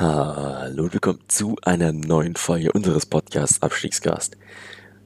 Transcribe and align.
Hallo 0.00 0.84
und 0.84 0.92
willkommen 0.92 1.18
zu 1.26 1.56
einer 1.64 1.92
neuen 1.92 2.36
Folge 2.36 2.70
unseres 2.70 3.04
Podcasts 3.04 3.60
Abstiegsgast. 3.60 4.36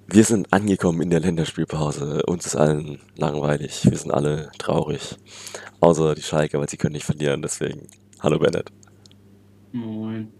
Wir 0.06 0.22
sind 0.22 0.52
angekommen 0.52 1.00
in 1.00 1.08
der 1.08 1.20
Länderspielpause. 1.20 2.22
Uns 2.26 2.44
ist 2.44 2.56
allen 2.56 3.00
langweilig. 3.16 3.86
Wir 3.88 3.96
sind 3.96 4.10
alle 4.10 4.50
traurig. 4.58 5.16
Außer 5.80 6.14
die 6.14 6.20
Schalke, 6.20 6.60
weil 6.60 6.68
sie 6.68 6.76
können 6.76 6.92
nicht 6.92 7.06
verlieren. 7.06 7.40
Deswegen, 7.40 7.86
hallo 8.20 8.38
Bennett. 8.38 8.70
Moin. 9.72 10.30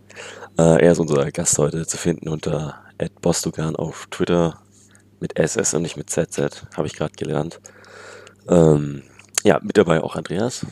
Äh, 0.59 0.85
er 0.85 0.93
ist 0.93 0.99
unser 0.99 1.33
Gast 1.33 1.57
heute 1.57 1.87
zu 1.87 1.97
finden 1.97 2.29
unter 2.29 2.85
@bostogan 3.23 3.75
auf 3.75 4.07
Twitter 4.11 4.61
mit 5.19 5.39
SS 5.39 5.73
und 5.73 5.81
nicht 5.81 5.97
mit 5.97 6.11
ZZ, 6.11 6.67
habe 6.77 6.87
ich 6.87 6.93
gerade 6.93 7.15
gelernt. 7.15 7.59
Ähm, 8.51 9.03
ja, 9.45 9.61
mit 9.63 9.79
dabei 9.79 10.03
auch 10.03 10.15
Andreas. 10.15 10.67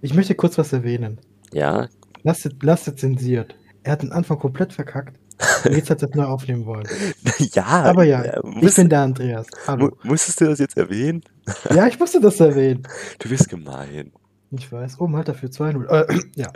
Ich 0.00 0.14
möchte 0.14 0.36
kurz 0.36 0.56
was 0.58 0.72
erwähnen. 0.72 1.18
Ja, 1.52 1.88
Lasse, 2.26 2.50
Lasse 2.60 2.96
zensiert. 2.96 3.54
Er 3.84 3.92
hat 3.92 4.02
den 4.02 4.10
Anfang 4.10 4.40
komplett 4.40 4.72
verkackt. 4.72 5.16
Jetzt 5.70 5.90
hat 5.90 6.02
er 6.02 6.08
es 6.08 6.14
neu 6.16 6.24
aufnehmen 6.24 6.66
wollen. 6.66 6.86
ja. 7.54 7.64
Aber 7.64 8.02
ja, 8.02 8.20
äh, 8.22 8.40
ich 8.62 8.74
bin 8.74 8.88
der 8.88 9.02
Andreas. 9.02 9.46
Hallo. 9.68 9.86
mu- 9.86 10.10
musstest 10.10 10.40
du 10.40 10.46
das 10.46 10.58
jetzt 10.58 10.76
erwähnen? 10.76 11.22
Ja, 11.72 11.86
ich 11.86 11.98
musste 12.00 12.20
das 12.20 12.40
erwähnen. 12.40 12.82
Du 13.20 13.28
bist 13.28 13.48
gemein. 13.48 14.12
Ich 14.50 14.72
weiß. 14.72 14.96
Oh, 14.98 15.06
Malta 15.06 15.34
für 15.34 15.46
2-0. 15.46 15.86
Äh, 15.88 16.20
ja. 16.34 16.50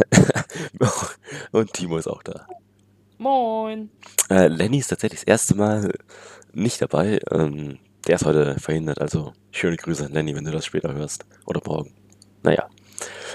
Und 1.53 1.73
Timo 1.73 1.99
ist 1.99 2.09
auch 2.09 2.23
da. 2.25 2.47
Moin. 3.19 3.91
Äh, 4.29 4.49
Lenny 4.49 4.79
ist 4.79 4.89
tatsächlich 4.89 5.21
das 5.21 5.29
erste 5.29 5.55
Mal 5.55 5.93
nicht 6.53 6.83
dabei. 6.83 7.21
Ähm, 7.31 7.79
der 8.09 8.17
ist 8.17 8.25
heute 8.25 8.59
verhindert, 8.59 9.01
also 9.01 9.35
schöne 9.53 9.77
Grüße 9.77 10.07
an 10.07 10.13
Lenny, 10.13 10.35
wenn 10.35 10.45
du 10.45 10.51
das 10.51 10.65
später 10.65 10.93
hörst. 10.95 11.27
Oder 11.47 11.61
morgen. 11.65 11.93
Naja. 12.43 12.67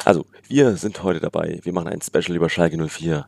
Also, 0.03 0.25
wir 0.47 0.77
sind 0.77 1.01
heute 1.03 1.19
dabei. 1.19 1.59
Wir 1.63 1.73
machen 1.73 1.87
ein 1.87 2.01
Special 2.01 2.35
über 2.35 2.49
Schalke 2.49 2.77
04. 2.77 3.27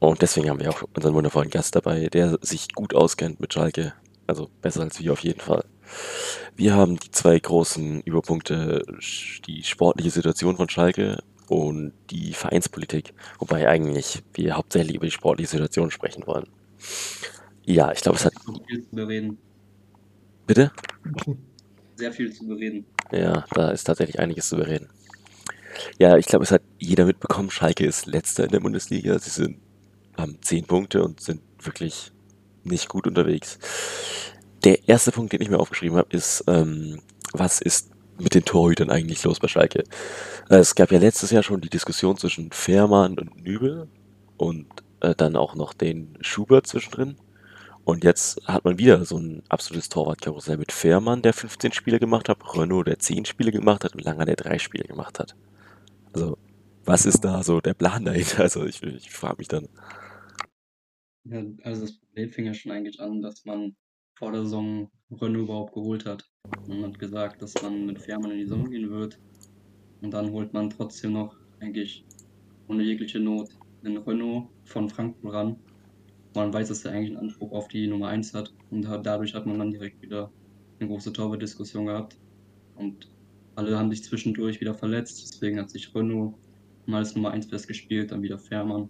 Und 0.00 0.22
deswegen 0.22 0.48
haben 0.48 0.60
wir 0.60 0.70
auch 0.70 0.84
unseren 0.94 1.14
wundervollen 1.14 1.50
Gast 1.50 1.74
dabei, 1.74 2.06
der 2.06 2.38
sich 2.40 2.72
gut 2.74 2.94
auskennt 2.94 3.40
mit 3.40 3.52
Schalke. 3.52 3.94
Also 4.26 4.48
besser 4.60 4.82
als 4.82 5.00
wir 5.00 5.12
auf 5.12 5.20
jeden 5.20 5.40
Fall. 5.40 5.64
Wir 6.54 6.74
haben 6.74 6.98
die 6.98 7.10
zwei 7.10 7.38
großen 7.38 8.02
Überpunkte, 8.02 8.82
die 9.46 9.62
sportliche 9.64 10.10
Situation 10.10 10.56
von 10.56 10.68
Schalke 10.68 11.18
und 11.48 11.92
die 12.10 12.32
Vereinspolitik. 12.34 13.14
Wobei 13.38 13.68
eigentlich 13.68 14.22
wir 14.34 14.56
hauptsächlich 14.56 14.96
über 14.96 15.06
die 15.06 15.12
sportliche 15.12 15.50
Situation 15.50 15.90
sprechen 15.90 16.26
wollen. 16.26 16.46
Ja, 17.64 17.90
ich 17.92 18.00
glaube, 18.00 18.18
es 18.18 18.24
hat. 18.24 18.34
Viel 18.68 18.82
zu 18.82 18.94
bereden. 18.94 19.38
Bitte? 20.46 20.72
Sehr 21.96 22.12
viel 22.12 22.32
zu 22.32 22.46
bereden. 22.46 22.86
Ja, 23.10 23.44
da 23.54 23.70
ist 23.70 23.84
tatsächlich 23.84 24.18
einiges 24.18 24.48
zu 24.48 24.56
bereden. 24.56 24.88
Ja, 25.98 26.16
ich 26.16 26.26
glaube, 26.26 26.44
es 26.44 26.50
hat 26.50 26.62
jeder 26.78 27.04
mitbekommen. 27.04 27.50
Schalke 27.50 27.86
ist 27.86 28.06
letzter 28.06 28.44
in 28.44 28.50
der 28.50 28.60
Bundesliga. 28.60 29.18
Sie 29.18 29.30
sind, 29.30 29.58
haben 30.16 30.38
zehn 30.42 30.64
Punkte 30.64 31.02
und 31.02 31.20
sind 31.20 31.40
wirklich 31.60 32.12
nicht 32.64 32.88
gut 32.88 33.06
unterwegs. 33.06 33.58
Der 34.64 34.88
erste 34.88 35.12
Punkt, 35.12 35.32
den 35.32 35.40
ich 35.40 35.50
mir 35.50 35.60
aufgeschrieben 35.60 35.98
habe, 35.98 36.14
ist, 36.14 36.44
ähm, 36.46 37.00
was 37.32 37.60
ist 37.60 37.90
mit 38.18 38.34
den 38.34 38.44
Torhütern 38.44 38.90
eigentlich 38.90 39.22
los 39.24 39.40
bei 39.40 39.48
Schalke? 39.48 39.84
Äh, 40.50 40.56
es 40.56 40.74
gab 40.74 40.90
ja 40.90 40.98
letztes 40.98 41.30
Jahr 41.30 41.42
schon 41.42 41.60
die 41.60 41.70
Diskussion 41.70 42.16
zwischen 42.16 42.50
Fährmann 42.50 43.18
und 43.18 43.42
Nübel 43.42 43.88
und 44.36 44.66
äh, 45.00 45.14
dann 45.14 45.36
auch 45.36 45.54
noch 45.54 45.74
den 45.74 46.18
Schubert 46.20 46.66
zwischendrin. 46.66 47.16
Und 47.84 48.04
jetzt 48.04 48.46
hat 48.46 48.64
man 48.66 48.78
wieder 48.78 49.02
so 49.06 49.16
ein 49.16 49.42
absolutes 49.48 49.88
Torwartkarussell 49.88 50.58
mit 50.58 50.72
Fährmann, 50.72 51.22
der 51.22 51.32
15 51.32 51.72
Spiele 51.72 51.98
gemacht 51.98 52.28
hat, 52.28 52.38
Renault, 52.54 52.86
der 52.86 52.98
10 52.98 53.24
Spiele 53.24 53.50
gemacht 53.50 53.84
hat 53.84 53.94
und 53.94 54.04
Langer, 54.04 54.26
der 54.26 54.36
3 54.36 54.58
Spiele 54.58 54.84
gemacht 54.84 55.18
hat. 55.18 55.34
Also, 56.18 56.36
was 56.84 57.06
ist 57.06 57.20
da 57.20 57.44
so 57.44 57.60
der 57.60 57.74
Plan 57.74 58.04
dahinter? 58.04 58.42
Also, 58.42 58.64
ich, 58.66 58.82
ich 58.82 59.10
frage 59.10 59.36
mich 59.38 59.46
dann. 59.48 59.68
Ja, 61.24 61.44
also 61.62 61.82
das 61.82 61.98
Problem 62.00 62.30
fing 62.30 62.46
ja 62.46 62.54
schon 62.54 62.72
eigentlich 62.72 63.00
an, 63.00 63.22
dass 63.22 63.44
man 63.44 63.76
vor 64.16 64.32
der 64.32 64.42
Saison 64.42 64.90
Renault 65.12 65.44
überhaupt 65.44 65.74
geholt 65.74 66.06
hat. 66.06 66.24
Man 66.66 66.82
hat 66.84 66.98
gesagt, 66.98 67.40
dass 67.40 67.54
man 67.62 67.86
mit 67.86 68.00
Fährmann 68.00 68.32
in 68.32 68.38
die 68.38 68.44
Saison 68.46 68.68
gehen 68.68 68.90
wird. 68.90 69.20
Und 70.00 70.10
dann 70.12 70.32
holt 70.32 70.52
man 70.52 70.70
trotzdem 70.70 71.12
noch 71.12 71.36
eigentlich 71.60 72.04
ohne 72.68 72.82
jegliche 72.82 73.20
Not 73.20 73.50
den 73.82 73.98
Renault 73.98 74.50
von 74.64 74.88
Frankfurt 74.88 75.32
ran. 75.34 75.62
Man 76.34 76.52
weiß, 76.52 76.68
dass 76.68 76.84
er 76.84 76.92
eigentlich 76.92 77.10
einen 77.10 77.28
Anspruch 77.28 77.52
auf 77.52 77.68
die 77.68 77.86
Nummer 77.86 78.08
1 78.08 78.34
hat. 78.34 78.52
Und 78.70 78.82
da- 78.82 78.98
dadurch 78.98 79.34
hat 79.34 79.46
man 79.46 79.58
dann 79.58 79.70
direkt 79.72 80.02
wieder 80.02 80.32
eine 80.80 80.88
große 80.88 81.12
Torwartdiskussion 81.12 81.86
gehabt. 81.86 82.18
Und 82.74 83.08
alle 83.58 83.76
haben 83.76 83.90
sich 83.90 84.04
zwischendurch 84.04 84.60
wieder 84.60 84.72
verletzt. 84.72 85.20
Deswegen 85.20 85.58
hat 85.58 85.68
sich 85.70 85.92
Renault 85.94 86.34
mal 86.86 86.98
als 86.98 87.14
Nummer 87.16 87.32
1 87.32 87.46
festgespielt, 87.46 88.12
dann 88.12 88.22
wieder 88.22 88.38
Fährmann. 88.38 88.88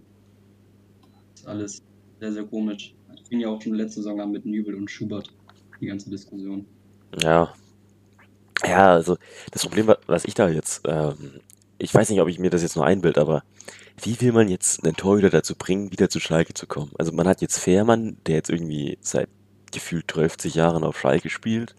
Das 1.33 1.41
ist 1.41 1.47
alles 1.49 1.83
sehr, 2.21 2.33
sehr 2.35 2.45
komisch. 2.45 2.95
Das 3.09 3.27
fing 3.29 3.41
ja 3.41 3.49
auch 3.49 3.61
schon 3.63 3.75
letzte 3.75 4.03
Saison 4.03 4.21
an 4.21 4.31
mit 4.31 4.45
Nübel 4.45 4.75
und 4.75 4.91
Schubert, 4.91 5.33
die 5.81 5.87
ganze 5.87 6.11
Diskussion. 6.11 6.67
Ja. 7.23 7.53
Ja, 8.65 8.93
also, 8.93 9.17
das 9.53 9.63
Problem, 9.63 9.87
wa- 9.87 9.99
was 10.07 10.25
ich 10.27 10.35
da 10.35 10.49
jetzt, 10.51 10.83
ähm, 10.87 11.41
ich 11.79 11.95
weiß 11.95 12.11
nicht, 12.11 12.21
ob 12.21 12.29
ich 12.29 12.39
mir 12.39 12.51
das 12.51 12.63
jetzt 12.63 12.77
nur 12.77 12.85
einbild, 12.85 13.17
aber 13.17 13.45
wie 14.03 14.21
will 14.21 14.33
man 14.33 14.49
jetzt 14.49 14.85
einen 14.85 14.97
Torhüter 14.97 15.31
dazu 15.31 15.55
bringen, 15.57 15.93
wieder 15.93 16.11
zu 16.11 16.21
Schalke 16.21 16.53
zu 16.55 16.67
kommen? 16.67 16.93
Also, 16.99 17.13
man 17.13 17.27
hat 17.27 17.41
jetzt 17.41 17.59
Fährmann, 17.59 18.19
der 18.27 18.35
jetzt 18.35 18.51
irgendwie 18.51 18.99
seit 19.01 19.29
gefühlt 19.73 20.11
12 20.11 20.45
Jahren 20.55 20.85
auf 20.85 20.99
Schalke 21.01 21.31
spielt. 21.31 21.75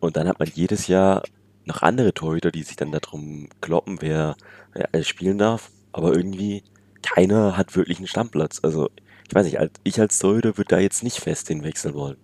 Und 0.00 0.16
dann 0.16 0.28
hat 0.28 0.38
man 0.38 0.48
jedes 0.52 0.88
Jahr 0.88 1.22
noch 1.68 1.82
andere 1.82 2.12
Torhüter, 2.12 2.50
die 2.50 2.62
sich 2.62 2.76
dann 2.76 2.92
darum 2.92 3.48
kloppen, 3.60 3.98
wer, 4.00 4.36
wer 4.72 5.02
spielen 5.04 5.38
darf. 5.38 5.70
Aber 5.92 6.14
irgendwie 6.14 6.64
keiner 7.02 7.56
hat 7.56 7.76
wirklich 7.76 7.98
einen 7.98 8.08
Stammplatz. 8.08 8.60
Also, 8.62 8.90
ich 9.28 9.34
weiß 9.34 9.46
nicht, 9.46 9.58
ich 9.84 10.00
als 10.00 10.18
Torhüter 10.18 10.56
würde 10.56 10.68
da 10.68 10.78
jetzt 10.80 11.04
nicht 11.04 11.18
fest 11.18 11.48
hinwechseln 11.48 11.94
wollen. 11.94 12.16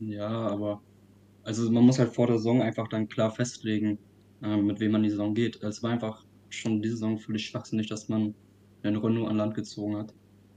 Ja, 0.00 0.28
aber 0.28 0.80
also 1.44 1.70
man 1.70 1.84
muss 1.84 1.98
halt 1.98 2.14
vor 2.14 2.26
der 2.26 2.38
Saison 2.38 2.62
einfach 2.62 2.88
dann 2.88 3.08
klar 3.08 3.30
festlegen, 3.30 3.98
äh, 4.42 4.56
mit 4.56 4.80
wem 4.80 4.92
man 4.92 5.02
die 5.02 5.10
Saison 5.10 5.34
geht. 5.34 5.62
Es 5.62 5.82
war 5.82 5.90
einfach 5.90 6.24
schon 6.50 6.82
diese 6.82 6.96
Saison 6.96 7.18
völlig 7.18 7.46
schwachsinnig, 7.46 7.88
dass 7.88 8.08
man 8.08 8.34
den 8.84 8.96
Renault 8.96 9.28
an 9.28 9.36
Land 9.36 9.54
gezogen 9.54 9.96
hat. 9.96 10.12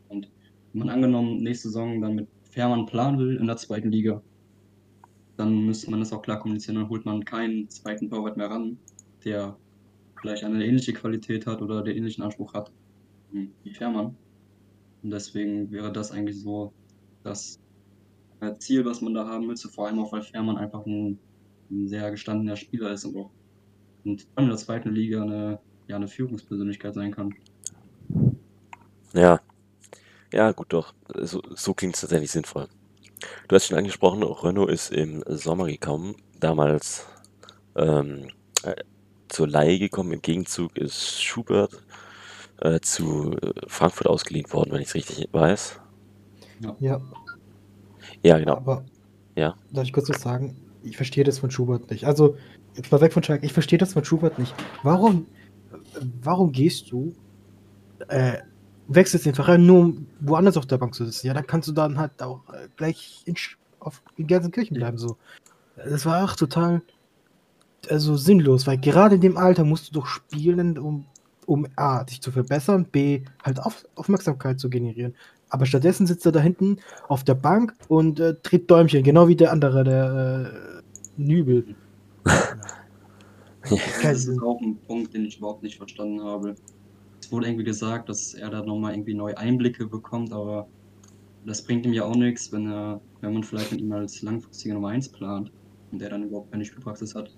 Und 0.10 0.30
wenn 0.74 0.80
man 0.80 0.90
angenommen 0.90 1.42
nächste 1.44 1.70
Saison 1.70 2.02
dann 2.02 2.16
mit 2.16 2.28
Fährmann 2.50 2.86
planen 2.86 3.20
will 3.20 3.38
in 3.38 3.48
der 3.48 3.58
zweiten 3.58 3.92
Liga, 3.92 4.22
dann 5.38 5.66
müsste 5.66 5.92
man 5.92 6.00
das 6.00 6.14
auch 6.14 6.22
klar 6.22 6.40
kommunizieren. 6.40 6.76
Dann 6.76 6.90
holt 6.90 7.06
man 7.06 7.26
keinen 7.26 7.70
zweiten 7.70 8.10
Torwart 8.10 8.38
mehr 8.38 8.50
ran, 8.50 8.78
der 9.24 9.58
vielleicht 10.22 10.44
eine 10.44 10.66
ähnliche 10.66 10.94
Qualität 10.94 11.46
hat 11.46 11.62
oder 11.62 11.84
den 11.84 11.98
ähnlichen 11.98 12.24
Anspruch 12.24 12.54
hat 12.54 12.72
hm, 13.32 13.52
wie 13.64 13.74
Fährmann. 13.74 14.16
Und 15.04 15.12
deswegen 15.12 15.72
wäre 15.72 15.92
das 15.92 16.12
eigentlich 16.12 16.40
so 16.40 16.74
das 17.24 17.60
äh, 18.40 18.54
Ziel, 18.58 18.86
was 18.86 19.02
man 19.02 19.14
da 19.14 19.28
haben 19.28 19.48
müsste, 19.48 19.70
vor 19.70 19.88
allem 19.88 20.00
auch, 20.00 20.12
weil 20.12 20.22
Fährmann 20.22 20.58
einfach 20.58 20.86
ein, 20.86 21.20
ein 21.70 21.88
sehr 21.88 22.10
gestandener 22.12 22.56
Spieler 22.56 22.92
ist 22.92 23.06
und 23.06 23.18
auch 23.18 23.32
und 24.06 24.28
in 24.38 24.48
der 24.48 24.58
zweiten 24.58 24.92
Liga 24.92 25.24
eine, 25.24 25.60
ja, 25.88 25.96
eine 25.96 26.08
Führungspersönlichkeit 26.08 26.94
sein 26.94 27.12
kann. 27.12 27.34
Ja, 29.14 29.42
ja, 30.32 30.52
gut 30.52 30.72
doch. 30.72 30.94
So, 31.22 31.42
so 31.56 31.74
klingt 31.74 31.96
es 31.96 32.02
tatsächlich 32.02 32.32
sinnvoll. 32.32 32.68
Du 33.48 33.56
hast 33.56 33.68
schon 33.68 33.78
angesprochen, 33.78 34.24
Renault 34.24 34.70
ist 34.70 34.92
im 34.92 35.24
Sommer 35.28 35.68
gekommen, 35.68 36.16
damals 36.40 37.06
ähm, 37.76 38.28
äh, 38.64 38.76
zur 39.30 39.48
Leihe 39.48 39.80
gekommen. 39.80 40.12
Im 40.14 40.22
Gegenzug 40.22 40.78
ist 40.78 41.22
Schubert 41.24 41.72
äh, 42.62 42.80
zu 42.80 43.36
Frankfurt 43.68 44.08
ausgeliehen 44.08 44.52
worden, 44.52 44.72
wenn 44.72 44.82
ich 44.82 44.88
es 44.90 44.96
richtig 44.96 45.28
weiß. 45.32 45.80
Ja, 46.80 47.02
Ja, 48.24 48.40
genau. 48.40 48.58
aber 48.58 48.86
Ja. 49.36 49.56
darf 49.72 49.84
ich 49.86 49.94
kurz 49.94 50.10
was 50.10 50.22
sagen? 50.22 50.56
Ich 50.84 50.98
verstehe 50.98 51.24
das 51.24 51.40
von 51.40 51.52
Schubert 51.52 51.90
nicht. 51.90 52.06
Also, 52.06 52.38
jetzt 52.76 52.92
mal 52.92 53.02
weg 53.02 53.12
von 53.14 53.24
Schalke. 53.24 53.46
Ich 53.46 53.54
verstehe 53.54 53.80
das 53.80 53.94
von 53.94 54.06
Schubert 54.06 54.38
nicht. 54.40 54.54
Warum, 54.84 55.26
warum 56.22 56.52
gehst 56.52 56.92
du, 56.92 57.14
äh, 58.08 58.38
wechselst 58.88 59.26
den 59.26 59.36
Verein 59.36 59.66
nur, 59.66 59.80
um 59.80 60.08
woanders 60.20 60.58
auf 60.58 60.66
der 60.66 60.78
Bank 60.78 60.94
zu 60.94 61.06
sitzen? 61.06 61.28
Ja, 61.28 61.34
dann 61.34 61.48
kannst 61.48 61.68
du 61.68 61.72
dann 61.72 61.98
halt 61.98 62.22
auch 62.22 62.42
äh, 62.54 62.68
gleich 62.76 63.24
in, 63.26 63.36
auf, 63.80 64.02
in 64.18 64.28
Gelsenkirchen 64.28 64.76
bleiben. 64.76 64.98
So. 64.98 65.18
Das 65.76 66.06
war 66.06 66.24
auch 66.24 66.36
total 66.36 66.82
also 67.90 68.16
sinnlos, 68.16 68.66
weil 68.68 68.78
gerade 68.78 69.16
in 69.16 69.22
dem 69.22 69.38
Alter 69.38 69.64
musst 69.64 69.90
du 69.90 70.00
doch 70.00 70.08
spielen, 70.08 70.78
um, 70.78 71.06
um 71.46 71.68
A, 71.76 72.04
dich 72.04 72.22
zu 72.22 72.32
verbessern, 72.32 72.86
B, 72.86 73.24
halt 73.44 73.60
auf, 73.60 73.86
Aufmerksamkeit 73.96 74.60
zu 74.60 74.70
generieren. 74.70 75.16
Aber 75.50 75.66
stattdessen 75.66 76.08
sitzt 76.08 76.26
er 76.26 76.32
da 76.32 76.40
hinten 76.40 76.78
auf 77.08 77.24
der 77.24 77.36
Bank 77.36 77.76
und 77.88 78.20
äh, 78.20 78.34
dreht 78.42 78.70
Däumchen, 78.70 79.04
genau 79.04 79.28
wie 79.28 79.36
der 79.36 79.52
andere, 79.52 79.84
der 79.84 80.82
äh, 81.18 81.22
Nübel. 81.22 81.76
Das 84.04 84.28
ist 84.28 84.44
auch 84.44 84.62
ein 84.62 84.78
Punkt, 84.86 85.16
den 85.16 85.26
ich 85.26 85.40
überhaupt 85.40 85.64
nicht 85.64 85.78
verstanden 85.78 86.22
habe. 86.24 86.54
Es 87.26 87.32
wurde 87.32 87.48
irgendwie 87.48 87.64
gesagt, 87.64 88.08
dass 88.08 88.36
er 88.36 88.52
da 88.52 88.62
nochmal 88.62 88.94
irgendwie 88.94 89.16
neue 89.16 89.36
Einblicke 89.36 89.88
bekommt, 89.88 90.32
aber 90.32 90.68
das 91.44 91.64
bringt 91.64 91.84
ihm 91.84 91.92
ja 91.92 92.04
auch 92.04 92.16
nichts, 92.16 92.52
wenn 92.52 92.72
er, 92.72 93.02
wenn 93.22 93.34
man 93.34 93.44
vielleicht 93.44 93.72
mit 93.72 93.82
ihm 93.82 93.92
als 93.94 94.22
langfristiger 94.22 94.76
Nummer 94.76 94.90
1 94.90 95.10
plant 95.10 95.52
und 95.92 96.00
der 96.00 96.10
dann 96.10 96.22
überhaupt 96.22 96.52
keine 96.52 96.64
Spielpraxis 96.64 97.16
hat. 97.16 97.32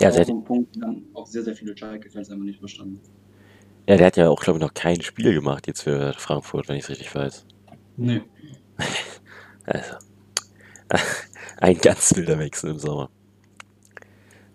Ja, 0.00 0.08
auch 0.08 0.14
der, 0.14 0.24
so 0.24 0.32
ein 0.32 0.42
Punkt, 0.42 0.74
den 0.74 0.80
dann 0.80 1.02
auch 1.12 1.26
sehr, 1.26 1.42
sehr 1.42 1.54
viele 1.54 1.76
Schalke-Fans 1.76 2.30
einfach 2.30 2.46
nicht 2.46 2.60
verstanden. 2.60 2.98
Ja, 3.86 3.98
der 3.98 4.06
hat 4.06 4.16
ja 4.16 4.30
auch, 4.30 4.40
glaube 4.40 4.58
ich, 4.58 4.62
noch 4.64 4.72
kein 4.72 5.02
Spiel 5.02 5.34
gemacht 5.34 5.66
jetzt 5.66 5.82
für 5.82 6.14
Frankfurt, 6.14 6.70
wenn 6.70 6.76
ich 6.76 6.84
es 6.84 6.88
richtig 6.88 7.14
weiß. 7.14 7.44
Nee. 7.98 8.22
Also, 9.66 9.94
ein 11.58 11.78
ganz 11.78 12.16
wilder 12.16 12.38
Wechsel 12.38 12.70
im 12.70 12.78
Sommer. 12.78 13.10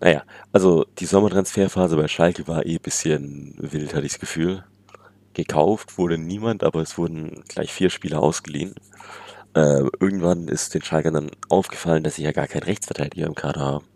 Naja, 0.00 0.24
also 0.52 0.84
die 0.98 1.06
Sommertransferphase 1.06 1.96
bei 1.96 2.08
Schalke 2.08 2.46
war 2.48 2.66
eh 2.66 2.74
ein 2.76 2.80
bisschen 2.82 3.54
wild, 3.58 3.94
hatte 3.94 4.06
ich 4.06 4.12
das 4.12 4.20
Gefühl. 4.20 4.64
Gekauft 5.34 5.98
wurde 5.98 6.18
niemand, 6.18 6.64
aber 6.64 6.82
es 6.82 6.98
wurden 6.98 7.44
gleich 7.48 7.72
vier 7.72 7.90
Spieler 7.90 8.20
ausgeliehen. 8.22 8.74
Äh, 9.54 9.82
irgendwann 10.00 10.48
ist 10.48 10.74
den 10.74 10.82
Schalkern 10.82 11.14
dann 11.14 11.30
aufgefallen, 11.48 12.04
dass 12.04 12.16
sie 12.16 12.24
ja 12.24 12.32
gar 12.32 12.48
keinen 12.48 12.64
Rechtsverteidiger 12.64 13.26
im 13.26 13.34
Kader 13.34 13.60
haben. 13.62 13.86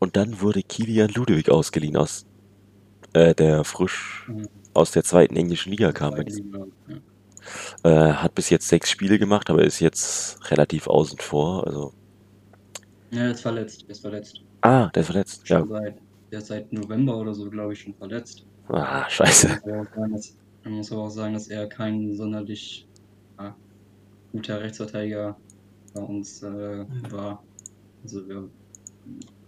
Und 0.00 0.16
dann 0.16 0.40
wurde 0.40 0.62
Kilian 0.62 1.10
Ludwig 1.10 1.50
ausgeliehen 1.50 1.96
aus 1.96 2.26
äh, 3.14 3.34
der 3.34 3.64
frisch 3.64 4.26
Mhm. 4.26 4.48
aus 4.74 4.92
der 4.92 5.04
zweiten 5.04 5.36
englischen 5.36 5.70
Liga 5.72 5.92
kam. 5.92 6.14
Liga, 6.16 6.66
ja. 6.86 6.96
Äh, 7.82 8.12
hat 8.14 8.34
bis 8.34 8.50
jetzt 8.50 8.68
sechs 8.68 8.90
Spiele 8.90 9.18
gemacht, 9.18 9.50
aber 9.50 9.62
ist 9.64 9.80
jetzt 9.80 10.50
relativ 10.50 10.86
außen 10.88 11.18
vor. 11.20 11.66
Also, 11.66 11.94
Ja, 13.10 13.22
er 13.22 13.30
ist 13.30 13.40
verletzt. 13.42 13.84
Er 13.84 13.90
ist 13.92 14.00
verletzt. 14.02 14.44
Ah, 14.64 14.88
der 14.88 15.00
ist 15.00 15.06
verletzt. 15.06 15.48
Ja, 15.48 15.60
Schon 15.60 15.68
seit, 15.68 15.96
der 16.32 16.38
ist 16.38 16.46
seit 16.48 16.72
November 16.72 17.16
oder 17.16 17.34
so, 17.34 17.48
glaube 17.48 17.72
ich, 17.72 17.80
schon 17.80 17.94
verletzt. 17.94 18.44
ah, 18.68 19.08
scheiße. 19.08 19.60
Man 19.64 19.80
muss 19.80 19.80
aber 19.80 19.82
auch 19.82 19.90
sagen, 19.94 20.12
dass, 20.12 20.36
man 20.64 20.72
muss 20.74 20.92
aber 20.92 21.02
auch 21.02 21.10
sagen, 21.10 21.34
dass 21.34 21.48
er 21.48 21.68
kein 21.68 22.14
sonderlich 22.14 22.86
ja, 23.38 23.54
guter 24.32 24.60
Rechtsverteidiger 24.60 25.36
bei 25.94 26.02
uns 26.02 26.42
äh, 26.42 26.84
war. 27.10 27.42
Also 28.02 28.28
wir 28.28 28.48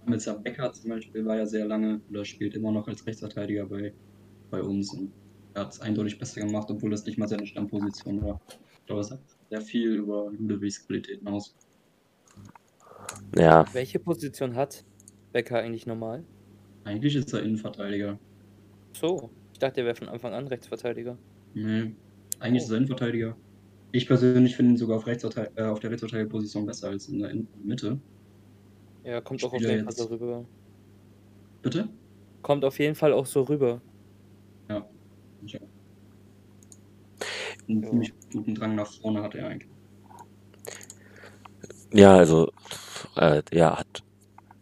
mit 0.06 0.22
Sam 0.22 0.42
Becker 0.42 0.72
zum 0.72 0.90
Beispiel 0.90 1.24
war 1.24 1.36
ja 1.36 1.46
sehr 1.46 1.66
lange 1.66 2.00
oder 2.10 2.24
spielt 2.24 2.54
immer 2.54 2.70
noch 2.70 2.86
als 2.86 3.04
Rechtsverteidiger 3.06 3.66
bei, 3.66 3.92
bei 4.50 4.62
uns 4.62 4.92
und 4.92 5.10
er 5.54 5.62
hat 5.62 5.72
es 5.72 5.80
eindeutig 5.80 6.18
besser 6.18 6.42
gemacht, 6.42 6.70
obwohl 6.70 6.90
das 6.90 7.04
nicht 7.06 7.18
mal 7.18 7.26
seine 7.26 7.46
Stammposition 7.46 8.22
war. 8.22 8.40
Ich 8.48 8.86
glaube, 8.86 9.00
es 9.00 9.08
sagt 9.08 9.22
sehr 9.50 9.60
viel 9.60 9.94
über 9.94 10.30
Ludovics 10.38 10.86
Qualitäten 10.86 11.26
aus. 11.26 11.54
Ja, 13.36 13.64
Welche 13.72 13.98
Position 13.98 14.54
hat 14.54 14.84
Becker 15.36 15.58
eigentlich 15.58 15.86
normal? 15.86 16.24
Eigentlich 16.84 17.14
ist 17.14 17.30
er 17.34 17.42
Innenverteidiger. 17.42 18.18
So, 18.94 19.28
ich 19.52 19.58
dachte, 19.58 19.80
er 19.80 19.86
wäre 19.86 19.94
von 19.94 20.08
Anfang 20.08 20.32
an 20.32 20.46
Rechtsverteidiger. 20.46 21.18
Nee, 21.52 21.94
eigentlich 22.40 22.62
ist 22.62 22.70
er 22.70 22.78
Innenverteidiger. 22.78 23.36
Ich 23.92 24.06
persönlich 24.06 24.56
finde 24.56 24.72
ihn 24.72 24.76
sogar 24.78 24.96
auf, 24.96 25.06
äh, 25.06 25.62
auf 25.62 25.80
der 25.80 25.90
Rechtsverteidigerposition 25.90 26.64
besser 26.64 26.88
als 26.88 27.08
in 27.08 27.18
der 27.18 27.28
In 27.32 27.46
Mitte. 27.62 28.00
Ja, 29.04 29.20
kommt 29.20 29.44
auch 29.44 29.52
auf 29.52 29.60
jeden 29.60 29.84
Fall 29.84 29.92
so 29.92 30.04
rüber. 30.06 30.46
Bitte? 31.60 31.86
Kommt 32.40 32.64
auf 32.64 32.78
jeden 32.78 32.94
Fall 32.94 33.12
auch 33.12 33.26
so 33.26 33.42
rüber. 33.42 33.82
Ja. 34.70 34.88
Einen 37.68 37.82
Ja. 37.82 37.90
ziemlich 37.90 38.12
guten 38.32 38.54
Drang 38.54 38.74
nach 38.74 38.90
vorne 38.90 39.22
hat 39.22 39.34
er 39.34 39.48
eigentlich. 39.48 39.70
ja, 41.92 42.16
also, 42.16 42.50
äh, 43.16 43.42
ja, 43.52 43.76
hat 43.78 44.02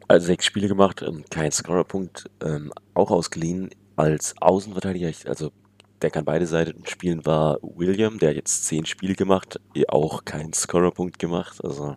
also 0.09 0.27
sechs 0.27 0.47
Spiele 0.47 0.69
gemacht, 0.69 1.05
kein 1.31 1.53
Scorerpunkt, 1.53 2.31
ähm, 2.43 2.73
auch 2.95 3.11
ausgeliehen 3.11 3.71
als 3.97 4.35
Außenverteidiger. 4.41 5.13
Also, 5.29 5.53
der 6.03 6.11
kann 6.11 6.25
beide 6.25 6.47
Seiten 6.47 6.87
spielen, 6.87 7.25
war 7.27 7.59
William, 7.63 8.19
der 8.19 8.31
hat 8.31 8.37
jetzt 8.37 8.65
zehn 8.67 8.87
Spiele 8.87 9.15
gemacht, 9.15 9.61
eh 9.75 9.87
auch 9.89 10.25
keinen 10.25 10.53
Scorerpunkt 10.53 11.19
gemacht. 11.19 11.63
Also, 11.65 11.97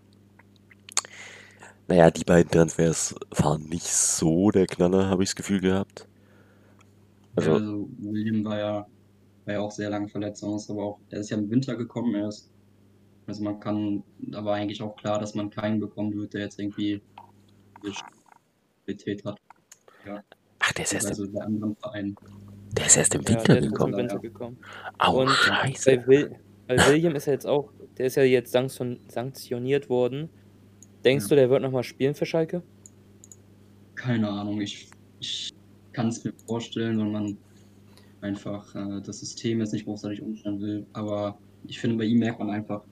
naja, 1.88 2.12
die 2.12 2.24
beiden 2.24 2.52
Transfers 2.52 3.16
waren 3.32 3.64
nicht 3.70 3.88
so 3.88 4.52
der 4.52 4.68
Knaller, 4.68 5.10
habe 5.10 5.24
ich 5.24 5.30
das 5.30 5.36
Gefühl 5.36 5.62
gehabt. 5.62 6.08
Also, 7.36 7.52
Also, 7.54 7.90
William 8.00 8.44
war 8.46 8.58
ja, 8.60 8.88
war 9.46 9.54
ja 9.54 9.60
auch 9.62 9.72
sehr 9.72 9.90
lange 9.90 10.10
verletzt, 10.10 10.44
muss 10.44 10.70
aber 10.70 10.84
auch, 10.84 11.00
er 11.10 11.20
ist 11.22 11.30
ja 11.30 11.38
im 11.38 11.50
Winter 11.50 11.76
gekommen 11.76 12.16
erst. 12.16 12.52
Also 13.28 13.44
man 13.44 13.60
kann, 13.60 14.04
da 14.20 14.44
war 14.46 14.56
eigentlich 14.56 14.82
auch 14.82 14.96
klar, 14.98 15.20
dass 15.20 15.36
man 15.36 15.50
keinen 15.50 15.80
bekommen 15.80 16.14
wird, 16.16 16.34
der 16.34 16.42
jetzt 16.44 16.60
irgendwie 16.60 17.04
Qualität 18.86 19.24
hat. 19.26 19.38
ach, 20.60 20.72
der 20.74 20.84
ist 20.86 20.94
erst, 20.94 21.06
im, 21.06 21.10
Also 21.10 21.32
bei 21.32 21.42
anderen 21.42 21.76
Vereinen. 21.76 22.16
der 22.78 22.86
ist 22.86 22.98
erst 22.98 23.16
im 23.16 23.22
Ja, 23.24 23.30
Winter 23.30 23.56
erst 23.56 23.70
gekommen. 23.70 23.94
im 23.94 24.00
Winter 24.00 24.16
Ja. 24.16 24.20
gekommen. 24.22 24.58
Au, 25.00 25.22
Und 25.22 25.30
scheiße. 25.30 25.98
Bei, 25.98 26.08
Will, 26.08 26.40
bei 26.68 26.78
William 26.88 27.16
ist 27.16 27.28
er 27.28 27.34
jetzt 27.34 27.48
auch, 27.48 27.72
der 27.98 28.08
ist 28.08 28.16
ja 28.16 28.24
jetzt 28.24 28.52
sanktion, 28.52 29.00
sanktioniert 29.10 29.90
worden. 29.90 30.30
Denkst 31.04 31.26
Ja. 31.26 31.30
du, 31.30 31.36
der 31.36 31.50
wird 31.50 31.62
nochmal 31.62 31.84
spielen 31.84 32.16
für 32.16 32.26
Schalke? 32.26 32.64
Keine 33.96 34.30
Ahnung, 34.30 34.62
ich, 34.62 34.90
ich 35.20 35.50
kann 35.92 36.10
es 36.10 36.24
mir 36.24 36.34
vorstellen, 36.46 37.00
wenn 37.00 37.12
man 37.12 37.38
einfach 38.22 38.74
äh, 38.76 39.02
das 39.02 39.20
System 39.20 39.60
jetzt 39.60 39.74
nicht 39.74 39.86
großartig 39.86 40.22
umstellen 40.22 40.60
will. 40.62 40.86
Aber 40.94 41.40
ich 41.68 41.80
finde, 41.80 41.98
bei 41.98 42.04
ihm 42.06 42.20
merkt 42.20 42.40
man 42.40 42.50
einfach, 42.50 42.84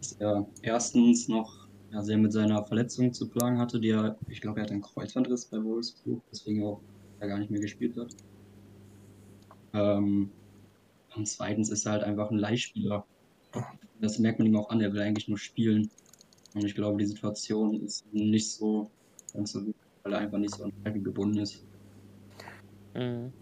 dass 0.00 0.12
er 0.12 0.46
erstens 0.62 1.28
noch 1.28 1.59
ja, 1.92 2.02
sehr 2.02 2.18
mit 2.18 2.32
seiner 2.32 2.64
Verletzung 2.64 3.12
zu 3.12 3.28
plagen 3.28 3.58
hatte, 3.58 3.80
die 3.80 3.90
er, 3.90 4.16
ich 4.28 4.40
glaube, 4.40 4.60
er 4.60 4.64
hat 4.64 4.70
einen 4.70 4.82
Kreuzbandriss 4.82 5.46
bei 5.46 5.62
Wolfsburg, 5.62 6.22
deswegen 6.30 6.64
auch 6.64 6.80
er 7.18 7.28
gar 7.28 7.38
nicht 7.38 7.50
mehr 7.50 7.60
gespielt 7.60 7.96
hat. 7.96 8.14
Ähm, 9.72 10.30
und 11.16 11.28
zweitens 11.28 11.70
ist 11.70 11.86
er 11.86 11.92
halt 11.92 12.04
einfach 12.04 12.30
ein 12.30 12.38
Leihspieler. 12.38 13.04
Das 14.00 14.18
merkt 14.18 14.38
man 14.38 14.46
ihm 14.46 14.56
auch 14.56 14.70
an, 14.70 14.80
er 14.80 14.92
will 14.92 15.00
eigentlich 15.00 15.28
nur 15.28 15.38
spielen. 15.38 15.90
Und 16.54 16.64
ich 16.64 16.74
glaube, 16.74 16.98
die 16.98 17.06
Situation 17.06 17.80
ist 17.82 18.04
nicht 18.12 18.50
so 18.50 18.90
ganz 19.34 19.52
so 19.52 19.62
gut, 19.62 19.74
weil 20.02 20.12
er 20.12 20.20
einfach 20.20 20.38
nicht 20.38 20.54
so 20.54 20.64
an 20.64 20.72
Schalke 20.82 21.00
gebunden 21.00 21.38
ist. 21.38 21.64
Mhm. 22.94 23.32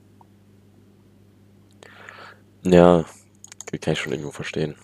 Ja, 2.65 3.05
kann 3.81 3.93
ich 3.93 4.01
schon 4.01 4.13
irgendwo 4.13 4.31
verstehen. 4.31 4.75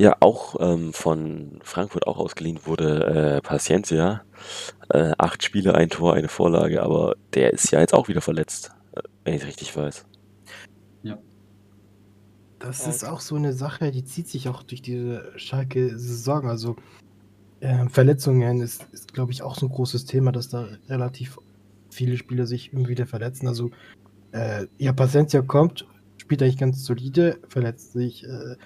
Ja, 0.00 0.16
auch 0.20 0.56
ähm, 0.60 0.94
von 0.94 1.60
Frankfurt 1.62 2.06
auch 2.06 2.16
ausgeliehen 2.16 2.60
wurde 2.64 3.36
äh, 3.36 3.40
Paciencia. 3.42 4.22
Äh, 4.88 5.12
acht 5.18 5.42
Spiele, 5.42 5.74
ein 5.74 5.90
Tor, 5.90 6.14
eine 6.14 6.28
Vorlage, 6.28 6.82
aber 6.82 7.16
der 7.34 7.52
ist 7.52 7.70
ja 7.70 7.80
jetzt 7.80 7.92
auch 7.92 8.08
wieder 8.08 8.22
verletzt, 8.22 8.72
äh, 8.92 9.02
wenn 9.24 9.34
ich 9.34 9.42
es 9.42 9.46
richtig 9.46 9.76
weiß. 9.76 10.06
Das 12.60 12.86
Ja, 12.86 12.90
ist 12.90 13.04
okay. 13.04 13.12
auch 13.12 13.20
so 13.20 13.36
eine 13.36 13.52
Sache, 13.52 13.90
die 13.90 14.02
zieht 14.04 14.28
sich 14.28 14.48
auch 14.48 14.62
durch 14.62 14.80
diese 14.80 15.32
Schalke-Saison. 15.36 16.48
Also 16.48 16.76
äh, 17.60 17.86
Verletzungen 17.90 18.62
ist, 18.62 18.86
ist 18.92 19.12
glaube 19.12 19.32
ich, 19.32 19.42
auch 19.42 19.54
so 19.54 19.66
ein 19.66 19.72
großes 19.72 20.06
Thema, 20.06 20.32
dass 20.32 20.48
da 20.48 20.66
relativ 20.88 21.38
viele 21.90 22.16
Spieler 22.16 22.46
sich 22.46 22.72
immer 22.72 22.88
wieder 22.88 23.06
verletzen. 23.06 23.48
Also 23.48 23.70
äh, 24.32 24.66
ja, 24.78 24.94
Paciencia 24.94 25.42
kommt, 25.42 25.86
spielt 26.16 26.42
eigentlich 26.42 26.56
ganz 26.56 26.84
solide, 26.84 27.38
verletzt 27.48 27.92
sich. 27.92 28.24
Äh, 28.24 28.56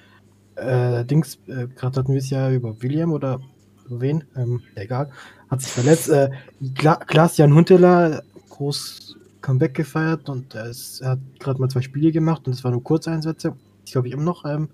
äh, 0.56 1.04
Dings, 1.04 1.38
äh, 1.46 1.66
gerade 1.68 2.00
hatten 2.00 2.12
wir 2.12 2.18
es 2.18 2.30
ja 2.30 2.50
über 2.50 2.80
William 2.82 3.12
oder 3.12 3.40
über 3.86 4.00
wen, 4.00 4.24
ähm, 4.36 4.62
egal, 4.74 5.10
hat 5.48 5.60
sich 5.60 5.72
verletzt. 5.72 6.08
Äh, 6.08 6.30
Kla 6.74 6.96
Klaas-Jan 6.96 7.54
Huntelaar, 7.54 8.22
groß 8.50 9.16
Comeback 9.40 9.74
gefeiert 9.74 10.28
und 10.28 10.54
er, 10.54 10.66
ist, 10.66 11.00
er 11.00 11.10
hat 11.10 11.18
gerade 11.38 11.60
mal 11.60 11.68
zwei 11.68 11.82
Spiele 11.82 12.12
gemacht 12.12 12.46
und 12.46 12.54
es 12.54 12.64
waren 12.64 12.72
nur 12.72 12.82
Kurzeinsätze. 12.82 13.54
Ich 13.84 13.92
glaube, 13.92 14.08
ich 14.08 14.14
immer 14.14 14.22
noch 14.22 14.44
ähm, 14.44 14.68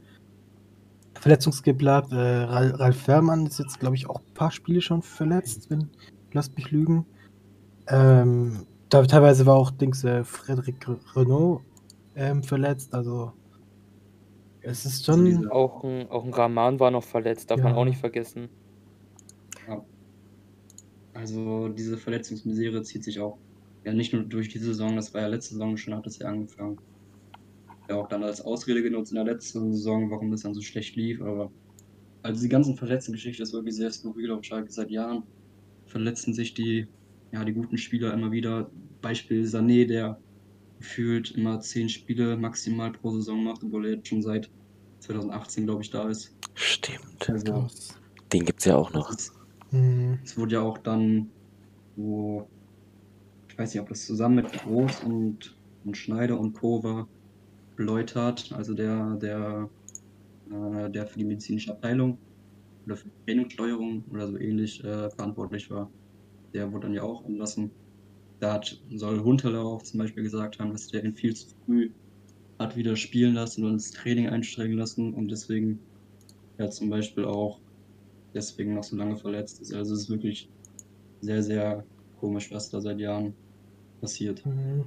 verletzungsgeplagt. 1.15 2.13
Äh, 2.13 2.43
Ralf, 2.45 2.97
Fährmann 3.03 3.47
ist 3.47 3.59
jetzt, 3.59 3.81
glaube 3.81 3.97
ich, 3.97 4.09
auch 4.09 4.21
ein 4.21 4.35
paar 4.35 4.53
Spiele 4.53 4.81
schon 4.81 5.03
verletzt, 5.03 5.71
wenn 5.71 5.89
lasst 6.33 6.57
mich 6.57 6.71
lügen. 6.71 7.07
Ähm, 7.89 8.67
teilweise 8.89 9.47
war 9.47 9.57
auch 9.57 9.71
Dings 9.71 10.05
äh, 10.05 10.25
Frederic 10.25 10.87
Renault 11.17 11.63
ähm, 12.15 12.43
verletzt, 12.43 12.95
also 12.95 13.33
es 14.61 14.85
ist 14.87 15.05
Also 15.09 15.25
schon. 15.33 15.47
Auch 15.51 15.85
ein, 15.85 16.09
auch 16.11 16.25
ein 16.25 16.33
Rahman 16.35 16.81
war 16.81 16.91
noch 16.91 17.05
verletzt, 17.05 17.51
darf 17.51 17.63
man 17.63 17.73
Ja. 17.73 17.75
auch 17.75 17.85
nicht 17.85 17.99
vergessen. 17.99 18.51
Also 21.13 21.69
diese 21.69 21.99
Verletzungsmisere 21.99 22.83
zieht 22.83 23.05
sich 23.05 23.21
auch 23.21 23.41
ja 23.85 23.93
nicht 23.93 24.13
nur 24.13 24.25
durch 24.25 24.49
die 24.49 24.59
Saison, 24.59 24.97
das 24.97 25.15
war 25.15 25.21
ja 25.23 25.29
letzte 25.29 25.55
Saison 25.55 25.77
schon, 25.77 25.95
hat 25.95 26.07
es 26.09 26.19
ja 26.19 26.27
angefangen. 26.29 26.81
Ja 27.89 27.97
auch 27.97 28.09
dann 28.09 28.23
als 28.23 28.41
Ausrede 28.41 28.83
genutzt 28.83 29.11
in 29.13 29.17
der 29.17 29.25
letzten 29.25 29.73
Saison, 29.73 30.11
warum 30.11 30.31
das 30.31 30.43
dann 30.43 30.55
so 30.55 30.61
schlecht 30.63 30.97
lief, 30.97 31.21
aber 31.21 31.53
also 32.23 32.43
die 32.43 32.49
ganzen 32.51 32.77
Verletzungsgeschichte 32.77 33.43
ist 33.45 33.53
wirklich 33.55 33.77
sehr 33.77 33.93
skurril 33.93 34.33
auf 34.33 34.45
Schalke 34.45 34.73
seit 34.73 34.91
Jahren. 34.91 35.25
Verletzen 35.87 36.35
sich 36.35 36.55
die, 36.55 36.89
ja, 37.33 37.45
die 37.45 37.55
guten 37.55 37.79
Spieler 37.79 38.15
immer 38.15 38.33
wieder. 38.33 38.73
Beispiel 39.03 39.45
Sané, 39.45 39.87
der 39.89 40.23
gefühlt 40.81 41.33
immer 41.33 41.61
zehn 41.61 41.89
Spiele 41.89 42.37
maximal 42.37 42.91
pro 42.91 43.11
Saison 43.11 43.45
macht, 43.45 43.63
obwohl 43.63 43.87
er 43.87 43.95
jetzt 43.97 44.09
schon 44.09 44.23
seit 44.23 44.51
2018, 45.01 45.67
glaube 45.67 45.83
ich, 45.83 45.91
da 45.91 46.09
ist. 46.09 46.35
Stimmt. 46.55 47.29
Also. 47.29 47.69
Den 48.33 48.45
gibt's 48.45 48.65
ja 48.65 48.77
auch 48.77 48.93
noch. 48.93 49.13
es 49.13 50.39
wurde 50.39 50.55
ja 50.55 50.63
auch 50.63 50.79
dann, 50.79 51.29
wo, 51.97 52.49
ich 53.49 53.59
weiß 53.59 53.75
nicht, 53.75 53.83
ob 53.83 53.89
das 53.89 54.07
zusammen 54.07 54.37
mit 54.37 54.53
Groß 54.53 55.05
und, 55.05 55.57
und 55.85 55.97
Schneider 55.97 56.39
und 56.41 56.55
Co. 56.55 56.83
war, 56.83 57.07
Leutert, 57.77 58.53
also 58.53 58.75
der, 58.75 59.15
der, 59.17 59.69
äh, 60.51 60.91
der 60.91 61.07
für 61.07 61.19
die 61.19 61.25
medizinische 61.25 61.73
Abteilung 61.73 62.19
oder 62.87 62.97
für 62.97 63.09
die 63.09 63.25
Trainingssteuerung 63.27 64.05
oder 64.11 64.29
so 64.29 64.39
ähnlich 64.39 64.83
äh, 64.85 65.11
verantwortlich 65.11 65.71
war. 65.71 65.91
Der 66.53 66.71
wurde 66.73 66.87
dann 66.87 66.95
ja 66.95 67.03
auch 67.03 67.25
entlassen. 67.25 67.71
Da 68.41 68.55
hat, 68.55 68.81
soll 68.95 69.21
Huntelaar 69.23 69.65
auch 69.65 69.83
zum 69.83 69.99
Beispiel 70.01 70.23
gesagt 70.23 70.59
haben, 70.59 70.73
dass 70.73 70.89
der 70.89 71.05
ihn 71.05 71.15
viel 71.15 71.35
zu 71.37 71.47
früh 71.65 71.91
hat 72.59 72.77
wieder 72.77 72.97
spielen 72.97 73.35
lassen 73.35 73.65
und 73.65 73.75
ins 73.75 73.91
Training 73.91 74.29
einsteigen 74.29 74.77
lassen 74.77 75.15
und 75.15 75.29
deswegen 75.31 75.79
ja 76.59 76.69
zum 76.71 76.91
Beispiel 76.91 77.25
auch 77.25 77.59
deswegen 78.35 78.75
noch 78.75 78.85
so 78.85 78.97
lange 78.97 79.17
verletzt 79.17 79.61
ist. 79.61 79.73
Also 79.75 79.95
es 79.95 80.03
ist 80.03 80.11
wirklich 80.11 80.49
sehr, 81.23 81.43
sehr 81.43 81.85
komisch, 82.19 82.51
was 82.51 82.69
da 82.71 82.81
seit 82.81 82.99
Jahren 82.99 83.35
passiert. 84.01 84.45
Mhm. 84.45 84.85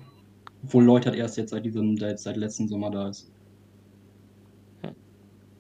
Obwohl 0.64 0.84
Lloyd 0.86 1.06
halt 1.06 1.16
erst 1.16 1.38
jetzt 1.38 1.50
seit 1.50 1.66
diesem, 1.66 1.98
seit, 1.98 2.20
seit 2.20 2.38
letzten 2.38 2.68
Sommer 2.68 2.90
da 2.92 3.10
ist. 3.10 3.30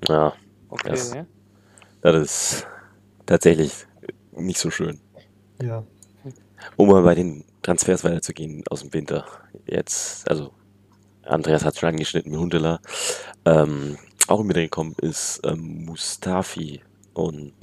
Ja, 0.07 0.33
Okay, 0.69 0.89
Das- 0.89 1.13
ja. 1.13 1.25
das 2.01 2.21
ist 2.21 2.67
tatsächlich 3.25 3.85
nicht 4.31 4.57
so 4.57 4.69
schön. 4.71 4.99
Ja. 5.61 5.85
Um 6.77 6.89
mal 6.89 7.03
bei 7.03 7.15
den 7.15 7.43
Transfers 7.63 8.03
weiterzugehen 8.03 8.63
aus 8.69 8.81
dem 8.81 8.93
Winter. 8.93 9.25
Jetzt, 9.65 10.29
also 10.29 10.53
Andreas 11.23 11.63
hat 11.65 11.77
schon 11.77 11.89
angeschnitten 11.89 12.31
mit 12.31 12.39
Huntela. 12.39 12.79
Ähm, 13.45 13.97
auch 14.27 14.39
im 14.39 14.47
Winter 14.47 14.61
gekommen 14.61 14.95
ist 15.01 15.41
ähm, 15.43 15.85
Mustafi 15.85 16.81
und 17.13 17.53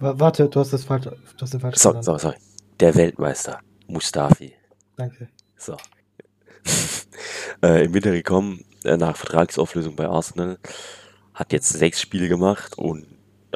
Wa- 0.00 0.14
Warte, 0.18 0.48
du 0.48 0.60
hast 0.60 0.72
das 0.72 0.84
falsch, 0.84 1.04
du 1.04 1.12
hast 1.40 1.52
den 1.52 1.60
falsch 1.60 1.76
so, 1.76 1.90
genannt. 1.90 2.04
sorry, 2.04 2.18
sorry, 2.20 2.36
der 2.78 2.94
Weltmeister 2.94 3.60
Mustafi. 3.86 4.54
Danke. 4.96 5.28
So. 5.56 5.76
äh, 7.62 7.84
Im 7.84 7.94
Winter 7.94 8.12
gekommen, 8.12 8.64
äh, 8.84 8.96
nach 8.96 9.16
Vertragsauflösung 9.16 9.96
bei 9.96 10.06
Arsenal, 10.08 10.58
hat 11.34 11.52
jetzt 11.52 11.68
sechs 11.70 12.00
Spiele 12.00 12.28
gemacht 12.28 12.78
und 12.78 13.06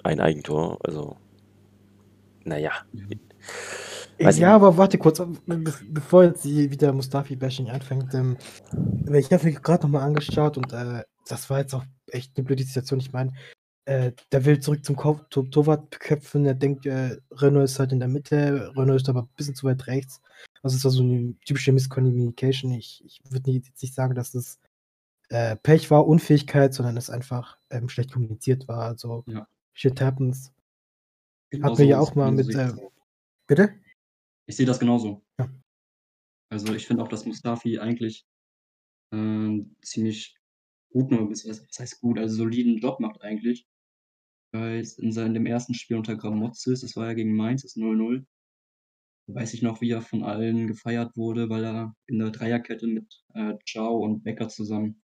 ein 0.03 0.21
Eigentor. 0.21 0.79
Also, 0.85 1.17
naja. 2.45 2.73
Weiß 4.19 4.39
ja, 4.39 4.55
aber 4.55 4.77
warte 4.77 4.99
kurz, 4.99 5.19
be 5.19 5.73
bevor 5.89 6.25
jetzt 6.25 6.45
wieder 6.45 6.93
Mustafi-Bashing 6.93 7.69
anfängt. 7.71 8.15
Ähm, 8.15 8.37
ich 9.13 9.33
habe 9.33 9.45
mir 9.45 9.53
gerade 9.53 9.83
nochmal 9.85 10.03
angeschaut 10.03 10.57
und 10.57 10.73
äh, 10.73 11.03
das 11.29 11.51
war 11.51 11.59
jetzt 11.59 11.75
auch 11.75 11.85
echt 12.09 12.37
eine 12.37 12.45
blöde 12.45 12.63
Situation. 12.63 13.01
Ich 13.01 13.13
meine, 13.13 13.33
äh, 13.87 14.13
der 14.33 14.45
will 14.45 14.61
zurück 14.61 14.85
zum 14.85 14.97
Kau- 14.97 15.21
Tor- 15.31 15.51
Torwart 15.51 15.99
köpfen. 16.01 16.47
Er 16.47 16.55
denkt, 16.55 16.87
äh, 16.87 17.19
Renault 17.33 17.65
ist 17.65 17.79
halt 17.79 17.93
in 17.93 17.99
der 17.99 18.09
Mitte, 18.09 18.73
Renault 18.77 19.01
ist 19.03 19.09
aber 19.09 19.23
ein 19.23 19.29
bisschen 19.37 19.55
zu 19.55 19.67
weit 19.67 19.87
rechts. 19.87 20.21
Also 20.63 20.77
es 20.77 20.85
war 20.85 20.91
so 20.91 21.03
eine 21.03 21.35
typische 21.45 21.73
Miscommunication. 21.73 22.73
Ich, 22.73 23.03
ich 23.05 23.21
würde 23.29 23.51
jetzt 23.51 23.83
nicht 23.83 23.95
sagen, 23.95 24.15
dass 24.15 24.33
das 24.33 24.59
äh, 25.29 25.57
Pech 25.57 25.91
war, 25.91 26.07
Unfähigkeit, 26.07 26.73
sondern 26.73 26.97
es 26.97 27.11
einfach 27.11 27.59
ähm, 27.71 27.89
schlecht 27.89 28.13
kommuniziert 28.13 28.69
war. 28.69 28.85
Also 28.85 29.25
Ja. 29.27 29.47
shit 29.73 30.01
happens. 30.01 30.53
Genauso 31.51 31.79
wir 31.79 31.87
ja 31.87 31.99
auch 32.01 32.15
mal 32.15 32.31
mit, 32.33 32.55
äh. 32.55 32.73
Bitte? 33.47 33.75
Ich 34.47 34.57
sehe 34.57 34.67
das 34.67 34.79
genauso. 34.79 35.25
Ja. 35.39 35.51
Also 36.51 36.75
ich 36.75 36.87
finde 36.87 37.03
auch, 37.03 37.09
dass 37.09 37.27
Mustafi 37.27 37.79
eigentlich 37.79 38.27
ähm, 39.13 39.77
ziemlich 39.83 40.37
gut, 40.91 41.11
nur 41.11 41.31
was 41.31 41.45
heißt 41.79 42.01
gut, 42.01 42.19
also 42.19 42.37
soliden 42.37 42.79
Job 42.79 43.01
macht 43.01 43.23
eigentlich. 43.23 43.67
Weil 44.53 44.85
in 44.99 45.13
seinem 45.13 45.35
dem 45.35 45.47
ersten 45.47 45.75
Spiel 45.75 45.97
unter 45.97 46.17
Gramozis, 46.17 46.83
das 46.83 46.95
war 46.95 47.09
ja 47.09 47.15
gegen 47.15 47.35
Mainz, 47.35 47.63
das 47.63 47.77
0-0, 47.77 48.25
weiß 49.27 49.55
ich 49.55 49.63
noch, 49.63 49.81
wie 49.81 49.91
er 49.91 50.03
von 50.03 50.23
allen 50.23 50.69
gefeiert 50.69 51.17
wurde, 51.17 51.49
weil 51.49 51.65
er 51.65 51.97
in 52.07 52.19
der 52.19 52.31
Dreierkette 52.31 52.87
mit 52.87 53.25
äh, 53.35 53.55
Ciao 53.67 53.99
und 53.99 54.23
Becker 54.23 54.49
zusammen 54.49 55.03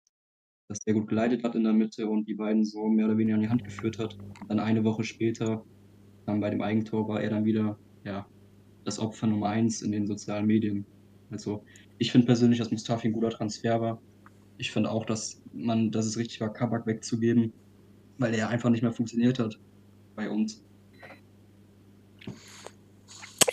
das 0.69 0.79
sehr 0.85 0.93
gut 0.93 1.07
geleitet 1.07 1.43
hat 1.43 1.55
in 1.55 1.63
der 1.63 1.73
Mitte 1.73 2.07
und 2.07 2.27
die 2.27 2.35
beiden 2.35 2.63
so 2.63 2.87
mehr 2.87 3.07
oder 3.07 3.17
weniger 3.17 3.35
an 3.35 3.41
die 3.41 3.49
Hand 3.49 3.63
geführt 3.63 3.97
hat. 3.97 4.15
Dann 4.47 4.59
eine 4.59 4.83
Woche 4.83 5.03
später, 5.03 5.65
dann 6.27 6.39
bei 6.39 6.51
dem 6.51 6.61
Eigentor, 6.61 7.07
war 7.07 7.21
er 7.21 7.31
dann 7.31 7.43
wieder, 7.43 7.79
ja, 8.03 8.29
das 8.89 8.99
Opfer 8.99 9.27
Nummer 9.27 9.49
eins 9.49 9.81
in 9.81 9.91
den 9.91 10.07
sozialen 10.07 10.47
Medien. 10.47 10.85
Also 11.29 11.63
ich 11.99 12.11
finde 12.11 12.25
persönlich, 12.25 12.59
dass 12.59 12.71
Mustafi 12.71 13.07
ein 13.07 13.13
guter 13.13 13.29
Transfer 13.29 13.79
war. 13.79 14.01
Ich 14.57 14.71
finde 14.71 14.91
auch, 14.91 15.05
dass 15.05 15.41
man, 15.53 15.91
dass 15.91 16.05
es 16.05 16.17
richtig 16.17 16.41
war, 16.41 16.51
Kabak 16.51 16.85
wegzugeben, 16.87 17.53
weil 18.17 18.33
er 18.33 18.49
einfach 18.49 18.69
nicht 18.69 18.81
mehr 18.81 18.91
funktioniert 18.91 19.39
hat 19.39 19.59
bei 20.15 20.29
uns. 20.29 20.63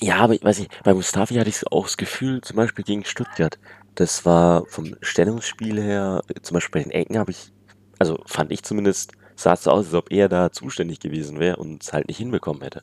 Ja, 0.00 0.16
aber 0.16 0.34
ich 0.34 0.42
weiß 0.42 0.58
nicht, 0.58 0.82
bei 0.84 0.94
Mustafi 0.94 1.34
hatte 1.34 1.48
ich 1.48 1.66
auch 1.70 1.84
das 1.84 1.96
Gefühl, 1.96 2.40
zum 2.40 2.56
Beispiel 2.56 2.84
gegen 2.84 3.04
Stuttgart, 3.04 3.58
das 3.94 4.24
war 4.26 4.66
vom 4.66 4.94
Stellungsspiel 5.00 5.80
her, 5.80 6.22
zum 6.42 6.54
Beispiel 6.54 6.82
bei 6.82 6.88
den 6.88 6.92
Ecken 6.92 7.18
habe 7.18 7.30
ich, 7.30 7.52
also 7.98 8.18
fand 8.26 8.52
ich 8.52 8.62
zumindest, 8.62 9.12
sah 9.36 9.54
es 9.54 9.64
so 9.64 9.70
aus, 9.70 9.86
als 9.86 9.94
ob 9.94 10.12
er 10.12 10.28
da 10.28 10.52
zuständig 10.52 11.00
gewesen 11.00 11.40
wäre 11.40 11.56
und 11.56 11.82
es 11.82 11.92
halt 11.92 12.08
nicht 12.08 12.18
hinbekommen 12.18 12.62
hätte. 12.62 12.82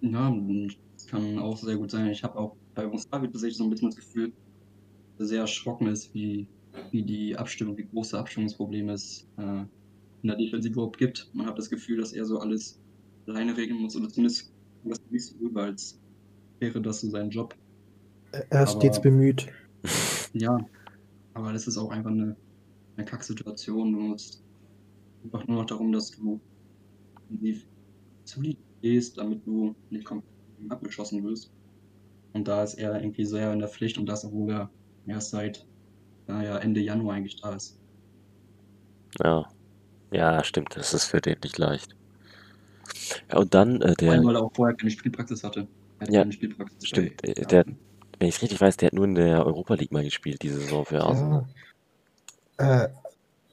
Ja, 0.00 0.34
das 0.94 1.06
kann 1.06 1.38
auch 1.38 1.56
sehr 1.56 1.76
gut 1.76 1.90
sein. 1.90 2.08
Ich 2.08 2.22
habe 2.22 2.38
auch 2.38 2.56
bei 2.74 2.86
Mustafi 2.86 3.26
tatsächlich 3.26 3.56
so 3.56 3.64
ein 3.64 3.70
bisschen 3.70 3.90
das 3.90 3.96
Gefühl, 3.96 4.32
dass 5.18 5.28
sehr 5.28 5.40
erschrocken 5.40 5.86
ist, 5.88 6.12
wie, 6.14 6.48
wie 6.90 7.02
die 7.02 7.36
Abstimmung, 7.36 7.76
wie 7.76 7.86
groß 7.86 8.10
das 8.10 8.20
Abstimmungsproblem 8.20 8.90
ist, 8.90 9.26
äh, 9.38 9.64
in 10.22 10.28
der 10.28 10.36
Defensive 10.36 10.72
überhaupt 10.72 10.98
gibt. 10.98 11.30
Man 11.32 11.46
hat 11.46 11.58
das 11.58 11.70
Gefühl, 11.70 11.98
dass 11.98 12.12
er 12.12 12.24
so 12.24 12.38
alles 12.38 12.78
alleine 13.26 13.56
regeln 13.56 13.80
muss 13.80 13.96
oder 13.96 14.08
zumindest 14.08 14.52
das 14.84 15.00
nicht 15.10 15.24
so 15.24 15.36
rüber, 15.38 15.64
als 15.64 15.98
wäre 16.60 16.80
das 16.80 17.00
so 17.00 17.10
sein 17.10 17.30
Job. 17.30 17.54
Er 18.50 18.64
ist 18.64 18.72
stets 18.72 19.00
bemüht. 19.00 19.46
Ja, 20.32 20.58
aber 21.32 21.54
das 21.54 21.66
ist 21.66 21.78
auch 21.78 21.88
einfach 21.88 22.10
eine, 22.10 22.36
eine 22.96 23.06
Kacksituation. 23.06 23.92
Du 23.92 24.00
musst 24.00 24.44
einfach 25.24 25.46
nur 25.46 25.58
noch 25.58 25.66
darum, 25.66 25.92
dass 25.92 26.10
du 26.10 26.38
solid 28.24 28.58
stehst, 28.86 29.18
damit 29.18 29.46
du 29.46 29.74
nicht 29.90 30.04
komplett 30.06 30.26
abgeschossen 30.70 31.24
wirst. 31.24 31.50
Und 32.34 32.48
da 32.48 32.62
ist 32.62 32.74
er 32.74 33.00
irgendwie 33.00 33.24
sehr 33.24 33.52
in 33.52 33.60
der 33.60 33.68
Pflicht 33.68 33.98
und 33.98 34.06
das, 34.06 34.24
obwohl 34.24 34.52
er 34.52 34.70
erst 35.06 35.30
seit 35.30 35.66
naja, 36.28 36.58
Ende 36.58 36.80
Januar 36.80 37.16
eigentlich 37.16 37.40
da 37.40 37.54
ist. 37.54 37.78
Ja, 39.22 39.44
ja, 40.12 40.44
stimmt, 40.44 40.76
das 40.76 40.94
ist 40.94 41.06
für 41.06 41.20
den 41.20 41.38
nicht 41.44 41.58
leicht. 41.58 41.96
Ja, 43.30 43.38
und 43.38 43.54
dann 43.54 43.80
äh, 43.82 43.94
Vor 43.98 44.12
der, 44.12 44.12
allem, 44.14 44.26
weil 44.26 44.36
er 44.36 44.42
auch 44.42 44.52
vorher 44.54 44.76
keine 44.76 44.90
Spielpraxis 44.90 45.42
hatte. 45.42 45.68
Er 45.98 46.06
hatte 46.06 46.12
Ja, 46.12 46.20
keine 46.20 46.32
Spielpraxis. 46.32 46.88
stimmt, 46.88 47.12
bei- 47.22 47.28
äh, 47.28 47.34
der- 47.46 47.64
wenn 48.18 48.28
ich 48.28 48.36
es 48.36 48.42
richtig 48.42 48.60
weiß, 48.60 48.76
der 48.78 48.86
hat 48.88 48.94
nur 48.94 49.04
in 49.04 49.14
der 49.14 49.44
Europa 49.46 49.74
League 49.74 49.92
mal 49.92 50.04
gespielt, 50.04 50.42
diese 50.42 50.60
Saison 50.60 50.84
für 50.86 51.02
Arsenal. 51.02 51.46
Ja, 52.58 52.84
äh, 52.84 52.88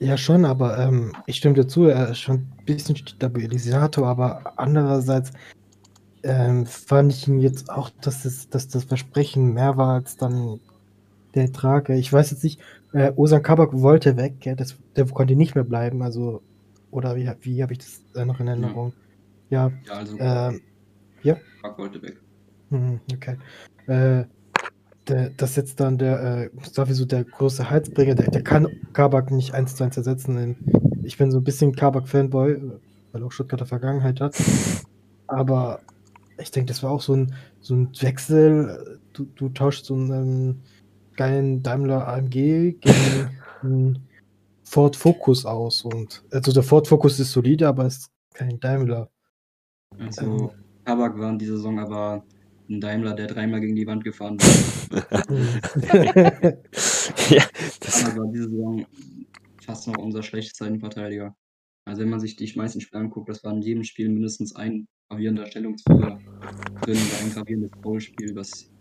ja 0.03 0.17
schon, 0.17 0.45
aber 0.45 0.77
ähm, 0.77 1.13
ich 1.25 1.37
stimme 1.37 1.55
dir 1.55 1.67
zu, 1.67 1.85
er 1.85 2.09
ist 2.09 2.19
schon 2.19 2.35
ein 2.35 2.59
bisschen 2.65 2.95
Stabilisator, 2.95 4.07
aber 4.07 4.53
andererseits 4.57 5.31
ähm, 6.23 6.65
fand 6.65 7.13
ich 7.13 7.27
ihn 7.27 7.39
jetzt 7.39 7.69
auch, 7.69 7.89
dass 8.01 8.23
das, 8.23 8.49
dass 8.49 8.67
das 8.67 8.85
Versprechen 8.85 9.53
mehr 9.53 9.77
war 9.77 9.95
als 9.95 10.17
dann 10.17 10.59
der 11.35 11.43
Ertrag. 11.43 11.89
Ich 11.89 12.11
weiß 12.11 12.31
jetzt 12.31 12.43
nicht, 12.43 12.61
äh, 12.93 13.11
Osan 13.15 13.43
Kabak 13.43 13.73
wollte 13.73 14.17
weg, 14.17 14.39
gell, 14.39 14.55
das, 14.55 14.75
der 14.95 15.05
konnte 15.07 15.35
nicht 15.35 15.55
mehr 15.55 15.63
bleiben, 15.63 16.01
also, 16.03 16.43
oder 16.91 17.15
wie, 17.15 17.29
wie 17.41 17.63
habe 17.63 17.73
ich 17.73 17.79
das 17.79 18.25
noch 18.25 18.39
in 18.39 18.47
Erinnerung? 18.47 18.93
Ja, 19.49 19.71
Ja, 19.85 19.93
also 19.93 20.17
ähm, 20.19 20.61
Park 21.61 21.77
wollte 21.77 22.01
weg. 22.01 22.21
Mhm, 22.69 22.99
Okay. 23.13 23.37
Äh, 23.87 24.25
der, 25.07 25.31
das 25.31 25.55
jetzt 25.55 25.79
dann 25.79 25.97
der 25.97 26.21
äh, 26.21 26.49
Mustafi 26.53 26.93
so 26.93 27.05
der 27.05 27.23
große 27.23 27.69
Heizbringer, 27.69 28.15
der, 28.15 28.31
der 28.31 28.43
kann 28.43 28.67
Kabak 28.93 29.31
nicht 29.31 29.53
eins 29.53 29.75
zu 29.75 29.83
eins 29.83 29.97
ersetzen. 29.97 30.35
denn 30.35 30.55
Ich 31.03 31.17
bin 31.17 31.31
so 31.31 31.39
ein 31.39 31.43
bisschen 31.43 31.75
Kabak-Fanboy, 31.75 32.61
weil 33.11 33.21
er 33.21 33.25
auch 33.25 33.31
Stuttgarter 33.31 33.65
Vergangenheit 33.65 34.21
hat. 34.21 34.35
Aber 35.27 35.81
ich 36.39 36.51
denke, 36.51 36.67
das 36.67 36.83
war 36.83 36.91
auch 36.91 37.01
so 37.01 37.15
ein, 37.15 37.33
so 37.59 37.75
ein 37.75 37.89
Wechsel. 37.99 38.99
Du, 39.13 39.25
du 39.35 39.49
tauschst 39.49 39.85
so 39.85 39.95
einen 39.95 40.11
ähm, 40.11 40.61
geilen 41.15 41.63
Daimler 41.63 42.07
AMG 42.07 42.79
gegen 42.79 43.29
einen 43.61 43.99
Ford 44.63 44.95
Focus 44.95 45.45
aus. 45.45 45.83
Und 45.83 46.23
also 46.31 46.51
der 46.51 46.63
Ford 46.63 46.87
Focus 46.87 47.19
ist 47.19 47.31
solide, 47.31 47.67
aber 47.67 47.85
ist 47.85 48.09
kein 48.33 48.59
Daimler. 48.59 49.09
Also 49.99 50.53
Kabak 50.85 51.17
war 51.17 51.29
in 51.29 51.37
dieser 51.37 51.57
Saison 51.57 51.79
aber 51.79 52.23
ein 52.73 52.81
Daimler, 52.81 53.13
der 53.13 53.27
dreimal 53.27 53.61
gegen 53.61 53.75
die 53.75 53.87
Wand 53.87 54.03
gefahren. 54.03 54.37
Mhm. 54.37 54.99
ja, 57.29 57.43
das, 57.79 58.05
Aber 58.05 58.17
war 58.17 58.27
diese 58.31 58.49
Saison 58.49 58.85
fast 59.61 59.87
noch 59.87 59.97
unser 59.97 60.23
schlechtester 60.23 60.67
Innenverteidiger. 60.67 61.35
Also 61.85 62.01
wenn 62.01 62.09
man 62.09 62.19
sich 62.19 62.35
die 62.35 62.51
meisten 62.55 62.81
Spiele 62.81 63.01
anguckt, 63.01 63.29
das 63.29 63.43
war 63.43 63.53
in 63.53 63.61
jedem 63.61 63.83
Spiel 63.83 64.09
mindestens 64.09 64.55
ein 64.55 64.87
gravierender 65.09 65.45
Stellungsfehler 65.47 66.19
drin 66.81 66.97
oder 66.97 67.19
ein 67.23 67.31
gravierendes 67.33 67.71
Foulspiel, 67.81 68.35
was 68.35 68.71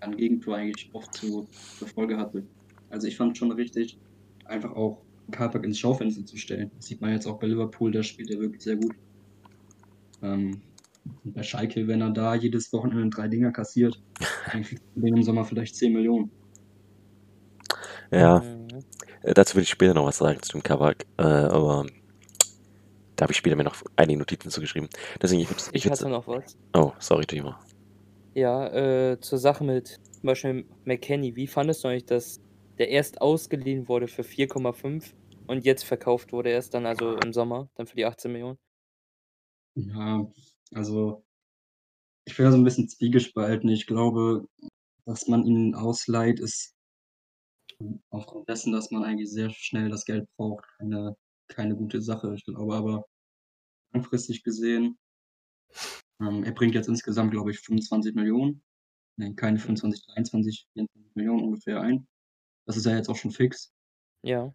ein 0.00 0.16
Gegentor 0.16 0.56
eigentlich 0.56 0.90
oft 0.92 1.14
zu, 1.14 1.46
zur 1.78 1.88
Folge 1.88 2.16
hatte. 2.16 2.46
Also 2.90 3.06
ich 3.06 3.16
fand 3.16 3.36
schon 3.36 3.52
richtig, 3.52 3.98
einfach 4.44 4.72
auch 4.72 5.02
Karpak 5.30 5.64
ins 5.64 5.78
Schaufenster 5.78 6.24
zu 6.26 6.36
stellen. 6.36 6.70
Das 6.76 6.86
sieht 6.86 7.00
man 7.00 7.12
jetzt 7.12 7.26
auch 7.26 7.38
bei 7.38 7.46
Liverpool, 7.46 7.92
da 7.92 8.02
spielt 8.02 8.30
er 8.30 8.40
wirklich 8.40 8.62
sehr 8.62 8.76
gut. 8.76 8.94
Ähm, 10.22 10.60
und 11.04 11.32
bei 11.34 11.42
Schalke, 11.42 11.86
wenn 11.88 12.00
er 12.02 12.10
da 12.10 12.34
jedes 12.34 12.72
Wochenende 12.72 13.10
drei 13.10 13.28
Dinger 13.28 13.52
kassiert, 13.52 14.02
dann 14.52 14.62
kriegt 14.62 14.82
er 14.96 15.02
den 15.02 15.16
im 15.16 15.22
Sommer 15.22 15.44
vielleicht 15.44 15.76
10 15.76 15.92
Millionen. 15.92 16.32
ja, 18.10 18.42
Mhm. 18.42 18.84
äh, 19.22 19.34
dazu 19.34 19.56
will 19.56 19.62
ich 19.62 19.70
später 19.70 19.94
noch 19.94 20.06
was 20.06 20.18
sagen 20.18 20.42
zu 20.42 20.52
dem 20.52 20.62
Kabak, 20.62 21.06
äh, 21.18 21.22
aber 21.22 21.86
da 23.16 23.24
habe 23.24 23.32
ich 23.32 23.38
später 23.38 23.56
mir 23.56 23.64
noch 23.64 23.76
einige 23.96 24.18
Notizen 24.18 24.50
zugeschrieben. 24.50 24.88
Deswegen, 25.20 25.42
ich 25.42 25.50
würde, 25.50 25.62
ich 25.72 25.84
Ich 25.84 25.90
hatte 25.90 26.08
noch 26.08 26.26
was. 26.26 26.56
oh, 26.74 26.92
sorry, 26.98 27.26
Timo. 27.26 27.54
Ja, 28.34 28.66
äh, 29.12 29.20
zur 29.20 29.38
Sache 29.38 29.64
mit 29.64 30.00
zum 30.10 30.26
Beispiel 30.26 30.68
McKennie. 30.84 31.36
Wie 31.36 31.46
fandest 31.46 31.84
du 31.84 31.88
eigentlich, 31.88 32.06
dass 32.06 32.40
der 32.78 32.88
erst 32.90 33.20
ausgeliehen 33.20 33.88
wurde 33.88 34.08
für 34.08 34.24
4,5 34.24 35.14
und 35.46 35.64
jetzt 35.64 35.84
verkauft 35.84 36.32
wurde 36.32 36.50
erst 36.50 36.74
dann, 36.74 36.86
also 36.86 37.16
im 37.16 37.32
Sommer, 37.32 37.70
dann 37.74 37.86
für 37.86 37.96
die 37.96 38.06
18 38.06 38.32
Millionen? 38.32 38.58
Ja, 39.74 40.30
also 40.74 41.24
ich 42.26 42.36
bin 42.36 42.44
da 42.46 42.52
so 42.52 42.56
'n 42.58 42.64
bisschen 42.64 42.88
zwiegespalten. 42.88 43.68
Ich 43.70 43.86
glaube, 43.86 44.46
dass 45.06 45.28
man 45.28 45.44
ihn 45.46 45.74
ausleiht, 45.74 46.40
ist 46.40 46.74
aufgrund 48.10 48.48
dessen, 48.48 48.72
dass 48.72 48.90
man 48.90 49.04
eigentlich 49.04 49.30
sehr 49.30 49.50
schnell 49.50 49.88
das 49.90 50.04
Geld 50.04 50.26
braucht, 50.36 50.64
keine 50.78 51.16
keine 51.48 51.74
gute 51.76 52.00
Sache. 52.00 52.32
Ich 52.36 52.44
glaube 52.44 52.76
aber 52.76 53.04
langfristig 53.94 54.42
gesehen 54.44 54.98
ähm, 56.20 56.44
er 56.44 56.52
bringt 56.52 56.74
jetzt 56.74 56.88
insgesamt, 56.88 57.30
glaube 57.32 57.50
ich, 57.50 57.58
25 57.60 58.14
Millionen. 58.14 58.62
Ne, 59.18 59.34
keine 59.34 59.58
Mhm. 59.58 59.60
25, 59.60 60.06
23, 60.06 60.66
24 60.74 61.16
Millionen 61.16 61.44
ungefähr 61.44 61.80
ein. 61.82 62.08
Das 62.66 62.76
ist 62.76 62.86
ja 62.86 62.96
jetzt 62.96 63.08
auch 63.10 63.16
schon 63.16 63.32
fix. 63.32 63.72
Ja. 64.24 64.54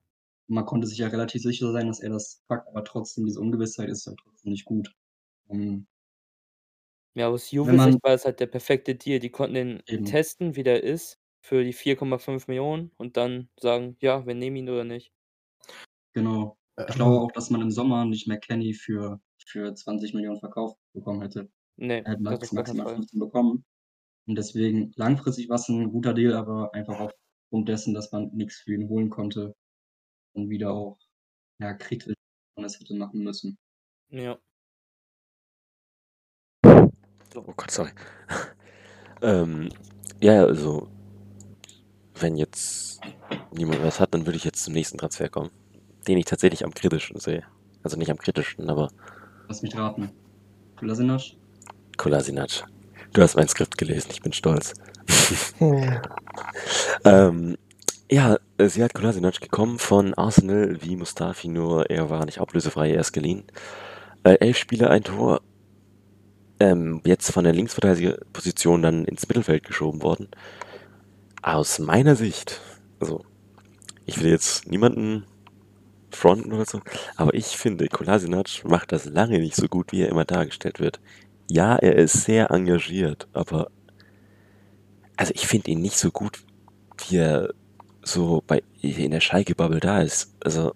Man 0.50 0.66
konnte 0.66 0.88
sich 0.88 0.98
ja 1.00 1.08
relativ 1.08 1.42
sicher 1.44 1.72
sein, 1.72 1.88
dass 1.88 2.00
er 2.00 2.10
das 2.10 2.42
packt, 2.48 2.68
aber 2.70 2.84
trotzdem, 2.84 3.26
diese 3.26 3.40
Ungewissheit 3.40 3.90
ist 3.90 4.06
halt 4.08 4.18
trotzdem 4.24 4.52
nicht 4.52 4.66
gut. 4.66 4.92
Ähm 5.50 5.88
Ja, 7.18 7.30
aus 7.30 7.50
Wenn 7.64 7.76
Juve 7.76 7.78
man 7.78 7.80
Sicht 7.80 8.04
war 8.04 8.12
es 8.14 8.26
halt 8.26 8.42
der 8.42 8.48
perfekte 8.48 8.94
Deal. 8.96 9.20
Die 9.20 9.30
konnten 9.30 9.54
den 9.56 9.86
Eben. 9.88 10.04
testen, 10.04 10.58
wie 10.58 10.64
der 10.64 10.84
ist, 10.84 11.18
für 11.40 11.64
die 11.64 11.72
4,5 11.72 12.50
Millionen 12.50 12.92
und 12.98 13.16
dann 13.16 13.48
sagen: 13.58 13.96
„Ja, 14.02 14.26
wir 14.28 14.36
nehmen 14.36 14.58
ihn 14.58 14.70
oder 14.70 14.84
nicht.“ 14.84 15.10
Genau. 16.16 16.58
Äh, 16.78 16.86
Ich 16.88 16.96
glaube 16.96 17.20
ähm 17.20 17.20
auch, 17.20 17.32
dass 17.34 17.50
man 17.50 17.62
im 17.62 17.72
Sommer 17.72 18.06
nicht 18.06 18.26
McKennie 18.28 18.74
für 18.74 19.20
für 19.46 19.76
20 19.76 20.14
Millionen 20.14 20.40
verkauft 20.40 20.78
bekommen 20.94 21.22
hätte. 21.22 21.50
Ne, 21.80 22.06
Er 22.06 22.14
hätte 22.14 22.24
das 22.28 22.42
max 22.42 22.44
auf 22.44 22.54
gar 22.54 22.64
keinen 22.64 22.78
maximal 22.78 22.88
Fall. 22.88 23.04
15 23.04 23.20
bekommen. 23.20 23.66
Und 24.28 24.38
deswegen 24.38 24.94
langfristig 24.98 25.50
war's 25.50 25.70
'n 25.70 25.92
guter 25.92 26.14
Deal, 26.14 26.34
aber 26.36 26.74
einfach 26.76 27.00
aufgrund 27.00 27.70
dessen, 27.70 27.94
dass 27.96 28.12
man 28.14 28.32
nix 28.34 28.62
für 28.62 28.76
ihn 28.76 28.90
holen 28.90 29.10
konnte 29.12 29.56
und 30.34 30.50
wieder 30.50 30.74
auch, 30.74 31.00
ja, 31.60 31.74
kritisch, 31.76 32.16
man 32.58 32.64
das 32.64 32.80
hätte 32.80 32.96
machen 32.96 33.24
müssen. 33.24 33.58
Ja. 34.12 34.40
Oh 37.36 37.54
Gott, 37.56 37.72
sorry. 37.72 37.92
Ähm, 39.22 39.70
ja, 40.22 40.44
also 40.44 40.90
wenn 42.20 42.36
jetzt 42.36 43.00
niemand 43.54 43.82
was 43.82 44.00
hat, 44.00 44.14
dann 44.14 44.26
würde 44.26 44.38
ich 44.38 44.44
jetzt 44.44 44.64
zum 44.64 44.74
nächsten 44.74 44.98
Transfer 44.98 45.30
kommen, 45.30 45.52
den 46.08 46.18
ich 46.18 46.26
tatsächlich 46.26 46.64
am 46.64 46.74
kritischsten 46.74 47.20
sehe. 47.20 47.44
Also 47.82 47.98
nicht 47.98 48.12
am 48.12 48.18
kritischsten, 48.18 48.70
aber 48.70 48.90
Lass 49.48 49.62
mich 49.62 49.76
raten. 49.76 50.12
Kolasinac? 50.76 51.22
Kolasinac. 51.98 52.66
Du 53.14 53.22
hast 53.22 53.36
mein 53.36 53.48
Skript 53.48 53.78
gelesen, 53.78 54.10
ich 54.12 54.22
bin 54.22 54.34
stolz. 54.34 54.74
Hm. 55.58 56.02
Ähm, 57.06 57.58
ja, 58.12 58.38
äh, 58.58 58.68
Sead 58.68 58.94
Kolasinac 58.94 59.40
gekommen 59.40 59.80
von 59.80 60.14
Arsenal 60.16 60.78
wie 60.82 60.96
Mustafi, 60.96 61.48
nur 61.48 61.90
er 61.90 62.10
war 62.10 62.26
nicht 62.26 62.40
ablösefrei, 62.40 62.92
erst 62.92 63.14
geliehen. 63.14 63.44
Äh, 64.24 64.36
11 64.40 64.58
Spiele, 64.58 64.90
1 64.90 65.06
Tor. 65.06 65.42
Ähm, 66.60 67.02
jetzt 67.06 67.32
von 67.32 67.44
der 67.44 67.54
Linksverteidigerposition 67.54 68.82
dann 68.82 69.06
ins 69.06 69.28
Mittelfeld 69.28 69.64
geschoben 69.64 70.02
worden. 70.02 70.30
Aus 71.42 71.80
meiner 71.80 72.16
Sicht, 72.16 72.62
also 73.00 73.24
ich 74.06 74.22
will 74.22 74.32
jetzt 74.32 74.68
niemanden 74.68 75.26
fronten 76.12 76.54
oder 76.54 76.66
so, 76.66 76.82
aber 77.18 77.34
ich 77.34 77.58
finde, 77.58 77.88
Kolasinac 77.88 78.64
macht 78.64 78.92
das 78.92 79.06
lange 79.06 79.40
nicht 79.40 79.56
so 79.56 79.68
gut, 79.68 79.92
wie 79.92 80.02
er 80.02 80.10
immer 80.10 80.26
dargestellt 80.26 80.80
wird. 80.80 81.02
Ja, 81.52 81.76
er 81.76 81.96
ist 81.96 82.24
sehr 82.24 82.52
engagiert, 82.52 83.28
aber 83.34 83.70
also 85.18 85.34
ich 85.36 85.48
finde 85.48 85.72
ihn 85.72 85.82
nicht 85.82 85.98
so 85.98 86.12
gut, 86.12 86.44
wie 87.08 87.18
er 87.18 87.54
so 88.02 88.44
bei 88.46 88.62
in 88.82 89.12
der 89.12 89.20
Schalke-Bubble 89.20 89.80
da 89.80 90.02
ist. 90.02 90.34
Also, 90.44 90.74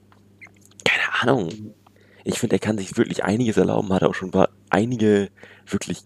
keine 0.83 1.21
Ahnung. 1.21 1.73
Ich 2.25 2.39
finde, 2.39 2.55
er 2.57 2.59
kann 2.59 2.77
sich 2.77 2.97
wirklich 2.97 3.23
einiges 3.23 3.57
erlauben, 3.57 3.91
hat 3.93 4.03
auch 4.03 4.15
schon 4.15 4.31
paar 4.31 4.49
einige 4.69 5.29
wirklich 5.67 6.01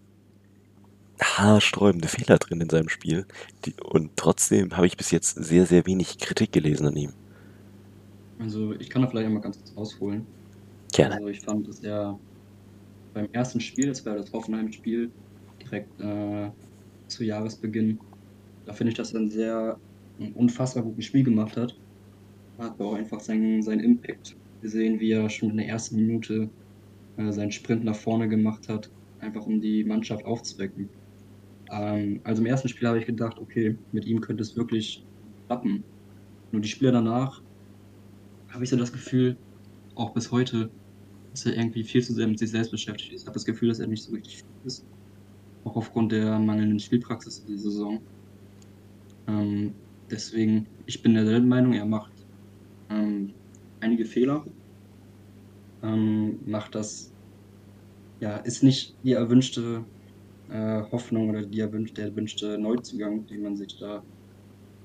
haarsträubende 1.20 2.08
Fehler 2.08 2.38
drin 2.38 2.60
in 2.60 2.68
seinem 2.68 2.88
Spiel. 2.88 3.24
Die 3.64 3.74
und 3.84 4.16
trotzdem 4.16 4.76
habe 4.76 4.86
ich 4.88 4.96
bis 4.96 5.12
jetzt 5.12 5.34
sehr, 5.34 5.64
sehr 5.66 5.86
wenig 5.86 6.18
Kritik 6.18 6.50
gelesen 6.52 6.86
an 6.88 6.96
ihm. 6.96 7.14
Also, 8.40 8.72
ich 8.74 8.90
kann 8.90 9.02
da 9.02 9.08
vielleicht 9.08 9.26
einmal 9.26 9.42
ganz 9.42 9.58
kurz 9.58 9.72
ausholen. 9.76 10.28
Gerne. 10.92 11.18
Also, 11.18 11.28
ich 11.28 11.40
fand, 11.42 11.68
dass 11.68 11.82
er 11.82 12.20
beim 13.14 13.28
ersten 13.32 13.60
Spiel, 13.60 13.88
das 13.88 14.04
war 14.06 14.16
das 14.16 14.32
Hoffenheim-Spiel, 14.32 15.14
direkt, 15.62 15.98
äh, 16.00 16.52
zu 17.08 17.24
Jahresbeginn, 17.24 18.00
da 18.66 18.74
finde 18.74 18.90
ich, 18.92 18.96
dass 18.96 19.14
er 19.14 19.20
'n 19.20 19.30
sehr 19.30 19.80
'n 20.20 20.32
unfassbar 20.34 20.84
gutes 20.84 21.06
Spiel 21.06 21.24
gemacht 21.24 21.56
hat. 21.56 21.78
Man 22.58 22.70
hat 22.72 22.80
auch 22.80 22.94
einfach 22.94 23.20
seinen 23.20 23.62
seinen 23.62 23.80
Impact 23.80 24.36
gesehen, 24.64 25.00
wie 25.00 25.12
er 25.12 25.30
schon 25.30 25.52
in 25.52 25.58
der 25.58 25.68
ersten 25.68 25.96
Minute, 25.98 26.52
äh, 27.16 27.32
seinen 27.32 27.52
Sprint 27.52 27.84
nach 27.84 27.96
vorne 27.96 28.28
gemacht 28.28 28.68
hat, 28.68 28.92
einfach 29.18 29.46
um 29.46 29.60
die 29.62 29.84
Mannschaft 29.84 30.24
aufzuwecken. 30.26 30.92
Ähm, 31.70 32.20
also 32.24 32.42
im 32.42 32.46
ersten 32.46 32.68
Spiel 32.70 32.88
habe 32.88 33.00
ich 33.00 33.06
gedacht: 33.06 33.38
„Okay, 33.40 33.78
mit 33.92 34.06
ihm 34.06 34.20
könnte 34.22 34.42
es 34.42 34.56
wirklich 34.56 35.06
klappen.“ 35.48 35.86
Nur 36.52 36.62
die 36.62 36.68
Spiele 36.70 36.92
danach 36.92 37.42
habe 38.48 38.64
ich 38.64 38.70
so 38.70 38.76
das 38.76 38.92
Gefühl, 38.92 39.42
auch 39.94 40.14
bis 40.14 40.30
heute, 40.30 40.74
dass 41.32 41.46
er 41.46 41.56
irgendwie 41.56 41.84
viel 41.84 42.02
zu 42.04 42.14
sehr 42.14 42.28
mit 42.28 42.38
sich 42.38 42.50
selbst 42.50 42.70
beschäftigt 42.70 43.12
ist. 43.12 43.22
Ich 43.22 43.26
habe 43.26 43.34
das 43.34 43.44
Gefühl, 43.44 43.68
dass 43.68 43.80
er 43.80 43.88
nicht 43.88 44.04
so 44.04 44.12
richtig 44.12 44.38
fit 44.38 44.46
ist, 44.64 44.86
auch 45.64 45.76
aufgrund 45.76 46.12
der 46.12 46.38
mangelnden 46.40 46.80
Spielpraxis 46.80 47.40
in 47.40 47.48
dieser 47.48 47.70
Saison. 47.70 48.06
Ähm, 49.26 49.82
deswegen, 50.10 50.68
ich 50.86 51.02
bin 51.02 51.14
derselben 51.14 51.48
Meinung, 51.48 51.72
er 51.74 51.86
macht, 51.86 52.26
ähm, 52.90 53.36
einige 53.84 54.06
Fehler. 54.06 54.44
Ähm, 55.82 56.40
macht 56.46 56.74
das 56.74 57.14
ja, 58.20 58.36
ist 58.38 58.62
nicht 58.62 58.96
die 59.04 59.12
erwünschte, 59.12 59.84
äh, 60.48 60.82
Hoffnung 60.92 61.30
oder 61.30 61.44
die 61.46 61.60
erwünscht 61.60 61.98
der 61.98 62.06
erwünschte 62.06 62.58
Neuzugang, 62.58 63.26
den 63.26 63.42
man 63.42 63.56
sich 63.56 63.76
da 63.78 64.02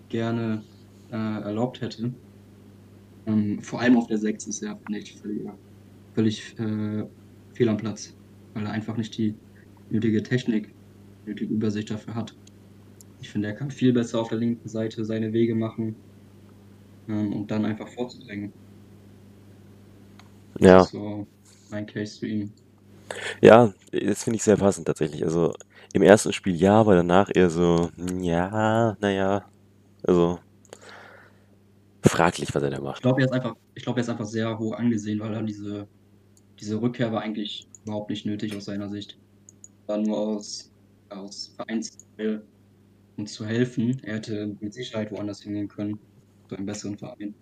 gerne, 0.10 0.64
äh, 1.12 1.16
erlaubt 1.16 1.82
hätte. 1.82 2.14
Ähm, 3.26 3.62
vor 3.62 3.82
allem 3.82 3.98
auf 3.98 4.08
der 4.08 4.18
6 4.18 4.48
ist 4.48 4.62
er, 4.64 4.78
finde 4.78 5.00
ich, 5.00 5.16
völliger 5.16 5.58
völlig, 6.14 6.58
äh, 6.60 7.06
fehl 7.54 7.70
am 7.70 7.78
Platz, 7.78 8.18
weil 8.54 8.66
er 8.66 8.72
einfach 8.72 8.98
nicht 8.98 9.18
die 9.18 9.36
nötige 9.90 10.24
Technik, 10.24 10.76
nötige 11.26 11.54
Übersicht 11.54 11.92
dafür 11.92 12.16
hat. 12.16 12.36
Ich 13.22 13.30
finde, 13.30 13.50
er 13.50 13.56
kann 13.56 13.72
viel 13.72 13.94
besser 13.94 14.20
auf 14.22 14.30
der 14.30 14.40
linken 14.40 14.68
Seite 14.68 15.06
seine 15.06 15.34
Wege 15.34 15.56
machen, 15.56 15.96
ähm, 17.10 17.34
und 17.34 17.52
dann 17.52 17.66
einfach 17.66 17.88
vorzudrängen. 17.88 18.54
Ja. 20.60 20.90
so 20.92 21.28
mein 21.70 21.86
Case 21.88 22.20
zu 22.20 22.26
ihm. 22.28 22.54
Ja, 23.42 23.74
das 23.92 24.24
finde 24.24 24.38
ich 24.38 24.44
sehr 24.44 24.58
passend 24.58 24.88
tatsächlich. 24.88 25.24
Also, 25.24 25.54
im 25.94 26.02
ersten 26.02 26.34
Spiel 26.34 26.56
ja, 26.56 26.80
aber 26.80 26.96
danach 26.96 27.30
eher 27.34 27.50
so, 27.50 27.90
ja, 28.22 28.96
na 29.00 29.12
ja, 29.12 29.46
also 30.04 30.40
fraglich, 32.06 32.54
was 32.54 32.64
er 32.64 32.72
da 32.72 32.80
Ich 32.94 33.02
macht. 33.02 33.02
glaube, 33.02 33.22
er 33.22 33.26
ist 33.26 33.32
einfach 33.34 33.56
ich 33.76 33.84
glaube, 33.84 34.00
er 34.00 34.04
ist 34.04 34.10
einfach 34.10 34.26
sehr 34.26 34.58
hoch 34.60 34.74
angesehen, 34.74 35.20
weil 35.20 35.34
er 35.34 35.44
diese 35.44 35.88
diese 36.60 36.82
Rückkehr 36.82 37.12
war 37.14 37.22
eigentlich 37.22 37.70
überhaupt 37.86 38.10
nicht 38.12 38.26
nötig 38.26 38.56
aus 38.56 38.66
seiner 38.66 38.90
Sicht. 38.90 39.20
War 39.88 40.00
nur 40.00 40.18
aus 40.20 40.72
aus 41.10 41.54
Vereinsziel, 41.58 42.48
um 43.18 43.28
zu 43.28 43.46
helfen. 43.46 44.00
Er 44.04 44.16
hätte 44.18 44.58
mit 44.62 44.74
Sicherheit 44.74 45.12
woanders 45.12 45.42
hingehen 45.44 45.68
können, 45.70 46.00
zu 46.50 46.56
einem 46.58 46.66
besseren 46.68 46.98
Verein. 46.98 47.36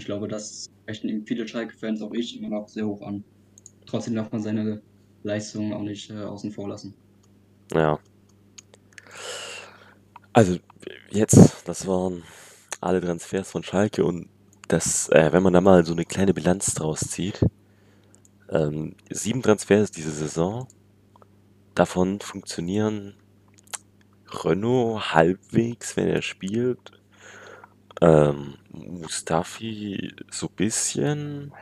Ich 0.00 0.06
glaube, 0.06 0.28
das 0.28 0.66
rechnen 0.88 1.12
ihm 1.12 1.26
viele 1.26 1.46
Schalke-Fans, 1.46 2.00
auch 2.00 2.12
ich, 2.14 2.38
immer 2.38 2.48
noch 2.48 2.68
sehr 2.68 2.86
hoch 2.86 3.02
an. 3.02 3.22
Trotzdem 3.86 4.14
darf 4.14 4.32
man 4.32 4.42
seine 4.42 4.82
Leistungen 5.24 5.74
auch 5.74 5.82
nicht, 5.82 6.10
äh, 6.10 6.14
außen 6.24 6.52
vor 6.52 6.68
lassen. 6.70 6.94
Ja. 7.74 8.00
Also, 10.32 10.58
jetzt, 11.10 11.66
das 11.68 11.86
waren 11.86 12.22
alle 12.80 13.00
Transfers 13.00 13.50
von 13.50 13.62
Schalke 13.64 14.04
und 14.04 14.28
das, 14.68 15.08
äh, 15.10 15.32
wenn 15.32 15.42
man 15.42 15.52
da 15.52 15.60
mal 15.60 15.84
so 15.84 15.94
'ne 15.94 16.04
kleine 16.04 16.32
Bilanz 16.32 16.74
draus 16.74 17.00
zieht, 17.00 17.44
ähm, 18.50 18.96
7 19.10 19.42
Transfers 19.42 19.90
diese 19.90 20.12
Saison, 20.12 20.68
davon 21.74 22.20
funktionieren 22.20 23.14
Renault 24.44 25.14
halbwegs, 25.14 25.96
wenn 25.96 26.08
er 26.08 26.22
spielt, 26.22 26.92
ähm, 28.02 28.54
Mustafi 28.72 30.14
so 30.30 30.48
bisschen, 30.48 31.52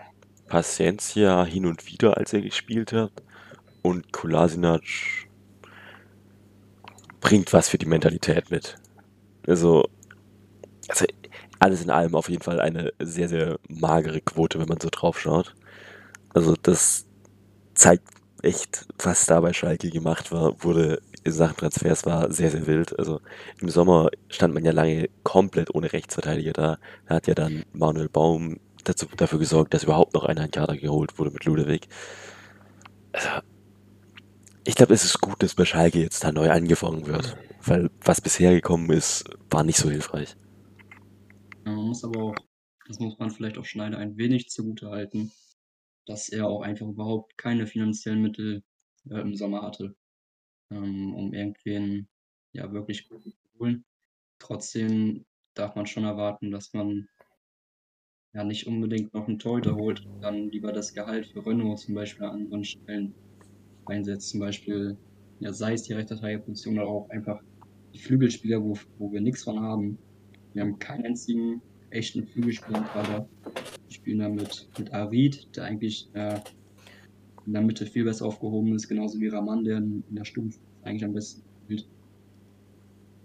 Paciencia 0.46 1.44
hin 1.44 1.66
und 1.66 1.86
wieder, 1.86 2.16
als 2.16 2.32
er 2.32 2.42
gespielt 2.42 2.92
hat 2.92 3.12
und 3.82 4.12
Kolasinac 4.12 4.82
bringt 7.20 7.52
was 7.52 7.68
für 7.68 7.78
die 7.78 7.86
Mentalität 7.86 8.50
mit. 8.50 8.76
Also 9.46 9.88
also, 10.88 11.04
alles 11.58 11.82
in 11.82 11.90
allem 11.90 12.14
auf 12.14 12.28
jeden 12.28 12.42
Fall 12.42 12.60
eine 12.60 12.92
sehr, 13.00 13.28
sehr 13.28 13.58
magere 13.68 14.20
Quote, 14.20 14.58
wenn 14.58 14.68
man 14.68 14.80
so 14.80 14.88
drauf 14.90 15.20
schaut. 15.20 15.54
Also, 16.34 16.54
das 16.62 17.06
zeigt 17.74 18.08
echt, 18.42 18.86
was 18.98 19.26
da 19.26 19.40
bei 19.40 19.52
Schalke 19.52 19.90
gemacht 19.90 20.32
war 20.32 20.62
wurde 20.62 21.02
Sachen 21.30 21.56
Transfers 21.56 22.06
war 22.06 22.32
sehr, 22.32 22.50
sehr 22.50 22.66
wild. 22.66 22.98
Also 22.98 23.20
im 23.60 23.68
Sommer 23.68 24.10
stand 24.28 24.54
man 24.54 24.64
ja 24.64 24.72
lange 24.72 25.08
komplett 25.22 25.74
ohne 25.74 25.92
Rechtsverteidiger 25.92 26.52
da. 26.52 26.78
Da 27.06 27.14
hat 27.14 27.26
ja 27.26 27.34
dann 27.34 27.64
Manuel 27.72 28.08
Baum 28.08 28.58
dazu, 28.84 29.06
dafür 29.16 29.38
gesorgt, 29.38 29.74
dass 29.74 29.84
überhaupt 29.84 30.14
noch 30.14 30.24
einer 30.24 30.44
in 30.44 30.50
Kader 30.50 30.76
geholt 30.76 31.18
wurde 31.18 31.30
mit 31.30 31.44
Ludewig. 31.44 31.88
Also, 33.12 33.28
ich 34.64 34.74
glaube, 34.74 34.94
es 34.94 35.04
ist 35.04 35.20
gut, 35.20 35.42
dass 35.42 35.54
bei 35.54 35.64
Schalke 35.64 36.00
jetzt 36.00 36.22
da 36.24 36.32
neu 36.32 36.50
angefangen 36.50 37.06
wird. 37.06 37.36
Weil 37.64 37.90
was 38.02 38.20
bisher 38.20 38.52
gekommen 38.52 38.90
ist, 38.90 39.24
war 39.50 39.64
nicht 39.64 39.78
so 39.78 39.90
hilfreich. 39.90 40.36
Ja, 41.64 41.72
man 41.72 41.86
muss 41.86 42.04
aber 42.04 42.22
auch, 42.22 42.34
das 42.86 42.98
muss 42.98 43.18
man 43.18 43.30
vielleicht 43.30 43.58
auch 43.58 43.64
Schneider 43.64 43.98
ein 43.98 44.16
wenig 44.16 44.48
zugute 44.48 44.90
halten, 44.90 45.32
dass 46.06 46.28
er 46.28 46.46
auch 46.46 46.62
einfach 46.62 46.86
überhaupt 46.86 47.36
keine 47.36 47.66
finanziellen 47.66 48.22
Mittel 48.22 48.62
äh, 49.10 49.20
im 49.20 49.34
Sommer 49.34 49.62
hatte, 49.62 49.94
ähm, 50.70 51.14
um 51.14 51.32
irgendwen 51.32 52.08
ja 52.52 52.72
wirklich 52.72 53.08
gut 53.08 53.24
zu 53.24 53.32
holen. 53.58 53.84
Trotzdem 54.38 55.24
darf 55.54 55.74
man 55.74 55.86
schon 55.86 56.04
erwarten, 56.04 56.50
dass 56.50 56.72
man 56.72 57.08
ja 58.34 58.44
nicht 58.44 58.66
unbedingt 58.66 59.14
noch 59.14 59.26
einen 59.26 59.38
Torhüter 59.38 59.74
holt, 59.74 60.06
dann 60.20 60.50
lieber 60.50 60.72
das 60.72 60.94
Gehalt 60.94 61.26
für 61.26 61.44
Renault 61.44 61.80
zum 61.80 61.94
Beispiel 61.94 62.24
an 62.24 62.42
anderen 62.42 62.64
Stellen 62.64 63.14
einsetzt. 63.86 64.30
Zum 64.30 64.40
Beispiel, 64.40 64.96
ja, 65.40 65.52
sei 65.52 65.72
es 65.72 65.82
die 65.82 65.94
rechte 65.94 66.16
Position 66.16 66.78
oder 66.78 66.88
auch 66.88 67.10
einfach 67.10 67.42
die 67.94 67.98
Flügelspieler, 67.98 68.62
wo, 68.62 68.76
wo 68.98 69.10
wir 69.10 69.20
nichts 69.20 69.44
von 69.44 69.60
haben. 69.60 69.98
Wir 70.52 70.62
haben 70.62 70.78
keinen 70.78 71.06
einzigen 71.06 71.62
echten 71.90 72.26
Flügelspieler 72.26 72.78
im 72.78 72.84
Kader. 72.84 73.28
Wir 73.44 73.92
spielen 73.94 74.18
da 74.18 74.28
mit, 74.28 74.68
mit 74.78 74.92
Arid, 74.92 75.48
der 75.56 75.64
eigentlich 75.64 76.08
äh, 76.14 76.40
in 77.48 77.54
der 77.54 77.62
Mitte 77.62 77.86
viel 77.86 78.04
besser 78.04 78.26
aufgehoben 78.26 78.74
ist, 78.74 78.88
genauso 78.88 79.18
wie 79.20 79.28
Raman, 79.28 79.64
der 79.64 79.78
in, 79.78 80.04
der 80.10 80.26
Stufe 80.26 80.58
eigentlich 80.82 81.02
am 81.02 81.14
besten 81.14 81.42
spielt. 81.64 81.88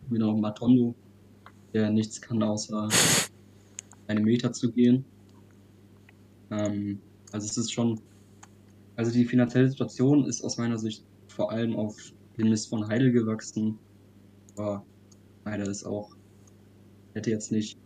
Wieder 0.10 0.28
noch 0.28 0.38
Matondo, 0.38 0.96
der 1.74 1.90
nichts 1.90 2.22
kann, 2.22 2.42
außer 2.42 2.88
eine 4.08 4.22
Meter 4.22 4.54
zu 4.54 4.72
gehen. 4.72 5.04
Ähm, 6.52 7.00
also 7.34 7.48
es 7.48 7.58
ist 7.58 7.74
schon, 7.74 8.00
also 8.96 9.12
die 9.12 9.26
finanzielle 9.26 9.68
Situation 9.68 10.26
ist 10.26 10.42
aus 10.42 10.58
meiner 10.58 10.78
Sicht 10.78 11.04
vor 11.28 11.52
allem 11.52 11.76
auf 11.76 11.98
den 12.38 12.48
Mist 12.48 12.70
von 12.70 12.88
Heidel 12.88 13.12
gewachsen. 13.12 13.78
Aber 14.56 14.86
Heidel 15.44 15.68
ist 15.68 15.84
auch, 15.84 16.16
hätte 17.14 17.30
jetzt 17.30 17.52
nicht, 17.52 17.78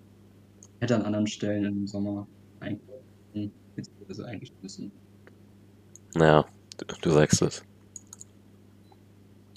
hätte 0.81 0.95
an 0.95 1.01
anderen 1.01 1.25
Stellen 1.25 1.65
im 1.65 1.87
Sommer 1.87 2.27
einkaufen, 2.59 3.51
beziehungsweise 3.75 4.27
eigentlich 4.27 4.53
müssen. 4.61 4.91
Du, 6.77 6.85
du 7.01 7.11
sagst 7.11 7.41
es. 7.41 7.63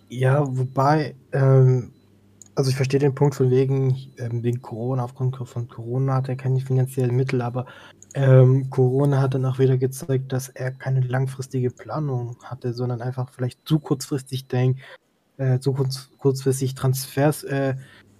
Ja, 0.08 0.44
wobei, 0.46 1.14
ähm, 1.32 1.92
also 2.54 2.70
ich 2.70 2.76
verstehe 2.76 3.00
den 3.00 3.14
Punkt 3.14 3.34
von 3.36 3.50
wegen, 3.50 3.96
ähm, 4.18 4.42
wegen 4.42 4.60
Corona, 4.60 5.04
aufgrund 5.04 5.36
von 5.36 5.68
Corona 5.68 6.14
hat 6.14 6.28
er 6.28 6.36
keine 6.36 6.60
finanziellen 6.60 7.14
Mittel, 7.14 7.40
aber 7.42 7.66
ähm, 8.14 8.68
Corona 8.70 9.20
hat 9.20 9.34
dann 9.34 9.44
auch 9.44 9.58
wieder 9.60 9.78
gezeigt, 9.78 10.32
dass 10.32 10.48
er 10.48 10.72
keine 10.72 11.00
langfristige 11.00 11.70
Planung 11.70 12.36
hatte, 12.42 12.72
sondern 12.72 13.02
einfach 13.02 13.30
vielleicht 13.30 13.66
zu 13.68 13.78
kurzfristig 13.78 14.48
denkt, 14.48 14.80
äh, 15.36 15.60
zu 15.60 15.72
kurz, 15.72 16.10
kurzfristig 16.18 16.74
Transfers 16.74 17.44
äh, 17.44 17.74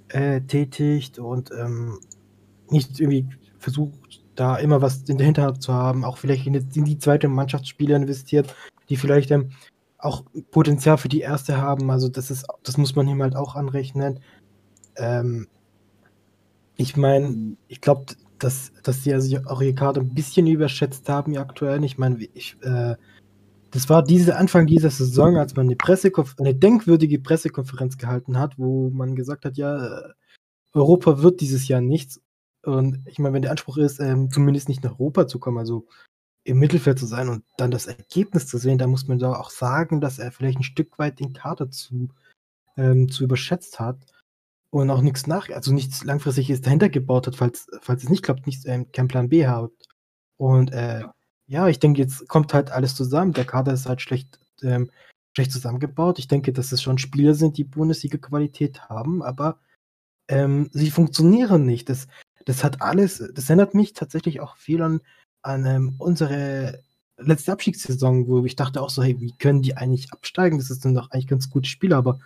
äh, 0.09 0.41
tätigt 0.43 1.19
und 1.19 1.51
ähm, 1.51 1.99
nicht 2.71 3.01
irgendwie 3.01 3.27
versucht, 3.59 4.20
da 4.41 4.57
immer 4.57 4.81
was 4.81 5.03
in 5.03 5.19
der 5.19 5.27
Hinterhand 5.27 5.63
zu 5.63 5.75
haben, 5.75 6.03
auch 6.03 6.17
vielleicht 6.17 6.47
in 6.47 6.55
die, 6.71 6.99
zweite 6.99 7.29
Mannschaftsspieler 7.29 7.97
investiert, 7.97 8.55
die 8.89 8.97
vielleicht 8.97 9.31
ähm, 9.31 9.51
auch 9.99 10.25
Potenzial 10.51 10.97
für 10.97 11.11
die 11.11 11.21
erste 11.21 11.59
haben. 11.59 11.91
Also 11.91 12.09
das 12.09 12.31
ist, 12.31 12.47
das 12.63 12.79
muss 12.79 12.97
man 12.97 13.07
ihm 13.07 13.23
halt 13.23 13.37
auch 13.37 13.55
anrechnen. 13.55 14.21
Ähm, 14.97 15.47
ich 16.77 16.97
meine, 16.97 17.59
ich 17.69 17.83
glaube, 17.83 18.07
dass, 18.39 18.73
dass 18.83 19.05
sie 19.05 19.13
also 19.13 19.37
auch 19.45 19.61
ihr 19.61 19.75
Kader 19.75 20.01
ein 20.01 20.15
bisschen 20.15 20.47
überschätzt 20.47 21.07
haben 21.11 21.33
ja 21.33 21.43
aktuell. 21.43 21.85
Ich 21.85 21.99
meine, 21.99 22.17
ich, 22.33 22.57
äh, 22.63 22.97
das 23.73 23.91
war 23.91 24.03
diese 24.03 24.37
Anfang 24.37 24.67
dieser 24.67 24.89
Saison, 24.89 25.37
als 25.37 25.55
man 25.55 25.67
eine 25.67 25.77
Pressekonf 25.77 26.35
eine 26.39 26.55
denkwürdige 26.55 27.19
Pressekonferenz 27.19 27.99
gehalten 27.99 28.39
hat, 28.39 28.59
wo 28.59 28.89
man 28.89 29.17
gesagt 29.17 29.45
hat, 29.45 29.59
ja, 29.59 30.15
Europa 30.73 31.21
wird 31.21 31.43
dieses 31.43 31.69
Jahr 31.69 31.83
nichts. 31.83 32.23
Und 32.63 33.03
ich 33.07 33.19
meine, 33.19 33.35
wenn 33.35 33.43
der 33.43 33.51
Anspruch 33.51 33.79
ist, 33.79 34.01
ähm, 34.01 34.31
zumindest 34.31 34.69
nicht 34.69 34.85
nach 34.85 34.93
Europa 34.93 35.27
zu 35.27 35.39
kommen, 35.39 35.59
also 35.59 35.87
im 36.45 36.59
Mittelfeld 36.59 36.99
zu 36.99 37.07
sein 37.07 37.29
und 37.29 37.45
dann 37.57 37.71
das 37.71 37.87
Ergebnis 37.87 38.47
zu 38.47 38.59
sehen, 38.59 38.79
da 38.79 38.87
muss 38.87 39.09
man 39.09 39.19
da 39.19 39.35
auch 39.35 39.51
sagen, 39.51 40.01
dass 40.01 40.19
er 40.19 40.33
vielleicht 40.33 40.59
ein 40.59 40.65
Stück 40.65 40.99
weit 40.99 41.21
den 41.21 41.33
Kader 41.33 41.71
zu, 41.71 42.09
ähm, 42.77 43.11
zu 43.11 43.25
überschätzt 43.25 43.79
hat 43.79 44.07
und 44.71 44.91
auch 44.91 45.03
nichts 45.03 45.27
nach, 45.27 45.49
also 45.51 45.73
nichts 45.73 46.05
langfristiges 46.05 46.61
dahinter 46.61 46.89
gebaut 46.89 47.27
hat, 47.27 47.37
falls, 47.37 47.67
falls 47.83 48.05
es 48.05 48.09
nicht 48.09 48.23
klappt, 48.23 48.47
nicht, 48.47 48.67
ähm, 48.67 48.91
kein 48.93 49.09
Plan 49.09 49.29
B 49.29 49.47
habt. 49.47 49.87
Und 50.37 50.73
äh, 50.73 51.01
ja. 51.01 51.15
ja. 51.47 51.69
ich 51.69 51.79
denke, 51.79 52.01
jetzt 52.01 52.29
kommt 52.29 52.55
halt 52.55 52.71
alles 52.71 52.95
zusammen. 52.95 53.33
Der 53.33 53.45
Kader 53.45 53.73
ist 53.73 53.87
halt 53.87 54.01
schlecht, 54.01 54.39
ähm, 54.63 54.91
schlecht 55.37 55.53
zusammengebaut. 55.53 56.19
Ich 56.19 56.29
denke, 56.29 56.53
dass 56.53 56.73
es 56.73 56.83
schon 56.83 56.99
Spieler 56.99 57.35
sind, 57.35 57.59
die 57.59 57.65
Bundesliga-Qualität 57.65 58.89
haben, 58.89 59.23
aber 59.23 59.59
ähm, 60.29 60.71
sie 60.73 60.91
funktionieren 60.91 61.67
nicht. 61.67 61.89
Das, 61.89 62.07
das 62.45 62.65
hat 62.65 62.83
alles, 62.83 63.19
das 63.35 63.49
erinnert 63.49 63.75
mich 63.75 63.93
tatsächlich 63.93 64.41
auch 64.41 64.57
viel 64.57 64.83
an, 64.83 65.01
an 65.43 65.67
ähm, 65.67 65.95
unsere 65.99 66.83
letzte 67.19 67.53
Abstiegssaison, 67.53 68.27
wo 68.27 68.45
ich 68.45 68.57
dachte 68.57 68.81
auch 68.81 68.91
so, 68.91 69.03
hey, 69.03 69.21
wie 69.21 69.33
können 69.33 69.63
die 69.63 69.77
eigentlich 69.77 70.13
absteigen? 70.13 70.59
Das 70.59 70.71
ist 70.71 70.85
dann 70.85 70.95
doch 70.95 71.11
eigentlich 71.11 71.27
ganz 71.27 71.51
gute 71.51 71.69
Spieler, 71.69 71.99
aber 71.99 72.19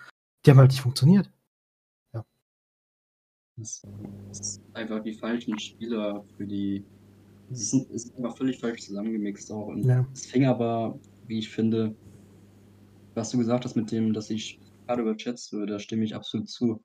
die 0.45 0.51
haben 0.51 0.59
halt 0.59 0.71
nicht 0.71 0.83
funktioniert. 0.83 1.31
Das 3.57 3.85
ist 4.33 4.61
einfach 4.73 5.03
die 5.03 5.15
falschen 5.15 5.59
Spieler 5.59 6.25
für 6.37 6.47
die. 6.47 6.85
Es 7.51 7.73
ist, 7.73 8.17
einfach 8.17 8.37
völlig 8.37 8.59
falsch 8.59 8.83
zusammengemixt 8.83 9.53
auch. 9.53 9.67
Und 9.67 9.85
Ja. 9.85 10.07
es 10.13 10.27
fing 10.27 10.47
aber, 10.47 10.99
wie 11.27 11.39
ich 11.39 11.51
finde, 11.51 11.95
was 13.15 13.31
du 13.31 13.39
gesagt 13.39 13.65
hast 13.65 13.77
mit 13.77 13.93
dem, 13.93 14.13
dass 14.13 14.31
ich 14.31 14.59
gerade 14.87 15.03
überschätzt 15.03 15.53
würde, 15.53 15.75
da 15.75 15.79
stimme 15.79 16.05
ich 16.05 16.17
absolut 16.17 16.49
zu. 16.49 16.83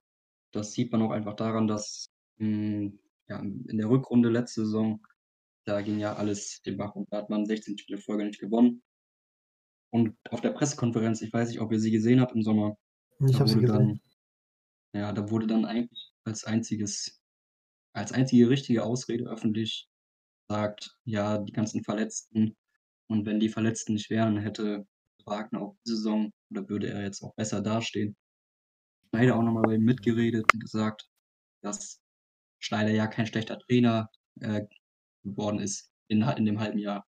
Das 0.52 0.72
sieht 0.72 0.92
man 0.92 1.02
auch 1.02 1.10
einfach 1.10 1.34
daran, 1.34 1.66
dass 1.66 2.06
mh, 2.38 2.92
ja, 3.30 3.38
in 3.38 3.78
der 3.78 3.88
Rückrunde 3.88 4.28
letzte 4.28 4.64
Saison, 4.64 5.06
da 5.64 5.80
ging 5.82 5.98
ja 5.98 6.14
alles 6.16 6.60
den 6.62 6.76
Bach 6.76 6.94
und 6.96 7.10
da 7.12 7.18
hat 7.18 7.30
man 7.30 7.46
16 7.46 7.78
Spiele 7.78 7.98
Folge 7.98 8.24
nicht 8.24 8.40
gewonnen. 8.40 8.82
Und 9.90 10.16
auf 10.30 10.40
der 10.40 10.50
Pressekonferenz, 10.50 11.22
ich 11.22 11.32
weiß 11.32 11.48
nicht, 11.48 11.60
ob 11.60 11.72
ihr 11.72 11.80
sie 11.80 11.90
gesehen 11.92 12.20
habt 12.20 12.34
im 12.34 12.42
Sommer, 12.42 12.76
Ich 13.26 13.32
da 13.32 13.38
habe 13.38 13.48
sie 13.48 13.56
wurde 13.56 13.68
gesehen. 13.68 14.00
dann, 14.92 15.00
ja, 15.00 15.12
da 15.12 15.30
wurde 15.30 15.46
dann 15.46 15.64
eigentlich 15.64 16.12
als 16.24 16.44
einziges, 16.44 17.20
als 17.92 18.12
einzige 18.12 18.48
richtige 18.48 18.84
Ausrede 18.84 19.28
öffentlich 19.28 19.88
sagt, 20.48 20.96
ja, 21.04 21.38
die 21.38 21.52
ganzen 21.52 21.84
Verletzten 21.84 22.56
und 23.08 23.26
wenn 23.26 23.40
die 23.40 23.48
Verletzten 23.48 23.92
nicht 23.94 24.10
wären, 24.10 24.38
hätte 24.38 24.86
Wagner 25.24 25.62
auch 25.62 25.76
die 25.86 25.90
Saison 25.90 26.32
oder 26.50 26.68
würde 26.68 26.88
er 26.88 27.02
jetzt 27.02 27.22
auch 27.22 27.34
besser 27.34 27.60
dastehen. 27.60 28.16
Schneider 29.10 29.36
auch 29.36 29.42
nochmal 29.42 29.64
bei 29.64 29.74
ihm 29.74 29.84
mitgeredet 29.84 30.52
und 30.52 30.60
gesagt, 30.60 31.08
dass 31.62 32.00
Schneider 32.60 32.90
ja 32.90 33.06
kein 33.06 33.26
schlechter 33.26 33.58
Trainer 33.58 34.10
äh, 34.40 34.62
geworden 35.24 35.58
ist 35.58 35.92
in, 36.08 36.22
in 36.22 36.44
dem 36.44 36.60
halben 36.60 36.78
Jahr. 36.78 37.06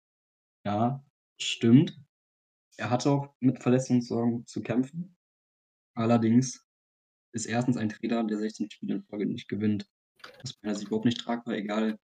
Ja, 0.65 1.03
stimmt. 1.39 1.97
Er 2.77 2.89
hatte 2.89 3.09
auch 3.11 3.33
mit 3.39 3.61
Verletzungssorgen 3.61 4.45
zu 4.45 4.61
kämpfen. 4.61 5.17
Allerdings 5.95 6.63
ist 7.33 7.45
erstens 7.45 7.77
ein 7.77 7.89
Trainer, 7.89 8.23
der 8.23 8.37
16 8.37 8.69
Spiele 8.69 8.95
in 8.95 9.03
Folge 9.03 9.25
nicht 9.25 9.47
gewinnt. 9.47 9.87
Das 10.21 10.51
ist 10.51 10.63
meiner 10.63 10.75
Sicht 10.75 10.87
überhaupt 10.87 11.05
nicht 11.05 11.19
tragbar, 11.19 11.55
egal 11.55 11.97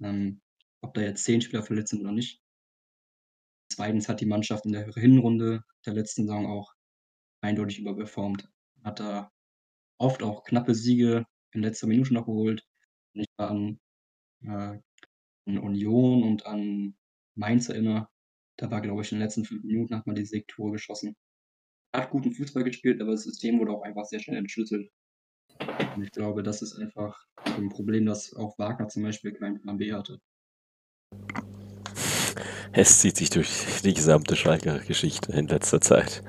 ähm, 0.00 0.40
ob 0.82 0.94
da 0.94 1.00
jetzt 1.00 1.24
10 1.24 1.40
Spieler 1.40 1.62
verletzt 1.62 1.90
sind 1.90 2.02
oder 2.02 2.12
nicht. 2.12 2.40
Zweitens 3.72 4.08
hat 4.08 4.20
die 4.20 4.26
Mannschaft 4.26 4.66
in 4.66 4.72
der 4.72 4.92
Hinrunde 4.92 5.64
der 5.86 5.94
letzten 5.94 6.26
Saison 6.26 6.46
auch 6.46 6.74
eindeutig 7.40 7.78
überperformt. 7.78 8.48
Hat 8.84 9.00
da 9.00 9.30
oft 9.98 10.22
auch 10.22 10.44
knappe 10.44 10.74
Siege 10.74 11.24
in 11.52 11.62
letzter 11.62 11.86
Minute 11.86 12.12
noch 12.12 12.26
geholt. 12.26 12.66
Ich 13.14 13.26
da 13.36 13.48
an, 13.48 13.78
äh, 14.42 14.78
an 15.46 15.58
Union 15.58 16.22
und 16.22 16.46
an 16.46 16.96
Mainz 17.34 17.68
erinnere, 17.68 18.08
da 18.56 18.70
war, 18.70 18.80
glaube 18.80 19.02
ich, 19.02 19.12
in 19.12 19.18
den 19.18 19.24
letzten 19.24 19.44
fünf 19.44 19.64
Minuten 19.64 19.96
hat 19.96 20.06
man 20.06 20.16
die 20.16 20.24
Siegtore 20.24 20.72
geschossen. 20.72 21.16
Hat 21.94 22.10
guten 22.10 22.32
Fußball 22.32 22.64
gespielt, 22.64 23.00
aber 23.00 23.12
das 23.12 23.24
System 23.24 23.58
wurde 23.58 23.72
auch 23.72 23.82
einfach 23.82 24.04
sehr 24.04 24.20
schnell 24.20 24.38
entschlüsselt. 24.38 24.90
Und 25.94 26.02
ich 26.02 26.10
glaube, 26.12 26.42
das 26.42 26.62
ist 26.62 26.78
einfach 26.78 27.26
ein 27.44 27.68
Problem, 27.68 28.06
dass 28.06 28.34
auch 28.34 28.58
Wagner 28.58 28.88
zum 28.88 29.02
Beispiel 29.02 29.32
keinen 29.32 29.60
Plan 29.60 29.78
B 29.78 29.92
hatte. 29.92 30.20
Es 32.72 33.00
zieht 33.00 33.16
sich 33.16 33.28
durch 33.28 33.82
die 33.84 33.92
gesamte 33.92 34.34
Schalker 34.34 34.78
Geschichte 34.78 35.32
in 35.32 35.46
letzter 35.48 35.80
Zeit. 35.80 36.22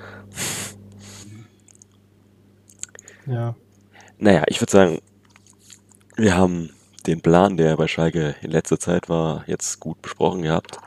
Ja. 3.25 3.55
Naja, 4.17 4.43
ich 4.47 4.59
würde 4.59 4.71
sagen, 4.71 4.99
wir 6.15 6.37
haben 6.37 6.69
den 7.07 7.21
Plan, 7.21 7.57
der 7.57 7.77
bei 7.77 7.87
Schalke 7.87 8.35
in 8.41 8.51
letzter 8.51 8.79
Zeit 8.79 9.09
war, 9.09 9.43
jetzt 9.47 9.79
gut 9.79 10.01
besprochen 10.01 10.41
gehabt. 10.41 10.77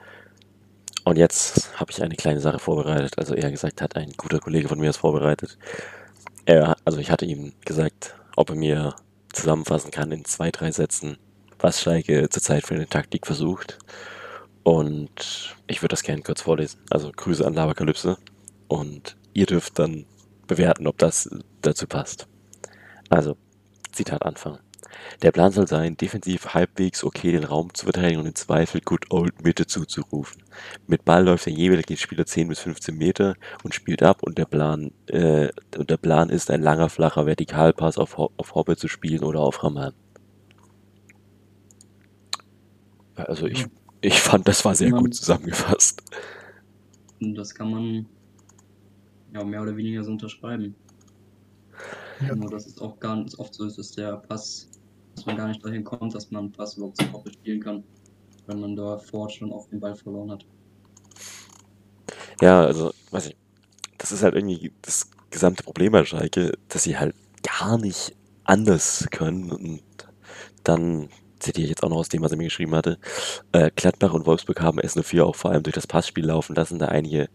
Und 1.04 1.16
jetzt 1.16 1.78
habe 1.78 1.90
ich 1.92 2.02
eine 2.02 2.16
kleine 2.16 2.40
Sache 2.40 2.58
vorbereitet. 2.58 3.18
Also 3.18 3.34
eher 3.34 3.50
gesagt, 3.50 3.82
hat 3.82 3.96
ein 3.96 4.12
guter 4.16 4.40
Kollege 4.40 4.68
von 4.68 4.78
mir 4.78 4.90
es 4.90 4.96
vorbereitet. 4.96 5.58
er, 6.46 6.76
also 6.84 6.98
ich 6.98 7.10
hatte 7.10 7.26
ihm 7.26 7.52
gesagt, 7.64 8.14
ob 8.36 8.50
er 8.50 8.56
mir 8.56 8.94
zusammenfassen 9.32 9.90
kann 9.90 10.12
in 10.12 10.24
zwei, 10.24 10.50
drei 10.50 10.70
Sätzen, 10.70 11.18
was 11.58 11.82
Schalke 11.82 12.28
zurzeit 12.30 12.66
für 12.66 12.74
eine 12.74 12.88
Taktik 12.88 13.26
versucht. 13.26 13.78
Und 14.62 15.54
ich 15.66 15.82
würde 15.82 15.92
das 15.92 16.02
gerne 16.02 16.22
kurz 16.22 16.42
vorlesen. 16.42 16.80
Also 16.90 17.12
Grüße 17.14 17.46
an 17.46 17.54
Laberkalypse. 17.54 18.18
Und 18.68 19.16
ihr 19.34 19.46
dürft 19.46 19.78
dann 19.78 20.06
bewerten, 20.46 20.86
ob 20.86 20.98
das 20.98 21.28
dazu 21.62 21.86
passt. 21.86 22.26
Also, 23.10 23.36
Zitat 23.92 24.24
Anfang. 24.24 24.58
Der 25.22 25.32
Plan 25.32 25.52
soll 25.52 25.66
sein, 25.66 25.96
defensiv 25.96 26.54
halbwegs 26.54 27.02
okay 27.04 27.32
den 27.32 27.44
Raum 27.44 27.72
zu 27.74 27.84
verteidigen 27.86 28.20
und 28.20 28.26
im 28.26 28.34
Zweifel 28.34 28.80
Good 28.80 29.10
Old 29.10 29.42
Mitte 29.42 29.66
zuzurufen. 29.66 30.42
Mit 30.86 31.04
Ball 31.04 31.24
läuft 31.24 31.46
der 31.46 31.52
jeweilige 31.52 31.96
Spieler 31.96 32.26
10 32.26 32.48
bis 32.48 32.60
15 32.60 32.96
Meter 32.96 33.34
und 33.62 33.74
spielt 33.74 34.02
ab 34.02 34.22
und 34.22 34.38
der 34.38 34.44
Plan, 34.46 34.92
äh, 35.06 35.48
und 35.76 35.90
der 35.90 35.96
Plan 35.96 36.28
ist, 36.30 36.50
ein 36.50 36.62
langer, 36.62 36.88
flacher 36.88 37.26
Vertikalpass 37.26 37.98
auf, 37.98 38.16
Ho- 38.18 38.32
auf 38.36 38.54
Hoppe 38.54 38.76
zu 38.76 38.88
spielen 38.88 39.24
oder 39.24 39.40
auf 39.40 39.62
Raman. 39.62 39.92
Also 43.14 43.46
ich, 43.46 43.60
Ja. 43.62 43.66
ich 44.02 44.20
fand, 44.20 44.46
das 44.48 44.64
war 44.64 44.74
sehr 44.74 44.90
gut 44.90 45.14
zusammengefasst. 45.14 46.02
Und 47.20 47.34
das 47.34 47.54
kann 47.54 47.70
man 47.70 48.06
ja 49.32 49.42
mehr 49.44 49.62
oder 49.62 49.76
weniger 49.76 50.04
so 50.04 50.10
unterschreiben. 50.12 50.74
Ja. 52.20 52.34
Nur 52.34 52.50
dass 52.50 52.66
es 52.66 52.78
auch 52.78 52.96
nicht 53.16 53.38
oft 53.38 53.54
so 53.54 53.64
ist, 53.66 53.78
dass 53.78 53.92
der 53.92 54.16
Pass, 54.16 54.68
dass 55.16 55.26
man 55.26 55.36
gar 55.36 55.48
nicht 55.48 55.64
dahin 55.64 55.82
kommt, 55.82 56.14
dass 56.14 56.30
man 56.30 56.52
Pass 56.52 56.76
überhaupt 56.76 56.98
zu 56.98 57.12
Hoppe 57.12 57.32
spielen 57.32 57.60
kann, 57.60 57.82
wenn 58.46 58.60
man 58.60 58.76
davor 58.76 59.30
schon 59.30 59.50
auf 59.50 59.68
den 59.68 59.80
Ball 59.80 59.96
verloren 59.96 60.30
hat. 60.30 60.46
Ja, 62.40 62.64
also, 62.64 62.92
weiß 63.10 63.28
ich, 63.28 63.36
das 63.98 64.12
ist 64.12 64.22
halt 64.22 64.34
irgendwie 64.34 64.72
das 64.82 65.10
gesamte 65.30 65.62
Problem 65.62 65.92
bei 65.92 66.04
Schalke, 66.04 66.52
dass 66.68 66.82
sie 66.82 66.98
halt 66.98 67.14
gar 67.42 67.78
nicht 67.78 68.14
anders 68.44 69.08
können 69.10 69.50
und 69.50 69.82
dann 70.62 71.08
zitiere 71.38 71.64
ich 71.64 71.70
jetzt 71.70 71.82
auch 71.82 71.88
noch 71.88 71.98
aus 71.98 72.08
dem, 72.08 72.22
was 72.22 72.32
er 72.32 72.38
mir 72.38 72.44
geschrieben 72.44 72.74
hatte, 72.74 72.98
äh, 73.52 73.70
Gladbach 73.74 74.12
und 74.12 74.26
Wolfsburg 74.26 74.60
haben 74.60 74.80
S04 74.80 75.22
auch 75.22 75.36
vor 75.36 75.50
allem 75.50 75.62
durch 75.62 75.74
das 75.74 75.86
Passspiel 75.86 76.26
laufen 76.26 76.54
lassen, 76.54 76.78
da 76.78 76.86
einige, 76.86 77.28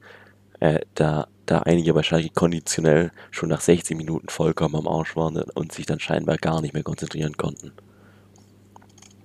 äh, 0.60 0.80
da, 0.96 1.28
da 1.52 1.60
einige 1.60 2.02
Schalke 2.04 2.30
konditionell 2.30 3.12
schon 3.30 3.50
nach 3.50 3.60
60 3.60 3.98
Minuten 3.98 4.30
vollkommen 4.30 4.76
am 4.76 4.88
Arsch 4.88 5.16
waren 5.18 5.38
und 5.54 5.72
sich 5.74 5.86
dann 5.86 6.00
scheinbar 6.00 6.38
gar 6.38 6.62
nicht 6.62 6.74
mehr 6.74 6.84
konzentrieren 6.84 7.36
konnten. 7.36 7.74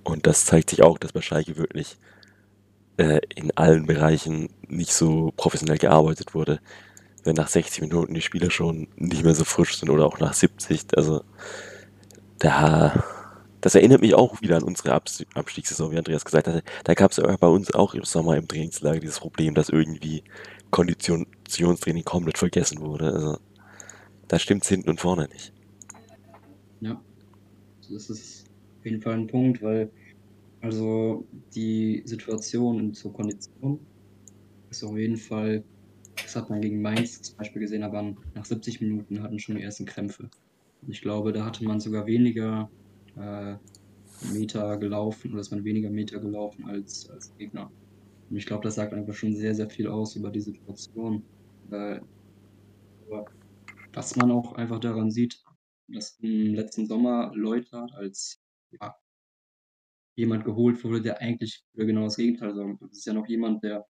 Und 0.03 0.27
das 0.27 0.45
zeigt 0.45 0.69
sich 0.69 0.83
auch, 0.83 0.97
dass 0.97 1.13
bei 1.13 1.21
Schalke 1.21 1.57
wirklich 1.57 1.97
äh, 2.97 3.21
in 3.35 3.55
allen 3.55 3.85
Bereichen 3.85 4.49
nicht 4.67 4.93
so 4.93 5.31
professionell 5.37 5.77
gearbeitet 5.77 6.33
wurde. 6.33 6.59
Wenn 7.23 7.35
nach 7.35 7.47
60 7.47 7.81
Minuten 7.81 8.13
die 8.13 8.21
Spieler 8.21 8.51
schon 8.51 8.87
nicht 8.97 9.23
mehr 9.23 9.35
so 9.35 9.45
frisch 9.45 9.77
sind 9.77 9.89
oder 9.89 10.05
auch 10.05 10.19
nach 10.19 10.33
70, 10.33 10.97
also 10.97 11.23
da, 12.39 13.03
das 13.61 13.75
erinnert 13.75 14.01
mich 14.01 14.15
auch 14.15 14.41
wieder 14.41 14.57
an 14.57 14.63
unsere 14.63 14.91
Abs 14.93 15.25
Abstiegssaison, 15.33 15.91
wie 15.91 15.97
Andreas 15.97 16.25
gesagt 16.25 16.47
hat. 16.47 16.63
Da 16.83 16.93
gab 16.93 17.11
es 17.11 17.21
bei 17.39 17.47
uns 17.47 17.73
auch 17.73 17.93
im 17.93 18.03
Sommer 18.03 18.35
im 18.35 18.47
Trainingslager 18.47 18.99
dieses 18.99 19.19
Problem, 19.19 19.53
dass 19.53 19.69
irgendwie 19.69 20.23
Konditionstraining 20.71 22.03
komplett 22.03 22.37
vergessen 22.37 22.79
wurde. 22.81 23.11
Also 23.11 23.37
da 24.27 24.39
stimmt 24.39 24.63
es 24.63 24.69
hinten 24.69 24.89
und 24.89 24.99
vorne 24.99 25.27
nicht. 25.31 25.53
Ja, 26.81 27.01
das 27.89 28.09
ist 28.09 28.45
auf 28.79 28.85
jeden 28.85 29.01
Fall 29.01 29.13
ein 29.13 29.27
Punkt, 29.27 29.61
weil 29.61 29.89
also 30.61 31.25
die 31.55 32.01
Situation 32.05 32.93
zur 32.93 33.13
Kondition 33.13 33.79
ist 34.69 34.83
auf 34.83 34.97
jeden 34.97 35.17
Fall, 35.17 35.63
das 36.15 36.35
hat 36.35 36.49
man 36.49 36.61
gegen 36.61 36.81
Mainz 36.81 37.21
zum 37.21 37.37
Beispiel 37.37 37.61
gesehen, 37.61 37.83
aber 37.83 38.15
nach 38.33 38.45
70 38.45 38.81
Minuten 38.81 39.21
hatten 39.21 39.39
schon 39.39 39.55
die 39.55 39.63
ersten 39.63 39.85
Krämpfe. 39.85 40.29
Und 40.81 40.91
ich 40.91 41.01
glaube, 41.01 41.31
da 41.31 41.45
hatte 41.45 41.63
man 41.63 41.79
sogar 41.79 42.05
weniger 42.05 42.69
äh, 43.15 43.55
Meter 44.33 44.77
gelaufen 44.77 45.31
oder 45.31 45.41
ist 45.41 45.51
man 45.51 45.63
weniger 45.63 45.89
Meter 45.89 46.19
gelaufen 46.19 46.65
als, 46.65 47.09
als 47.09 47.35
Gegner. 47.37 47.71
Und 48.29 48.35
ich 48.35 48.45
glaube, 48.45 48.63
das 48.63 48.75
sagt 48.75 48.93
einfach 48.93 49.13
schon 49.13 49.35
sehr, 49.35 49.55
sehr 49.55 49.69
viel 49.69 49.87
aus 49.87 50.15
über 50.15 50.29
die 50.29 50.41
Situation. 50.41 51.23
Aber 51.65 52.01
was 53.93 54.15
man 54.15 54.31
auch 54.31 54.53
einfach 54.53 54.79
daran 54.79 55.11
sieht, 55.11 55.41
dass 55.87 56.17
im 56.19 56.53
letzten 56.53 56.85
Sommer 56.85 57.31
Leutert 57.33 57.91
als 57.93 58.41
ja, 58.71 58.95
jemand 60.15 60.43
geholt 60.43 60.83
wurde, 60.83 61.01
der 61.01 61.21
eigentlich 61.21 61.63
für 61.73 61.85
genau 61.85 62.03
das 62.03 62.17
Gegenteil 62.17 62.53
sorgt. 62.53 62.81
Das 62.81 62.91
ist 62.91 63.05
ja 63.05 63.13
noch 63.13 63.27
jemand, 63.27 63.63
der 63.63 63.87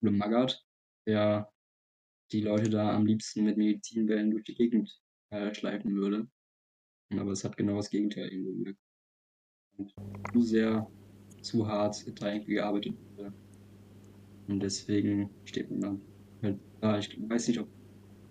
Magath, 0.00 0.62
der 1.06 1.50
die 2.32 2.40
Leute 2.40 2.70
da 2.70 2.94
am 2.94 3.06
liebsten 3.06 3.44
mit 3.44 3.56
Medizinbällen 3.56 4.30
durch 4.30 4.44
die 4.44 4.54
Gegend 4.54 5.00
äh, 5.30 5.54
schleifen 5.54 5.94
würde. 5.94 6.28
Aber 7.10 7.32
es 7.32 7.44
hat 7.44 7.56
genau 7.56 7.76
das 7.76 7.90
Gegenteil 7.90 8.30
bewirkt. 8.30 8.80
Und 9.76 9.94
zu 10.32 10.42
sehr, 10.42 10.90
zu 11.40 11.66
hart 11.66 12.04
da 12.20 12.32
irgendwie 12.32 12.54
gearbeitet 12.54 12.94
wurde. 13.16 13.32
Und 14.48 14.60
deswegen 14.60 15.30
steht 15.44 15.70
man 15.70 15.80
dann 15.80 16.00
halt 16.42 16.58
da. 16.80 16.98
Ich 16.98 17.16
weiß 17.28 17.48
nicht, 17.48 17.60
ob 17.60 17.68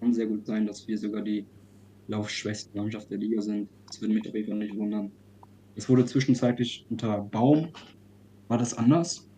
kann 0.02 0.14
sehr 0.14 0.26
gut 0.26 0.46
sein, 0.46 0.66
dass 0.66 0.88
wir 0.88 0.98
sogar 0.98 1.22
die 1.22 1.46
laufschwächste 2.08 2.76
Mannschaft 2.76 3.10
der 3.12 3.20
Liga 3.20 3.42
sind. 3.42 3.70
Das 3.88 4.02
würde 4.02 4.16
mich 4.16 4.28
auf 4.28 4.34
jeden 4.34 4.50
Fall 4.50 4.58
nicht 4.58 4.76
wundern. 4.76 5.12
Es 5.76 5.88
wurde 5.88 6.06
zwischenzeitlich 6.06 6.86
unter 6.90 7.20
Baum, 7.20 7.70
war 8.48 8.58
das 8.58 8.74
anders. 8.74 9.30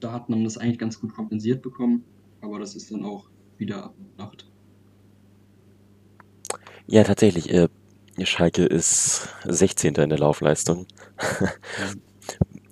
Da 0.00 0.12
hat 0.12 0.30
man 0.30 0.42
das 0.44 0.56
eigentlich 0.56 0.78
ganz 0.78 0.98
gut 0.98 1.14
kompensiert 1.14 1.62
bekommen, 1.62 2.04
aber 2.40 2.58
das 2.58 2.74
ist 2.74 2.90
dann 2.90 3.04
auch 3.04 3.28
wieder 3.58 3.92
Nacht. 4.16 4.50
Ja, 6.86 7.04
tatsächlich, 7.04 7.52
äh, 7.52 7.68
Schalke 8.24 8.64
ist 8.64 9.28
16. 9.44 9.94
in 9.94 10.08
der 10.08 10.18
Laufleistung. 10.18 10.86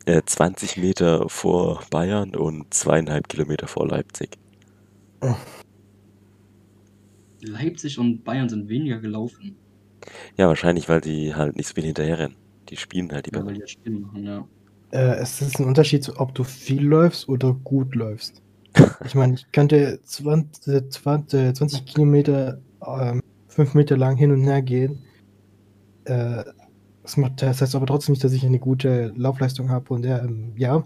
äh, 0.08 0.22
20 0.24 0.78
Meter 0.78 1.28
vor 1.28 1.82
Bayern 1.90 2.34
und 2.34 2.72
zweieinhalb 2.72 3.28
Kilometer 3.28 3.68
vor 3.68 3.86
Leipzig. 3.86 4.38
Leipzig 7.40 7.98
und 7.98 8.24
Bayern 8.24 8.48
sind 8.48 8.68
weniger 8.68 8.98
gelaufen, 8.98 9.56
Ja, 10.36 10.48
wahrscheinlich, 10.48 10.88
weil 10.88 11.00
die 11.00 11.34
halt 11.34 11.56
nicht 11.56 11.68
so 11.68 11.74
viel 11.74 11.84
hinterherrennen. 11.84 12.36
Die 12.68 12.76
spielen 12.76 13.12
halt 13.12 13.26
die 13.26 13.36
ja, 13.36 13.44
weil 13.44 13.54
die 13.54 13.66
Spielen 13.66 14.02
machen, 14.02 14.24
ja. 14.24 14.48
Äh, 14.90 15.16
es 15.20 15.42
ist 15.42 15.60
ein 15.60 15.66
Unterschied, 15.66 16.08
ob 16.16 16.34
du 16.34 16.44
viel 16.44 16.82
läufst 16.82 17.28
oder 17.28 17.52
gut 17.52 17.94
läufst. 17.94 18.42
Ich 19.04 19.14
meine, 19.14 19.34
ich 19.34 19.50
könnte 19.52 20.00
20, 20.04 20.90
20, 20.90 21.54
20 21.54 21.86
Kilometer 21.86 22.60
ähm, 22.86 23.22
5 23.48 23.74
Meter 23.74 23.96
lang 23.96 24.16
hin 24.16 24.32
und 24.32 24.42
her 24.42 24.62
gehen. 24.62 25.04
Äh, 26.04 26.44
das, 27.08 27.16
macht, 27.16 27.40
das 27.40 27.62
heißt 27.62 27.74
aber 27.74 27.86
trotzdem 27.86 28.12
nicht, 28.12 28.22
dass 28.22 28.32
ich 28.32 28.44
eine 28.44 28.58
gute 28.58 29.12
Laufleistung 29.16 29.70
habe. 29.70 29.94
Und 29.94 30.04
ähm, 30.04 30.52
ja, 30.56 30.84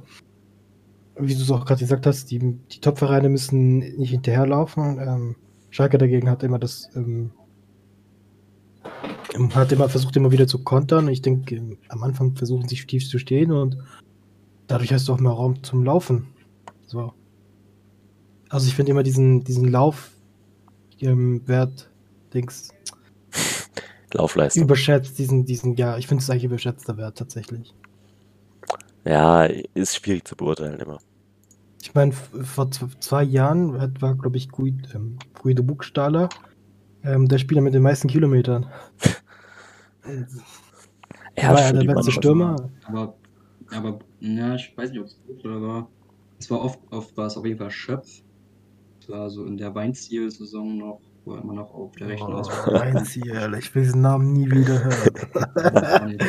wie 1.17 1.35
du 1.35 1.43
es 1.43 1.51
auch 1.51 1.65
gerade 1.65 1.81
gesagt 1.81 2.07
hast, 2.07 2.31
die, 2.31 2.39
die 2.39 2.81
Top-Vereine 2.81 3.29
müssen 3.29 3.79
nicht 3.79 4.11
hinterherlaufen. 4.11 4.99
Ähm, 5.01 5.37
Schalke 5.71 5.99
dagegen 5.99 6.31
hat 6.31 6.45
immer 6.45 6.61
das 6.61 6.89
ähm, 6.95 7.33
hat 9.55 9.73
immer 9.73 9.89
versucht, 9.89 10.17
immer 10.17 10.31
wieder 10.31 10.47
zu 10.47 10.63
kontern. 10.63 11.09
Ich 11.09 11.23
denke, 11.23 11.57
ähm, 11.57 11.79
am 11.89 12.05
Anfang 12.05 12.37
versuchen 12.37 12.69
sie 12.69 12.77
tief 12.77 13.09
zu 13.09 13.19
stehen 13.19 13.51
und 13.51 13.79
dadurch 14.69 14.93
hast 14.93 15.09
du 15.09 15.15
auch 15.15 15.21
mehr 15.21 15.33
Raum 15.33 15.63
zum 15.65 15.85
Laufen. 15.85 16.29
So. 16.87 17.13
Also 18.49 18.69
ich 18.69 18.77
finde 18.77 18.93
immer 18.93 19.03
diesen, 19.03 19.43
diesen 19.43 19.69
Lauf 19.69 20.13
ähm, 21.01 21.43
Wert, 21.47 21.91
Dings, 22.33 22.69
Laufleistung. 24.15 24.63
überschätzt, 24.65 25.19
diesen, 25.19 25.45
diesen, 25.45 25.77
ja, 25.77 25.99
ich 25.99 26.07
finde 26.07 26.23
es 26.23 26.31
eigentlich 26.31 26.45
überschätzter 26.45 26.97
Wert 26.97 27.19
tatsächlich. 27.19 27.75
Ja, 29.05 29.45
ist 29.75 29.97
schwierig 29.97 30.27
zu 30.27 30.37
beurteilen 30.37 30.81
immer. 30.81 30.99
Ich 31.83 31.95
meine, 31.95 32.13
vor 32.13 32.67
zw- 32.67 32.99
zwei 33.01 33.23
Jahren 33.25 33.81
hat, 33.81 34.01
war, 34.03 34.15
glaube 34.17 34.37
ich, 34.37 34.49
Guido, 34.49 34.89
ähm, 34.95 35.19
Guido 35.35 35.63
Buchstaller 35.63 36.29
ähm, 37.05 37.29
der 37.29 37.39
Spieler 37.39 37.61
mit 37.63 37.75
den 37.75 37.83
meisten 37.83 38.09
Kilometern. 38.09 38.67
Er 41.35 41.49
war 41.55 41.63
hat 41.65 41.75
ja 41.75 41.81
der 41.83 41.95
beste 41.95 42.13
Stürmer. 42.13 42.57
Aber, 42.85 43.15
aber, 43.71 43.99
ja, 44.21 44.55
ich 44.55 44.73
weiß 44.77 44.91
nicht, 44.91 45.01
ob 45.01 45.07
es 45.07 45.21
gut 45.27 45.45
oder 45.45 45.63
war. 45.63 45.91
Es 46.39 46.51
war 46.51 46.61
oft, 46.61 46.81
oft 46.91 47.17
war 47.17 47.27
es 47.27 47.37
auf 47.37 47.47
jeden 47.47 47.59
Fall 47.59 47.71
Schöpf. 47.71 48.23
Es 49.01 49.09
war 49.09 49.31
so 49.31 49.45
in 49.47 49.57
der 49.57 49.75
Weinziel-Saison 49.75 50.79
noch, 50.79 51.01
wo 51.25 51.35
er 51.35 51.43
immer 51.43 51.55
noch 51.55 51.73
auf 51.75 51.93
der 51.97 52.09
rechten 52.09 52.33
Oh, 52.33 52.43
Weinziel, 52.73 53.55
ich 53.59 53.75
will 53.75 53.83
diesen 53.83 54.03
Namen 54.03 54.33
nie 54.33 54.51
wieder 54.51 54.85
hören. 54.85 56.19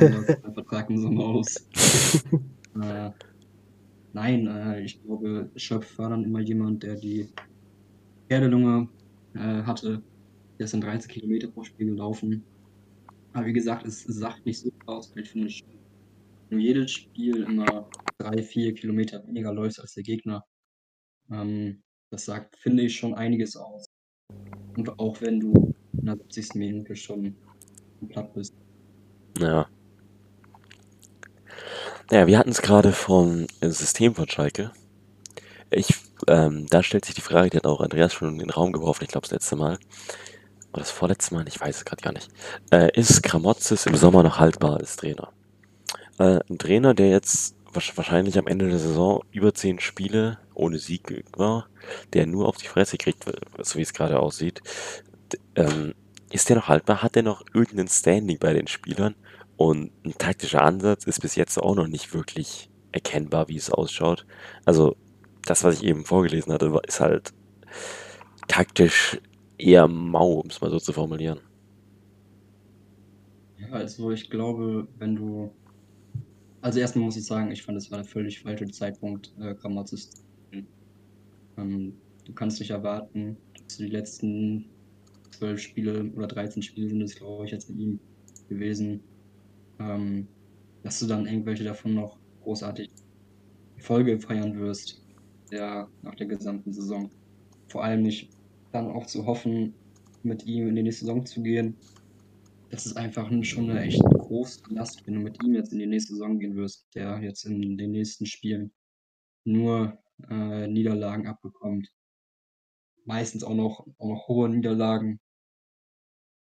Der 0.00 0.52
Vertrag 0.54 0.88
im 0.88 0.98
Sommer 0.98 1.24
aus. 1.24 1.56
äh, 2.80 3.10
nein, 4.12 4.46
äh, 4.46 4.82
ich 4.82 5.02
glaube, 5.02 5.50
Schöpf 5.56 5.98
war 5.98 6.10
dann 6.10 6.24
immer 6.24 6.40
jemand, 6.40 6.82
der 6.82 6.94
die 6.94 7.28
Pferdelunge 8.28 8.88
äh, 9.34 9.62
hatte. 9.62 10.02
Der 10.58 10.64
ist 10.64 10.74
dann 10.74 10.80
13 10.80 11.10
Kilometer 11.10 11.48
pro 11.48 11.64
Spiel 11.64 11.88
gelaufen. 11.88 12.44
Aber 13.32 13.46
wie 13.46 13.52
gesagt, 13.52 13.86
es 13.86 14.04
sagt 14.04 14.46
nicht 14.46 14.60
so 14.60 14.70
aus, 14.86 15.14
weil 15.14 15.24
ich 15.24 15.30
finde, 15.30 15.52
wenn 16.48 16.58
du 16.58 16.64
jedes 16.64 16.92
Spiel 16.92 17.42
immer 17.42 17.90
drei, 18.18 18.42
vier 18.42 18.72
Kilometer 18.74 19.26
weniger 19.26 19.52
läufst 19.52 19.80
als 19.80 19.94
der 19.94 20.04
Gegner, 20.04 20.44
ähm, 21.30 21.82
das 22.10 22.24
sagt, 22.24 22.56
finde 22.56 22.82
ich, 22.82 22.96
schon 22.96 23.14
einiges 23.14 23.56
aus. 23.56 23.86
Und 24.76 24.98
auch 24.98 25.20
wenn 25.20 25.40
du 25.40 25.74
in 25.98 26.06
der 26.06 26.16
70. 26.16 26.54
Minute 26.54 26.96
schon 26.96 27.36
platt 28.08 28.32
bist. 28.34 28.54
Ja. 29.38 29.66
Ja, 32.10 32.26
wir 32.26 32.38
hatten 32.38 32.50
es 32.50 32.62
gerade 32.62 32.92
vom 32.92 33.46
System 33.62 34.14
von 34.14 34.28
Schalke. 34.28 34.72
Ich, 35.70 35.94
ähm, 36.28 36.66
da 36.68 36.82
stellt 36.82 37.04
sich 37.04 37.14
die 37.14 37.20
Frage, 37.20 37.50
die 37.50 37.56
hat 37.56 37.66
auch 37.66 37.80
Andreas 37.80 38.12
schon 38.12 38.34
in 38.34 38.38
den 38.38 38.50
Raum 38.50 38.72
geworfen, 38.72 39.04
ich 39.04 39.10
glaube 39.10 39.26
das 39.26 39.32
letzte 39.32 39.56
Mal. 39.56 39.78
Oder 40.72 40.80
das 40.80 40.90
vorletzte 40.90 41.34
Mal, 41.34 41.48
ich 41.48 41.60
weiß 41.60 41.78
es 41.78 41.84
gerade 41.84 42.02
gar 42.02 42.12
nicht. 42.12 42.28
Äh, 42.70 42.90
ist 42.98 43.22
Kramotzes 43.22 43.86
im 43.86 43.96
Sommer 43.96 44.22
noch 44.22 44.38
haltbar 44.38 44.76
als 44.76 44.96
Trainer? 44.96 45.32
Äh, 46.18 46.40
ein 46.48 46.58
Trainer, 46.58 46.94
der 46.94 47.08
jetzt 47.08 47.56
wahrscheinlich 47.72 48.38
am 48.38 48.46
Ende 48.46 48.68
der 48.68 48.78
Saison 48.78 49.24
über 49.32 49.54
zehn 49.54 49.80
Spiele 49.80 50.38
ohne 50.54 50.78
Sieg 50.78 51.24
war, 51.36 51.68
der 52.12 52.26
nur 52.26 52.48
auf 52.48 52.56
die 52.56 52.66
Fresse 52.66 52.96
kriegt, 52.96 53.24
so 53.58 53.78
wie 53.78 53.82
es 53.82 53.92
gerade 53.92 54.20
aussieht. 54.20 54.60
Ähm, 55.54 55.94
ist 56.30 56.48
der 56.48 56.56
noch 56.56 56.68
haltbar? 56.68 57.02
Hat 57.02 57.14
der 57.14 57.22
noch 57.22 57.44
irgendein 57.52 57.88
Standing 57.88 58.38
bei 58.38 58.52
den 58.52 58.66
Spielern? 58.66 59.14
Und 59.56 59.92
ein 60.04 60.14
taktischer 60.18 60.62
Ansatz 60.62 61.04
ist 61.04 61.20
bis 61.20 61.36
jetzt 61.36 61.58
auch 61.58 61.76
noch 61.76 61.86
nicht 61.86 62.12
wirklich 62.12 62.70
erkennbar, 62.92 63.48
wie 63.48 63.56
es 63.56 63.70
ausschaut. 63.70 64.26
Also, 64.64 64.96
das, 65.44 65.62
was 65.62 65.80
ich 65.80 65.84
eben 65.84 66.04
vorgelesen 66.04 66.52
hatte, 66.52 66.72
ist 66.86 67.00
halt 67.00 67.32
taktisch 68.48 69.20
eher 69.58 69.86
mau, 69.88 70.40
um 70.40 70.48
es 70.48 70.60
mal 70.60 70.70
so 70.70 70.78
zu 70.78 70.92
formulieren. 70.92 71.40
Ja, 73.58 73.70
also 73.70 74.10
ich 74.10 74.30
glaube, 74.30 74.88
wenn 74.98 75.16
du. 75.16 75.52
Also 76.60 76.80
erstmal 76.80 77.04
muss 77.04 77.16
ich 77.16 77.26
sagen, 77.26 77.50
ich 77.50 77.62
fand, 77.62 77.76
es 77.76 77.90
war 77.90 77.98
der 77.98 78.06
völlig 78.06 78.40
falsche 78.40 78.66
Zeitpunkt, 78.70 79.34
äh, 79.38 79.54
zu 79.84 79.96
ähm, 81.56 81.94
Du 82.24 82.32
kannst 82.32 82.58
nicht 82.60 82.70
erwarten, 82.70 83.36
dass 83.62 83.76
du 83.76 83.84
die 83.84 83.90
letzten 83.90 84.64
zwölf 85.30 85.60
Spiele 85.60 86.10
oder 86.14 86.26
13 86.26 86.62
Spiele 86.62 86.88
sind 86.88 87.02
es, 87.02 87.16
glaube 87.16 87.44
ich, 87.44 87.50
jetzt 87.50 87.68
mit 87.68 87.78
ihm 87.78 88.00
gewesen, 88.48 89.00
ähm, 89.78 90.26
dass 90.82 91.00
du 91.00 91.06
dann 91.06 91.26
irgendwelche 91.26 91.64
davon 91.64 91.94
noch 91.94 92.18
großartig 92.42 92.90
Folge 93.78 94.18
feiern 94.18 94.58
wirst, 94.58 95.02
ja, 95.50 95.88
nach 96.02 96.14
der 96.14 96.26
gesamten 96.26 96.72
Saison. 96.72 97.10
Vor 97.68 97.84
allem 97.84 98.02
nicht 98.02 98.30
dann 98.72 98.90
auch 98.90 99.06
zu 99.06 99.26
hoffen, 99.26 99.74
mit 100.22 100.46
ihm 100.46 100.68
in 100.68 100.76
die 100.76 100.82
nächste 100.82 101.04
Saison 101.04 101.26
zu 101.26 101.42
gehen. 101.42 101.76
Das 102.70 102.86
ist 102.86 102.96
einfach 102.96 103.30
schon 103.42 103.70
eine 103.70 103.82
echt 103.82 104.02
große 104.02 104.62
Last, 104.70 105.06
wenn 105.06 105.14
du 105.14 105.20
mit 105.20 105.42
ihm 105.44 105.54
jetzt 105.54 105.72
in 105.72 105.78
die 105.78 105.86
nächste 105.86 106.14
Saison 106.14 106.38
gehen 106.38 106.56
wirst, 106.56 106.86
der 106.94 107.20
jetzt 107.20 107.44
in 107.44 107.76
den 107.76 107.90
nächsten 107.90 108.24
Spielen 108.24 108.72
nur 109.44 109.98
äh, 110.28 110.66
Niederlagen 110.66 111.26
abbekommt. 111.26 111.88
Meistens 113.04 113.44
auch 113.44 113.54
noch, 113.54 113.86
auch 113.98 114.08
noch 114.08 114.28
hohe 114.28 114.48
Niederlagen. 114.48 115.20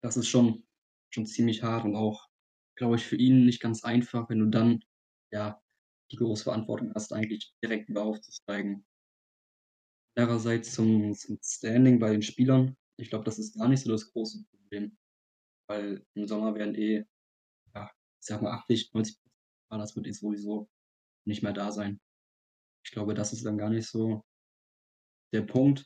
Das 0.02 0.16
ist 0.16 0.28
schon, 0.28 0.66
schon 1.10 1.26
ziemlich 1.26 1.62
hart 1.62 1.84
und 1.84 1.94
auch, 1.94 2.28
glaube 2.76 2.96
ich, 2.96 3.04
für 3.04 3.16
ihn 3.16 3.44
nicht 3.44 3.60
ganz 3.60 3.84
einfach, 3.84 4.28
wenn 4.28 4.38
du 4.38 4.46
dann 4.46 4.82
ja 5.30 5.62
die 6.10 6.16
große 6.16 6.44
Verantwortung 6.44 6.92
hast, 6.94 7.12
eigentlich 7.12 7.54
direkt 7.62 7.88
wieder 7.88 8.02
aufzusteigen. 8.02 8.84
Andererseits 10.16 10.74
zum, 10.74 11.14
zum 11.14 11.38
Standing 11.42 11.98
bei 11.98 12.10
den 12.10 12.22
Spielern. 12.22 12.76
Ich 12.98 13.10
glaube, 13.10 13.24
das 13.24 13.38
ist 13.38 13.56
gar 13.56 13.68
nicht 13.68 13.82
so 13.82 13.90
das 13.90 14.10
große 14.10 14.44
Problem. 14.50 14.98
Weil 15.68 16.04
im 16.14 16.26
Sommer 16.26 16.54
werden 16.54 16.74
eh, 16.74 17.04
ja, 17.74 17.90
ich 18.20 18.26
sag 18.26 18.42
mal 18.42 18.52
80, 18.52 18.92
90 18.92 19.16
Prozent, 19.16 19.82
das 19.82 19.94
wird 19.94 20.06
eh 20.06 20.12
sowieso 20.12 20.68
nicht 21.24 21.42
mehr 21.42 21.52
da 21.52 21.70
sein. 21.70 22.00
Ich 22.84 22.92
glaube, 22.92 23.14
das 23.14 23.32
ist 23.32 23.44
dann 23.44 23.58
gar 23.58 23.70
nicht 23.70 23.86
so 23.86 24.22
der 25.32 25.42
Punkt. 25.42 25.84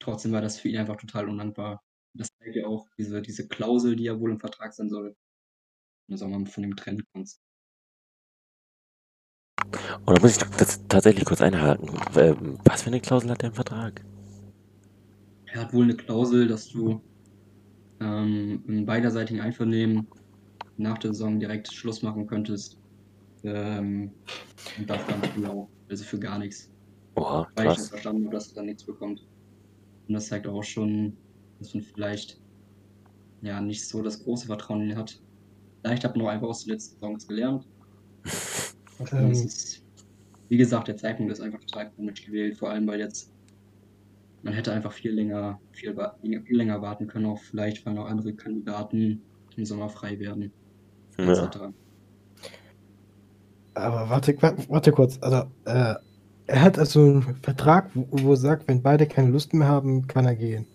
Trotzdem 0.00 0.32
war 0.32 0.40
das 0.40 0.58
für 0.58 0.68
ihn 0.68 0.78
einfach 0.78 0.96
total 0.96 1.28
undankbar. 1.28 1.82
Das 2.14 2.28
zeigt 2.38 2.56
ja 2.56 2.66
auch 2.66 2.88
diese, 2.98 3.22
diese 3.22 3.48
Klausel, 3.48 3.96
die 3.96 4.04
ja 4.04 4.18
wohl 4.18 4.32
im 4.32 4.40
Vertrag 4.40 4.74
sein 4.74 4.90
soll. 4.90 5.16
Im 6.08 6.16
Sommer 6.16 6.44
von 6.46 6.62
dem 6.62 6.76
trennen 6.76 7.04
kannst. 7.12 7.40
Und 10.04 10.18
da 10.18 10.20
muss 10.20 10.36
ich 10.36 10.78
tatsächlich 10.88 11.24
kurz 11.24 11.40
einhaken. 11.40 11.88
Ähm, 12.16 12.58
was 12.64 12.82
für 12.82 12.88
eine 12.88 13.00
Klausel 13.00 13.30
hat 13.30 13.42
der 13.42 13.50
im 13.50 13.54
Vertrag? 13.54 14.04
Er 15.46 15.60
hat 15.60 15.72
wohl 15.72 15.84
eine 15.84 15.96
Klausel, 15.96 16.48
dass 16.48 16.68
du 16.68 17.00
ähm, 18.00 18.64
in 18.66 18.84
beiderseitigen 18.84 19.40
Einvernehmen 19.40 20.08
nach 20.76 20.98
der 20.98 21.12
Saison 21.12 21.38
direkt 21.38 21.72
Schluss 21.72 22.02
machen 22.02 22.26
könntest. 22.26 22.81
Ähm, 23.44 24.12
und 24.78 24.88
dafür 24.88 25.14
dann 25.34 25.46
auch, 25.46 25.68
also 25.88 26.04
für 26.04 26.18
gar 26.18 26.38
nichts. 26.38 26.70
Oha, 27.16 27.48
Weil 27.54 27.66
ich 27.66 27.72
krass. 27.72 27.78
das 27.78 27.88
verstanden 27.88 28.24
habe, 28.24 28.34
dass 28.34 28.48
er 28.48 28.54
dann 28.56 28.66
nichts 28.66 28.84
bekommt. 28.84 29.26
Und 30.08 30.14
das 30.14 30.28
zeigt 30.28 30.46
auch 30.46 30.62
schon, 30.62 31.16
dass 31.58 31.74
man 31.74 31.82
vielleicht 31.82 32.40
ja 33.42 33.60
nicht 33.60 33.86
so 33.86 34.02
das 34.02 34.22
große 34.22 34.46
Vertrauen 34.46 34.82
in 34.82 34.90
ihn 34.90 34.96
hat. 34.96 35.20
Vielleicht 35.82 36.04
hat 36.04 36.16
man 36.16 36.26
auch 36.26 36.30
einfach 36.30 36.48
aus 36.48 36.64
den 36.64 36.72
letzten 36.72 37.00
Saisons 37.00 37.26
gelernt. 37.26 37.66
Ähm, 39.10 39.32
ist, 39.32 39.82
wie 40.48 40.56
gesagt, 40.56 40.86
der 40.86 40.96
Zeitpunkt 40.96 41.32
ist 41.32 41.40
einfach 41.40 41.58
total 41.58 41.90
komisch 41.90 42.24
gewählt, 42.24 42.56
vor 42.56 42.70
allem 42.70 42.86
weil 42.86 43.00
jetzt 43.00 43.32
man 44.42 44.54
hätte 44.54 44.72
einfach 44.72 44.92
viel 44.92 45.12
länger, 45.12 45.60
viel, 45.72 45.96
viel 46.22 46.56
länger 46.56 46.82
warten 46.82 47.06
können, 47.06 47.26
auch 47.26 47.38
vielleicht, 47.38 47.86
weil 47.86 47.94
noch 47.94 48.06
andere 48.06 48.34
Kandidaten 48.34 49.22
im 49.56 49.64
Sommer 49.64 49.88
frei 49.88 50.18
werden, 50.18 50.52
Ja. 51.18 51.72
Aber 53.74 54.08
warte, 54.10 54.40
wa- 54.42 54.54
warte 54.68 54.92
kurz. 54.92 55.18
Also, 55.20 55.44
äh, 55.64 55.94
er 56.46 56.62
hat 56.62 56.78
also 56.78 57.00
einen 57.00 57.36
Vertrag, 57.42 57.90
wo, 57.94 58.06
wo 58.10 58.30
er 58.32 58.36
sagt, 58.36 58.68
wenn 58.68 58.82
beide 58.82 59.06
keine 59.06 59.30
Lust 59.30 59.54
mehr 59.54 59.68
haben, 59.68 60.06
kann 60.06 60.26
er 60.26 60.36
gehen. 60.36 60.66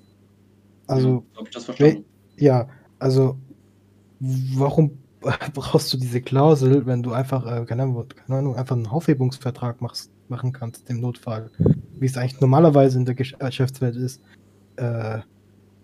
Also, 0.88 1.26
ja, 1.32 1.38
habe 1.38 1.48
ich 1.48 1.54
das 1.54 1.66
verstanden? 1.66 2.06
ja, 2.38 2.68
also, 3.00 3.38
warum 4.20 4.98
brauchst 5.54 5.92
du 5.94 5.98
diese 5.98 6.22
Klausel, 6.22 6.86
wenn 6.86 7.04
du 7.04 7.12
einfach, 7.12 7.46
äh, 7.46 7.66
keine, 7.66 7.84
Ahnung, 7.84 8.08
keine 8.08 8.40
Ahnung, 8.40 8.56
einfach 8.56 8.76
einen 8.76 8.88
Aufhebungsvertrag 8.88 9.82
machst, 9.82 10.12
machen 10.30 10.54
kannst, 10.54 10.90
im 10.90 11.02
Notfall? 11.02 11.50
Wie 12.00 12.06
es 12.06 12.18
eigentlich 12.18 12.40
normalerweise 12.40 12.98
in 12.98 13.06
der 13.06 13.20
äh, 13.20 13.24
Geschäftswelt 13.24 13.96
ist. 13.96 14.22
Äh, 14.78 15.20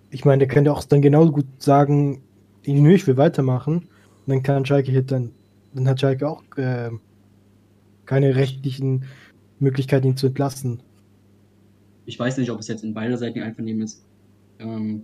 ich 0.09 0.25
meine, 0.25 0.39
der 0.39 0.47
könnte 0.47 0.71
auch 0.71 0.83
dann 0.83 1.01
genauso 1.01 1.31
gut 1.31 1.45
sagen, 1.57 2.21
nö, 2.65 2.93
ich 2.93 3.07
will 3.07 3.17
weitermachen. 3.17 3.77
Und 3.77 4.27
dann 4.27 4.43
kann 4.43 4.65
Schalke 4.65 4.91
hier 4.91 5.01
dann, 5.01 5.31
dann 5.73 5.87
hat 5.87 5.99
Schalke 5.99 6.27
auch 6.27 6.43
äh, 6.57 6.91
keine 8.05 8.35
rechtlichen 8.35 9.05
Möglichkeiten, 9.59 10.07
ihn 10.07 10.17
zu 10.17 10.27
entlassen. 10.27 10.81
Ich 12.05 12.19
weiß 12.19 12.37
nicht, 12.37 12.51
ob 12.51 12.59
es 12.59 12.67
jetzt 12.67 12.83
in 12.83 12.93
beiderseitigen 12.93 13.45
Einvernehmen 13.45 13.83
ist. 13.83 14.03
Ähm, 14.59 15.03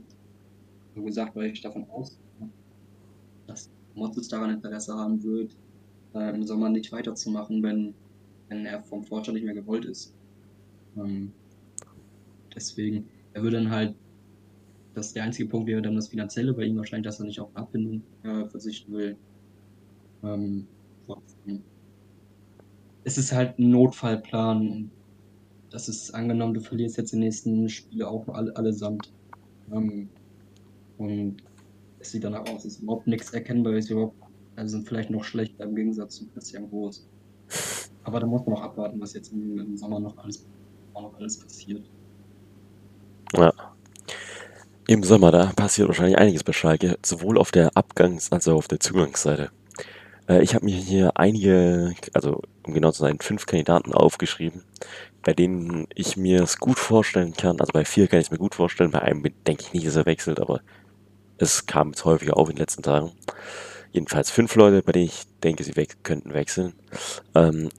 so 0.96 1.04
gesagt, 1.04 1.36
weil 1.36 1.48
ich 1.48 1.62
davon 1.62 1.90
aus, 1.90 2.18
dass 3.48 3.70
Motzes 3.96 4.28
daran 4.28 4.52
Interesse 4.52 4.94
haben 4.94 5.24
wird, 5.24 5.56
äh, 6.14 6.36
im 6.36 6.44
Sommer 6.44 6.70
nicht 6.70 6.92
weiterzumachen, 6.92 7.64
wenn, 7.64 7.94
wenn 8.50 8.66
er 8.66 8.82
vom 8.84 9.04
Vorstand 9.04 9.36
nicht 9.36 9.46
mehr 9.46 9.54
gewollt 9.54 9.86
ist. 9.86 10.14
Ähm, 10.98 11.32
deswegen, 12.54 13.08
er 13.34 13.44
würde 13.44 13.58
dann 13.58 13.72
halt, 13.72 13.96
das 14.94 15.14
der 15.14 15.24
einzige 15.24 15.48
Punkt 15.48 15.68
wäre 15.68 15.82
dann 15.82 15.96
das 15.96 16.10
Finanzielle 16.10 16.54
bei 16.54 16.64
ihm 16.64 16.78
wahrscheinlich, 16.78 17.06
dass 17.06 17.20
er 17.20 17.26
nicht 17.26 17.40
auf 17.40 17.56
Abbindung 17.56 18.02
äh, 18.24 18.46
verzichten 18.46 18.92
will. 18.92 19.16
Ähm. 20.24 20.68
Es 23.04 23.18
ist 23.18 23.32
halt 23.32 23.58
ein 23.58 23.72
Notfallplan 23.72 24.70
und 24.70 24.92
das 25.72 25.90
ist 25.90 26.14
angenommen, 26.14 26.54
du 26.54 26.62
verlierst 26.62 26.98
jetzt 26.98 27.14
die 27.14 27.18
nächsten 27.18 27.70
Spiele 27.70 28.08
auch 28.08 28.28
alle, 28.30 28.56
allesamt. 28.56 29.12
Ähm, 29.72 30.10
und 30.98 31.38
es 32.00 32.12
sieht 32.12 32.24
danach 32.24 32.42
aus, 32.42 32.66
es 32.66 32.76
ist 32.76 32.82
überhaupt 32.82 33.08
nichts 33.08 33.32
erkennbar, 33.32 33.74
ist 33.74 33.90
überhaupt, 33.90 34.16
also 34.56 34.78
sind 34.78 34.88
vielleicht 34.88 35.10
noch 35.10 35.24
schlechter 35.24 35.64
im 35.64 35.76
Gegensatz 35.76 36.18
zu 36.18 36.28
Christian 36.28 36.70
Groß. 36.70 37.08
Aber 38.04 38.20
da 38.20 38.28
muss 38.28 38.42
man 38.42 38.56
noch 38.56 38.62
abwarten, 38.62 39.00
was 39.00 39.14
jetzt 39.14 39.32
im, 39.32 39.60
im 39.60 39.78
Sommer 39.78 40.00
noch 40.00 40.18
alles, 40.18 40.46
auch 40.94 41.04
noch 41.04 41.16
alles 41.16 41.40
passiert. 41.40 41.84
Ja. 43.36 43.54
Im 44.88 45.04
Sommer, 45.04 45.32
da 45.32 45.52
passiert 45.56 45.88
wahrscheinlich 45.88 46.18
einiges 46.18 46.44
bei 46.44 46.52
Schalke, 46.52 46.98
sowohl 47.06 47.38
auf 47.38 47.52
der 47.52 47.72
Abgangs- 47.76 48.32
als 48.32 48.48
auch 48.48 48.56
auf 48.56 48.68
der 48.68 48.80
Zugangsseite. 48.80 49.52
Äh, 50.30 50.44
ich 50.44 50.56
habe 50.56 50.66
mir 50.66 50.76
hier 50.76 51.12
einige, 51.16 51.94
also 52.14 52.42
um 52.66 52.74
genau 52.74 52.92
zu 52.92 53.02
sein, 53.02 53.20
fünf 53.20 53.46
Kandidaten 53.46 53.94
aufgeschrieben, 53.94 54.64
bei 55.24 55.34
denen 55.34 55.88
ich 55.96 56.16
mir 56.16 56.44
es 56.44 56.60
gut 56.60 56.80
vorstellen 56.80 57.34
kann. 57.34 57.60
Also 57.60 57.74
bei 57.74 57.84
vier 57.84 58.08
kann 58.08 58.20
ich 58.20 58.28
es 58.28 58.32
mir 58.32 58.38
gut 58.38 58.56
vorstellen, 58.56 58.92
bei 58.92 59.02
einem 59.02 59.24
denke 59.46 59.64
ich 59.64 59.74
nicht, 59.74 59.88
dass 59.88 59.96
er 59.98 60.06
wechselt, 60.06 60.40
aber 60.40 60.62
es 61.38 61.66
kam 61.66 61.90
jetzt 61.90 62.06
häufiger 62.06 62.38
auf 62.38 62.50
in 62.50 62.56
den 62.56 62.62
letzten 62.62 62.84
Tagen. 62.84 63.12
Jedenfalls 63.92 64.30
fünf 64.30 64.56
Leute, 64.56 64.84
bei 64.84 64.92
denen 64.92 65.06
ich 65.06 65.24
denke, 65.44 65.64
sie 65.64 65.76
weg 65.76 66.04
könnten 66.04 66.34
wechseln. 66.34 66.74
Ähm, 67.34 67.70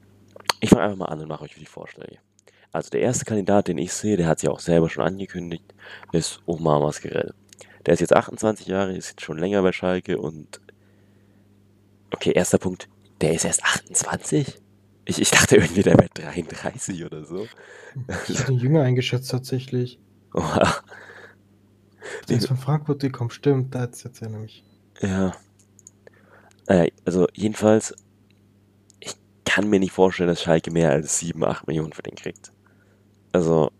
ich 0.61 0.70
fange 0.70 0.82
einfach 0.82 0.98
mal 0.98 1.07
an 1.07 1.20
und 1.20 1.28
mache 1.28 1.44
euch 1.44 1.55
die 1.55 1.66
Vorschläge. 1.66 2.18
Also 2.72 2.90
der 2.90 3.01
erste 3.01 3.24
Kandidat, 3.24 3.68
den 3.68 3.78
ich 3.78 3.92
sehe, 3.92 4.16
der 4.16 4.26
hat 4.26 4.40
sich 4.40 4.48
auch 4.48 4.61
selber 4.61 4.88
schon 4.88 5.05
angekündigt, 5.05 5.74
ist 6.12 6.40
Omar 6.46 6.80
Mascarell. 6.80 7.34
Der 7.86 7.94
ist 7.94 8.01
jetzt 8.01 8.14
28 8.14 8.66
Jahre, 8.66 8.96
ist 8.96 9.11
jetzt 9.11 9.22
schon 9.22 9.38
länger 9.38 9.62
bei 9.62 9.72
Schalke 9.72 10.18
und 10.18 10.61
okay, 12.12 12.32
erster 12.32 12.58
Punkt, 12.58 12.88
der 13.20 13.34
ist 13.34 13.44
erst 13.44 13.64
28? 13.64 14.61
Ich, 15.04 15.20
ich 15.20 15.30
dachte 15.30 15.56
irgendwie, 15.56 15.82
der 15.82 15.98
wäre 15.98 16.08
33 16.14 17.04
oder 17.04 17.24
so. 17.24 17.46
Ich 18.28 18.38
hätte 18.38 18.52
ihn 18.52 18.58
jünger 18.58 18.82
eingeschätzt 18.82 19.30
tatsächlich. 19.30 19.98
Oha. 20.34 20.76
Der 22.28 22.36
ist 22.36 22.48
von 22.48 22.56
Frankfurt 22.56 23.00
gekommen, 23.00 23.30
stimmt, 23.30 23.74
da 23.74 23.84
jetzt 23.84 24.04
jetzt 24.04 24.22
erinnere 24.22 24.42
mich. 24.42 24.64
Ja. 25.00 25.32
Naja, 26.66 26.90
also 27.04 27.26
jedenfalls, 27.34 27.94
ich 29.00 29.14
kann 29.44 29.68
mir 29.68 29.80
nicht 29.80 29.92
vorstellen, 29.92 30.28
dass 30.28 30.42
Schalke 30.42 30.70
mehr 30.70 30.90
als 30.90 31.18
7, 31.18 31.42
8 31.42 31.66
Millionen 31.66 31.92
für 31.92 32.02
den 32.02 32.14
kriegt. 32.14 32.52
Also, 33.32 33.70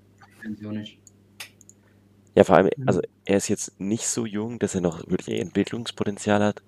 ja, 2.35 2.45
vor 2.45 2.57
allem, 2.57 2.71
also 2.87 3.01
er 3.25 3.37
ist 3.37 3.49
jetzt 3.49 3.79
nicht 3.81 4.07
so 4.07 4.27
jung, 4.27 4.59
dass 4.59 4.75
er 4.75 4.81
noch 4.81 5.09
wirklich 5.09 5.41
Entwicklungspotenzial 5.41 6.43
hat. 6.43 6.63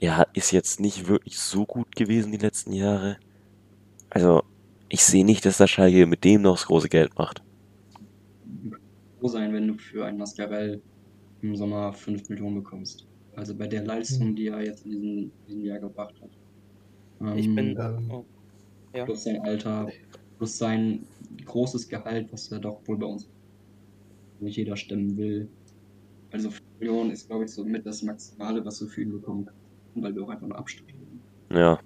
Er 0.00 0.26
ist 0.34 0.50
jetzt 0.50 0.80
nicht 0.80 1.06
wirklich 1.06 1.38
so 1.38 1.64
gut 1.64 1.94
gewesen 1.94 2.32
die 2.32 2.38
letzten 2.38 2.72
Jahre. 2.72 3.18
Also, 4.10 4.42
ich 4.88 5.04
sehe 5.04 5.24
nicht, 5.24 5.44
dass 5.44 5.58
der 5.58 5.66
Schalke 5.68 6.06
mit 6.06 6.24
dem 6.24 6.42
noch 6.42 6.56
das 6.56 6.66
große 6.66 6.88
Geld 6.90 7.16
macht. 7.18 7.42
Froh 9.18 9.28
sein, 9.28 9.52
wenn 9.52 9.68
du 9.68 9.78
für 9.78 10.04
einen 10.06 10.18
Mascarell 10.18 10.82
im 11.42 11.56
Sommer 11.56 11.92
5 11.92 12.28
Millionen 12.28 12.56
bekommst. 12.56 13.06
Also 13.34 13.56
bei 13.56 13.66
der 13.68 13.84
Leistung, 13.84 14.34
die 14.34 14.48
er 14.48 14.62
jetzt 14.64 14.84
in 14.84 14.90
diesem, 14.92 15.32
diesem 15.46 15.64
Jahr 15.64 15.78
gebracht 15.80 16.20
hat. 16.20 16.38
Ich 17.36 17.54
bin. 17.54 17.76
Ähm, 17.78 17.78
Ähm, 17.78 18.10
Oh. 18.10 18.26
Ja. 18.94 19.04
plus 19.04 19.24
sein 19.24 19.40
Alter, 19.42 19.92
plus 20.38 20.58
sein 20.58 21.06
großes 21.44 21.88
Gehalt, 21.88 22.32
was 22.32 22.50
er 22.52 22.60
doch 22.60 22.86
wohl 22.88 22.98
bei 22.98 23.06
uns 23.06 23.28
nicht 24.40 24.56
jeder 24.56 24.76
stemmen 24.76 25.16
will. 25.16 25.48
Also 26.30 26.50
5 26.50 26.62
Millionen 26.80 27.10
ist, 27.12 27.28
glaube 27.28 27.44
ich, 27.44 27.52
so 27.52 27.64
mit 27.64 27.86
das 27.86 28.02
Maximale, 28.02 28.64
was 28.64 28.78
du 28.78 28.86
für 28.88 29.02
ihn 29.02 29.12
bekommen 29.12 29.46
kannst. 29.46 29.57
Weil 30.02 30.14
wir 30.14 30.22
auch 30.24 30.28
einfach 30.30 30.46
nur 30.46 30.58
absteigen. 30.58 31.20
Ja, 31.50 31.78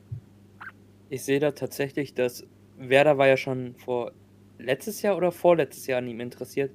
Ich 1.09 1.23
sehe 1.23 1.41
da 1.41 1.51
tatsächlich, 1.53 2.15
dass 2.15 2.45
Werder 2.79 3.19
war 3.19 3.29
ja 3.29 3.37
schon 3.37 3.75
vor 3.77 4.13
letztes 4.59 5.03
Jahr 5.03 5.17
oder 5.17 5.31
vorletztes 5.33 5.87
Jahr 5.87 5.99
an 5.99 6.09
ihm 6.09 6.21
interessiert. 6.21 6.71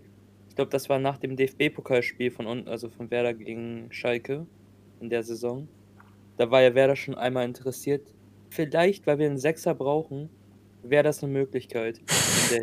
Ich 0.49 0.55
glaube, 0.55 0.71
das 0.71 0.89
war 0.89 0.99
nach 0.99 1.17
dem 1.17 1.35
DFB-Pokalspiel 1.35 2.31
von 2.31 2.47
unten, 2.47 2.67
also 2.67 2.89
von 2.89 3.09
Werder 3.11 3.33
gegen 3.33 3.91
Schalke 3.91 4.45
in 4.99 5.09
der 5.09 5.23
Saison. 5.23 5.67
Da 6.37 6.49
war 6.51 6.61
ja 6.61 6.73
Werder 6.75 6.95
schon 6.95 7.15
einmal 7.15 7.45
interessiert. 7.45 8.01
Vielleicht, 8.51 9.05
weil 9.07 9.19
wir 9.19 9.25
einen 9.27 9.37
Sechser 9.37 9.73
brauchen, 9.75 10.29
wäre 10.83 11.03
das 11.03 11.23
eine 11.23 11.33
Möglichkeit 11.33 11.99
äh, 12.51 12.61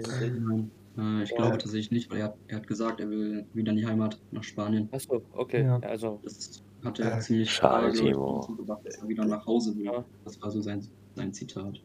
ich 1.23 1.31
Ja. 1.31 1.37
glaube 1.37 1.59
tatsächlich 1.59 1.91
nicht, 1.91 2.11
weil 2.11 2.19
er, 2.19 2.25
hat- 2.27 2.39
er 2.49 2.57
hat 2.57 2.67
gesagt, 2.67 3.01
er 3.01 3.11
will 3.11 3.45
wieder 3.53 3.73
in 3.73 3.79
die 3.79 3.87
Heimat 3.87 4.19
nach 4.31 4.45
Spanien. 4.45 4.89
Achso, 4.93 5.23
okay. 5.33 5.63
Ja. 5.65 5.79
Also, 5.81 6.21
Das 6.23 6.63
hat 6.85 6.99
er 7.01 7.17
Äh, 7.17 7.21
ziemlich 7.21 7.51
schade, 7.51 7.93
Timo. 7.93 8.47
dass 8.67 8.97
er 8.97 9.09
wieder 9.09 9.25
nach 9.25 9.47
Hause 9.47 9.77
will. 9.77 9.85
Ja. 9.87 10.05
Das 10.25 10.41
war 10.43 10.51
so 10.51 10.61
sein, 10.61 10.87
sein 11.17 11.33
Zitat. 11.33 11.81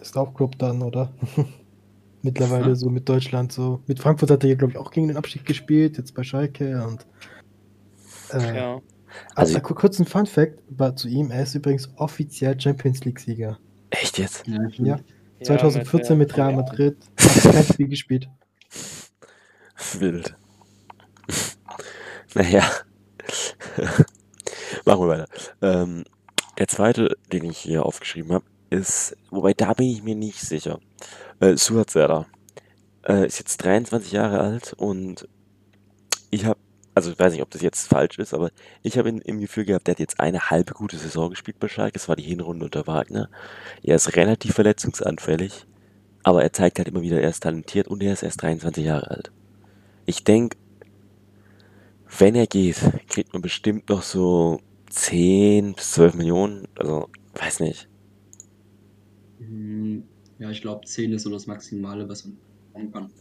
ist 0.00 0.16
auch 0.16 0.34
Club 0.34 0.58
dann, 0.58 0.82
oder? 0.82 1.12
Mittlerweile 2.22 2.68
Ja. 2.68 2.74
so 2.74 2.88
mit 2.90 3.08
Deutschland 3.08 3.52
so. 3.52 3.80
Mit 3.86 4.00
Frankfurt 4.00 4.30
hat 4.30 4.42
er 4.44 4.48
hier, 4.48 4.56
glaube 4.56 4.72
ich, 4.72 4.78
auch 4.78 4.90
gegen 4.90 5.08
den 5.08 5.16
Abstieg 5.16 5.44
gespielt, 5.44 5.98
jetzt 5.98 6.14
bei 6.14 6.22
Schalke 6.22 6.82
und. 6.86 7.06
Äh, 8.32 8.56
ja. 8.56 8.80
Also- 9.36 9.56
also, 9.58 9.60
kurz 9.74 9.98
ein 10.00 10.06
Fun 10.06 10.26
Fact 10.26 10.58
war 10.70 10.96
zu 10.96 11.06
ihm, 11.08 11.30
er 11.30 11.44
ist 11.44 11.54
übrigens 11.54 11.88
offiziell 11.96 12.58
Champions 12.60 13.04
League-Sieger. 13.04 13.58
echt 13.90 14.18
jetzt? 14.18 14.46
Ja, 14.46 14.58
Ja. 14.72 14.98
Ja, 15.38 15.44
2014 15.46 16.16
mit, 16.18 16.28
mit 16.28 16.36
Real 16.38 16.54
Madrid, 16.56 16.96
hat 17.18 17.52
kein 17.52 17.64
Spiel 17.64 17.88
gespielt. 17.88 18.28
Wild. 19.98 20.34
Naja. 22.34 22.64
Machen 24.84 25.00
wir 25.00 25.08
weiter. 25.08 25.28
Ähm, 25.62 26.04
der 26.58 26.68
zweite, 26.68 27.16
den 27.32 27.44
ich 27.44 27.58
hier 27.58 27.84
aufgeschrieben 27.84 28.32
habe, 28.32 28.44
ist, 28.70 29.16
wobei 29.30 29.54
da 29.54 29.72
bin 29.74 29.88
ich 29.88 30.02
mir 30.02 30.14
nicht 30.14 30.40
sicher. 30.40 30.78
Äh, 31.40 31.56
Suat 31.56 31.90
Serdar. 31.90 32.26
Äh, 33.06 33.26
ist 33.26 33.38
jetzt 33.38 33.58
23 33.58 34.12
Jahre 34.12 34.40
alt 34.40 34.72
und 34.76 35.28
ich 36.30 36.44
habe, 36.44 36.58
also 36.94 37.10
ich 37.10 37.18
weiß 37.18 37.32
nicht, 37.32 37.42
ob 37.42 37.50
das 37.50 37.62
jetzt 37.62 37.88
falsch 37.88 38.18
ist, 38.18 38.34
aber 38.34 38.50
ich 38.82 38.98
habe 38.98 39.08
im 39.10 39.40
Gefühl 39.40 39.64
gehabt, 39.64 39.86
der 39.86 39.92
hat 39.94 40.00
jetzt 40.00 40.20
eine 40.20 40.50
halbe 40.50 40.74
gute 40.74 40.96
Saison 40.96 41.30
gespielt 41.30 41.58
bei 41.58 41.68
Schalke. 41.68 41.92
Das 41.94 42.08
war 42.08 42.16
die 42.16 42.22
Hinrunde 42.22 42.64
unter 42.64 42.86
Wagner. 42.86 43.28
Er 43.82 43.96
ist 43.96 44.16
relativ 44.16 44.54
verletzungsanfällig, 44.54 45.66
aber 46.22 46.42
er 46.42 46.52
zeigt 46.52 46.78
halt 46.78 46.88
immer 46.88 47.02
wieder, 47.02 47.20
er 47.20 47.30
ist 47.30 47.42
talentiert 47.42 47.88
und 47.88 48.02
er 48.02 48.12
ist 48.12 48.22
erst 48.22 48.42
23 48.42 48.84
Jahre 48.84 49.10
alt. 49.10 49.32
Ich 50.06 50.24
denke, 50.24 50.56
wenn 52.18 52.34
er 52.34 52.46
geht, 52.46 52.76
kriegt 53.08 53.32
man 53.32 53.42
bestimmt 53.42 53.88
noch 53.88 54.02
so 54.02 54.60
10 54.90 55.74
bis 55.74 55.92
12 55.92 56.14
Millionen. 56.14 56.66
Also, 56.76 57.08
weiß 57.34 57.60
nicht. 57.60 57.88
Hm, 59.38 60.08
Ja, 60.38 60.50
ich 60.50 60.60
glaube, 60.62 60.86
10 60.86 61.12
ist 61.12 61.22
so 61.24 61.30
das 61.30 61.46
Maximale, 61.46 62.08
was 62.08 62.24
man 62.24 62.38
bekommen 62.72 62.92
kann. 62.92 63.12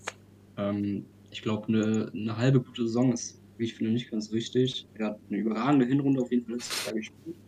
Ähm, 0.58 1.08
ich 1.32 1.42
glaube, 1.42 1.68
eine, 1.70 2.12
eine 2.14 2.38
halbe 2.38 2.62
gute 2.64 2.84
Saison 2.88 3.14
ist, 3.14 3.42
wie 3.58 3.66
ich 3.66 3.76
finde, 3.76 3.94
nicht 3.94 4.12
ganz 4.12 4.32
richtig. 4.32 4.90
Er 4.94 5.08
hat 5.08 5.22
eine 5.30 5.40
überragende 5.40 5.86
Hinrunde 5.86 6.22
auf 6.22 6.32
jeden 6.32 6.46
Fall 6.46 6.56
letztes 6.56 6.84
Jahr 6.86 6.96
gespielt. 6.96 7.40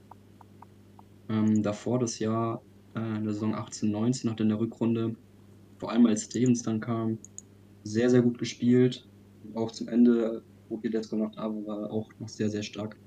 Ähm, 1.30 1.62
davor 1.64 2.00
das 2.00 2.20
Jahr, 2.20 2.66
äh, 2.96 3.18
in 3.18 3.24
der 3.26 3.34
Saison 3.34 3.56
18, 3.56 3.92
19, 3.92 4.30
nach 4.30 4.36
der 4.36 4.60
Rückrunde, 4.60 5.18
vor 5.80 5.92
allem 5.92 6.06
als 6.08 6.26
Stevens 6.26 6.64
dann 6.64 6.80
kam, 6.82 7.20
sehr, 7.84 8.10
sehr 8.10 8.22
gut 8.24 8.38
gespielt. 8.40 9.10
Auch 9.54 9.72
zum 9.72 9.88
Ende, 9.90 10.46
Pietro 10.70 11.16
noch 11.16 11.32
da 11.32 11.44
war, 11.44 11.92
auch 11.92 12.10
noch 12.20 12.30
sehr, 12.30 12.50
sehr 12.50 12.64
stark. 12.64 12.98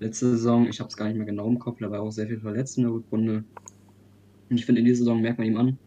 Letzte 0.00 0.30
Saison, 0.30 0.66
ich 0.66 0.80
habe 0.80 0.88
es 0.88 0.96
gar 0.96 1.06
nicht 1.06 1.16
mehr 1.16 1.26
genau 1.26 1.48
im 1.48 1.58
Kopf, 1.58 1.78
da 1.78 1.90
war 1.90 2.02
auch 2.02 2.10
sehr 2.10 2.26
viel 2.26 2.40
verletzt 2.40 2.76
in 2.76 2.84
der 2.84 2.92
Rückrunde. 2.92 3.44
Und 4.50 4.56
ich 4.56 4.66
finde, 4.66 4.80
in 4.80 4.84
dieser 4.84 4.98
Saison 4.98 5.20
merkt 5.20 5.38
man 5.38 5.46
ihm 5.46 5.56
an, 5.56 5.78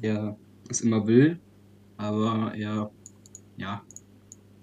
er 0.00 0.38
es 0.70 0.80
immer 0.80 1.06
will, 1.06 1.40
aber 1.96 2.54
er, 2.54 2.90
ja, 3.56 3.82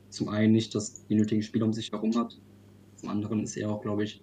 zum 0.10 0.30
einen 0.30 0.54
nicht 0.54 0.74
das 0.74 1.06
die 1.08 1.16
nötigen 1.16 1.42
Spieler 1.42 1.66
um 1.66 1.74
sich 1.74 1.92
herum 1.92 2.16
hat. 2.16 2.40
Zum 2.96 3.10
anderen 3.10 3.44
ist 3.44 3.58
er 3.58 3.70
auch, 3.70 3.82
glaube 3.82 4.06
ich, 4.06 4.22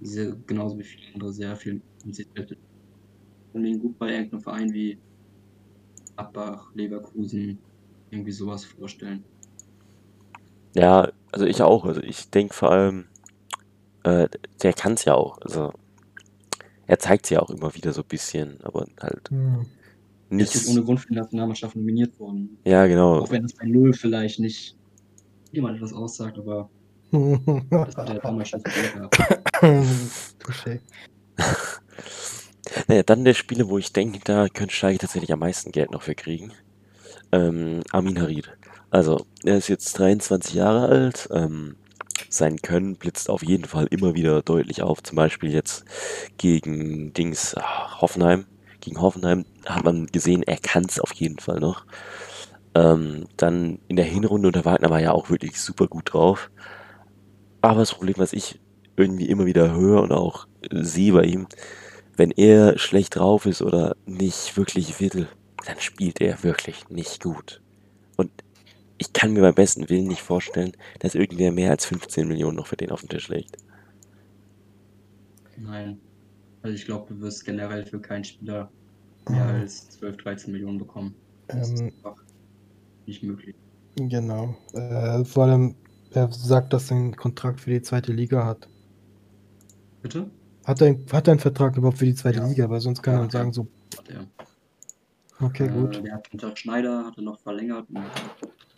sehr, 0.00 0.36
genauso 0.46 0.78
wie 0.78 0.84
viele 0.84 1.14
andere 1.14 1.32
sehr 1.32 1.56
viel 1.56 1.82
um 2.04 2.12
sich 2.12 2.26
selbst. 2.34 2.56
Mir 3.54 3.68
ihn 3.68 3.78
gut 3.78 3.98
bei 3.98 4.12
irgendeinem 4.12 4.42
Verein 4.42 4.72
wie 4.74 4.98
Abbach, 6.16 6.74
Leverkusen, 6.74 7.58
irgendwie 8.10 8.32
sowas 8.32 8.64
vorstellen. 8.64 9.24
Ja, 10.76 11.10
also 11.32 11.46
ich 11.46 11.62
auch. 11.62 11.84
Also 11.84 12.02
ich 12.02 12.30
denke 12.30 12.54
vor 12.54 12.70
allem, 12.70 13.06
äh, 14.04 14.28
der 14.62 14.72
kann 14.72 14.94
es 14.94 15.04
ja 15.04 15.14
auch. 15.14 15.38
Also 15.42 15.72
er 16.86 16.98
zeigt 16.98 17.26
es 17.26 17.30
ja 17.30 17.40
auch 17.40 17.50
immer 17.50 17.74
wieder 17.74 17.92
so 17.92 18.02
ein 18.02 18.08
bisschen, 18.08 18.58
aber 18.62 18.86
halt 19.00 19.28
Hm. 19.30 19.66
Er 20.28 20.36
nicht. 20.36 20.54
ist 20.54 20.66
jetzt 20.66 20.76
ohne 20.76 20.84
Grund 20.84 21.00
für 21.00 21.08
die 21.08 21.14
Nationalmannschaft 21.14 21.76
nominiert 21.76 22.18
worden. 22.18 22.58
Ja, 22.64 22.86
genau. 22.86 23.20
Auch 23.20 23.30
wenn 23.30 23.42
das 23.42 23.52
bei 23.52 23.66
Null 23.66 23.92
vielleicht 23.92 24.40
nicht 24.40 24.76
jemand 25.52 25.76
etwas 25.76 25.92
aussagt, 25.92 26.38
aber 26.38 26.68
das 27.12 27.96
hat 27.96 28.08
er 28.08 28.18
damals 28.18 28.48
schon. 28.48 28.62
Touché. 28.62 30.80
Naja, 32.88 33.04
dann 33.04 33.24
der 33.24 33.34
Spieler, 33.34 33.68
wo 33.68 33.78
ich 33.78 33.92
denke, 33.92 34.18
da 34.24 34.48
könnte 34.48 34.74
Schalke 34.74 34.98
tatsächlich 34.98 35.32
am 35.32 35.38
meisten 35.38 35.70
Geld 35.70 35.92
noch 35.92 36.02
für 36.02 36.16
kriegen. 36.16 36.52
Ähm, 37.32 37.82
Amin 37.92 38.20
Harid. 38.20 38.50
Also, 38.96 39.26
er 39.44 39.58
ist 39.58 39.68
jetzt 39.68 39.98
23 39.98 40.54
Jahre 40.54 40.88
alt. 40.88 41.28
Ähm, 41.30 41.76
sein 42.30 42.56
Können 42.62 42.96
blitzt 42.96 43.28
auf 43.28 43.42
jeden 43.42 43.66
Fall 43.66 43.86
immer 43.90 44.14
wieder 44.14 44.40
deutlich 44.40 44.80
auf. 44.80 45.02
Zum 45.02 45.16
Beispiel 45.16 45.52
jetzt 45.52 45.84
gegen 46.38 47.12
Dings 47.12 47.54
ah, 47.58 48.00
Hoffenheim. 48.00 48.46
Gegen 48.80 49.02
Hoffenheim 49.02 49.44
hat 49.66 49.84
man 49.84 50.06
gesehen, 50.06 50.42
er 50.42 50.56
kann 50.56 50.86
es 50.88 50.98
auf 50.98 51.12
jeden 51.12 51.38
Fall 51.40 51.60
noch. 51.60 51.84
Ähm, 52.74 53.26
dann 53.36 53.80
in 53.86 53.96
der 53.96 54.06
Hinrunde 54.06 54.48
unter 54.48 54.64
Wagner 54.64 54.88
war 54.88 54.96
er 54.96 55.04
ja 55.04 55.12
auch 55.12 55.28
wirklich 55.28 55.60
super 55.60 55.88
gut 55.88 56.14
drauf. 56.14 56.50
Aber 57.60 57.80
das 57.80 57.92
Problem, 57.92 58.14
was 58.16 58.32
ich 58.32 58.60
irgendwie 58.96 59.28
immer 59.28 59.44
wieder 59.44 59.74
höre 59.74 60.00
und 60.00 60.12
auch 60.12 60.46
sehe 60.70 61.12
bei 61.12 61.24
ihm, 61.24 61.48
wenn 62.16 62.30
er 62.30 62.78
schlecht 62.78 63.16
drauf 63.16 63.44
ist 63.44 63.60
oder 63.60 63.94
nicht 64.06 64.56
wirklich 64.56 65.00
will, 65.00 65.28
dann 65.66 65.80
spielt 65.80 66.22
er 66.22 66.42
wirklich 66.42 66.88
nicht 66.88 67.22
gut. 67.22 67.60
Und 68.16 68.30
ich 68.98 69.12
kann 69.12 69.32
mir 69.32 69.40
beim 69.42 69.54
besten 69.54 69.88
Willen 69.88 70.06
nicht 70.08 70.22
vorstellen, 70.22 70.72
dass 71.00 71.14
irgendwer 71.14 71.52
mehr 71.52 71.70
als 71.70 71.86
15 71.86 72.28
Millionen 72.28 72.56
noch 72.56 72.66
für 72.68 72.76
den 72.76 72.90
auf 72.90 73.00
den 73.00 73.08
Tisch 73.10 73.28
legt. 73.28 73.56
Nein. 75.56 76.00
Also 76.62 76.74
ich 76.76 76.84
glaube, 76.86 77.14
du 77.14 77.20
wirst 77.20 77.44
generell 77.44 77.86
für 77.86 78.00
keinen 78.00 78.24
Spieler 78.24 78.72
mehr 79.26 79.46
als 79.48 79.88
12, 79.90 80.16
13 80.18 80.52
Millionen 80.52 80.78
bekommen. 80.78 81.16
Das 81.48 81.72
ist 81.72 81.82
Ähm, 81.82 81.92
einfach 81.96 82.24
nicht 83.06 83.22
möglich. 83.24 83.56
genau. 83.96 84.56
Äh, 84.72 85.24
vor 85.24 85.44
allem, 85.44 85.76
er 86.10 86.30
sagt, 86.32 86.72
dass 86.72 86.90
er 86.90 86.96
einen 86.96 87.16
Kontrakt 87.16 87.60
für 87.60 87.70
die 87.70 87.82
zweite 87.82 88.12
Liga 88.12 88.44
hat. 88.46 88.68
Bitte? 90.02 90.30
Hat 90.64 90.82
er, 90.82 90.98
hat 91.12 91.28
er 91.28 91.32
einen 91.32 91.40
Vertrag 91.40 91.76
überhaupt 91.78 91.96
für 91.98 92.04
die 92.04 92.14
zweite 92.14 92.40
Ja. 92.40 92.42
Liga? 92.42 92.68
Weil 92.68 92.80
sonst 92.82 93.00
kann 93.02 93.14
Ja, 93.14 93.18
man 93.18 93.30
sagen, 93.30 93.52
so, 93.54 93.68
Hat 93.96 94.08
okay, 95.40 95.68
Äh, 95.68 95.68
gut. 95.68 96.02
Der 96.04 96.14
hat 96.14 96.28
unter 96.32 96.56
Schneider 96.56 97.04
hat 97.06 97.16
er 97.16 97.22
noch 97.22 97.40
verlängert. 97.40 97.88
Und 97.90 98.12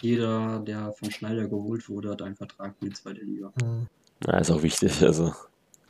jeder, 0.01 0.61
der 0.61 0.93
von 0.93 1.11
Schneider 1.11 1.49
geholt 1.49 1.89
wurde, 1.89 2.11
hat 2.11 2.23
einen 2.23 2.37
Vertrag 2.37 2.77
für 2.79 2.87
die 2.87 2.93
zweite 2.93 3.23
Liga. 3.23 3.53
Hm. 3.63 3.89
Ja, 4.27 4.39
ist 4.39 4.51
auch 4.51 4.63
wichtig. 4.63 5.03
Also, 5.03 5.33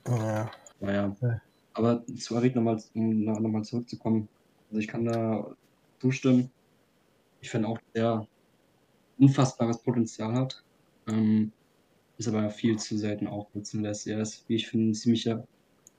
Ja. 0.07 0.51
Naja. 0.81 1.17
Ja. 1.21 1.43
Aber 1.75 2.05
zu 2.17 2.37
Arid 2.37 2.57
nochmal 2.57 2.83
um 2.95 3.25
noch 3.25 3.41
mal 3.41 3.63
zurückzukommen. 3.65 4.29
Also 4.71 4.81
ich 4.81 4.89
kann 4.89 5.05
da 5.05 5.57
zustimmen. 6.01 6.51
Ich 7.41 7.51
finde 7.51 7.69
auch, 7.69 7.79
dass 7.79 7.95
er 7.95 8.29
unfassbares 9.19 9.83
Potenzial 9.83 10.35
hat. 10.35 10.65
ähm, 11.09 11.53
ist 12.19 12.29
aber 12.29 12.51
viel 12.51 12.79
zu 12.79 12.99
selten 12.99 13.27
aufnutzen 13.29 13.83
lässt. 13.83 14.07
Er 14.09 14.21
ist, 14.21 14.49
wie 14.49 14.57
ich 14.57 14.69
finde, 14.69 14.91
ein 14.91 14.95
ziemlicher 14.95 15.47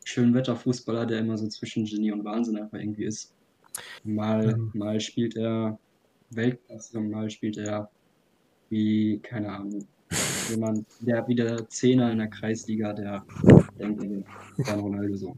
Schönwetterfußballer, 0.05 1.05
der 1.05 1.19
immer 1.19 1.37
so 1.37 1.47
zwischen 1.47 1.85
Genie 1.85 2.11
und 2.11 2.25
Wahnsinn 2.25 2.57
einfach 2.57 2.77
irgendwie 2.79 3.05
ist. 3.05 3.33
Mal, 4.03 4.49
Ähm. 4.51 4.71
mal 4.73 4.99
spielt 4.99 5.35
er 5.35 5.77
Weltklasse 6.31 6.97
und 6.97 7.09
mal 7.09 7.29
spielt 7.29 7.57
er 7.57 7.89
wie, 8.69 9.19
keine 9.19 9.51
Ahnung, 9.51 9.85
jemand, 10.49 10.85
der 11.01 11.27
wie 11.27 11.35
der 11.35 11.67
Zehner 11.69 12.11
in 12.11 12.19
der 12.19 12.27
Kreisliga, 12.27 12.93
der 12.93 13.25
denkt, 13.79 14.01
wäre 14.57 14.79
Ronaldo 14.79 15.15
so. 15.15 15.35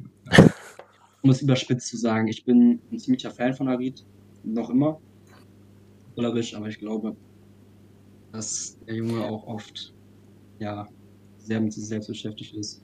Um 1.21 1.29
es 1.29 1.41
überspitzt 1.41 1.87
zu 1.87 1.97
sagen, 1.97 2.27
ich 2.27 2.43
bin 2.43 2.79
ein 2.91 2.99
ziemlicher 2.99 3.31
Fan 3.31 3.53
von 3.53 3.69
Harit, 3.69 4.05
noch 4.43 4.69
immer. 4.69 4.99
Fußballerisch, 6.05 6.55
aber 6.55 6.67
ich 6.67 6.79
glaube, 6.79 7.15
dass 8.31 8.77
der 8.87 8.95
Junge 8.95 9.23
auch 9.23 9.45
oft, 9.45 9.93
ja, 10.59 10.87
sehr 11.37 11.59
mit 11.59 11.73
sich 11.73 11.85
selbst 11.85 12.07
beschäftigt 12.07 12.55
ist. 12.55 12.83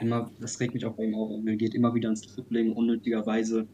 Immer, 0.00 0.30
das 0.40 0.58
regt 0.58 0.74
mich 0.74 0.84
auch 0.84 0.94
bei 0.94 1.04
ihm 1.04 1.14
auf. 1.14 1.30
Er 1.46 1.56
geht 1.56 1.74
immer 1.74 1.94
wieder 1.94 2.08
ins 2.08 2.22
Dribbling, 2.22 2.72
unnötigerweise, 2.72 3.66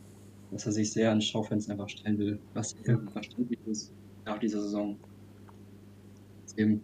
dass 0.53 0.67
er 0.67 0.73
sich 0.73 0.93
sehr 0.93 1.09
ans 1.09 1.25
Schaufenster 1.25 1.73
einfach 1.73 1.89
stellen 1.89 2.19
will, 2.19 2.39
was 2.55 2.75
Ja. 2.85 2.99
verständlich 3.13 3.59
ist 3.67 3.91
nach 4.27 4.39
dieser 4.39 4.61
Saison. 4.61 4.97
Deswegen, 6.45 6.83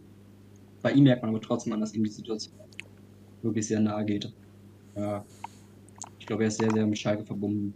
bei 0.83 0.93
ihm 0.93 1.05
merkt 1.05 1.23
man 1.23 1.31
aber 1.31 1.41
trotzdem 1.41 1.75
an, 1.75 1.81
dass 1.81 1.95
ihm 1.95 2.03
die 2.03 2.11
Situation 2.11 2.55
wirklich 3.43 3.67
sehr 3.67 3.81
nahe 3.81 4.05
geht. 4.05 4.33
Ja, 4.97 5.25
ich 6.19 6.27
glaube, 6.27 6.45
er 6.45 6.49
ist 6.49 6.57
sehr, 6.59 6.71
sehr 6.71 6.87
mit 6.87 6.99
Schalke 6.99 7.25
verbunden. 7.25 7.75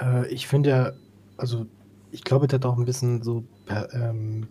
Äh, 0.00 0.28
ich 0.32 0.46
finde 0.46 0.70
ja, 0.70 0.92
also 1.36 1.66
ich 2.10 2.24
glaube, 2.24 2.48
der 2.48 2.58
hat 2.58 2.66
auch 2.66 2.76
ein 2.76 2.84
bisschen 2.84 3.22
so 3.22 3.44
per, 3.64 3.92
ähm, 3.94 4.48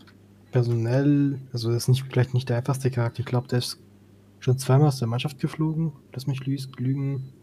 personell, 0.51 1.39
also 1.51 1.69
das 1.69 1.83
ist 1.83 1.87
nicht, 1.89 2.03
vielleicht 2.03 2.33
nicht 2.33 2.47
der 2.49 2.57
einfachste 2.57 2.89
Charakter. 2.89 3.19
Ich 3.19 3.25
glaube, 3.25 3.47
der 3.47 3.59
ist 3.59 3.77
schon 4.39 4.57
zweimal 4.57 4.87
aus 4.87 4.99
der 4.99 5.07
Mannschaft 5.07 5.39
geflogen. 5.39 5.91
Lass 6.13 6.27
mich 6.27 6.39
lü- 6.41 6.79
lügen. 6.79 7.33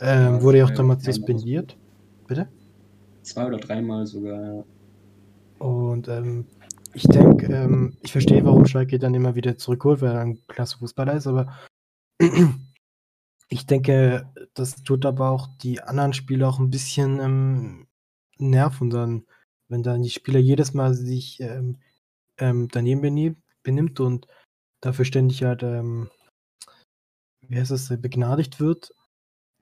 Ähm, 0.00 0.42
wurde 0.42 0.58
ja 0.58 0.64
auch 0.64 0.70
damals 0.70 1.04
suspendiert. 1.04 1.76
Bitte? 2.26 2.48
Zwei 3.22 3.46
oder 3.46 3.58
dreimal 3.58 4.06
sogar. 4.06 4.42
ja. 4.42 4.64
Und 5.58 6.08
ähm, 6.08 6.46
ich 6.94 7.04
denke, 7.04 7.46
ähm, 7.46 7.96
ich 8.02 8.12
verstehe, 8.12 8.44
warum 8.44 8.66
Schalke 8.66 8.98
dann 8.98 9.14
immer 9.14 9.34
wieder 9.34 9.56
zurückholt, 9.56 10.00
weil 10.00 10.12
er 10.12 10.20
ein 10.20 10.46
klasse 10.46 10.78
Fußballer 10.78 11.14
ist, 11.14 11.26
aber 11.26 11.52
ich 13.48 13.66
denke, 13.66 14.30
das 14.54 14.82
tut 14.82 15.04
aber 15.04 15.30
auch 15.30 15.48
die 15.62 15.80
anderen 15.80 16.12
Spieler 16.12 16.48
auch 16.48 16.58
ein 16.58 16.70
bisschen 16.70 17.18
ähm, 17.20 17.86
nerven 18.38 18.90
dann, 18.90 19.26
wenn 19.68 19.82
dann 19.82 20.02
die 20.02 20.10
Spieler 20.10 20.38
jedes 20.38 20.74
Mal 20.74 20.94
sich 20.94 21.40
ähm, 21.40 21.78
ähm, 22.38 22.68
daneben 22.70 23.00
benehm, 23.00 23.36
benimmt 23.62 24.00
und 24.00 24.26
dafür 24.80 25.04
ständig 25.04 25.42
halt, 25.42 25.62
ähm, 25.62 26.10
wie 27.48 27.58
heißt 27.58 27.70
das, 27.70 27.90
äh, 27.90 27.96
begnadigt 27.96 28.60
wird, 28.60 28.92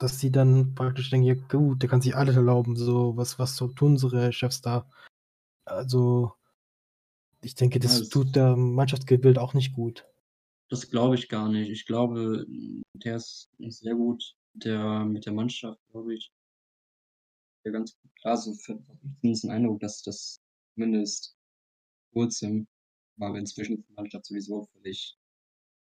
dass 0.03 0.19
sie 0.19 0.31
dann 0.31 0.75
praktisch 0.75 1.11
denken, 1.11 1.27
ja 1.27 1.35
gut, 1.35 1.83
der 1.83 1.89
kann 1.89 2.03
sich 2.03 2.17
alles 2.17 2.37
erlauben, 2.37 2.77
so 2.77 3.17
was, 3.17 3.39
was 3.39 3.57
so 3.57 3.69
tun 3.69 3.93
unsere 3.93 4.33
Chefs 4.33 4.61
da. 4.61 4.89
Also, 5.65 6.33
ich 7.43 7.55
denke, 7.55 7.79
das 7.79 8.01
das- 8.01 8.09
tut 8.09 8.35
der 8.37 8.57
Mannschaftsbild 8.57 9.39
auch 9.39 9.55
nicht 9.55 9.75
gut. 9.75 10.05
Das 10.71 10.89
glaube 10.89 11.17
ich 11.17 11.29
gar 11.29 11.49
nicht. 11.51 11.71
Ich 11.71 11.85
glaube, 11.87 12.47
der 12.95 13.17
ist 13.17 13.51
sehr 13.59 13.95
gut 13.95 14.37
der, 14.55 15.05
mit 15.05 15.27
der 15.27 15.33
Mannschaft, 15.35 15.79
glaube 15.91 16.15
ich. 16.15 16.33
Der 17.65 17.73
ganz 17.73 17.95
gut 18.01 18.11
klar, 18.17 18.37
so 18.39 18.55
für 18.55 18.83
zumindest 19.21 19.45
den 19.45 19.51
Eindruck, 19.51 19.81
dass 19.81 20.03
das 20.03 20.41
zumindest 20.75 21.37
kurzem 22.13 22.67
war, 23.17 23.37
inzwischen 23.37 23.79
ist 23.79 23.89
die 23.89 23.93
Mannschaft 23.95 24.25
sowieso 24.27 24.67
völlig, 24.73 25.17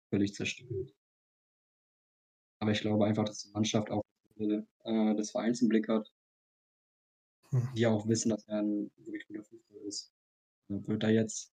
völlig 0.10 0.34
zerstört. 0.34 0.92
Aber 2.64 2.72
ich 2.72 2.80
glaube 2.80 3.04
einfach, 3.06 3.26
dass 3.26 3.40
die 3.44 3.52
Mannschaft 3.52 3.92
auch 3.92 4.06
äh, 4.38 5.16
des 5.16 5.32
Vereins 5.32 5.62
im 5.62 5.68
Blick 5.68 5.90
hat, 5.90 6.10
Hm. 7.52 7.68
die 7.76 7.86
auch 7.88 8.08
wissen, 8.08 8.30
dass 8.30 8.48
er 8.48 8.60
ein 8.60 8.90
wirklich 8.96 9.28
guter 9.28 9.44
Fußballer 9.44 9.82
ist. 9.82 10.14
Dann 10.70 10.88
wird 10.88 11.04
er 11.04 11.12
jetzt 11.12 11.54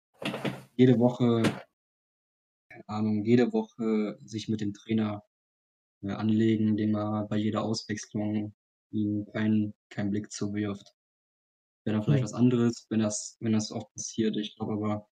jede 0.77 0.99
Woche, 0.99 1.43
keine 2.69 2.89
Ahnung, 2.89 3.25
jede 3.25 3.53
Woche 3.53 4.19
sich 4.25 4.49
mit 4.49 4.61
dem 4.61 4.73
Trainer 4.75 5.23
äh, 6.03 6.13
anlegen, 6.13 6.69
indem 6.69 6.97
er 6.97 7.27
bei 7.29 7.37
jeder 7.37 7.65
Auswechslung 7.65 8.55
ihm 8.93 9.27
keinen 9.33 9.75
keinen 9.91 10.11
Blick 10.11 10.33
zuwirft. 10.33 10.95
Wäre 11.85 11.97
dann 11.97 12.05
vielleicht 12.05 12.23
Hm. 12.23 12.25
was 12.25 12.35
anderes, 12.35 12.87
wenn 12.91 13.01
das, 13.01 13.37
wenn 13.41 13.53
das 13.53 13.73
oft 13.73 13.93
passiert. 13.95 14.37
Ich 14.37 14.57
glaube 14.57 14.75
aber, 14.75 15.09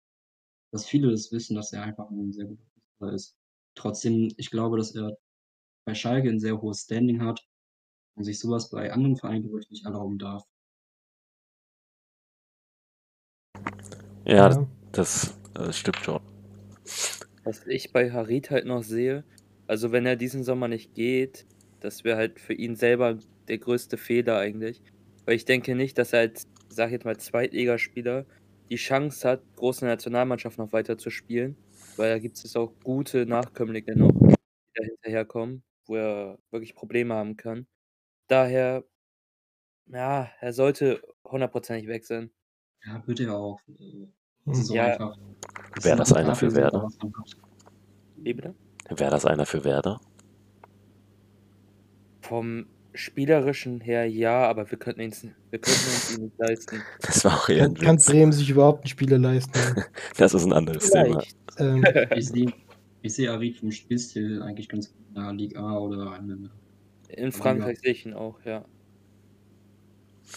dass 0.72 0.88
viele 0.88 1.12
das 1.12 1.32
wissen, 1.32 1.56
dass 1.56 1.74
er 1.74 1.84
einfach 1.84 2.10
ein 2.12 2.34
sehr 2.34 2.46
guter 2.46 2.66
Fußballer 2.76 3.14
ist. 3.14 3.38
Trotzdem, 3.76 4.34
ich 4.38 4.52
glaube, 4.52 4.78
dass 4.78 4.96
er 4.96 5.18
bei 5.88 5.96
Schalke 5.96 6.28
ein 6.28 6.40
sehr 6.40 6.62
hohes 6.62 6.82
Standing 6.82 7.24
hat 7.24 7.48
und 8.16 8.26
sich 8.26 8.40
sowas 8.40 8.70
bei 8.70 8.92
anderen 8.92 9.16
Vereinen 9.16 9.44
glaube 9.44 9.62
ich 9.62 9.70
nicht 9.70 9.86
erlauben 9.86 10.20
darf. 10.20 10.44
Ja, 14.26 14.68
das 14.92 15.40
äh, 15.56 15.72
stimmt 15.72 16.04
schon. 16.04 16.20
Was 17.46 17.66
ich 17.68 17.94
bei 17.94 18.12
Harit 18.12 18.52
halt 18.52 18.66
noch 18.66 18.84
sehe, 18.84 19.24
also 19.66 19.94
wenn 19.94 20.06
er 20.06 20.18
diesen 20.18 20.44
Sommer 20.44 20.68
nicht 20.68 20.94
geht, 20.94 21.46
das 21.80 22.04
wäre 22.04 22.18
halt 22.18 22.42
für 22.42 22.54
ihn 22.54 22.76
selber 22.76 23.18
der 23.48 23.58
größte 23.58 23.96
Fehler 23.96 24.38
eigentlich. 24.38 24.82
Weil 25.26 25.36
ich 25.36 25.46
denke 25.46 25.74
nicht, 25.74 25.98
dass 25.98 26.12
er 26.12 26.20
als, 26.20 26.48
sag 26.68 26.88
ich 26.88 26.94
jetzt 26.94 27.06
mal, 27.06 27.16
Zweitligaspieler 27.16 28.26
die 28.70 28.76
Chance 28.76 29.26
hat, 29.26 29.42
große 29.56 29.86
Nationalmannschaft 29.86 30.58
noch 30.58 30.74
weiter 30.74 30.98
zu 30.98 31.10
spielen. 31.10 31.56
Weil 31.96 32.10
da 32.10 32.20
gibt 32.20 32.36
es 32.44 32.56
auch 32.58 32.74
gute 32.84 33.26
Nachkömmlinge 33.26 33.96
noch, 33.96 34.12
die 34.12 34.36
da 34.76 34.84
hinterherkommen, 34.84 35.64
wo 35.88 35.96
er 35.96 36.38
wirklich 36.52 36.76
Probleme 36.76 37.14
haben 37.16 37.38
kann. 37.38 37.68
Daher, 38.28 38.84
ja, 39.88 40.30
er 40.40 40.54
sollte 40.54 41.02
hundertprozentig 41.24 41.88
weg 41.88 42.06
sein. 42.06 42.32
Ja, 42.86 43.02
wird 43.08 43.20
er 43.22 43.36
auch. 43.36 43.60
Äh, 43.68 43.74
Hm. 43.74 44.14
Das 44.46 44.60
ist 44.60 44.68
so 44.68 44.76
Ja. 44.76 44.86
einfach. 44.86 45.18
Wäre 45.82 45.98
das 45.98 46.14
einer 46.14 46.34
für 46.36 46.56
Werder? 46.56 46.88
Wie 48.16 48.34
bitte? 48.34 48.56
Wäre 48.90 49.12
das 49.12 49.26
einer 49.26 49.46
für 49.46 49.64
Werder? 49.66 50.00
Vom 52.22 52.68
Spielerischen 52.94 53.82
her 53.82 54.10
ja, 54.10 54.48
aber 54.48 54.70
wir 54.72 54.78
könnten, 54.80 55.02
uns, 55.02 55.24
wir 55.24 55.60
könnten 55.60 55.86
uns 55.86 56.16
ihn 56.18 56.24
nicht 56.26 56.38
leisten. 56.40 56.82
Das 57.02 57.24
war 57.26 57.36
auch 57.38 57.50
eher 57.50 57.66
Kann, 57.66 57.76
kann. 57.76 57.98
Bremen 57.98 58.32
sich 58.32 58.50
überhaupt 58.50 58.80
einen 58.84 58.88
Spieler 58.90 59.18
leisten? 59.20 59.52
Das 60.18 60.34
ist 60.34 60.46
ein 60.46 60.54
anderes 60.54 60.90
Thema. 60.90 61.22
Vielleicht. 61.22 61.38
ähm, 61.60 62.54
Ich 63.02 63.16
sehe 63.16 63.32
Arid 63.32 63.58
vom 63.58 63.72
Spielstil 63.72 64.42
eigentlich 64.44 64.70
ganz 64.70 64.92
gut 64.92 65.08
in 65.10 65.16
der 65.16 65.34
Liga 65.34 65.62
A 65.62 65.80
oder 65.80 66.16
in 66.20 66.28
der 66.28 66.52
In 67.10 67.32
Frankreich 67.34 67.80
sehe 67.80 67.92
ich 67.92 68.06
ihn 68.06 68.14
auch, 68.14 68.44
ja. 68.46 68.66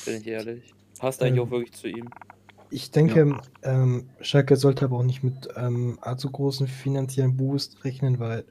Bin 0.05 0.17
ich 0.17 0.27
ehrlich. 0.27 0.75
Passt 0.99 1.23
eigentlich 1.23 1.39
Ähm, 1.39 1.47
auch 1.47 1.51
wirklich 1.51 1.73
zu 1.75 1.89
ihm. 1.89 2.15
Ich 2.71 2.91
denke, 2.93 3.37
ähm, 3.63 4.11
Schalke 4.21 4.57
sollte 4.57 4.85
aber 4.85 4.99
auch 4.99 5.03
nicht 5.05 5.25
mit 5.25 5.49
ähm, 5.57 5.99
allzu 6.01 6.31
großen 6.31 6.69
finanziellen 6.69 7.37
Boost 7.37 7.85
rechnen, 7.85 8.19
weil 8.21 8.45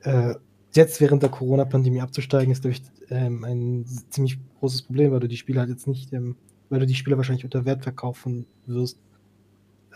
äh, 0.00 0.34
jetzt 0.74 1.00
während 1.00 1.22
der 1.22 1.30
Corona-Pandemie 1.30 2.00
abzusteigen, 2.02 2.52
ist, 2.52 2.62
glaube 2.62 2.76
ich, 2.76 2.82
ähm, 3.10 3.44
ein 3.44 3.86
ziemlich 4.10 4.38
großes 4.60 4.82
Problem, 4.84 5.12
weil 5.12 5.20
du 5.20 5.28
die 5.28 5.36
Spieler 5.38 5.60
halt 5.62 5.70
jetzt 5.70 5.86
nicht, 5.88 6.12
ähm, 6.12 6.38
weil 6.70 6.80
du 6.80 6.86
die 6.86 6.94
Spieler 6.96 7.16
wahrscheinlich 7.18 7.44
unter 7.44 7.64
Wert 7.64 7.82
verkaufen 7.84 8.46
wirst. 8.66 9.00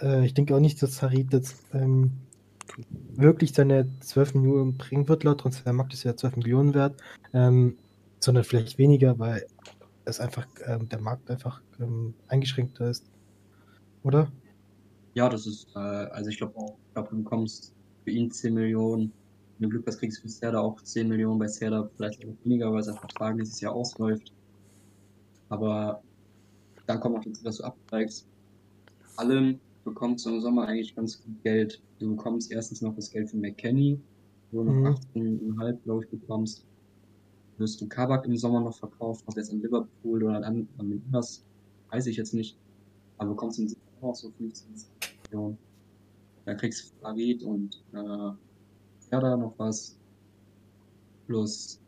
Äh, 0.00 0.26
ich 0.26 0.34
denke 0.34 0.54
auch 0.56 0.60
nicht, 0.60 0.82
dass 0.82 1.02
Harit 1.02 1.32
jetzt 1.32 1.66
ähm, 1.74 2.12
wirklich 3.14 3.52
seine 3.52 3.86
12 4.00 4.34
Millionen 4.34 4.76
bringen 4.76 5.08
wird, 5.08 5.24
laut 5.24 5.40
Transfermarkt 5.40 5.92
ist 5.92 6.04
ja 6.04 6.16
12 6.16 6.36
Millionen 6.36 6.74
wert, 6.74 7.00
ähm, 7.32 7.76
sondern 8.20 8.44
vielleicht 8.44 8.78
weniger, 8.78 9.18
weil 9.18 9.46
es 10.04 10.20
einfach 10.20 10.46
ähm, 10.66 10.88
der 10.88 11.00
Markt 11.00 11.30
einfach 11.30 11.60
ähm, 11.80 12.14
eingeschränkter 12.28 12.90
ist. 12.90 13.04
Oder? 14.02 14.30
Ja, 15.14 15.28
das 15.28 15.46
ist, 15.46 15.68
äh, 15.74 15.78
also 15.78 16.30
ich 16.30 16.38
glaube 16.38 16.56
auch, 16.56 16.76
ich 16.96 17.08
du 17.08 17.16
bekommst 17.16 17.72
für 18.02 18.10
ihn 18.10 18.30
10 18.30 18.54
Millionen. 18.54 19.12
Wenn 19.58 19.70
du 19.70 19.76
Glück 19.76 19.86
hast, 19.86 19.98
kriegst 19.98 20.18
du 20.18 20.22
für 20.22 20.28
Serda 20.28 20.60
auch 20.60 20.80
10 20.80 21.08
Millionen, 21.08 21.38
bei 21.38 21.46
Serda 21.46 21.88
vielleicht 21.96 22.24
auch 22.24 22.34
weniger, 22.44 22.72
weil 22.72 22.82
sein 22.82 22.96
Vertrag 22.96 23.36
dieses 23.38 23.60
Jahr 23.60 23.72
ausläuft. 23.72 24.32
Aber 25.48 26.02
dann 26.86 27.00
kommt 27.00 27.16
noch 27.16 27.24
dazu, 27.24 27.44
dass 27.44 27.58
du 27.58 27.64
absteigst. 27.64 28.26
Allem 29.16 29.60
bekommst 29.84 30.26
du 30.26 30.30
im 30.30 30.40
Sommer 30.40 30.66
eigentlich 30.66 30.94
ganz 30.94 31.22
gut 31.22 31.42
Geld. 31.42 31.82
Du 31.98 32.16
bekommst 32.16 32.50
erstens 32.50 32.80
noch 32.82 32.94
das 32.94 33.10
Geld 33.10 33.30
von 33.30 33.40
McKenny, 33.40 33.98
wo 34.50 34.64
du 34.64 34.70
Mhm. 34.70 34.82
noch 34.82 34.98
18,5, 35.14 35.82
glaube 35.84 36.04
ich, 36.04 36.10
bekommst. 36.10 36.64
Wirst 37.58 37.80
du 37.80 37.86
Kabak 37.88 38.24
im 38.26 38.36
Sommer 38.36 38.60
noch 38.60 38.76
verkauft, 38.76 39.22
ob 39.26 39.36
jetzt 39.36 39.52
an 39.52 39.60
Liverpool 39.62 40.24
oder 40.24 40.44
an, 40.44 40.68
an 40.78 41.02
weiß 41.90 42.06
ich 42.06 42.16
jetzt 42.16 42.34
nicht. 42.34 42.56
Aber 43.18 43.28
du 43.28 43.34
bekommst 43.34 43.58
im 43.60 43.68
Sommer 43.68 43.80
auch 44.00 44.14
so 44.14 44.30
15 44.30 44.74
Millionen. 45.30 45.58
Dann 46.44 46.56
kriegst 46.56 46.90
du 46.90 47.00
Farid 47.00 47.42
und 47.42 47.82
äh, 47.92 48.30
Serda 48.98 49.36
noch 49.36 49.54
was. 49.58 49.96
Plus 51.26 51.80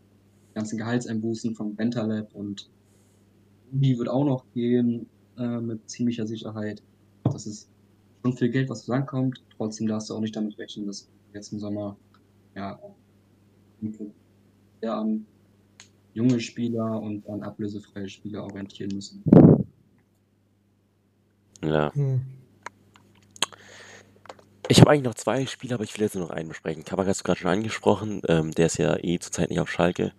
ganzen 0.55 0.79
Gehaltseinbußen 0.79 1.55
von 1.55 1.75
Bentaleb 1.77 2.35
und 2.35 2.71
die 3.71 3.99
wird 3.99 4.09
auch 4.09 4.25
noch 4.25 4.45
gehen 4.55 5.07
äh, 5.37 5.61
mit 5.61 5.91
ziemlicher 5.91 6.27
Sicherheit. 6.27 6.83
Das 7.25 7.47
ist 7.47 7.69
schon 8.27 8.37
viel 8.37 8.49
Geld, 8.49 8.68
was 8.68 8.89
rankommt. 8.89 9.43
Trotzdem 9.57 9.87
darfst 9.87 10.11
du 10.11 10.14
auch 10.14 10.20
nicht 10.20 10.35
damit 10.35 10.59
rechnen, 10.59 10.87
dass 10.87 11.09
jetzt 11.33 11.53
im 11.53 11.61
Sommer 11.61 11.97
ja 12.55 12.79
sehr 14.81 14.95
an 14.95 15.27
junge 16.14 16.41
Spieler 16.41 17.01
und 17.01 17.29
an 17.29 17.43
ablösefreie 17.43 18.09
Spieler 18.09 18.45
orientieren 18.45 18.91
müssen. 18.95 19.22
Ja. 21.62 21.95
Hm. 21.95 22.22
Ich 24.68 24.81
habe 24.81 24.91
eigentlich 24.91 25.05
noch 25.05 25.14
zwei 25.14 25.47
Spiele, 25.47 25.74
aber 25.74 25.85
ich 25.85 25.95
will 25.97 26.03
jetzt 26.03 26.16
nur 26.16 26.24
noch 26.24 26.35
einen 26.35 26.49
besprechen. 26.49 26.85
Kabak 26.85 27.07
hast 27.07 27.20
du 27.20 27.24
gerade 27.24 27.39
schon 27.39 27.51
angesprochen. 27.51 28.22
Ähm, 28.29 28.51
der 28.53 28.66
ist 28.66 28.79
ja 28.79 28.97
eh 28.97 29.18
zurzeit 29.20 29.51
nicht 29.51 29.61
auf 29.61 29.70
Schalke. 29.70 30.12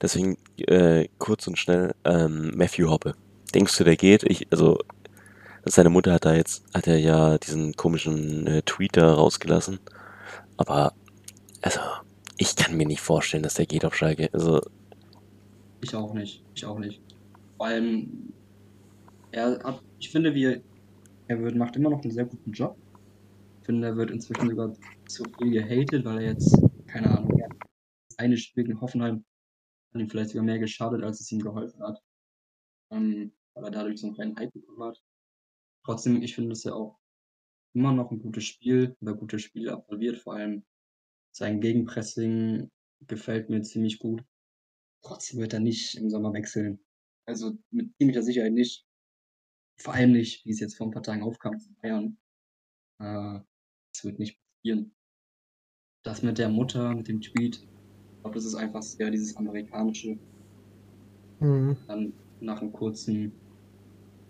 Deswegen 0.00 0.38
äh, 0.56 1.08
kurz 1.18 1.46
und 1.46 1.58
schnell 1.58 1.94
ähm, 2.04 2.52
Matthew 2.56 2.88
Hoppe. 2.88 3.14
Denkst 3.54 3.76
du, 3.76 3.84
der 3.84 3.96
geht? 3.96 4.22
Ich, 4.22 4.50
also 4.50 4.78
seine 5.64 5.90
Mutter 5.90 6.12
hat 6.14 6.24
da 6.24 6.34
jetzt, 6.34 6.64
hat 6.74 6.86
er 6.86 6.98
ja 6.98 7.38
diesen 7.38 7.74
komischen 7.74 8.46
äh, 8.46 8.62
da 8.92 9.14
rausgelassen. 9.14 9.78
Aber 10.56 10.92
also 11.60 11.80
ich 12.36 12.56
kann 12.56 12.76
mir 12.76 12.86
nicht 12.86 13.00
vorstellen, 13.00 13.42
dass 13.42 13.54
der 13.54 13.66
geht 13.66 13.84
auf 13.84 13.94
Schalke. 13.94 14.30
Also 14.32 14.60
Ich 15.80 15.94
auch 15.94 16.14
nicht. 16.14 16.42
Ich 16.54 16.64
auch 16.64 16.78
nicht. 16.78 17.00
Vor 17.56 17.66
allem, 17.66 18.32
er 19.30 19.58
hat, 19.62 19.82
ich 19.98 20.10
finde, 20.10 20.34
wie 20.34 20.60
er 21.28 21.42
wird, 21.42 21.54
macht 21.56 21.76
immer 21.76 21.90
noch 21.90 22.02
einen 22.02 22.10
sehr 22.10 22.24
guten 22.24 22.52
Job. 22.52 22.76
Ich 23.60 23.66
finde, 23.66 23.86
er 23.88 23.96
wird 23.96 24.10
inzwischen 24.10 24.50
sogar 24.50 24.72
zu 25.06 25.24
viel 25.38 25.52
gehatet, 25.52 26.04
weil 26.04 26.18
er 26.18 26.32
jetzt, 26.32 26.60
keine 26.88 27.16
Ahnung, 27.16 27.32
eine 28.18 28.36
Spiel 28.36 28.64
gegen 28.64 28.80
Hoffenheim 28.80 29.24
hat 29.92 30.00
ihm 30.00 30.08
vielleicht 30.08 30.30
sogar 30.30 30.44
mehr 30.44 30.58
geschadet, 30.58 31.02
als 31.02 31.20
es 31.20 31.30
ihm 31.32 31.40
geholfen 31.40 31.82
hat. 31.82 32.00
Ähm, 32.90 33.32
weil 33.54 33.64
er 33.64 33.70
dadurch 33.70 34.00
so 34.00 34.06
einen 34.06 34.14
kleinen 34.14 34.36
Hype 34.36 34.52
bekommen 34.52 34.82
hat. 34.84 34.98
Trotzdem, 35.84 36.22
ich 36.22 36.34
finde, 36.34 36.50
dass 36.50 36.64
er 36.64 36.76
auch 36.76 36.98
immer 37.74 37.92
noch 37.92 38.10
ein 38.10 38.20
gutes 38.20 38.44
Spiel 38.44 38.96
oder 39.00 39.14
gute 39.14 39.38
Spiele 39.38 39.72
absolviert. 39.72 40.18
Vor 40.18 40.34
allem 40.34 40.64
sein 41.34 41.60
Gegenpressing 41.60 42.70
gefällt 43.06 43.50
mir 43.50 43.62
ziemlich 43.62 43.98
gut. 43.98 44.22
Trotzdem 45.02 45.40
wird 45.40 45.52
er 45.52 45.60
nicht 45.60 45.96
im 45.96 46.10
Sommer 46.10 46.32
wechseln. 46.32 46.78
Also 47.26 47.56
mit 47.70 47.96
ziemlicher 47.96 48.22
Sicherheit 48.22 48.52
nicht. 48.52 48.86
Vor 49.78 49.94
allem 49.94 50.12
nicht, 50.12 50.44
wie 50.44 50.50
es 50.50 50.60
jetzt 50.60 50.76
vor 50.76 50.86
ein 50.86 50.92
paar 50.92 51.02
Tagen 51.02 51.22
aufkam 51.22 51.58
zu 51.58 51.72
Bayern. 51.80 52.18
Äh, 53.00 53.40
das 53.92 54.04
wird 54.04 54.18
nicht 54.18 54.38
passieren. 54.38 54.94
Das 56.04 56.22
mit 56.22 56.38
der 56.38 56.48
Mutter, 56.48 56.94
mit 56.94 57.08
dem 57.08 57.20
Tweet, 57.20 57.56
ich 57.56 58.22
glaube, 58.22 58.34
das 58.34 58.44
ist 58.44 58.54
einfach 58.54 58.82
sehr 58.82 59.10
dieses 59.10 59.36
amerikanische. 59.36 60.18
Hm. 61.38 61.76
Dann 61.86 62.12
nach 62.40 62.60
einem 62.60 62.72
kurzen, 62.72 63.32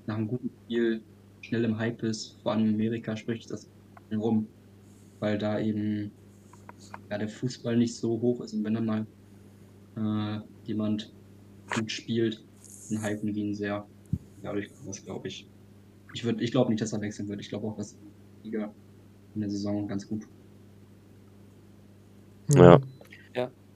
nach 0.07 0.17
einem 0.17 0.29
guten 0.29 0.51
Spiel 0.63 1.03
schnell 1.43 1.65
im 1.65 1.79
Hype 1.79 2.03
ist. 2.03 2.39
Vor 2.43 2.53
allem 2.53 2.67
in 2.69 2.75
Amerika 2.75 3.17
spricht 3.17 3.51
das 3.51 3.69
rum, 4.13 4.47
weil 5.21 5.39
da 5.39 5.61
eben 5.61 6.11
ja, 7.11 7.19
der 7.19 7.29
Fußball 7.29 7.77
nicht 7.77 7.95
so 7.95 8.21
hoch 8.21 8.41
ist 8.41 8.55
und 8.55 8.65
wenn 8.65 8.75
dann 8.75 8.87
mal 8.87 9.07
äh, 9.97 10.41
jemand 10.67 11.13
gut 11.75 11.91
spielt, 11.91 12.43
dann 12.91 13.05
hypen 13.05 13.35
wir 13.35 13.43
ihn 13.43 13.55
sehr. 13.55 13.87
Dadurch 14.43 14.69
kommt 14.73 14.89
das, 14.89 15.05
glaube 15.05 15.29
ich. 15.29 15.47
Ich, 16.15 16.25
würd- 16.25 16.41
ich 16.41 16.51
glaube 16.51 16.71
nicht, 16.71 16.81
dass 16.83 16.93
er 16.93 17.01
wechseln 17.01 17.29
wird. 17.29 17.41
Ich 17.41 17.49
glaube 17.49 17.67
auch, 17.69 17.77
dass 17.77 17.97
die 18.43 18.49
Liga 18.49 18.73
in 19.35 19.41
der 19.43 19.51
Saison 19.51 19.87
ganz 19.87 20.07
gut. 20.09 20.27
Ja. 22.55 22.81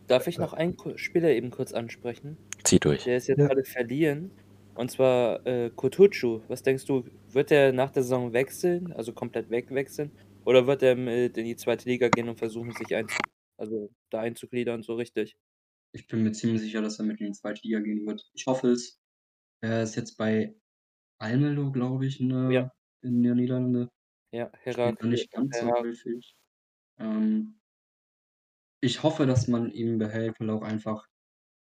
Darf 0.08 0.28
ich 0.28 0.38
noch 0.38 0.52
einen 0.52 0.76
Spieler 0.96 1.30
eben 1.30 1.50
kurz 1.50 1.72
ansprechen? 1.72 2.36
zieh 2.62 2.78
durch. 2.78 3.02
Der 3.04 3.16
ist 3.16 3.26
jetzt 3.26 3.38
Ja. 3.40 3.48
gerade 3.48 3.64
verliehen. 3.64 4.30
Und 4.76 4.90
zwar 4.90 5.44
äh, 5.46 5.70
Kutucu. 5.70 6.42
Was 6.48 6.62
denkst 6.62 6.84
du, 6.84 7.04
wird 7.28 7.50
er 7.50 7.72
nach 7.72 7.90
der 7.90 8.02
Saison 8.02 8.32
wechseln, 8.32 8.92
also 8.92 9.12
komplett 9.12 9.50
wegwechseln? 9.50 10.12
Oder 10.44 10.66
wird 10.66 10.82
er 10.82 10.96
mit 10.96 11.36
in 11.38 11.44
die 11.46 11.56
zweite 11.56 11.88
Liga 11.88 12.08
gehen 12.08 12.28
und 12.28 12.38
versuchen, 12.38 12.72
sich 12.72 12.94
einzu 12.94 13.18
also 13.58 13.90
da 14.10 14.20
einzugliedern, 14.20 14.82
so 14.82 14.94
richtig? 14.94 15.36
Ich 15.92 16.06
bin 16.08 16.22
mir 16.22 16.32
ziemlich 16.32 16.60
sicher, 16.60 16.82
dass 16.82 16.98
er 16.98 17.06
mit 17.06 17.20
in 17.20 17.28
die 17.28 17.32
zweite 17.32 17.62
Liga 17.62 17.80
gehen 17.80 18.06
wird. 18.06 18.22
Ich 18.34 18.46
hoffe 18.46 18.68
es. 18.68 19.00
Er 19.62 19.82
ist 19.82 19.96
jetzt 19.96 20.16
bei 20.16 20.56
Almelo, 21.18 21.72
glaube 21.72 22.06
ich, 22.06 22.20
in 22.20 22.30
der, 22.30 22.50
Ja. 22.50 22.70
in 23.02 23.22
der 23.22 23.34
Niederlande. 23.34 23.90
Ja, 24.32 24.50
noch 24.76 25.02
nicht 25.02 25.32
ganz 25.32 25.58
so 25.58 25.70
häufig. 25.70 26.36
Ähm, 26.98 27.60
ich 28.80 29.02
hoffe, 29.02 29.26
dass 29.26 29.48
man 29.48 29.70
ihn 29.70 29.98
behält, 29.98 30.40
weil 30.40 30.48
er 30.50 30.54
auch 30.56 30.62
einfach 30.62 31.06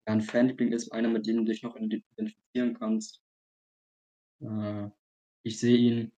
ja, 0.09 0.13
ein 0.13 0.21
Fanliebling 0.21 0.71
ist, 0.71 0.91
einer, 0.91 1.07
mit 1.07 1.27
dem 1.27 1.37
du 1.37 1.43
dich 1.43 1.61
noch 1.61 1.75
identifizieren 1.75 2.73
kannst. 2.73 3.21
Äh, 4.41 4.89
ich 5.43 5.59
sehe 5.59 5.77
ihn, 5.77 6.11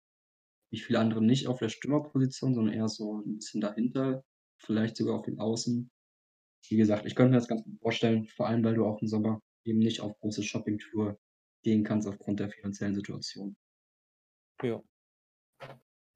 wie 0.72 0.80
viele 0.80 1.00
andere, 1.00 1.22
nicht 1.22 1.48
auf 1.48 1.60
der 1.60 1.68
Stürmerposition, 1.68 2.56
sondern 2.56 2.74
eher 2.74 2.88
so 2.88 3.20
ein 3.20 3.36
bisschen 3.36 3.60
dahinter, 3.60 4.24
vielleicht 4.58 4.96
sogar 4.96 5.16
auf 5.20 5.26
den 5.26 5.40
Außen. 5.40 5.92
Wie 6.70 6.78
gesagt, 6.78 7.06
ich 7.06 7.16
könnte 7.16 7.32
mir 7.32 7.38
das 7.38 7.50
ganz 7.50 7.66
gut 7.66 7.82
vorstellen, 7.82 8.28
vor 8.28 8.48
allem, 8.48 8.64
weil 8.64 8.76
du 8.76 8.86
auch 8.86 9.02
im 9.02 9.10
Sommer 9.10 9.42
eben 9.66 9.80
nicht 9.80 10.00
auf 10.00 10.18
große 10.22 10.44
Shoppingtour 10.44 11.20
gehen 11.62 11.84
kannst 11.84 12.08
aufgrund 12.08 12.40
der 12.40 12.50
finanziellen 12.50 12.96
Situation. 12.96 13.58
ja. 14.64 14.82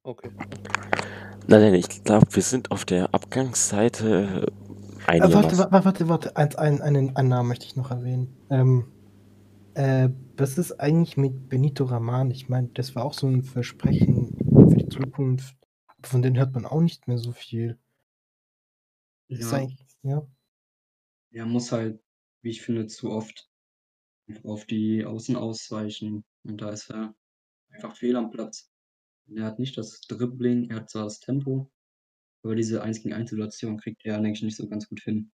Okay. 0.04 0.30
Nein, 1.48 1.62
nein, 1.62 1.74
ich 1.74 2.04
glaube, 2.04 2.28
wir 2.30 2.44
sind 2.44 2.72
auf 2.72 2.86
der 2.86 3.14
Abgangsseite 3.14 4.46
Äh, 5.08 5.22
warte, 5.22 5.58
warte, 5.58 5.86
warte, 5.86 6.10
warte. 6.10 6.38
Ein, 6.38 6.56
ein, 6.56 6.82
einen, 6.82 7.16
einen 7.16 7.30
Namen 7.30 7.50
möchte 7.50 7.66
ich 7.66 7.76
noch 7.76 7.92
erwähnen. 7.92 8.36
Ähm, 8.50 8.92
äh, 9.76 10.10
was 10.38 10.58
ist 10.58 10.80
eigentlich 10.80 11.18
mit 11.18 11.50
Benito 11.50 11.86
Raman? 11.86 12.32
Ich 12.32 12.50
meine, 12.50 12.70
das 12.70 12.96
war 12.96 13.06
auch 13.06 13.14
so 13.14 13.28
ein 13.28 13.44
Versprechen 13.44 14.36
für 14.70 14.78
die 14.78 14.90
Zukunft. 14.90 15.56
Aber 15.88 16.08
von 16.08 16.22
denen 16.22 16.38
hört 16.38 16.54
man 16.54 16.66
auch 16.66 16.82
nicht 16.82 17.08
mehr 17.08 17.18
so 17.18 17.32
viel. 17.32 17.78
Ist 19.28 19.52
Ja. 19.52 19.68
ja. 20.04 20.28
Er 21.32 21.46
muss 21.46 21.72
halt, 21.72 22.02
wie 22.42 22.52
ich 22.52 22.62
finde, 22.62 22.88
zu 22.88 23.12
oft 23.12 23.50
auf 24.44 24.66
die 24.66 25.06
Außen 25.06 25.36
ausweichen. 25.36 26.24
Und 26.44 26.62
da 26.62 26.70
ist 26.70 26.90
er 26.90 27.14
einfach 27.70 27.96
fehl 27.96 28.16
am 28.16 28.32
Platz. 28.32 28.72
Er 29.28 29.46
hat 29.46 29.60
nicht 29.60 29.78
das 29.78 30.02
Dribbling, 30.02 30.70
er 30.70 30.78
hat 30.78 30.90
zwar 30.90 31.06
das 31.06 31.20
Tempo, 31.20 31.72
aber 32.46 32.56
diese 32.56 32.84
1 32.84 33.02
gegen 33.02 33.14
1 33.16 33.32
Situation 33.32 33.78
kriegt 33.78 34.06
er, 34.06 34.16
denke 34.22 34.38
ich, 34.38 34.44
nicht 34.44 34.58
so 34.58 34.70
ganz 34.70 34.88
gut 34.90 35.02
hin. 35.02 35.32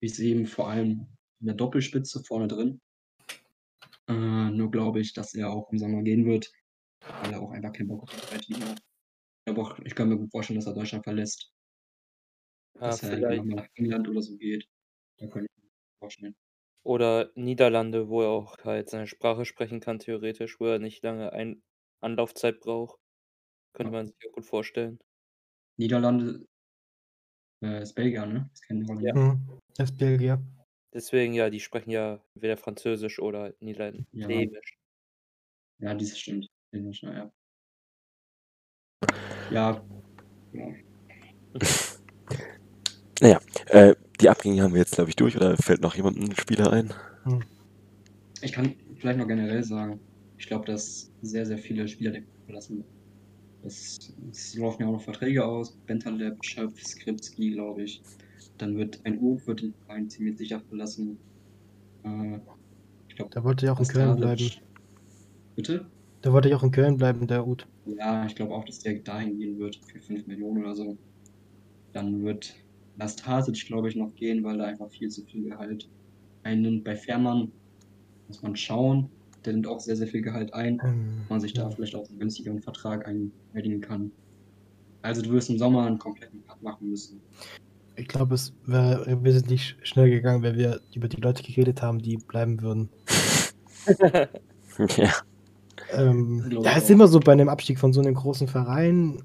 Ich 0.00 0.14
sehe 0.16 0.34
ihn 0.36 0.46
vor 0.46 0.70
allem 0.70 1.08
in 1.40 1.46
der 1.48 1.56
Doppelspitze 1.56 2.22
vorne 2.24 2.48
drin. 2.48 2.80
Äh, 4.08 4.50
nur 4.50 4.70
glaube 4.70 5.00
ich, 5.00 5.12
dass 5.12 5.34
er 5.34 5.50
auch 5.50 5.70
im 5.70 5.78
Sommer 5.78 6.02
gehen 6.02 6.26
wird, 6.26 6.50
weil 7.20 7.32
er 7.32 7.42
auch 7.42 7.52
einfach 7.52 7.72
keinen 7.72 7.88
Bock 7.88 8.02
auf 8.04 8.10
die 8.10 8.20
zweite 8.20 8.52
Liga 8.52 8.66
hat. 8.70 8.80
Ich, 8.80 9.54
glaube 9.54 9.62
auch, 9.62 9.78
ich 9.80 9.94
kann 9.94 10.08
mir 10.10 10.18
gut 10.18 10.30
vorstellen, 10.32 10.58
dass 10.60 10.66
er 10.68 10.74
Deutschland 10.74 11.04
verlässt. 11.04 11.50
Ah, 12.80 12.90
dass 12.90 13.02
er 13.02 13.18
nochmal 13.20 13.56
nach 13.56 13.68
England 13.74 14.08
oder 14.08 14.22
so 14.22 14.36
geht. 14.36 14.68
Da 15.18 15.26
kann 15.28 15.44
ich 15.44 15.50
mir 15.62 15.70
vorstellen. 16.00 16.36
Oder 16.86 17.30
Niederlande, 17.34 18.08
wo 18.08 18.22
er 18.22 18.28
auch 18.30 18.58
halt 18.64 18.88
seine 18.90 19.06
Sprache 19.06 19.44
sprechen 19.44 19.80
kann, 19.80 19.98
theoretisch, 19.98 20.58
wo 20.60 20.66
er 20.66 20.78
nicht 20.78 21.02
lange 21.04 21.32
ein 21.32 21.62
Anlaufzeit 22.00 22.60
braucht. 22.60 22.98
Könnte 23.74 23.92
Ja. 23.92 23.92
man 23.92 24.06
sich 24.06 24.16
auch 24.28 24.32
gut 24.34 24.46
vorstellen. 24.46 25.00
Niederlande 25.78 26.46
äh, 27.62 27.82
ist 27.82 27.94
Belgier, 27.94 28.26
ne? 28.26 28.50
Ist 28.52 28.66
kein 28.66 28.86
Holländer. 28.86 29.14
Hm. 29.14 29.60
Das 29.76 29.90
ist 29.90 29.98
Belgier. 29.98 30.40
Deswegen, 30.92 31.34
ja, 31.34 31.50
die 31.50 31.60
sprechen 31.60 31.90
ja 31.90 32.20
entweder 32.34 32.56
Französisch 32.56 33.20
oder 33.20 33.54
Niederländisch. 33.60 34.78
Ja, 35.78 35.94
dieses 35.94 36.18
stimmt. 36.18 36.48
Englisch, 36.72 37.02
na 37.02 37.14
ja. 37.14 37.32
Ja, 39.50 39.84
ja. 40.52 40.74
Naja, 43.20 43.40
äh, 43.66 43.96
die 44.20 44.28
Abgänge 44.28 44.62
haben 44.62 44.74
wir 44.74 44.80
jetzt, 44.80 44.94
glaube 44.94 45.10
ich, 45.10 45.16
durch. 45.16 45.36
Oder 45.36 45.56
fällt 45.56 45.80
noch 45.80 45.96
jemand 45.96 46.18
ein 46.18 46.36
Spieler 46.36 46.72
ein? 46.72 46.94
Ich 48.42 48.52
kann 48.52 48.76
vielleicht 48.96 49.18
noch 49.18 49.26
generell 49.26 49.64
sagen, 49.64 49.98
ich 50.36 50.46
glaube, 50.46 50.66
dass 50.66 51.10
sehr, 51.22 51.44
sehr 51.44 51.58
viele 51.58 51.88
Spieler 51.88 52.12
den 52.12 52.26
verlassen. 52.44 52.84
Es, 53.62 54.12
es 54.30 54.54
laufen 54.54 54.82
ja 54.82 54.88
auch 54.88 54.92
noch 54.92 55.02
Verträge 55.02 55.44
aus. 55.44 55.76
Bentaleb, 55.86 56.44
Schöpf, 56.44 56.80
Skripski, 56.80 57.50
glaube 57.52 57.84
ich. 57.84 58.02
Dann 58.56 58.76
wird 58.76 59.00
ein 59.04 59.18
Uth 59.20 59.46
wird 59.46 59.62
den 59.62 59.74
Verein 59.86 60.08
ziemlich 60.08 60.38
sicher 60.38 60.60
verlassen. 60.60 61.18
Äh, 62.04 62.38
ich 63.08 63.16
glaube, 63.16 63.30
Da 63.30 63.44
wollte 63.44 63.66
ja 63.66 63.72
auch 63.72 63.80
in 63.80 63.88
Köln 63.88 64.16
bleiben. 64.16 64.50
Bitte? 65.56 65.86
Da 66.22 66.32
wollte 66.32 66.48
ich 66.48 66.54
auch 66.54 66.62
in 66.62 66.70
Köln 66.72 66.96
bleiben, 66.96 67.26
der 67.26 67.46
Ut. 67.46 67.66
Ja, 67.84 68.26
ich 68.26 68.34
glaube 68.34 68.54
auch, 68.54 68.64
dass 68.64 68.80
der 68.80 69.00
dahin 69.00 69.38
gehen 69.38 69.58
wird 69.58 69.76
für 69.76 70.00
5 70.00 70.26
Millionen 70.26 70.62
oder 70.62 70.76
so. 70.76 70.98
Dann 71.92 72.22
wird 72.24 72.54
Nastasic, 72.96 73.66
glaube 73.66 73.88
ich, 73.88 73.96
noch 73.96 74.14
gehen, 74.14 74.44
weil 74.44 74.60
er 74.60 74.66
einfach 74.66 74.90
viel 74.90 75.08
zu 75.08 75.24
viel 75.24 75.44
Gehalt 75.50 75.88
einnimmt. 76.42 76.84
Bei 76.84 76.96
Fährmann 76.96 77.52
muss 78.28 78.42
man 78.42 78.56
schauen. 78.56 79.17
Der 79.48 79.54
nimmt 79.54 79.66
auch 79.66 79.80
sehr, 79.80 79.96
sehr 79.96 80.06
viel 80.06 80.20
Gehalt 80.20 80.52
ein. 80.52 80.78
Ähm, 80.84 81.22
man 81.30 81.40
sich 81.40 81.54
da 81.54 81.62
ja. 81.62 81.70
vielleicht 81.70 81.94
auch 81.94 82.06
einen 82.10 82.18
günstigeren 82.18 82.60
Vertrag 82.60 83.08
einwilligen 83.08 83.80
kann. 83.80 84.10
Also 85.00 85.22
du 85.22 85.30
wirst 85.30 85.48
im 85.48 85.56
Sommer 85.56 85.86
einen 85.86 85.98
kompletten 85.98 86.44
Cut 86.46 86.62
machen 86.62 86.90
müssen. 86.90 87.18
Ich 87.96 88.08
glaube, 88.08 88.34
es 88.34 88.52
wäre 88.66 89.24
wesentlich 89.24 89.74
schnell 89.84 90.10
gegangen, 90.10 90.42
wenn 90.42 90.58
wir 90.58 90.82
über 90.94 91.08
die 91.08 91.18
Leute 91.18 91.42
geredet 91.42 91.80
haben, 91.80 91.98
die 91.98 92.18
bleiben 92.18 92.60
würden. 92.60 92.90
ja. 94.98 95.14
Ähm, 95.94 96.60
es 96.62 96.84
ist 96.84 96.90
immer 96.90 97.08
so 97.08 97.18
bei 97.18 97.32
einem 97.32 97.48
Abstieg 97.48 97.78
von 97.78 97.94
so 97.94 98.02
einem 98.02 98.16
großen 98.16 98.48
Verein. 98.48 99.22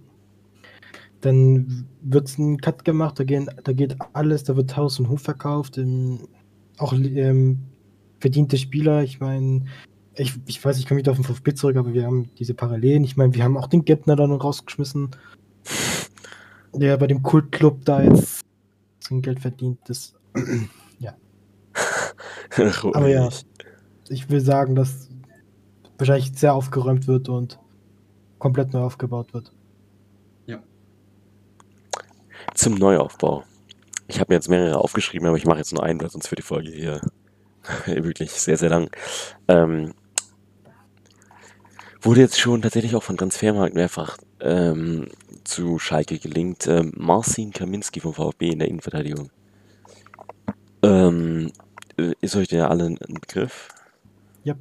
dann 1.20 1.86
wird 2.02 2.38
ein 2.38 2.62
Cut 2.62 2.86
gemacht, 2.86 3.20
da, 3.20 3.26
gehen, 3.26 3.50
da 3.66 3.74
geht 3.74 3.98
alles, 4.14 4.46
da 4.46 4.56
wird 4.56 4.78
Haus 4.78 5.02
und 5.02 5.10
Hof 5.10 5.20
verkauft, 5.22 5.78
ähm, 5.78 6.30
auch 6.78 6.94
ähm, 6.94 7.60
verdiente 8.22 8.58
Spieler, 8.58 9.04
ich 9.04 9.20
meine, 9.20 9.66
ich, 10.16 10.34
ich 10.46 10.64
weiß, 10.64 10.78
ich 10.78 10.88
komme 10.88 11.00
wieder 11.00 11.12
auf 11.12 11.18
den 11.18 11.24
VfB 11.24 11.54
zurück, 11.54 11.76
aber 11.76 11.94
wir 11.94 12.06
haben 12.06 12.30
diese 12.38 12.54
Parallelen. 12.54 13.04
Ich 13.04 13.18
meine, 13.18 13.34
wir 13.34 13.44
haben 13.44 13.58
auch 13.58 13.68
den 13.68 13.86
Gärtner 13.86 14.16
dann 14.16 14.32
rausgeschmissen, 14.32 15.12
der 16.74 16.98
bei 16.98 17.08
dem 17.08 17.24
Kultclub 17.24 17.86
da 17.86 18.04
jetzt 18.04 18.42
sein 19.00 19.22
Geld 19.22 19.40
verdient. 19.40 19.80
Das, 19.88 20.14
ja. 21.00 21.16
aber 22.94 23.08
ja, 23.08 23.30
ich 24.10 24.30
will 24.30 24.42
sagen, 24.42 24.76
dass 24.76 25.10
wahrscheinlich 25.98 26.38
sehr 26.38 26.54
aufgeräumt 26.54 27.08
wird 27.08 27.30
und 27.30 27.60
komplett 28.38 28.74
neu 28.74 28.82
aufgebaut 28.82 29.34
wird. 29.34 29.52
Ja. 30.46 30.62
Zum 32.54 32.76
Neuaufbau. 32.76 33.44
Ich 34.08 34.20
habe 34.20 34.32
mir 34.32 34.36
jetzt 34.36 34.50
mehrere 34.50 34.78
aufgeschrieben, 34.78 35.28
aber 35.28 35.38
ich 35.38 35.46
mache 35.46 35.60
jetzt 35.60 35.74
nur 35.74 35.84
einen, 35.84 36.00
weil 36.02 36.10
sonst 36.10 36.30
wird 36.30 36.40
die 36.40 36.44
Folge 36.44 36.70
hier 36.70 37.02
wirklich 37.86 38.32
sehr, 38.32 38.58
sehr 38.58 38.70
lang. 38.70 38.90
Ähm, 39.48 39.94
wurde 42.04 42.22
jetzt 42.22 42.40
schon 42.40 42.62
tatsächlich 42.62 42.96
auch 42.96 43.04
von 43.04 43.18
Transfermarkt 43.18 43.76
mehrfach 43.76 44.18
ähm, 44.40 45.08
zu 45.44 45.80
Schalke 45.80 46.20
gelingt. 46.20 46.68
Ähm, 46.68 46.92
Marcin 46.96 47.52
Kaminski 47.52 48.00
vom 48.00 48.14
VfB 48.14 48.50
in 48.50 48.60
der 48.60 48.68
Innenverteidigung. 48.68 49.30
Ähm, 50.82 51.52
ist 52.22 52.36
euch 52.36 52.48
der 52.48 52.70
alle 52.70 52.86
ein 52.86 52.98
Begriff? 53.22 53.70
Ja. 54.44 54.56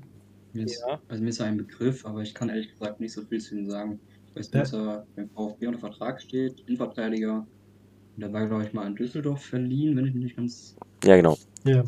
Mir 0.53 0.65
ist, 0.65 0.83
Ja. 0.87 1.01
Also 1.09 1.23
mir 1.23 1.31
ist 1.31 1.41
er 1.41 1.47
ein 1.47 1.57
Begriff, 1.57 2.05
aber 2.05 2.21
ich 2.23 2.35
kann 2.35 2.49
ehrlich 2.49 2.71
gesagt 2.71 3.01
nicht 3.01 3.13
so 3.13 3.23
viel 3.23 3.41
zu 3.41 3.57
ihm 3.57 3.69
sagen. 3.69 3.99
Ich 4.29 4.37
weiß 4.37 4.53
nur, 4.53 4.57
Ja. 4.59 4.63
dass 4.63 4.73
er 4.73 5.07
beim 5.17 5.31
VfB 5.31 5.67
unter 5.67 5.79
Vertrag 5.81 6.21
steht, 6.23 6.61
Innenverteidiger. 6.67 7.47
Und 8.15 8.21
der 8.21 8.33
war, 8.33 8.47
glaube 8.47 8.65
ich, 8.65 8.73
mal 8.73 8.87
in 8.87 8.95
Düsseldorf 8.95 9.43
verliehen, 9.43 9.97
wenn 9.97 10.07
ich 10.07 10.15
mich 10.15 10.25
nicht 10.25 10.37
ganz. 10.37 10.77
Ja, 11.05 11.17
genau. 11.17 11.39
Ja. 11.65 11.83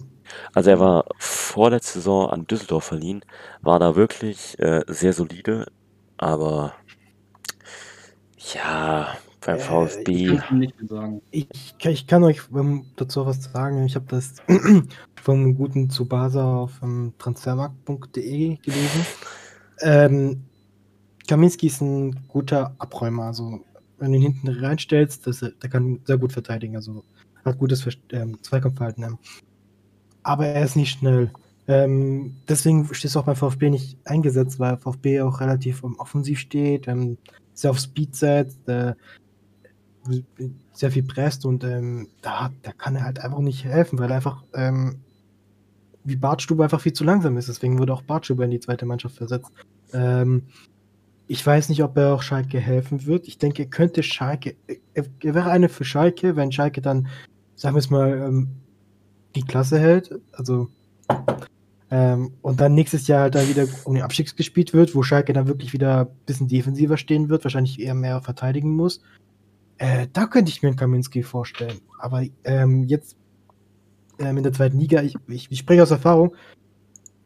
Also 0.55 0.71
er 0.71 0.81
war 0.81 1.05
vorletzte 1.19 1.99
Saison 1.99 2.31
an 2.31 2.47
Düsseldorf 2.47 2.85
verliehen, 2.85 3.25
war 3.63 3.79
da 3.79 3.97
wirklich 3.97 4.59
äh, 4.59 4.83
sehr 4.89 5.13
solide, 5.13 5.67
aber 6.17 6.75
ja, 8.55 9.17
beim 9.45 9.57
Äh, 9.57 9.59
Ich 9.59 9.65
VfB. 9.65 10.41
Ich, 11.31 11.79
kann- 11.79 11.93
ich 11.93 12.07
kann 12.07 12.25
euch 12.25 12.43
dazu 12.97 13.27
was 13.27 13.43
sagen. 13.45 13.85
Ich 13.85 13.95
habe 13.95 14.07
das 14.09 14.35
vom 15.23 15.55
guten 15.57 15.89
Tsubasa 15.91 16.57
auf 16.57 16.81
transfermarkt.de 17.19 18.57
gelesen. 18.57 19.07
Ähm, 19.81 20.45
Kaminski 21.27 21.67
ist 21.69 21.81
ein 21.81 22.27
guter 22.29 22.75
Abräumer. 22.79 23.25
Also, 23.25 23.65
wenn 23.99 24.13
du 24.13 24.19
ihn 24.19 24.23
hinten 24.35 24.49
reinstellst, 24.49 25.27
das, 25.27 25.41
der 25.41 25.71
kann 25.71 26.01
sehr 26.05 26.19
gut 26.19 26.33
verteidigen. 26.33 26.77
Also, 26.77 27.03
hat 27.45 27.59
gutes 27.59 27.83
Ver- 27.83 27.93
ähm, 28.13 28.39
Zweikampfverhalten. 28.43 29.19
Aber 30.25 30.47
er 30.47 30.65
ist 30.65 30.77
nicht 30.77 30.99
schnell. 30.99 31.31
Ähm, 31.67 32.37
deswegen 32.49 32.93
stehst 32.93 33.15
du 33.15 33.21
auch 33.21 33.25
beim 33.25 33.37
VfB 33.37 33.71
nicht 33.71 33.97
eingesetzt, 34.05 34.59
weil 34.59 34.77
VfB 34.77 35.23
auch 35.23 35.41
relativ 35.41 35.83
offensiv 35.83 36.41
steht, 36.41 36.89
ähm, 36.89 37.17
sehr 37.55 37.71
auf 37.71 37.79
Speed 37.79 38.15
setzt, 38.15 38.69
äh, 38.69 38.95
sehr 40.73 40.91
viel 40.91 41.05
presst 41.05 41.47
und 41.47 41.65
ähm, 41.65 42.09
da, 42.21 42.51
da 42.63 42.73
kann 42.73 42.97
er 42.97 43.05
halt 43.05 43.21
einfach 43.21 43.39
nicht 43.39 43.65
helfen, 43.65 43.99
weil 43.99 44.11
er 44.11 44.17
einfach 44.17 44.43
ähm, 44.53 44.97
wie 46.05 46.17
Bartstube 46.17 46.63
einfach 46.63 46.81
viel 46.81 46.93
zu 46.93 47.05
langsam 47.05 47.39
ist. 47.39 47.49
Deswegen 47.49 47.79
wurde 47.79 47.95
auch 47.95 48.03
Bartstube 48.03 48.45
in 48.45 48.51
die 48.51 48.61
zweite 48.61 48.85
Mannschaft 48.85 49.17
versetzt. 49.17 49.51
Ähm, 49.95 50.43
ich 51.27 51.45
weiß 51.45 51.71
nicht, 51.71 51.83
ob 51.83 51.97
er 51.97 52.15
auch 52.15 52.23
Schalke 52.23 52.61
helfen 52.61 53.07
wird. 53.07 53.27
Ich 53.27 53.39
denke, 53.39 53.63
er 53.63 53.71
könnte 53.71 54.03
Schalke, 54.03 54.57
er, 54.93 55.05
er 55.23 55.35
wäre 55.35 55.51
eine 55.51 55.71
für 55.71 55.85
Schalke, 55.85 56.37
wenn 56.37 56.53
Schalke 56.53 56.83
dann, 56.83 57.09
sagen 57.55 57.75
wir 57.75 57.79
es 57.79 57.89
mal, 57.89 58.19
ähm, 58.19 58.49
die 59.35 59.43
Klasse 59.43 59.79
hält. 59.79 60.19
Also 60.33 60.69
ähm, 61.91 62.33
und 62.43 62.61
dann 62.61 62.75
nächstes 62.75 63.07
Jahr 63.07 63.23
halt 63.23 63.35
dann 63.35 63.49
wieder 63.49 63.67
um 63.85 63.95
den 63.95 64.03
Abstieg 64.03 64.37
gespielt 64.37 64.73
wird, 64.75 64.95
wo 64.95 65.03
Schalke 65.03 65.33
dann 65.33 65.47
wirklich 65.47 65.73
wieder 65.73 66.01
ein 66.01 66.17
bisschen 66.27 66.49
defensiver 66.49 66.97
stehen 66.97 67.29
wird, 67.29 67.45
wahrscheinlich 67.45 67.81
eher 67.81 67.95
mehr 67.95 68.21
verteidigen 68.21 68.75
muss. 68.75 69.01
Äh, 69.79 70.09
da 70.13 70.27
könnte 70.27 70.51
ich 70.51 70.63
mir 70.63 70.69
einen 70.69 70.77
Kaminski 70.77 71.23
vorstellen. 71.23 71.81
Aber 72.01 72.25
ähm, 72.45 72.85
jetzt 72.85 73.17
ähm, 74.19 74.37
in 74.39 74.43
der 74.43 74.53
zweiten 74.53 74.79
Liga, 74.79 75.03
ich, 75.03 75.17
ich, 75.29 75.51
ich 75.51 75.59
spreche 75.59 75.83
aus 75.83 75.91
Erfahrung, 75.91 76.35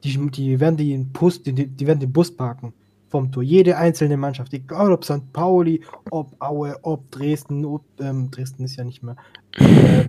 die, 0.04 0.30
die, 0.30 0.60
werden 0.60 0.76
den 0.76 1.12
Bus, 1.12 1.42
die, 1.42 1.52
die 1.52 1.86
werden 1.86 2.00
den 2.00 2.12
Bus 2.12 2.34
parken 2.34 2.72
vom 3.08 3.32
Tor. 3.32 3.42
Jede 3.42 3.76
einzelne 3.76 4.16
Mannschaft, 4.16 4.52
egal 4.52 4.92
ob 4.92 5.04
St. 5.04 5.32
Pauli, 5.32 5.82
ob 6.10 6.36
Aue, 6.40 6.76
ob 6.82 7.10
Dresden, 7.10 7.64
ob 7.64 7.84
ähm, 8.00 8.30
Dresden 8.30 8.64
ist 8.64 8.76
ja 8.76 8.84
nicht 8.84 9.02
mehr. 9.02 9.16
Äh, 9.56 10.08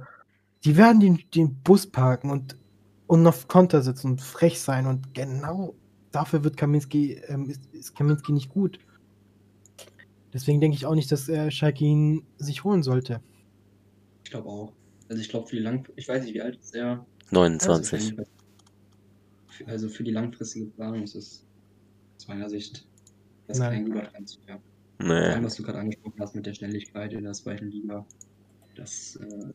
die 0.65 0.77
werden 0.77 0.99
den, 0.99 1.19
den 1.33 1.55
Bus 1.63 1.87
parken 1.87 2.29
und, 2.29 2.57
und 3.07 3.25
auf 3.25 3.47
Konter 3.47 3.81
sitzen 3.81 4.11
und 4.11 4.21
frech 4.21 4.59
sein. 4.59 4.85
Und 4.87 5.13
genau 5.13 5.75
dafür 6.11 6.43
wird 6.43 6.57
Kaminski, 6.57 7.13
ähm, 7.27 7.49
ist, 7.49 7.65
ist 7.73 7.95
Kaminski 7.95 8.31
nicht 8.31 8.49
gut. 8.49 8.79
Deswegen 10.33 10.59
denke 10.61 10.75
ich 10.75 10.85
auch 10.85 10.95
nicht, 10.95 11.11
dass 11.11 11.27
äh, 11.29 11.49
Schalke 11.49 11.83
ihn 11.85 12.23
sich 12.37 12.63
holen 12.63 12.83
sollte. 12.83 13.21
Ich 14.23 14.31
glaube 14.31 14.47
auch. 14.47 14.73
Also 15.07 15.21
ich 15.21 15.29
glaube 15.29 15.47
für 15.47 15.55
die 15.55 15.61
lang 15.63 15.87
ich 15.95 16.07
weiß 16.07 16.23
nicht, 16.23 16.35
wie 16.35 16.41
alt 16.41 16.57
ist 16.57 16.75
er? 16.75 17.05
29. 17.31 18.11
Also 18.17 18.23
für, 19.47 19.67
also 19.67 19.89
für 19.89 20.03
die 20.03 20.11
langfristige 20.11 20.67
Planung 20.67 21.01
ist 21.03 21.15
es 21.15 21.45
aus 22.17 22.27
meiner 22.27 22.49
Sicht 22.49 22.85
das 23.47 23.57
ist 23.57 23.63
kein 23.63 23.85
guter 23.85 24.11
Transfer. 24.11 24.59
Vor 25.01 25.09
allem, 25.09 25.39
Nee. 25.39 25.43
was 25.43 25.55
du 25.55 25.63
gerade 25.63 25.79
angesprochen 25.79 26.19
hast 26.19 26.35
mit 26.35 26.45
der 26.45 26.53
Schnelligkeit 26.53 27.13
in 27.13 27.23
der 27.23 27.33
zweiten 27.33 27.67
Liga, 27.71 28.05
das 28.75 29.15
äh, 29.15 29.53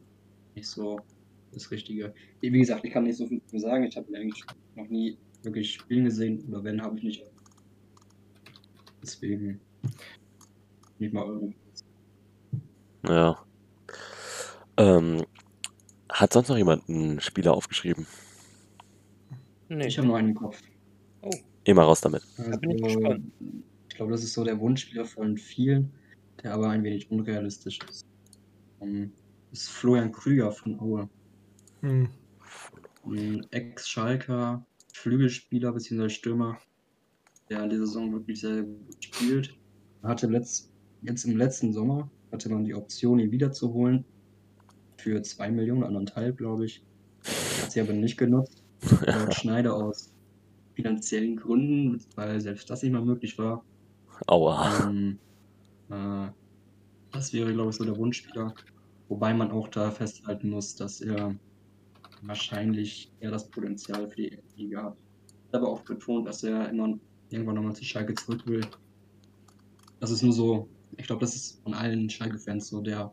nicht 0.54 0.68
so 0.68 0.98
das 1.52 1.70
Richtige. 1.70 2.14
Wie 2.40 2.50
gesagt, 2.50 2.84
ich 2.84 2.92
kann 2.92 3.04
nicht 3.04 3.16
so 3.16 3.26
viel 3.26 3.40
sagen. 3.52 3.84
Ich 3.84 3.96
habe 3.96 4.08
ihn 4.08 4.16
eigentlich 4.16 4.44
noch 4.74 4.88
nie 4.88 5.16
wirklich 5.42 5.72
spielen 5.72 6.04
gesehen 6.04 6.44
oder 6.48 6.64
wenn, 6.64 6.82
habe 6.82 6.96
ich 6.98 7.04
nicht. 7.04 7.24
Deswegen 9.02 9.60
nicht 10.98 11.12
mal 11.12 11.26
irgendwie. 11.26 11.54
Ja. 13.06 13.38
Ähm, 14.76 15.24
hat 16.10 16.32
sonst 16.32 16.48
noch 16.48 16.56
jemand 16.56 16.88
einen 16.88 17.20
Spieler 17.20 17.52
aufgeschrieben? 17.52 18.06
Nee. 19.68 19.86
Ich 19.86 19.98
habe 19.98 20.06
nur 20.06 20.16
einen 20.16 20.30
im 20.30 20.34
Kopf. 20.34 20.60
Immer 21.64 21.82
raus 21.82 22.00
damit. 22.00 22.22
Da 22.36 22.56
bin 22.56 22.70
ich 22.70 22.84
Also, 22.84 22.98
gespannt. 22.98 23.32
Ich 23.88 23.96
glaube, 23.96 24.12
das 24.12 24.22
ist 24.22 24.34
so 24.34 24.44
der 24.44 24.58
Wunschspieler 24.58 25.04
von 25.04 25.36
vielen, 25.36 25.92
der 26.42 26.54
aber 26.54 26.68
ein 26.70 26.82
wenig 26.82 27.10
unrealistisch 27.10 27.78
ist. 27.88 28.06
Um, 28.80 29.12
ist 29.54 29.70
Florian 29.70 30.10
Krüger 30.10 30.50
von 30.50 30.78
Aue. 30.80 31.08
Hm. 31.80 32.08
Ein 33.06 33.46
Ex-Schalker 33.52 34.66
Flügelspieler 34.92 35.72
bzw. 35.72 36.08
Stürmer, 36.08 36.58
der 37.48 37.62
in 37.62 37.70
dieser 37.70 37.86
Saison 37.86 38.12
wirklich 38.12 38.40
sehr 38.40 38.64
gut 38.64 39.04
spielt. 39.04 39.56
Er 40.02 40.08
hatte 40.08 40.26
letzt, 40.26 40.72
jetzt 41.02 41.24
im 41.24 41.36
letzten 41.36 41.72
Sommer 41.72 42.10
hatte 42.32 42.48
man 42.48 42.64
die 42.64 42.74
Option, 42.74 43.20
ihn 43.20 43.30
wiederzuholen. 43.30 44.04
Für 44.96 45.22
2 45.22 45.52
Millionen, 45.52 45.84
anderthalb, 45.84 46.38
glaube 46.38 46.66
ich. 46.66 46.82
Hat 47.62 47.70
sie 47.70 47.80
aber 47.80 47.92
nicht 47.92 48.16
genutzt. 48.16 48.64
Laut 49.06 49.34
Schneider 49.34 49.74
aus 49.74 50.12
finanziellen 50.74 51.36
Gründen, 51.36 52.02
weil 52.16 52.40
selbst 52.40 52.68
das 52.70 52.82
nicht 52.82 52.92
mal 52.92 53.04
möglich 53.04 53.38
war. 53.38 53.64
Aua. 54.26 54.88
Ähm, 54.88 55.18
äh, 55.90 56.28
das 57.12 57.32
wäre, 57.32 57.52
glaube 57.52 57.70
ich, 57.70 57.76
so 57.76 57.84
der 57.84 57.96
Wunschspieler. 57.96 58.52
Wobei 59.08 59.34
man 59.34 59.50
auch 59.50 59.68
da 59.68 59.90
festhalten 59.90 60.50
muss, 60.50 60.76
dass 60.76 61.00
er 61.00 61.34
wahrscheinlich 62.22 63.12
eher 63.20 63.30
das 63.30 63.48
Potenzial 63.48 64.08
für 64.08 64.16
die 64.16 64.38
Liga 64.56 64.84
hat. 64.84 64.96
Aber 65.52 65.68
auch 65.68 65.80
betont, 65.82 66.26
dass 66.26 66.42
er 66.42 66.68
immer 66.70 66.98
irgendwann 67.30 67.56
nochmal 67.56 67.76
zu 67.76 67.84
Schalke 67.84 68.14
zurück 68.14 68.46
will. 68.46 68.66
Das 70.00 70.10
ist 70.10 70.22
nur 70.22 70.32
so, 70.32 70.68
ich 70.96 71.06
glaube, 71.06 71.20
das 71.20 71.34
ist 71.34 71.62
von 71.62 71.74
allen 71.74 72.08
Schalke-Fans 72.08 72.68
so 72.68 72.80
der, 72.80 73.12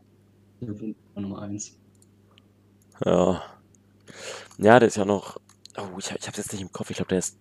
der 0.60 0.80
Wunsch 0.80 0.96
Nummer 1.14 1.42
eins. 1.42 1.78
Ja. 3.04 3.42
Ja, 4.58 4.78
der 4.78 4.88
ist 4.88 4.96
ja 4.96 5.04
noch. 5.04 5.38
Oh, 5.76 5.98
ich, 5.98 6.10
ich 6.10 6.26
hab's 6.26 6.38
jetzt 6.38 6.52
nicht 6.52 6.62
im 6.62 6.72
Kopf. 6.72 6.90
Ich 6.90 6.96
glaube, 6.96 7.08
der 7.10 7.18
ist 7.18 7.38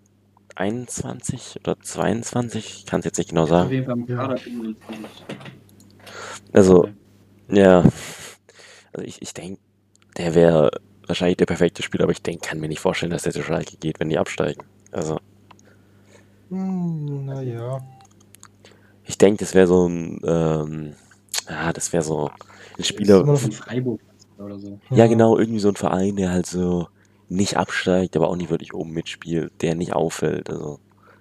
21 0.56 1.58
oder 1.60 1.80
22. 1.80 2.66
Ich 2.80 2.86
kann 2.86 2.99
es 2.99 3.06
jetzt 3.06 3.18
nicht 3.18 3.30
genau 3.30 3.43
Auf 3.43 3.49
sagen. 3.49 3.72
jeden 3.72 3.86
Fall 3.86 3.97
im. 3.97 4.06
Kader 4.08 4.38
25. 4.38 5.26
Also, 6.54 6.89
ja. 7.49 7.84
Also 8.93 9.05
ich, 9.07 9.21
ich 9.21 9.33
denke, 9.33 9.59
der 10.17 10.35
wäre 10.35 10.71
wahrscheinlich 11.07 11.37
der 11.37 11.45
perfekte 11.45 11.83
Spieler, 11.83 12.03
aber 12.03 12.11
ich 12.11 12.21
denk, 12.21 12.41
kann 12.41 12.59
mir 12.59 12.67
nicht 12.67 12.79
vorstellen, 12.79 13.11
dass 13.11 13.23
der 13.23 13.31
zu 13.33 13.43
Schalke 13.43 13.77
geht, 13.77 13.99
wenn 13.99 14.09
die 14.09 14.17
absteigen. 14.17 14.63
Also, 14.91 15.19
Hm, 16.49 17.25
naja. 17.25 17.79
ich 19.05 19.17
denke, 19.17 19.39
das 19.39 19.53
wäre 19.55 19.67
so 19.67 19.87
ein, 19.87 20.19
ähm, 20.23 20.93
ah, 21.47 21.71
das 21.73 21.93
wäre 21.93 22.03
so 22.03 22.27
ein 22.27 22.33
Ist 22.77 22.87
Spieler. 22.87 23.21
immer 23.21 23.33
noch- 23.33 23.39
Von 23.39 23.51
Freiburg 23.51 24.01
oder 24.37 24.59
so. 24.59 24.79
Ja, 24.91 25.07
genau, 25.07 25.37
irgendwie 25.37 25.59
so 25.59 25.69
ein 25.69 25.75
Verein, 25.75 26.15
der 26.17 26.31
halt 26.31 26.45
so 26.45 26.87
nicht 27.29 27.55
absteigt, 27.57 28.17
aber 28.17 28.27
auch 28.29 28.35
nicht 28.35 28.49
wirklich 28.49 28.73
oben 28.73 28.91
mitspielt, 28.91 29.53
der 29.61 29.75
nicht 29.75 29.93
auffällt. 29.93 30.49
Also, 30.49 30.79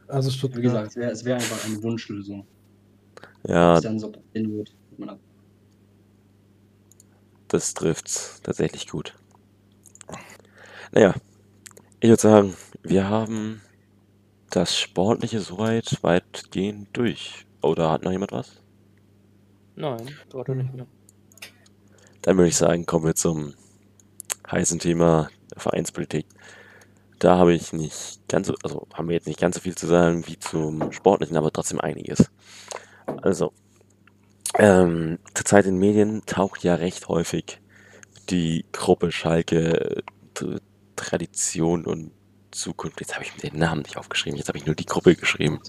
Also 0.08 0.28
Wie 0.28 0.32
Stuttgart. 0.34 0.62
gesagt, 0.62 0.88
es 0.88 0.96
wäre 0.96 1.24
wär 1.24 1.34
einfach 1.36 1.64
eine 1.64 1.80
Wunschlösung. 1.82 2.44
ja, 3.46 3.74
Was 3.74 3.82
dann 3.82 3.98
so 4.00 4.10
passieren 4.10 4.56
wird, 4.56 4.74
wird 4.90 4.98
man 4.98 5.08
ab. 5.10 5.20
Das 7.50 7.74
trifft's 7.74 8.40
tatsächlich 8.42 8.88
gut. 8.88 9.14
Naja, 10.92 11.14
ich 12.00 12.08
würde 12.08 12.22
sagen, 12.22 12.56
wir 12.82 13.08
haben 13.08 13.60
das 14.50 14.76
Sportliche 14.76 15.40
soweit 15.40 16.02
weitgehend 16.02 16.88
durch. 16.92 17.46
Oder 17.62 17.90
hat 17.90 18.02
noch 18.02 18.12
jemand 18.12 18.32
was? 18.32 18.62
Nein, 19.76 20.10
gerade 20.30 20.54
nicht 20.54 20.72
mehr. 20.72 20.86
Dann 22.22 22.36
würde 22.36 22.48
ich 22.48 22.56
sagen, 22.56 22.86
kommen 22.86 23.06
wir 23.06 23.14
zum 23.14 23.54
heißen 24.50 24.78
Thema 24.78 25.28
Vereinspolitik. 25.56 26.26
Da 27.18 27.36
habe 27.36 27.52
ich 27.52 27.72
nicht 27.72 28.20
ganz 28.28 28.46
so, 28.46 28.54
also 28.62 28.86
haben 28.94 29.08
wir 29.08 29.14
jetzt 29.14 29.26
nicht 29.26 29.40
ganz 29.40 29.56
so 29.56 29.60
viel 29.60 29.76
zu 29.76 29.86
sagen 29.86 30.26
wie 30.26 30.38
zum 30.38 30.90
Sportlichen, 30.92 31.36
aber 31.36 31.52
trotzdem 31.52 31.80
einiges. 31.80 32.30
Also, 33.22 33.52
ähm, 34.58 35.18
zurzeit 35.34 35.66
in 35.66 35.74
den 35.74 35.80
Medien 35.80 36.22
taucht 36.26 36.64
ja 36.64 36.74
recht 36.74 37.08
häufig 37.08 37.60
die 38.30 38.64
Gruppe 38.72 39.12
Schalke 39.12 40.02
T- 40.34 40.58
Tradition 40.96 41.84
und 41.84 42.12
Zukunft. 42.50 43.00
Jetzt 43.00 43.14
habe 43.14 43.24
ich 43.24 43.34
mir 43.34 43.50
den 43.50 43.58
Namen 43.58 43.82
nicht 43.82 43.96
aufgeschrieben, 43.96 44.38
jetzt 44.38 44.48
habe 44.48 44.58
ich 44.58 44.66
nur 44.66 44.74
die 44.74 44.86
Gruppe 44.86 45.14
geschrieben. 45.14 45.60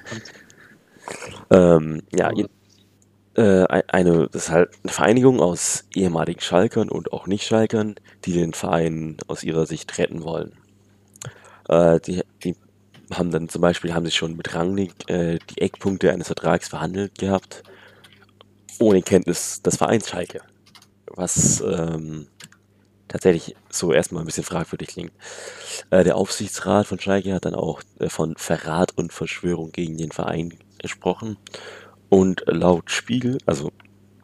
Ähm, 1.49 2.03
ja, 2.13 2.32
äh, 3.36 3.63
ei- 3.69 3.84
eine, 3.88 4.27
das 4.32 4.43
ist 4.43 4.51
halt 4.51 4.71
eine 4.84 4.91
Vereinigung 4.91 5.39
aus 5.39 5.86
ehemaligen 5.93 6.41
Schalkern 6.41 6.89
und 6.89 7.13
auch 7.13 7.27
Nicht-Schalkern, 7.27 7.95
die 8.25 8.34
den 8.34 8.53
Verein 8.53 9.17
aus 9.27 9.43
ihrer 9.43 9.65
Sicht 9.65 9.97
retten 9.97 10.23
wollen. 10.23 10.53
Äh, 11.69 11.99
die, 12.01 12.21
die 12.43 12.55
haben 13.13 13.32
dann 13.32 13.49
zum 13.49 13.61
Beispiel, 13.61 13.93
haben 13.93 14.05
sie 14.05 14.11
schon 14.11 14.36
mit 14.38 14.53
Rangnick 14.55 15.09
äh, 15.09 15.39
die 15.49 15.61
Eckpunkte 15.61 16.11
eines 16.11 16.27
Vertrags 16.27 16.67
verhandelt 16.69 17.17
gehabt, 17.17 17.63
ohne 18.82 19.01
Kenntnis 19.01 19.61
des 19.61 19.77
Vereins 19.77 20.09
Schalke. 20.09 20.41
Was 21.07 21.61
ähm, 21.61 22.27
tatsächlich 23.07 23.55
so 23.69 23.91
erstmal 23.91 24.23
ein 24.23 24.25
bisschen 24.25 24.43
fragwürdig 24.43 24.89
klingt. 24.89 25.11
Äh, 25.89 26.03
der 26.03 26.15
Aufsichtsrat 26.15 26.88
von 26.88 26.99
Schalke 26.99 27.34
hat 27.34 27.45
dann 27.45 27.55
auch 27.55 27.82
äh, 27.99 28.09
von 28.09 28.36
Verrat 28.38 28.97
und 28.97 29.13
Verschwörung 29.13 29.71
gegen 29.71 29.97
den 29.97 30.11
Verein 30.11 30.53
gesprochen. 30.79 31.38
Und 32.09 32.43
laut 32.45 32.89
Spiegel, 32.91 33.38
also 33.45 33.71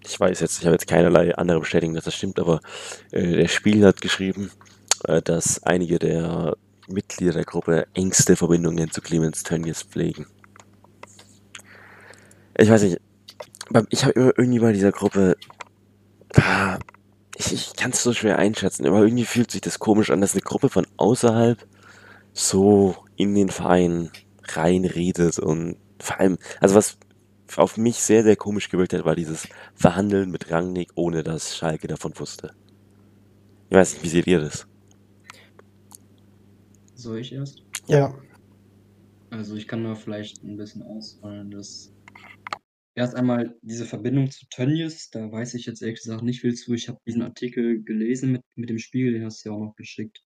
ich 0.05 0.19
weiß 0.19 0.39
jetzt, 0.39 0.59
ich 0.59 0.65
habe 0.65 0.75
jetzt 0.75 0.87
keinerlei 0.87 1.35
andere 1.35 1.59
Bestätigung, 1.59 1.95
dass 1.95 2.05
das 2.05 2.15
stimmt, 2.15 2.39
aber 2.39 2.61
äh, 3.11 3.35
der 3.35 3.47
Spiegel 3.47 3.85
hat 3.85 4.01
geschrieben, 4.01 4.51
äh, 5.03 5.21
dass 5.21 5.63
einige 5.63 5.99
der 5.99 6.55
Mitglieder 6.87 7.33
der 7.33 7.43
Gruppe 7.43 7.87
engste 7.93 8.37
Verbindungen 8.37 8.89
zu 8.91 9.01
Clemens 9.01 9.43
Tönnies 9.43 9.83
pflegen. 9.83 10.27
Ich 12.57 12.69
weiß 12.69 12.83
nicht, 12.83 12.99
ich 13.89 14.03
habe 14.03 14.13
immer 14.13 14.33
irgendwie 14.37 14.59
bei 14.59 14.73
dieser 14.73 14.91
Gruppe, 14.91 15.37
ah, 16.35 16.79
ich, 17.37 17.53
ich 17.53 17.75
kann 17.75 17.91
es 17.91 18.03
so 18.03 18.13
schwer 18.13 18.39
einschätzen, 18.39 18.85
aber 18.85 19.01
irgendwie 19.01 19.25
fühlt 19.25 19.51
sich 19.51 19.61
das 19.61 19.79
komisch 19.79 20.09
an, 20.09 20.21
dass 20.21 20.33
eine 20.33 20.41
Gruppe 20.41 20.69
von 20.69 20.87
außerhalb 20.97 21.65
so 22.33 22.95
in 23.15 23.35
den 23.35 23.49
Verein 23.49 24.11
reinredet 24.49 25.39
und 25.39 25.77
vor 25.99 26.19
allem, 26.19 26.37
also 26.59 26.75
was 26.75 26.97
auf 27.55 27.77
mich 27.77 27.97
sehr, 27.97 28.23
sehr 28.23 28.35
komisch 28.35 28.69
gewirkt 28.69 28.93
hat, 28.93 29.05
war 29.05 29.15
dieses 29.15 29.47
Verhandeln 29.73 30.29
mit 30.29 30.51
Rangnick, 30.51 30.91
ohne 30.95 31.23
dass 31.23 31.55
Schalke 31.55 31.87
davon 31.87 32.17
wusste. 32.19 32.53
Ich 33.69 33.75
weiß 33.75 33.93
nicht, 33.93 34.03
wie 34.03 34.09
seht 34.09 34.27
ihr 34.27 34.39
das? 34.39 34.67
Soll 36.95 37.19
ich 37.19 37.33
erst? 37.33 37.63
Ja. 37.87 38.13
Also 39.29 39.55
ich 39.55 39.67
kann 39.67 39.83
da 39.83 39.95
vielleicht 39.95 40.43
ein 40.43 40.57
bisschen 40.57 40.83
ausholen, 40.83 41.51
dass 41.51 41.91
erst 42.97 43.15
einmal 43.15 43.55
diese 43.61 43.85
Verbindung 43.85 44.31
zu 44.31 44.47
Tönnies, 44.49 45.11
da 45.11 45.31
weiß 45.31 45.53
ich 45.53 45.67
jetzt 45.67 45.83
ehrlich 45.83 46.01
gesagt 46.01 46.23
nicht 46.23 46.41
viel 46.41 46.55
zu. 46.55 46.73
Ich 46.73 46.89
habe 46.89 46.99
diesen 47.05 47.21
Artikel 47.21 47.83
gelesen 47.83 48.31
mit, 48.31 48.41
mit 48.55 48.69
dem 48.71 48.79
Spiegel, 48.79 49.13
den 49.13 49.23
hast 49.23 49.45
du 49.45 49.49
ja 49.49 49.55
auch 49.55 49.59
noch 49.59 49.75
geschickt. 49.75 50.23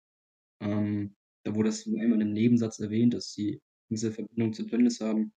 Ähm, 0.61 1.15
da 1.43 1.55
wurde 1.55 1.69
das 1.69 1.81
so 1.81 1.97
einmal 1.97 2.21
im 2.21 2.31
Nebensatz 2.31 2.79
erwähnt, 2.79 3.15
dass 3.15 3.33
sie 3.33 3.59
diese 3.89 4.11
Verbindung 4.11 4.53
zu 4.53 4.67
Tönnies 4.67 4.99
haben, 5.01 5.33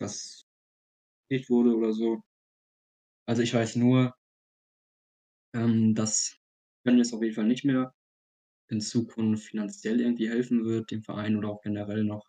was 0.00 0.46
nicht 1.30 1.48
wurde 1.48 1.76
oder 1.76 1.92
so. 1.92 2.22
Also 3.28 3.42
ich 3.42 3.54
weiß 3.54 3.76
nur, 3.76 4.16
ähm, 5.54 5.94
dass 5.94 6.38
Tönnies 6.84 7.12
auf 7.12 7.22
jeden 7.22 7.36
Fall 7.36 7.46
nicht 7.46 7.64
mehr 7.64 7.94
in 8.68 8.80
Zukunft 8.80 9.44
finanziell 9.44 10.00
irgendwie 10.00 10.28
helfen 10.28 10.64
wird, 10.64 10.90
dem 10.90 11.04
Verein 11.04 11.36
oder 11.36 11.50
auch 11.50 11.62
generell 11.62 12.02
noch 12.02 12.26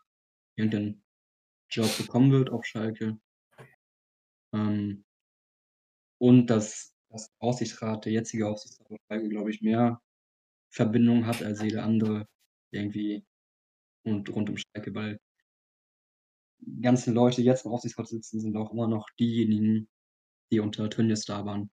irgendeinen 0.56 1.04
Job 1.72 1.90
bekommen 1.98 2.32
wird 2.32 2.52
auf 2.52 2.64
Schalke. 2.66 3.20
Ähm, 4.54 5.06
und 6.20 6.48
dass 6.48 6.96
das 7.10 7.32
Aufsichtsrat, 7.40 8.06
der 8.06 8.14
jetzige 8.14 8.48
Aufsichtsrat 8.48 9.00
glaube 9.30 9.52
ich, 9.52 9.62
mehr 9.62 10.02
Verbindung 10.72 11.26
hat 11.26 11.42
als 11.42 11.62
jeder 11.62 11.84
andere 11.84 12.28
irgendwie 12.72 13.26
und 14.04 14.30
rund 14.30 14.50
um 14.50 14.58
Schalke, 14.58 14.94
weil 14.94 15.20
die 16.62 16.82
ganzen 16.82 17.14
Leute, 17.14 17.38
die 17.38 17.48
jetzt 17.48 17.66
im 17.66 17.72
Aufsichtsrat 17.72 18.08
sitzen, 18.08 18.40
sind 18.40 18.56
auch 18.58 18.72
immer 18.72 18.88
noch 18.88 19.10
diejenigen, 19.20 19.90
die 20.52 20.60
unter 20.60 20.90
Tönnies 20.90 21.26
da 21.26 21.46
waren. 21.46 21.72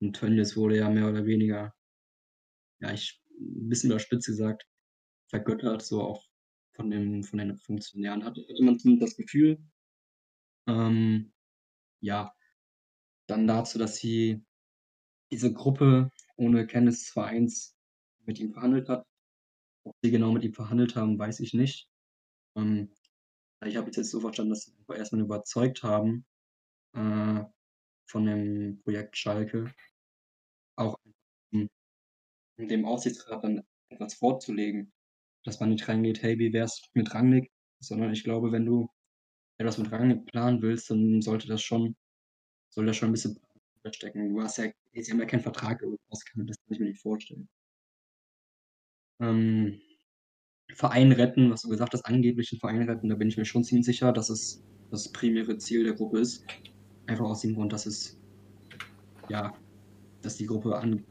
Und 0.00 0.14
Tönnies 0.14 0.56
wurde 0.56 0.78
ja 0.78 0.88
mehr 0.88 1.08
oder 1.08 1.24
weniger, 1.26 1.74
ja, 2.80 2.92
ich 2.92 3.22
ein 3.38 3.68
bisschen 3.68 3.90
überspitzt 3.90 4.26
gesagt, 4.26 4.66
vergöttert, 5.28 5.82
so 5.82 6.02
auch 6.02 6.26
von 6.74 6.90
dem, 6.90 7.24
von 7.24 7.38
den 7.38 7.56
Funktionären. 7.56 8.24
Hatte, 8.24 8.42
hatte 8.48 8.62
man 8.62 8.98
das 8.98 9.16
Gefühl. 9.16 9.58
Ähm, 10.66 11.32
ja, 12.00 12.32
dann 13.28 13.46
dazu, 13.46 13.78
dass 13.78 13.96
sie 13.96 14.44
diese 15.30 15.52
Gruppe 15.52 16.10
ohne 16.36 16.66
Kenntnis 16.66 17.00
des 17.00 17.10
Vereins 17.10 17.76
mit 18.26 18.38
ihm 18.38 18.52
verhandelt 18.52 18.88
hat. 18.88 19.06
Ob 19.84 19.94
sie 20.02 20.10
genau 20.10 20.32
mit 20.32 20.44
ihm 20.44 20.54
verhandelt 20.54 20.96
haben, 20.96 21.18
weiß 21.18 21.40
ich 21.40 21.54
nicht. 21.54 21.88
Ähm, 22.56 22.92
ich 23.64 23.76
habe 23.76 23.90
jetzt 23.90 24.10
so 24.10 24.20
verstanden, 24.20 24.50
dass 24.50 24.62
sie 24.62 24.72
einfach 24.78 24.96
erstmal 24.96 25.22
überzeugt 25.22 25.82
haben 25.82 26.24
äh, 26.94 27.44
von 28.06 28.26
dem 28.26 28.80
Projekt 28.82 29.16
Schalke, 29.16 29.72
auch 30.76 30.96
dem 32.58 32.84
Aufsichtsrat 32.84 33.44
dann 33.44 33.62
etwas 33.90 34.14
vorzulegen, 34.14 34.92
dass 35.44 35.60
man 35.60 35.70
nicht 35.70 35.88
reingeht, 35.88 36.22
hey, 36.22 36.38
wie 36.38 36.52
wär's 36.52 36.82
mit 36.94 37.14
Rangnick, 37.14 37.50
sondern 37.80 38.12
ich 38.12 38.24
glaube, 38.24 38.52
wenn 38.52 38.66
du 38.66 38.90
etwas 39.60 39.78
mit 39.78 39.92
Rangnick 39.92 40.24
planen 40.26 40.62
willst, 40.62 40.90
dann 40.90 41.20
sollte 41.20 41.46
das 41.46 41.62
schon, 41.62 41.94
soll 42.70 42.86
das 42.86 42.96
schon 42.96 43.10
ein 43.10 43.12
bisschen 43.12 43.38
stecken. 43.92 44.30
Du 44.30 44.42
hast 44.42 44.56
ja, 44.56 44.70
sie 44.94 45.12
haben 45.12 45.20
ja 45.20 45.26
keinen 45.26 45.42
Vertrag 45.42 45.82
ausgehandelt, 46.08 46.50
das 46.50 46.56
kann 46.64 46.74
ich 46.74 46.80
mir 46.80 46.86
nicht 46.86 47.00
vorstellen. 47.00 47.48
Ähm, 49.20 49.80
Verein 50.74 51.12
retten, 51.12 51.50
was 51.50 51.62
du 51.62 51.68
gesagt 51.68 51.92
hast, 51.92 52.06
angeblich 52.06 52.50
einen 52.52 52.60
Verein 52.60 52.88
retten, 52.88 53.08
da 53.10 53.16
bin 53.16 53.28
ich 53.28 53.36
mir 53.36 53.44
schon 53.44 53.64
ziemlich 53.64 53.84
sicher, 53.84 54.12
dass 54.12 54.30
es 54.30 54.62
das 54.90 55.12
primäre 55.12 55.58
Ziel 55.58 55.84
der 55.84 55.94
Gruppe 55.94 56.20
ist. 56.20 56.44
Einfach 57.06 57.26
aus 57.26 57.42
dem 57.42 57.54
Grund, 57.54 57.72
dass 57.72 57.84
es, 57.84 58.18
ja, 59.28 59.52
dass 60.22 60.36
die 60.36 60.46
Gruppe 60.46 60.76
an, 60.76 61.04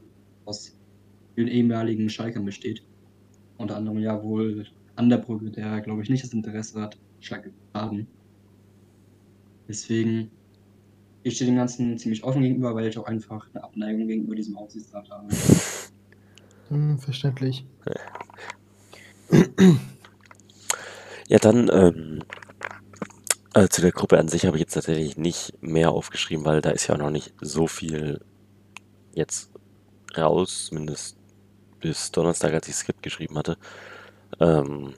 aus 0.46 0.76
vielen 1.36 1.50
ehemaligen 1.50 2.10
Schalkern 2.10 2.46
besteht. 2.46 2.84
Unter 3.58 3.76
anderem 3.76 4.00
ja 4.00 4.24
wohl 4.24 4.66
an 4.96 5.10
der 5.10 5.18
Brücke, 5.18 5.52
der, 5.52 5.82
glaube 5.82 6.02
ich, 6.02 6.10
nicht 6.10 6.24
das 6.24 6.34
Interesse 6.34 6.82
hat, 6.82 6.98
Schalke 7.20 7.52
zu 7.52 7.80
haben. 7.80 8.08
Deswegen, 9.70 10.32
ich 11.24 11.36
stehe 11.36 11.50
dem 11.50 11.56
Ganzen 11.56 11.98
ziemlich 11.98 12.24
offen 12.24 12.42
gegenüber, 12.42 12.76
weil 12.76 12.88
ich 12.88 12.98
auch 12.98 13.06
einfach 13.06 13.48
eine 13.54 13.64
Abneigung 13.64 14.08
gegenüber 14.08 14.36
diesem 14.36 14.58
Aufsichtsrat 14.58 15.10
habe. 15.10 15.28
Hm, 16.70 16.98
verständlich. 16.98 17.66
Ja, 21.28 21.38
dann 21.38 21.70
ähm, 21.72 22.24
äh, 23.54 23.68
zu 23.68 23.82
der 23.82 23.92
Gruppe 23.92 24.18
an 24.18 24.28
sich 24.28 24.48
habe 24.48 24.58
ich 24.58 24.62
jetzt 24.62 24.74
tatsächlich 24.74 25.18
nicht 25.18 25.54
mehr 25.62 25.92
aufgeschrieben, 25.92 26.46
weil 26.46 26.62
da 26.62 26.72
ist 26.72 26.88
ja 26.88 26.96
auch 26.96 27.00
noch 27.00 27.12
nicht 27.12 27.34
so 27.40 27.68
viel 27.68 28.22
jetzt 29.14 29.52
raus, 30.18 30.66
zumindest 30.70 31.18
bis 31.80 32.12
Donnerstag, 32.12 32.54
als 32.54 32.68
ich 32.68 32.76
Skript 32.76 33.04
geschrieben 33.04 33.38
hatte. 33.38 33.58
Ähm, 34.40 34.96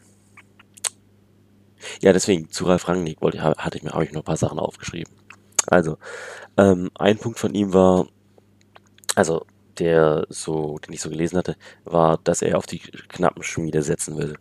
ja, 2.01 2.13
deswegen 2.13 2.49
zu 2.51 2.65
Ralf 2.65 2.87
Rangnick 2.87 3.21
wollte, 3.21 3.41
ha- 3.43 3.55
hatte 3.57 3.77
ich 3.77 3.83
mir, 3.83 3.91
habe 3.91 4.05
ich 4.05 4.11
noch 4.11 4.21
ein 4.21 4.25
paar 4.25 4.37
Sachen 4.37 4.59
aufgeschrieben. 4.59 5.13
Also, 5.67 5.97
ähm, 6.57 6.91
ein 6.95 7.17
Punkt 7.19 7.39
von 7.39 7.53
ihm 7.55 7.73
war, 7.73 8.07
also 9.15 9.45
der 9.79 10.25
so, 10.29 10.77
den 10.79 10.93
ich 10.93 11.01
so 11.01 11.09
gelesen 11.09 11.37
hatte, 11.37 11.55
war, 11.85 12.17
dass 12.23 12.41
er 12.41 12.57
auf 12.57 12.65
die 12.65 12.79
Knappenschmiede 12.79 13.81
setzen 13.83 14.17
will. 14.17 14.37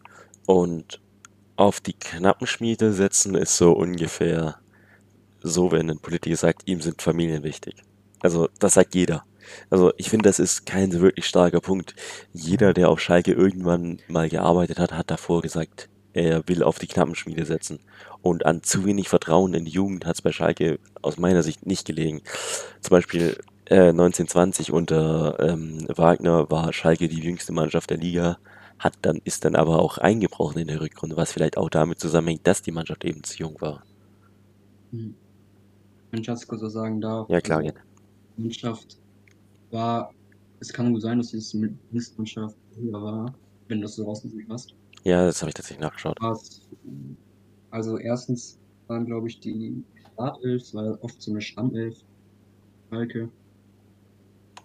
Und 0.46 1.00
auf 1.56 1.80
die 1.80 1.94
Knappenschmiede 1.94 2.92
setzen 2.92 3.34
ist 3.34 3.56
so 3.56 3.72
ungefähr 3.72 4.58
so, 5.42 5.72
wenn 5.72 5.90
ein 5.90 6.00
Politiker 6.00 6.36
sagt, 6.36 6.62
ihm 6.66 6.80
sind 6.80 7.02
Familien 7.02 7.42
wichtig. 7.42 7.76
Also, 8.20 8.48
das 8.58 8.74
sagt 8.74 8.94
jeder. 8.94 9.24
Also, 9.70 9.92
ich 9.96 10.10
finde, 10.10 10.28
das 10.28 10.38
ist 10.38 10.66
kein 10.66 10.92
wirklich 11.00 11.26
starker 11.26 11.60
Punkt. 11.60 11.94
Jeder, 12.32 12.74
der 12.74 12.90
auf 12.90 13.00
Schalke 13.00 13.32
irgendwann 13.32 14.00
mal 14.08 14.28
gearbeitet 14.28 14.78
hat, 14.78 14.92
hat 14.92 15.10
davor 15.10 15.42
gesagt, 15.42 15.88
er 16.12 16.46
will 16.48 16.62
auf 16.62 16.78
die 16.78 16.86
Knappenschmiede 16.86 17.44
setzen. 17.44 17.80
Und 18.22 18.44
an 18.44 18.62
zu 18.62 18.84
wenig 18.84 19.08
Vertrauen 19.08 19.54
in 19.54 19.64
die 19.64 19.70
Jugend 19.70 20.06
hat 20.06 20.16
es 20.16 20.22
bei 20.22 20.32
Schalke 20.32 20.78
aus 21.02 21.18
meiner 21.18 21.42
Sicht 21.42 21.66
nicht 21.66 21.86
gelegen. 21.86 22.22
Zum 22.80 22.90
Beispiel 22.90 23.36
äh, 23.66 23.90
1920 23.90 24.72
unter 24.72 25.38
ähm, 25.40 25.86
Wagner 25.88 26.50
war 26.50 26.72
Schalke 26.72 27.08
die 27.08 27.20
jüngste 27.20 27.52
Mannschaft 27.52 27.90
der 27.90 27.98
Liga, 27.98 28.38
hat 28.78 28.94
dann, 29.02 29.20
ist 29.24 29.44
dann 29.44 29.54
aber 29.54 29.80
auch 29.80 29.98
eingebrochen 29.98 30.60
in 30.60 30.68
der 30.68 30.80
Rückrunde, 30.80 31.16
was 31.16 31.32
vielleicht 31.32 31.56
auch 31.56 31.70
damit 31.70 32.00
zusammenhängt, 32.00 32.46
dass 32.46 32.62
die 32.62 32.72
Mannschaft 32.72 33.04
eben 33.04 33.22
zu 33.22 33.38
jung 33.38 33.60
war. 33.60 33.84
Hm. 34.90 35.14
Wenn 36.10 36.20
ich 36.20 36.26
das 36.26 36.46
kurz 36.46 36.62
was 36.62 36.72
sagen 36.72 37.00
darf. 37.00 37.28
Ja, 37.28 37.40
klar, 37.40 37.62
gerne. 37.62 37.78
die 38.36 38.42
Mannschaft 38.42 38.98
war, 39.70 40.12
es 40.58 40.72
kann 40.72 40.92
gut 40.92 41.02
sein, 41.02 41.18
dass 41.18 41.28
die 41.28 41.76
Mistmannschaft 41.92 42.56
höher 42.74 43.00
war, 43.00 43.34
wenn 43.68 43.78
du 43.78 43.82
das 43.84 43.94
so 43.94 44.04
rausgesucht 44.04 44.46
hast. 44.48 44.74
Ja, 45.04 45.24
das 45.24 45.40
habe 45.40 45.50
ich 45.50 45.54
tatsächlich 45.54 45.80
nachgeschaut. 45.80 46.16
Was, 46.20 46.68
also 47.70 47.98
erstens 47.98 48.58
waren, 48.86 49.06
glaube 49.06 49.28
ich, 49.28 49.40
die 49.40 49.82
Startelf, 50.12 50.62
es 50.62 50.74
war 50.74 51.02
oft 51.02 51.20
so 51.22 51.30
eine 51.30 51.40
Stammelf, 51.40 51.96
Schalke, 52.90 53.30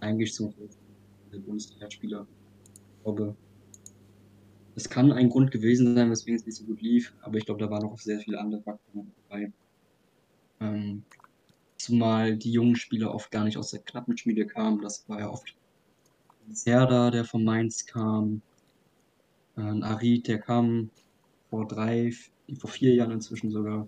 eigentlich 0.02 0.34
so 0.34 0.54
Bundesliga-Spieler. 1.32 2.28
Ich 2.98 3.04
glaube, 3.04 3.36
es 4.76 4.90
kann 4.90 5.12
ein 5.12 5.30
Grund 5.30 5.52
gewesen 5.52 5.96
sein, 5.96 6.12
weswegen 6.12 6.36
es 6.38 6.46
nicht 6.46 6.58
so 6.58 6.66
gut 6.66 6.82
lief, 6.82 7.14
aber 7.22 7.38
ich 7.38 7.46
glaube, 7.46 7.64
da 7.64 7.70
waren 7.70 7.84
noch 7.84 7.98
sehr 7.98 8.20
viele 8.20 8.40
andere 8.40 8.62
Faktoren 8.62 9.14
dabei. 9.30 9.54
Ähm, 10.60 11.06
zumal 11.78 12.36
die 12.36 12.52
jungen 12.52 12.76
Spieler 12.76 13.14
oft 13.14 13.32
gar 13.32 13.46
nicht 13.46 13.58
aus 13.58 13.72
der 13.72 13.82
knappen 13.82 14.18
Schmiede 14.18 14.46
kamen. 14.46 14.82
Das 14.82 15.08
war 15.08 15.20
ja 15.20 15.30
oft 15.30 15.56
Serda, 16.52 17.10
der 17.12 17.26
von 17.26 17.44
Mainz 17.44 17.86
kam, 17.86 18.42
ein 19.56 19.84
Arid, 19.84 20.28
der 20.28 20.40
kam 20.40 20.90
vor 21.50 21.68
drei, 21.68 22.12
vor 22.60 22.70
vier 22.70 22.94
Jahren 22.94 23.12
inzwischen 23.12 23.52
sogar 23.52 23.88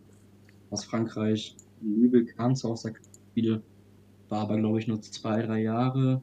aus 0.69 0.85
Frankreich. 0.85 1.55
Nübel 1.81 2.25
kam 2.25 2.55
zwar 2.55 2.71
aus 2.71 2.83
der 2.83 2.93
Schmiede, 3.33 3.61
war 4.29 4.41
aber, 4.41 4.57
glaube 4.57 4.79
ich, 4.79 4.87
nur 4.87 5.01
zwei, 5.01 5.41
drei 5.41 5.61
Jahre. 5.61 6.21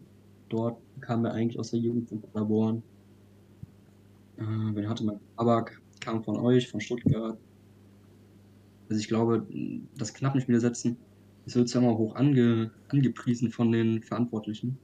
Dort 0.48 0.78
kam 1.00 1.24
er 1.24 1.32
eigentlich 1.32 1.58
aus 1.58 1.70
der 1.70 1.80
Jugend 1.80 2.08
von 2.08 2.20
Paderborn. 2.20 2.82
Äh, 4.36 4.42
wen 4.42 4.88
hatte 4.88 5.04
man? 5.04 5.20
Abak 5.36 5.80
kam 6.00 6.22
von 6.22 6.36
euch, 6.36 6.68
von 6.68 6.80
Stuttgart. 6.80 7.38
Also 8.88 9.00
ich 9.00 9.08
glaube, 9.08 9.46
das 9.96 10.12
Knappenspiel 10.12 10.60
setzen, 10.60 10.96
das 11.44 11.56
wird 11.56 11.68
zwar 11.68 11.82
immer 11.82 11.96
hoch 11.96 12.14
ange, 12.14 12.70
angepriesen 12.88 13.50
von 13.50 13.72
den 13.72 14.02
Verantwortlichen, 14.02 14.78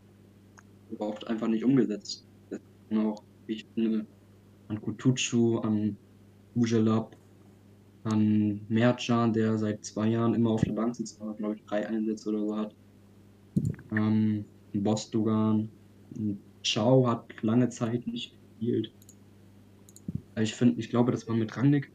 aber 0.93 1.09
oft 1.09 1.27
einfach 1.27 1.49
nicht 1.49 1.65
umgesetzt. 1.65 2.27
Das 2.49 2.61
ist 2.91 2.99
auch, 2.99 3.23
wie 3.47 3.55
ich 3.55 3.67
finde, 3.75 4.07
an 4.71 4.81
Kutucu, 4.81 5.59
an 5.59 5.97
Ujelab, 6.55 7.17
an 8.05 8.61
Mercan, 8.69 9.33
der 9.33 9.59
seit 9.59 9.85
zwei 9.85 10.09
Jahren 10.09 10.35
immer 10.35 10.51
auf 10.51 10.63
der 10.63 10.73
Bank 10.73 10.95
sitzt, 10.95 11.21
aber 11.21 11.35
glaube 11.35 11.57
ich 11.57 11.65
drei 11.65 11.87
Einsätze 11.87 12.29
oder 12.31 12.39
so 12.39 12.57
hat. 12.57 12.75
Ähm, 13.91 14.45
Bostogan, 14.73 15.69
Chao 16.63 17.07
hat 17.07 17.31
lange 17.43 17.69
Zeit 17.69 18.07
nicht 18.07 18.37
gespielt. 18.59 18.93
Also 20.35 20.45
ich 20.45 20.55
finde, 20.55 20.81
ich 20.81 20.89
glaube, 20.89 21.11
dass 21.11 21.27
man 21.27 21.41
mit 21.41 21.57
Rangnick, 21.57 21.91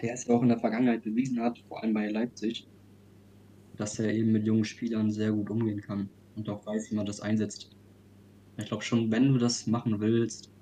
der 0.00 0.14
es 0.14 0.26
ja 0.26 0.34
auch 0.34 0.42
in 0.42 0.48
der 0.48 0.58
Vergangenheit 0.58 1.04
bewiesen 1.04 1.38
hat, 1.40 1.58
vor 1.68 1.82
allem 1.82 1.92
bei 1.92 2.08
Leipzig, 2.08 2.66
dass 3.76 3.98
er 3.98 4.12
eben 4.12 4.32
mit 4.32 4.46
jungen 4.46 4.64
Spielern 4.64 5.10
sehr 5.10 5.32
gut 5.32 5.50
umgehen 5.50 5.82
kann 5.82 6.08
und 6.34 6.48
auch 6.48 6.64
weiß, 6.64 6.90
wie 6.90 6.94
man 6.94 7.06
das 7.06 7.20
einsetzt. 7.20 7.76
Ich 8.56 8.66
glaube 8.66 8.82
schon, 8.82 9.10
wenn 9.10 9.32
du 9.32 9.38
das 9.38 9.66
machen 9.66 10.00
willst, 10.00 10.53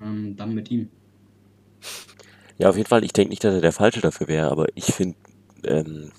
ähm, 0.00 0.36
dann 0.36 0.54
mit 0.54 0.70
ihm. 0.70 0.90
Ja, 2.58 2.68
auf 2.70 2.76
jeden 2.76 2.88
Fall. 2.88 3.04
Ich 3.04 3.12
denke 3.12 3.30
nicht, 3.30 3.44
dass 3.44 3.54
er 3.54 3.60
der 3.60 3.72
Falsche 3.72 4.00
dafür 4.00 4.28
wäre, 4.28 4.50
aber 4.50 4.66
ich 4.74 4.86
finde, 4.86 5.16
ähm, 5.64 6.12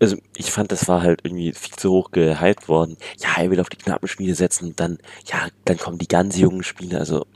also 0.00 0.16
ich 0.36 0.50
fand, 0.50 0.72
das 0.72 0.88
war 0.88 1.02
halt 1.02 1.20
irgendwie 1.24 1.52
viel 1.52 1.74
zu 1.76 1.90
hoch 1.90 2.10
gehypt 2.10 2.68
worden. 2.68 2.96
Ja, 3.20 3.42
er 3.42 3.50
will 3.50 3.60
auf 3.60 3.68
die 3.68 3.76
knappen 3.76 4.08
Spiele 4.08 4.34
setzen 4.34 4.68
und 4.68 4.80
dann, 4.80 4.98
ja, 5.26 5.48
dann 5.64 5.78
kommen 5.78 5.98
die 5.98 6.08
ganz 6.08 6.36
jungen 6.38 6.62
Spiele. 6.62 6.98
Also, 6.98 7.26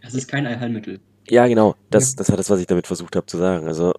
Es 0.00 0.14
ist 0.14 0.26
kein 0.28 0.46
Allheilmittel. 0.46 1.00
ja, 1.28 1.46
genau, 1.48 1.76
das, 1.90 2.14
das 2.14 2.28
war 2.30 2.36
das, 2.36 2.50
was 2.50 2.60
ich 2.60 2.66
damit 2.66 2.86
versucht 2.86 3.16
habe 3.16 3.26
zu 3.26 3.38
sagen. 3.38 3.66
Also, 3.66 3.94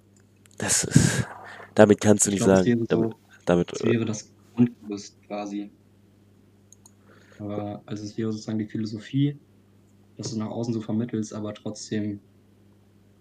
das 0.57 0.83
ist, 0.85 1.27
damit 1.75 2.01
kannst 2.01 2.27
du 2.27 2.31
Ich 2.31 2.35
nicht 2.35 2.43
glaube, 2.43 2.53
es 2.53 2.63
sagen, 2.63 2.65
wäre 2.65 2.85
damit, 2.87 3.11
so, 3.11 3.19
damit, 3.45 3.73
es 3.73 3.83
äh, 3.83 3.91
wäre 3.91 4.05
das 4.05 4.33
Grundgerüst 4.55 5.21
quasi. 5.23 5.71
Aber 7.39 7.81
also 7.85 8.03
es 8.03 8.17
wäre 8.17 8.31
sozusagen 8.31 8.59
die 8.59 8.65
Philosophie, 8.67 9.39
dass 10.17 10.31
du 10.31 10.39
nach 10.39 10.49
außen 10.49 10.73
so 10.73 10.81
vermittelst, 10.81 11.33
aber 11.33 11.53
trotzdem, 11.53 12.19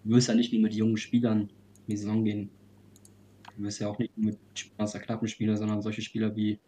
du 0.05 0.15
wirst 0.15 0.29
ja 0.29 0.35
nicht 0.35 0.53
nur 0.53 0.63
mit 0.63 0.75
jungen 0.75 0.97
Spielern 0.97 1.43
in 1.43 1.51
die 1.89 1.97
Saison 1.97 2.25
gehen. 2.25 2.51
Du 3.57 3.63
wirst 3.65 3.81
ja 3.81 3.89
auch 3.89 3.99
nicht 3.99 4.17
nur 4.17 4.31
mit 4.31 4.39
Spielern 4.55 4.91
der 4.91 5.01
Knappenspieler, 5.01 5.57
sondern 5.57 5.83
solche 5.83 6.03
Spieler 6.03 6.35
wie, 6.37 6.59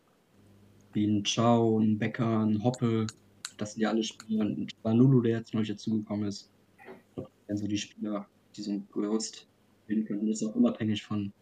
wie 0.92 1.06
ein 1.06 1.24
Chao, 1.24 1.78
ein 1.78 1.98
Becker, 1.98 2.40
ein 2.40 2.62
Hoppe, 2.62 3.06
das 3.58 3.72
sind 3.72 3.82
ja 3.82 3.90
alle 3.90 4.04
Spieler, 4.04 4.44
ein 4.44 4.68
Spanulu, 4.68 5.20
der 5.20 5.38
jetzt 5.38 5.52
neu 5.52 5.64
dazugekommen 5.64 6.28
ist. 6.28 6.50
Das 7.48 7.60
so 7.60 7.66
die 7.66 7.78
Spieler, 7.78 8.26
die 8.56 8.62
so 8.62 8.70
ein 8.70 8.88
Gerüst 8.92 9.48
bilden 9.86 10.04
können. 10.04 10.26
Das 10.26 10.40
ist 10.40 10.48
auch 10.48 10.54
unabhängig 10.54 11.02
von 11.02 11.32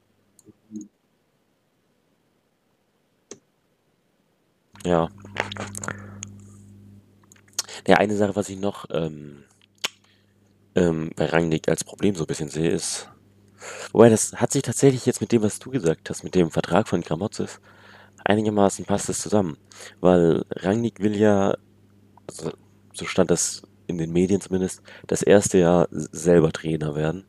ja. 4.84 5.08
Ja, 7.86 7.98
eine 7.98 8.16
Sache, 8.16 8.34
was 8.34 8.48
ich 8.48 8.58
noch 8.58 8.86
ähm, 8.90 9.44
ähm, 10.74 11.10
bei 11.14 11.26
Rangnick 11.26 11.68
als 11.68 11.84
Problem 11.84 12.16
so 12.16 12.24
ein 12.24 12.26
bisschen 12.26 12.48
sehe, 12.48 12.70
ist, 12.70 13.08
wobei 13.92 14.08
das 14.08 14.32
hat 14.34 14.52
sich 14.52 14.62
tatsächlich 14.62 15.06
jetzt 15.06 15.20
mit 15.20 15.30
dem, 15.30 15.42
was 15.42 15.60
du 15.60 15.70
gesagt 15.70 16.10
hast, 16.10 16.24
mit 16.24 16.34
dem 16.34 16.50
Vertrag 16.50 16.88
von 16.88 17.00
Gramotzes, 17.00 17.60
einigermaßen 18.24 18.84
passt 18.86 19.08
es 19.08 19.20
zusammen. 19.20 19.56
Weil 20.00 20.44
Rangnick 20.50 21.00
will 21.00 21.16
ja, 21.16 21.56
also, 22.28 22.52
so 22.92 23.04
stand 23.06 23.30
das 23.30 23.62
in 23.86 23.98
den 23.98 24.12
Medien 24.12 24.40
zumindest, 24.40 24.82
das 25.06 25.22
erste 25.22 25.58
Jahr 25.58 25.88
selber 25.90 26.52
Trainer 26.52 26.96
werden. 26.96 27.24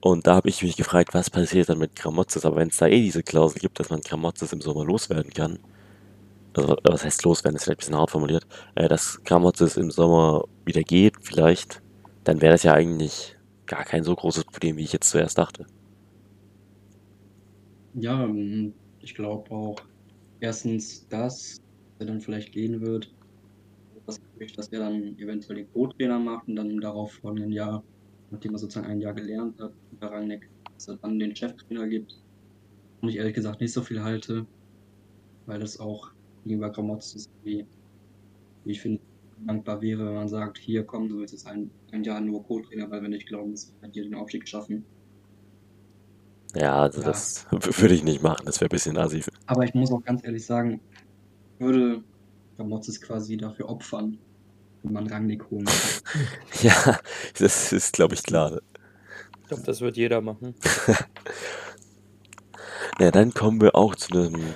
Und 0.00 0.26
da 0.26 0.34
habe 0.34 0.48
ich 0.48 0.62
mich 0.64 0.76
gefragt, 0.76 1.14
was 1.14 1.30
passiert 1.30 1.68
dann 1.68 1.78
mit 1.78 1.94
Gramotzes? 1.94 2.44
Aber 2.44 2.56
wenn 2.56 2.68
es 2.68 2.76
da 2.76 2.88
eh 2.88 3.00
diese 3.00 3.22
Klausel 3.22 3.60
gibt, 3.60 3.78
dass 3.78 3.90
man 3.90 4.00
Gramotzes 4.00 4.52
im 4.52 4.60
Sommer 4.60 4.84
loswerden 4.84 5.32
kann, 5.32 5.60
also 6.54 6.76
was 6.84 7.04
heißt 7.04 7.24
loswerden, 7.24 7.56
ist 7.56 7.64
vielleicht 7.64 7.78
ein 7.78 7.84
bisschen 7.84 7.96
hart 7.96 8.10
formuliert, 8.10 8.46
äh, 8.74 8.88
dass 8.88 9.22
Gramotzes 9.24 9.76
im 9.76 9.90
Sommer 9.90 10.44
wieder 10.64 10.82
geht, 10.82 11.14
vielleicht, 11.20 11.82
dann 12.24 12.40
wäre 12.40 12.52
das 12.52 12.62
ja 12.62 12.74
eigentlich 12.74 13.36
gar 13.66 13.84
kein 13.84 14.04
so 14.04 14.14
großes 14.14 14.44
Problem, 14.44 14.76
wie 14.76 14.84
ich 14.84 14.92
jetzt 14.92 15.10
zuerst 15.10 15.38
dachte. 15.38 15.66
Ja, 17.94 18.24
ähm, 18.24 18.74
ich 19.00 19.14
glaube 19.14 19.50
auch 19.50 19.76
erstens, 20.40 21.06
dass 21.08 21.60
er 21.98 22.06
dann 22.06 22.20
vielleicht 22.20 22.52
gehen 22.52 22.80
wird. 22.80 23.12
Dass 24.56 24.68
er 24.68 24.80
dann 24.80 25.16
eventuell 25.18 25.58
den 25.58 25.72
Co-Trainer 25.72 26.18
macht 26.18 26.48
und 26.48 26.56
dann 26.56 26.68
im 26.68 26.80
darauf 26.80 27.12
folgenden 27.12 27.52
Jahr, 27.52 27.84
nachdem 28.30 28.54
er 28.54 28.58
sozusagen 28.58 28.88
ein 28.88 29.00
Jahr 29.00 29.14
gelernt 29.14 29.60
hat, 29.60 29.72
unter 29.92 30.10
Rangnick, 30.10 30.50
dass 30.74 30.88
er 30.88 30.96
dann 30.96 31.18
den 31.18 31.36
Cheftrainer 31.36 31.86
gibt. 31.86 32.18
Und 33.00 33.08
ich 33.08 33.16
ehrlich 33.16 33.34
gesagt 33.34 33.60
nicht 33.60 33.72
so 33.72 33.82
viel 33.82 34.02
halte, 34.02 34.44
weil 35.46 35.60
das 35.60 35.78
auch 35.78 36.10
gegenüber 36.44 36.70
Gramotzes, 36.70 37.28
wie, 37.42 37.66
wie 38.64 38.72
ich 38.72 38.80
finde, 38.80 39.00
dankbar 39.46 39.80
wäre, 39.82 40.06
wenn 40.06 40.14
man 40.14 40.28
sagt, 40.28 40.58
hier 40.58 40.84
komm, 40.84 41.08
du 41.08 41.18
willst 41.18 41.32
jetzt 41.34 41.46
ein, 41.46 41.70
ein 41.90 42.04
Jahr 42.04 42.20
nur 42.20 42.44
Co-Trainer, 42.44 42.90
weil 42.90 43.02
wir 43.02 43.08
nicht 43.08 43.26
glauben, 43.26 43.52
dass 43.52 43.72
wir 43.80 43.88
dir 43.88 44.04
den 44.04 44.14
Aufstieg 44.14 44.48
schaffen. 44.48 44.84
Ja, 46.54 46.82
also 46.82 47.00
Ja. 47.00 47.08
das 47.08 47.46
würde 47.50 47.94
ich 47.94 48.04
nicht 48.04 48.22
machen, 48.22 48.46
das 48.46 48.60
wäre 48.60 48.68
ein 48.68 48.74
bisschen 48.74 48.96
assi. 48.98 49.24
Aber 49.46 49.64
ich 49.64 49.74
muss 49.74 49.90
auch 49.92 50.02
ganz 50.02 50.24
ehrlich 50.24 50.44
sagen, 50.44 50.80
würde 51.58 52.02
Ramotzes 52.58 53.00
quasi 53.00 53.36
dafür 53.36 53.68
opfern, 53.68 54.18
wenn 54.82 54.92
man 54.92 55.06
Rangnick 55.08 55.50
holen 55.50 55.66
würde. 55.66 56.28
Ja, 56.62 56.98
das 57.38 57.72
ist, 57.72 57.94
glaube 57.94 58.14
ich, 58.14 58.22
klar. 58.22 58.60
Ich 59.40 59.48
glaube, 59.48 59.62
das 59.64 59.80
wird 59.80 59.96
jeder 59.96 60.20
machen. 60.20 60.54
Ja, 62.98 63.10
dann 63.10 63.32
kommen 63.34 63.60
wir 63.60 63.74
auch 63.74 63.94
zu 63.96 64.12
einem 64.12 64.54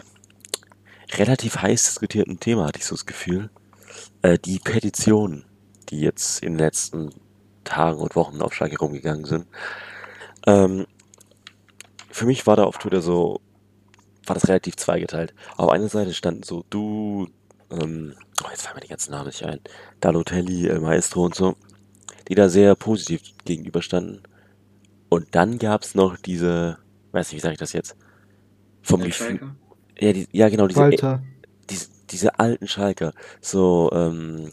relativ 1.13 1.59
heiß 1.59 1.85
diskutierten 1.85 2.41
Thema, 2.41 2.67
hatte 2.67 2.79
ich 2.79 2.87
so 2.87 2.95
das 2.95 3.07
Gefühl. 3.07 3.51
Äh, 4.23 4.39
die 4.39 4.59
Petitionen, 4.59 5.45
die 5.89 6.01
jetzt 6.01 6.43
in 6.43 6.55
den 6.55 6.59
letzten 6.59 7.11
Tagen 7.65 7.99
und 7.99 8.17
Wochen 8.17 8.41
auf 8.43 8.55
Schalke 8.55 8.79
rumgegangen 8.79 9.25
sind. 9.25 9.47
Ähm, 10.47 10.87
für 12.11 12.27
mich 12.27 12.47
war 12.47 12.57
da 12.57 12.65
auf 12.65 12.79
Twitter 12.79 13.03
so, 13.03 13.41
war 14.25 14.35
das 14.35 14.49
relativ 14.49 14.77
zweigeteilt. 14.77 15.35
Auf 15.57 15.71
einer 15.71 15.89
Seite 15.89 16.15
standen 16.15 16.43
so 16.43 16.65
du, 16.71 17.29
ähm, 17.71 18.15
oh, 18.43 18.49
jetzt 18.51 18.63
fallen 18.63 18.77
mir 18.77 18.83
die 18.83 18.89
ganzen 18.89 19.11
Namen 19.11 19.27
nicht 19.27 19.45
ein, 19.45 19.61
Dalotelli, 20.01 20.69
äh, 20.69 20.79
Maestro 20.79 21.25
und 21.25 21.35
so, 21.35 21.57
die 22.29 22.35
da 22.35 22.49
sehr 22.49 22.75
positiv 22.75 23.23
gegenüberstanden. 23.45 24.23
Und 25.09 25.35
dann 25.35 25.59
gab 25.59 25.83
es 25.83 25.95
noch 25.95 26.17
diese, 26.17 26.79
weiß 27.13 27.29
nicht, 27.29 27.37
wie 27.37 27.43
sage 27.43 27.53
ich 27.53 27.59
das 27.59 27.73
jetzt? 27.73 27.97
Vom 28.83 29.03
Gefühl. 29.03 29.57
Ja, 29.99 30.13
die, 30.13 30.29
ja, 30.33 30.49
genau, 30.49 30.67
diese, 30.67 30.81
Walter. 30.81 31.23
diese, 31.71 31.89
diese 32.11 32.39
alten 32.39 32.69
Schalker. 32.69 33.13
So, 33.41 33.91
ähm, 33.93 34.51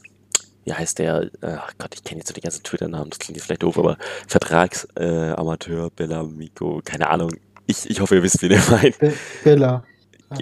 wie 0.65 0.73
heißt 0.73 0.99
der? 0.99 1.29
Ach 1.41 1.71
Gott, 1.77 1.93
ich 1.95 2.03
kenne 2.03 2.19
jetzt 2.19 2.29
so 2.29 2.33
die 2.33 2.41
ganzen 2.41 2.63
Twitter-Namen, 2.63 3.09
das 3.09 3.19
klingt 3.19 3.37
jetzt 3.37 3.45
vielleicht 3.45 3.63
doof, 3.63 3.77
aber 3.77 3.97
Vertragsamateur, 4.27 5.31
äh, 5.31 5.39
Amateur, 5.39 5.89
Bella, 5.89 6.23
Miko, 6.23 6.81
keine 6.83 7.09
Ahnung. 7.09 7.31
Ich, 7.67 7.89
ich 7.89 7.99
hoffe, 7.99 8.15
ihr 8.15 8.23
wisst, 8.23 8.41
wen 8.41 8.51
ihr 8.51 8.63
meint. 8.69 8.97
Be 8.99 9.13
Bella. 9.43 9.83
Ach, 10.29 10.39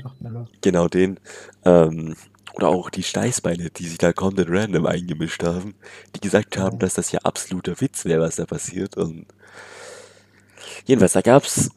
genau 0.61 0.87
den. 0.87 1.19
Ähm, 1.65 2.15
oder 2.53 2.69
auch 2.69 2.89
die 2.89 3.03
Steißbeine, 3.03 3.69
die 3.69 3.87
sich 3.87 3.97
da 3.97 4.13
komplett 4.13 4.49
random 4.49 4.85
eingemischt 4.85 5.43
haben, 5.43 5.73
die 6.15 6.19
gesagt 6.19 6.57
haben, 6.57 6.79
dass 6.79 6.95
das 6.95 7.11
ja 7.11 7.19
absoluter 7.23 7.79
Witz 7.79 8.05
wäre, 8.05 8.21
was 8.21 8.35
da 8.35 8.45
passiert. 8.45 8.97
Und 8.97 9.25
jedenfalls, 10.85 11.13
da 11.13 11.21
gab 11.21 11.43
es 11.43 11.71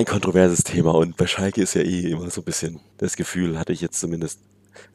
ein 0.00 0.06
kontroverses 0.06 0.64
Thema 0.64 0.94
und 0.94 1.16
bei 1.16 1.26
Schalke 1.26 1.62
ist 1.62 1.74
ja 1.74 1.82
eh 1.82 2.10
immer 2.10 2.30
so 2.30 2.40
ein 2.40 2.44
bisschen 2.44 2.80
das 2.96 3.16
Gefühl, 3.16 3.58
hatte 3.58 3.72
ich 3.72 3.80
jetzt 3.80 4.00
zumindest, 4.00 4.40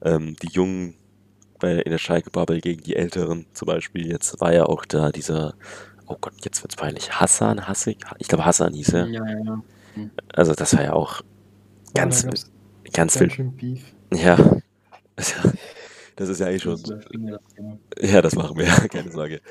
ähm, 0.02 0.36
die 0.42 0.50
Jungen 0.50 0.96
bei, 1.60 1.76
in 1.76 1.92
der 1.92 2.00
Schalke-Bubble 2.00 2.60
gegen 2.60 2.84
die 2.84 2.96
Älteren 2.96 3.46
zum 3.54 3.68
Beispiel. 3.68 4.08
Jetzt 4.08 4.42
war 4.42 4.54
ja 4.54 4.66
auch 4.66 4.84
da 4.86 5.12
dieser, 5.12 5.54
oh 6.08 6.16
Gott, 6.20 6.34
jetzt 6.44 6.64
wird's 6.64 6.76
peinlich, 6.76 7.12
Hassan, 7.20 7.68
Hassig? 7.68 8.00
Ich 8.18 8.28
glaube 8.28 8.46
Hassan 8.46 8.74
hieß 8.74 8.94
er. 8.94 9.08
Ja, 9.08 9.26
ja, 9.26 9.40
ja. 9.46 9.64
Also 10.34 10.54
das 10.54 10.76
war 10.76 10.84
ja 10.84 10.94
auch 10.94 11.22
ganz, 11.94 12.24
gab's 12.24 12.52
ganz 12.92 13.20
ganz 13.20 13.34
schön 13.34 13.56
Beef. 13.56 13.82
Ja. 14.12 14.38
Das 16.16 16.30
ist 16.30 16.40
ja 16.40 16.48
eh 16.50 16.60
schon. 16.60 16.82
Ja, 18.00 18.22
das 18.22 18.36
machen 18.36 18.58
wir, 18.58 18.66
keine 18.90 19.12
Sorge. 19.12 19.42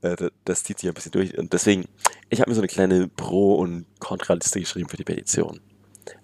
Äh, 0.00 0.16
da- 0.16 0.30
Das 0.44 0.64
zieht 0.64 0.78
sich 0.78 0.88
ein 0.88 0.94
bisschen 0.94 1.12
durch. 1.12 1.36
Und 1.36 1.52
deswegen, 1.52 1.84
ich 2.30 2.40
habe 2.40 2.50
mir 2.50 2.54
so 2.54 2.60
eine 2.62 2.68
kleine 2.68 3.08
Pro- 3.08 3.56
und 3.56 3.86
Kontraliste 4.00 4.58
geschrieben 4.60 4.88
für 4.88 4.96
die 4.96 5.04
Petition. 5.04 5.60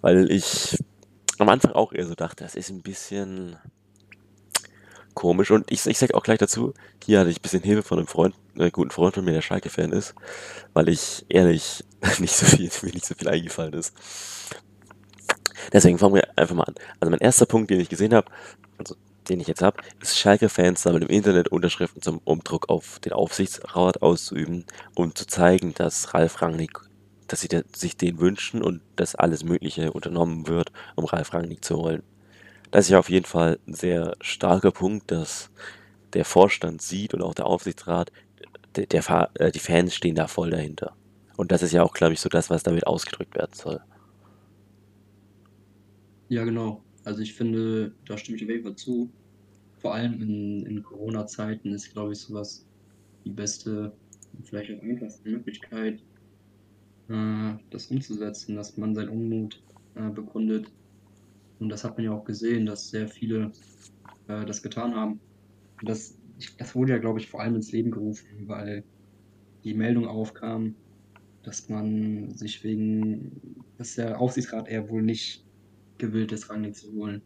Weil 0.01 0.31
ich 0.31 0.77
am 1.37 1.49
Anfang 1.49 1.73
auch 1.73 1.93
eher 1.93 2.05
so 2.07 2.15
dachte, 2.15 2.43
das 2.43 2.55
ist 2.55 2.69
ein 2.69 2.81
bisschen 2.81 3.57
komisch. 5.13 5.51
Und 5.51 5.71
ich, 5.71 5.85
ich 5.85 5.97
sage 5.97 6.15
auch 6.15 6.23
gleich 6.23 6.39
dazu, 6.39 6.73
hier 7.03 7.19
hatte 7.19 7.29
ich 7.29 7.37
ein 7.39 7.41
bisschen 7.41 7.63
Hilfe 7.63 7.83
von 7.83 7.97
einem 7.99 8.07
Freund, 8.07 8.35
äh, 8.57 8.71
guten 8.71 8.91
Freund 8.91 9.15
von 9.15 9.25
mir, 9.25 9.33
der 9.33 9.41
Schalke-Fan 9.41 9.91
ist, 9.91 10.15
weil 10.73 10.89
ich 10.89 11.25
ehrlich 11.29 11.83
nicht 12.19 12.35
so 12.35 12.45
viel, 12.45 12.69
mir 12.83 12.91
nicht 12.93 13.05
so 13.05 13.13
viel 13.15 13.27
eingefallen 13.29 13.73
ist. 13.73 13.93
Deswegen 15.73 15.97
fangen 15.99 16.15
wir 16.15 16.27
einfach 16.37 16.55
mal 16.55 16.63
an. 16.63 16.75
Also 16.99 17.11
mein 17.11 17.19
erster 17.19 17.45
Punkt, 17.45 17.69
den 17.69 17.79
ich 17.79 17.89
gesehen 17.89 18.13
habe, 18.13 18.29
also 18.77 18.95
den 19.31 19.39
ich 19.41 19.47
jetzt 19.47 19.63
habe, 19.63 19.81
ist 20.01 20.17
Schalke-Fans 20.19 20.83
sammeln 20.83 21.03
im 21.03 21.09
Internet 21.09 21.49
Unterschriften 21.49 22.01
zum 22.01 22.19
Umdruck 22.25 22.69
auf 22.69 22.99
den 22.99 23.13
Aufsichtsrat 23.13 24.01
auszuüben, 24.03 24.65
um 24.95 25.15
zu 25.15 25.27
zeigen, 25.27 25.73
dass 25.75 26.13
Ralf 26.13 26.41
Rangnick, 26.41 26.77
dass 27.27 27.41
sie 27.41 27.49
de- 27.49 27.63
sich 27.75 27.97
den 27.97 28.19
wünschen 28.19 28.61
und 28.63 28.81
dass 28.97 29.15
alles 29.15 29.43
Mögliche 29.43 29.93
unternommen 29.93 30.47
wird, 30.47 30.71
um 30.95 31.05
Ralf 31.05 31.33
Rangnick 31.33 31.65
zu 31.65 31.77
holen. 31.77 32.03
Das 32.71 32.85
ist 32.85 32.91
ja 32.91 32.99
auf 32.99 33.09
jeden 33.09 33.25
Fall 33.25 33.59
ein 33.67 33.73
sehr 33.75 34.15
starker 34.21 34.71
Punkt, 34.71 35.11
dass 35.11 35.51
der 36.13 36.25
Vorstand 36.25 36.81
sieht 36.81 37.13
und 37.13 37.21
auch 37.23 37.35
der 37.35 37.47
Aufsichtsrat, 37.47 38.11
der, 38.75 38.87
der, 38.87 39.31
äh, 39.35 39.51
die 39.51 39.59
Fans 39.59 39.95
stehen 39.95 40.15
da 40.15 40.27
voll 40.27 40.51
dahinter. 40.51 40.95
Und 41.37 41.51
das 41.51 41.63
ist 41.63 41.73
ja 41.73 41.83
auch, 41.83 41.93
glaube 41.93 42.13
ich, 42.13 42.21
so 42.21 42.29
das, 42.29 42.49
was 42.49 42.63
damit 42.63 42.87
ausgedrückt 42.87 43.35
werden 43.35 43.53
soll. 43.55 43.81
Ja, 46.29 46.43
genau. 46.45 46.83
Also 47.03 47.21
ich 47.21 47.33
finde, 47.33 47.93
da 48.05 48.17
stimme 48.17 48.37
ich 48.37 48.43
auf 48.43 48.49
jeden 48.49 48.63
Fall 48.63 48.75
zu. 48.75 49.09
Vor 49.79 49.95
allem 49.95 50.21
in, 50.21 50.65
in 50.65 50.83
Corona-Zeiten 50.83 51.73
ist, 51.73 51.91
glaube 51.91 52.13
ich, 52.13 52.19
sowas 52.19 52.65
die 53.25 53.31
beste, 53.31 53.91
und 54.37 54.47
vielleicht 54.47 54.71
auch 54.71 54.83
einfachste 54.83 55.29
Möglichkeit, 55.29 55.99
äh, 57.09 57.53
das 57.69 57.87
umzusetzen, 57.87 58.55
dass 58.55 58.77
man 58.77 58.93
seinen 58.95 59.09
Unmut 59.09 59.61
äh, 59.95 60.09
bekundet. 60.09 60.71
Und 61.59 61.69
das 61.69 61.83
hat 61.83 61.97
man 61.97 62.05
ja 62.05 62.11
auch 62.11 62.25
gesehen, 62.25 62.65
dass 62.65 62.89
sehr 62.89 63.07
viele 63.07 63.51
äh, 64.27 64.45
das 64.45 64.61
getan 64.61 64.95
haben. 64.95 65.19
Und 65.79 65.89
das, 65.89 66.17
das 66.57 66.75
wurde 66.75 66.93
ja, 66.93 66.97
glaube 66.99 67.19
ich, 67.19 67.27
vor 67.27 67.41
allem 67.41 67.55
ins 67.55 67.71
Leben 67.71 67.91
gerufen, 67.91 68.47
weil 68.47 68.83
die 69.63 69.73
Meldung 69.73 70.07
aufkam, 70.07 70.75
dass 71.43 71.69
man 71.69 72.35
sich 72.35 72.63
wegen, 72.63 73.63
dass 73.77 73.95
der 73.95 74.19
Aufsichtsrat 74.19 74.67
eher 74.67 74.89
wohl 74.89 75.01
nicht 75.01 75.43
gewillt 76.01 76.33
ist, 76.33 76.49
Rangnick 76.49 76.75
zu 76.75 76.91
holen. 76.91 77.21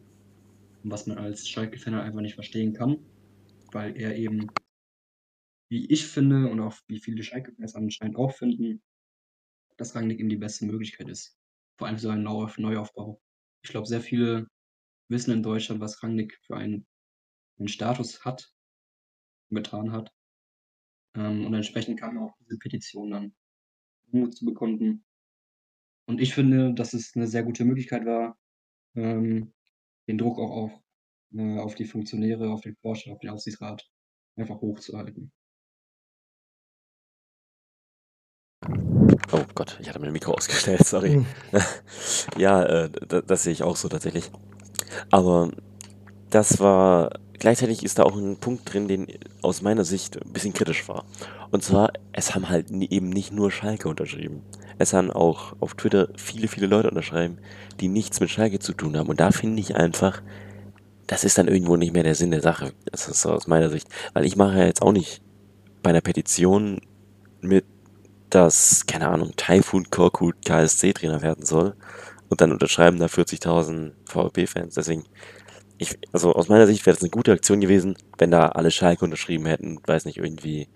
Was 0.84 1.06
man 1.08 1.18
als 1.18 1.48
Schalke-Fan 1.48 1.94
einfach 1.94 2.20
nicht 2.20 2.34
verstehen 2.34 2.72
kann, 2.72 2.98
weil 3.72 3.96
er 3.96 4.16
eben, 4.16 4.48
wie 5.68 5.86
ich 5.86 6.06
finde 6.06 6.48
und 6.48 6.60
auch 6.60 6.76
wie 6.86 7.00
viele 7.00 7.24
Schalke-Fans 7.24 7.74
anscheinend 7.74 8.16
auch 8.16 8.32
finden, 8.32 8.80
dass 9.76 9.96
Rangnick 9.96 10.20
eben 10.20 10.28
die 10.28 10.36
beste 10.36 10.66
Möglichkeit 10.66 11.08
ist. 11.08 11.36
Vor 11.78 11.88
allem 11.88 11.98
so 11.98 12.08
ein 12.10 12.22
Neu 12.22 12.48
Neuaufbau. 12.56 13.20
Ich 13.62 13.70
glaube, 13.70 13.86
sehr 13.88 14.00
viele 14.00 14.46
wissen 15.08 15.32
in 15.32 15.42
Deutschland, 15.42 15.80
was 15.80 16.02
Rangnick 16.02 16.38
für 16.42 16.56
einen, 16.56 16.86
einen 17.58 17.68
Status 17.68 18.24
hat, 18.24 18.52
getan 19.50 19.92
hat. 19.92 20.12
Ähm, 21.14 21.46
und 21.46 21.54
entsprechend 21.54 21.98
kam 21.98 22.18
auch 22.18 22.34
diese 22.40 22.58
Petition 22.58 23.10
dann, 23.10 23.34
Mut 24.12 24.36
zu 24.36 24.44
bekunden. 24.44 25.04
Und 26.06 26.20
ich 26.20 26.34
finde, 26.34 26.74
dass 26.74 26.94
es 26.94 27.16
eine 27.16 27.26
sehr 27.26 27.42
gute 27.42 27.64
Möglichkeit 27.64 28.06
war, 28.06 28.38
ähm, 28.96 29.52
den 30.08 30.18
Druck 30.18 30.38
auch 30.38 30.50
auf, 30.50 30.72
äh, 31.34 31.58
auf 31.58 31.74
die 31.74 31.84
Funktionäre, 31.84 32.50
auf 32.50 32.62
den 32.62 32.76
Vorstand, 32.76 33.14
auf 33.14 33.20
den 33.20 33.30
Aufsichtsrat 33.30 33.88
einfach 34.36 34.60
hochzuhalten. 34.60 35.32
Oh 39.32 39.44
Gott, 39.54 39.78
ich 39.80 39.88
hatte 39.88 39.98
mein 39.98 40.12
Mikro 40.12 40.32
ausgestellt, 40.32 40.80
sorry. 40.86 41.24
Ja, 42.36 42.64
äh, 42.64 42.90
da, 42.90 43.20
das 43.20 43.42
sehe 43.44 43.52
ich 43.52 43.62
auch 43.62 43.76
so 43.76 43.88
tatsächlich. 43.88 44.30
Aber 45.10 45.50
das 46.30 46.60
war, 46.60 47.18
gleichzeitig 47.38 47.84
ist 47.84 47.98
da 47.98 48.04
auch 48.04 48.16
ein 48.16 48.36
Punkt 48.36 48.72
drin, 48.72 48.88
den 48.88 49.06
aus 49.42 49.62
meiner 49.62 49.84
Sicht 49.84 50.22
ein 50.22 50.32
bisschen 50.32 50.52
kritisch 50.52 50.88
war. 50.88 51.04
Und 51.50 51.62
zwar, 51.62 51.92
es 52.12 52.34
haben 52.34 52.48
halt 52.48 52.70
eben 52.70 53.08
nicht 53.08 53.32
nur 53.32 53.50
Schalke 53.50 53.88
unterschrieben. 53.88 54.42
Es 54.78 54.92
haben 54.92 55.10
auch 55.10 55.54
auf 55.60 55.74
Twitter 55.74 56.08
viele, 56.16 56.48
viele 56.48 56.66
Leute 56.66 56.90
unterschreiben, 56.90 57.38
die 57.80 57.88
nichts 57.88 58.20
mit 58.20 58.30
Schalke 58.30 58.58
zu 58.58 58.72
tun 58.72 58.96
haben. 58.96 59.08
Und 59.08 59.20
da 59.20 59.30
finde 59.30 59.60
ich 59.60 59.76
einfach, 59.76 60.22
das 61.06 61.24
ist 61.24 61.38
dann 61.38 61.48
irgendwo 61.48 61.76
nicht 61.76 61.92
mehr 61.92 62.02
der 62.02 62.14
Sinn 62.14 62.30
der 62.30 62.42
Sache. 62.42 62.72
Das 62.90 63.08
ist 63.08 63.22
so 63.22 63.30
aus 63.30 63.46
meiner 63.46 63.70
Sicht. 63.70 63.88
Weil 64.12 64.26
ich 64.26 64.36
mache 64.36 64.58
ja 64.58 64.66
jetzt 64.66 64.82
auch 64.82 64.92
nicht 64.92 65.22
bei 65.82 65.90
einer 65.90 66.00
Petition 66.00 66.80
mit, 67.40 67.64
dass, 68.28 68.86
keine 68.86 69.08
Ahnung, 69.08 69.32
Taifun 69.36 69.88
Korkut 69.90 70.44
KSC-Trainer 70.44 71.22
werden 71.22 71.46
soll. 71.46 71.74
Und 72.28 72.40
dann 72.40 72.52
unterschreiben 72.52 72.98
da 72.98 73.06
40.000 73.06 73.92
VfB-Fans. 74.04 74.74
Deswegen, 74.74 75.04
ich, 75.78 75.98
also 76.12 76.32
aus 76.32 76.48
meiner 76.48 76.66
Sicht 76.66 76.84
wäre 76.86 76.94
das 76.94 77.02
eine 77.02 77.10
gute 77.10 77.32
Aktion 77.32 77.60
gewesen, 77.60 77.96
wenn 78.18 78.30
da 78.30 78.48
alle 78.48 78.70
Schalke 78.70 79.04
unterschrieben 79.04 79.46
hätten, 79.46 79.78
weiß 79.86 80.06
nicht, 80.06 80.18
irgendwie 80.18 80.68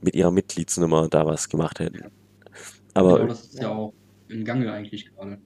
mit 0.00 0.14
ihrer 0.14 0.30
Mitgliedsnummer 0.30 1.08
da 1.08 1.26
was 1.26 1.48
gemacht 1.48 1.80
hätten. 1.80 2.10
Aber 2.94 3.16
genau, 3.16 3.28
das 3.28 3.44
ist 3.44 3.60
ja 3.60 3.68
auch 3.68 3.92
in 4.28 4.44
Gange 4.44 4.72
eigentlich 4.72 5.10
gerade. 5.14 5.38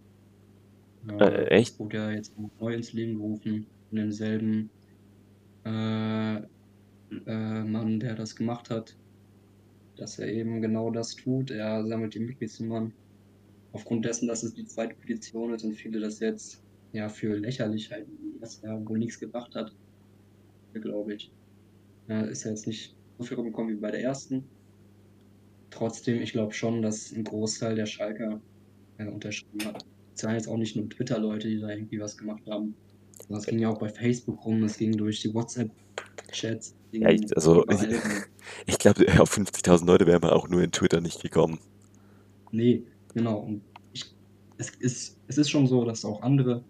Äh, 1.08 1.46
echt? 1.46 1.72
Das 1.72 1.80
wurde 1.80 1.96
ja 1.96 2.10
jetzt 2.12 2.32
auch 2.38 2.50
neu 2.60 2.74
ins 2.74 2.92
Leben 2.92 3.16
gerufen, 3.16 3.66
von 3.88 3.98
demselben 3.98 4.70
äh, 5.64 6.36
äh, 6.36 7.64
Mann, 7.64 7.98
der 7.98 8.14
das 8.14 8.36
gemacht 8.36 8.70
hat, 8.70 8.96
dass 9.96 10.18
er 10.18 10.28
eben 10.28 10.62
genau 10.62 10.90
das 10.90 11.16
tut. 11.16 11.50
Er 11.50 11.84
sammelt 11.86 12.14
die 12.14 12.20
Mitgliedsnummern. 12.20 12.92
Aufgrund 13.72 14.04
dessen, 14.04 14.28
dass 14.28 14.42
es 14.42 14.54
die 14.54 14.66
zweite 14.66 14.94
Petition 14.94 15.54
ist 15.54 15.64
und 15.64 15.74
viele 15.74 15.98
das 15.98 16.20
jetzt 16.20 16.61
ja 16.92 17.08
für 17.08 17.36
lächerlich 17.36 17.90
halten, 17.90 18.38
dass 18.40 18.58
er 18.62 18.84
wohl 18.86 18.98
nichts 18.98 19.18
gebracht 19.18 19.54
hat, 19.54 19.72
glaube 20.74 21.14
ich. 21.14 21.30
Äh, 22.08 22.30
ist 22.30 22.44
er 22.44 22.52
jetzt 22.52 22.66
nicht 22.66 22.94
so 23.18 23.24
viel 23.24 23.36
rumgekommen 23.36 23.74
wie 23.76 23.80
bei 23.80 23.90
der 23.90 24.02
ersten. 24.02 24.44
Trotzdem, 25.70 26.20
ich 26.20 26.32
glaube 26.32 26.52
schon, 26.52 26.82
dass 26.82 27.12
ein 27.12 27.24
Großteil 27.24 27.74
der 27.76 27.86
Schalker 27.86 28.40
äh, 28.98 29.06
unterschrieben 29.06 29.64
hat. 29.66 29.84
Es 30.14 30.22
waren 30.24 30.34
jetzt 30.34 30.48
auch 30.48 30.58
nicht 30.58 30.76
nur 30.76 30.88
Twitter-Leute, 30.88 31.48
die 31.48 31.60
da 31.60 31.70
irgendwie 31.70 31.98
was 32.00 32.16
gemacht 32.18 32.42
haben. 32.48 32.74
sondern 33.22 33.40
Es 33.40 33.46
ging 33.46 33.58
ja 33.58 33.70
auch 33.70 33.78
bei 33.78 33.88
Facebook 33.88 34.44
rum, 34.44 34.62
es 34.64 34.76
ging 34.76 34.92
durch 34.96 35.20
die 35.20 35.32
WhatsApp-Chats. 35.32 36.74
Ja, 36.92 37.08
ich- 37.08 37.34
also- 37.34 37.62
überall. 37.62 37.88
ich 38.66 38.78
glaube, 38.78 39.06
auf 39.18 39.34
50.000 39.34 39.86
Leute 39.86 40.06
wären 40.06 40.22
wir 40.22 40.32
auch 40.34 40.48
nur 40.48 40.62
in 40.62 40.72
Twitter 40.72 41.00
nicht 41.00 41.22
gekommen. 41.22 41.58
Nee, 42.50 42.82
genau. 43.14 43.38
Und 43.38 43.62
ich, 43.94 44.14
es, 44.58 44.70
ist, 44.76 45.18
es 45.28 45.38
ist 45.38 45.48
schon 45.48 45.66
so, 45.66 45.86
dass 45.86 46.04
auch 46.04 46.20
andere 46.20 46.62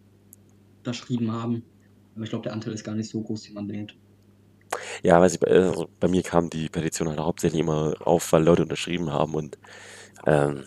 unterschrieben 0.84 1.32
haben. 1.32 1.66
Aber 2.14 2.24
ich 2.24 2.30
glaube, 2.30 2.44
der 2.44 2.52
Anteil 2.54 2.74
ist 2.74 2.84
gar 2.84 2.94
nicht 2.94 3.10
so 3.10 3.22
groß, 3.22 3.48
wie 3.48 3.54
man 3.54 3.68
denkt. 3.68 3.96
Ja, 5.02 5.20
weiß 5.20 5.34
ich, 5.34 5.40
bei- 5.40 5.48
also 5.48 5.88
bei 6.00 6.09
mir 6.09 6.22
kam 6.22 6.50
die 6.50 6.68
Petition 6.68 7.09
halt 7.09 7.18
hauptsächlich 7.20 7.60
immer 7.60 7.94
auf, 8.00 8.32
weil 8.32 8.42
Leute 8.44 8.62
unterschrieben 8.62 9.12
haben 9.12 9.34
und 9.34 9.59
ähm, 10.26 10.64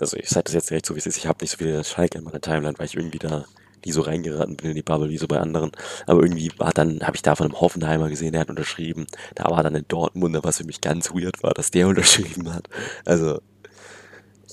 also 0.00 0.16
ich 0.18 0.28
sage 0.30 0.44
das 0.44 0.54
jetzt 0.54 0.70
direkt 0.70 0.86
so, 0.86 0.94
wie 0.94 1.00
es 1.00 1.06
ist, 1.06 1.18
ich 1.18 1.26
habe 1.26 1.38
nicht 1.42 1.50
so 1.52 1.58
viele 1.58 1.84
Schalke 1.84 2.18
in 2.18 2.24
meiner 2.24 2.40
Timeline, 2.40 2.78
weil 2.78 2.86
ich 2.86 2.96
irgendwie 2.96 3.18
da 3.18 3.46
nie 3.84 3.92
so 3.92 4.02
reingeraten 4.02 4.56
bin 4.56 4.70
in 4.70 4.76
die 4.76 4.82
Bubble, 4.82 5.10
wie 5.10 5.18
so 5.18 5.28
bei 5.28 5.38
anderen. 5.40 5.72
Aber 6.06 6.22
irgendwie 6.22 6.52
war 6.58 6.72
dann, 6.72 7.00
habe 7.02 7.16
ich 7.16 7.22
da 7.22 7.36
von 7.36 7.46
einem 7.46 7.60
Hoffenheimer 7.60 8.08
gesehen, 8.10 8.32
der 8.32 8.42
hat 8.42 8.50
unterschrieben. 8.50 9.06
Da 9.36 9.46
war 9.50 9.62
dann 9.62 9.76
ein 9.76 9.86
Dortmunder, 9.88 10.44
was 10.44 10.58
für 10.58 10.64
mich 10.64 10.80
ganz 10.80 11.12
weird 11.12 11.42
war, 11.42 11.54
dass 11.54 11.70
der 11.72 11.88
unterschrieben 11.88 12.54
hat. 12.54 12.68
Also, 13.06 13.40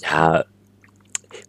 ja, 0.01 0.43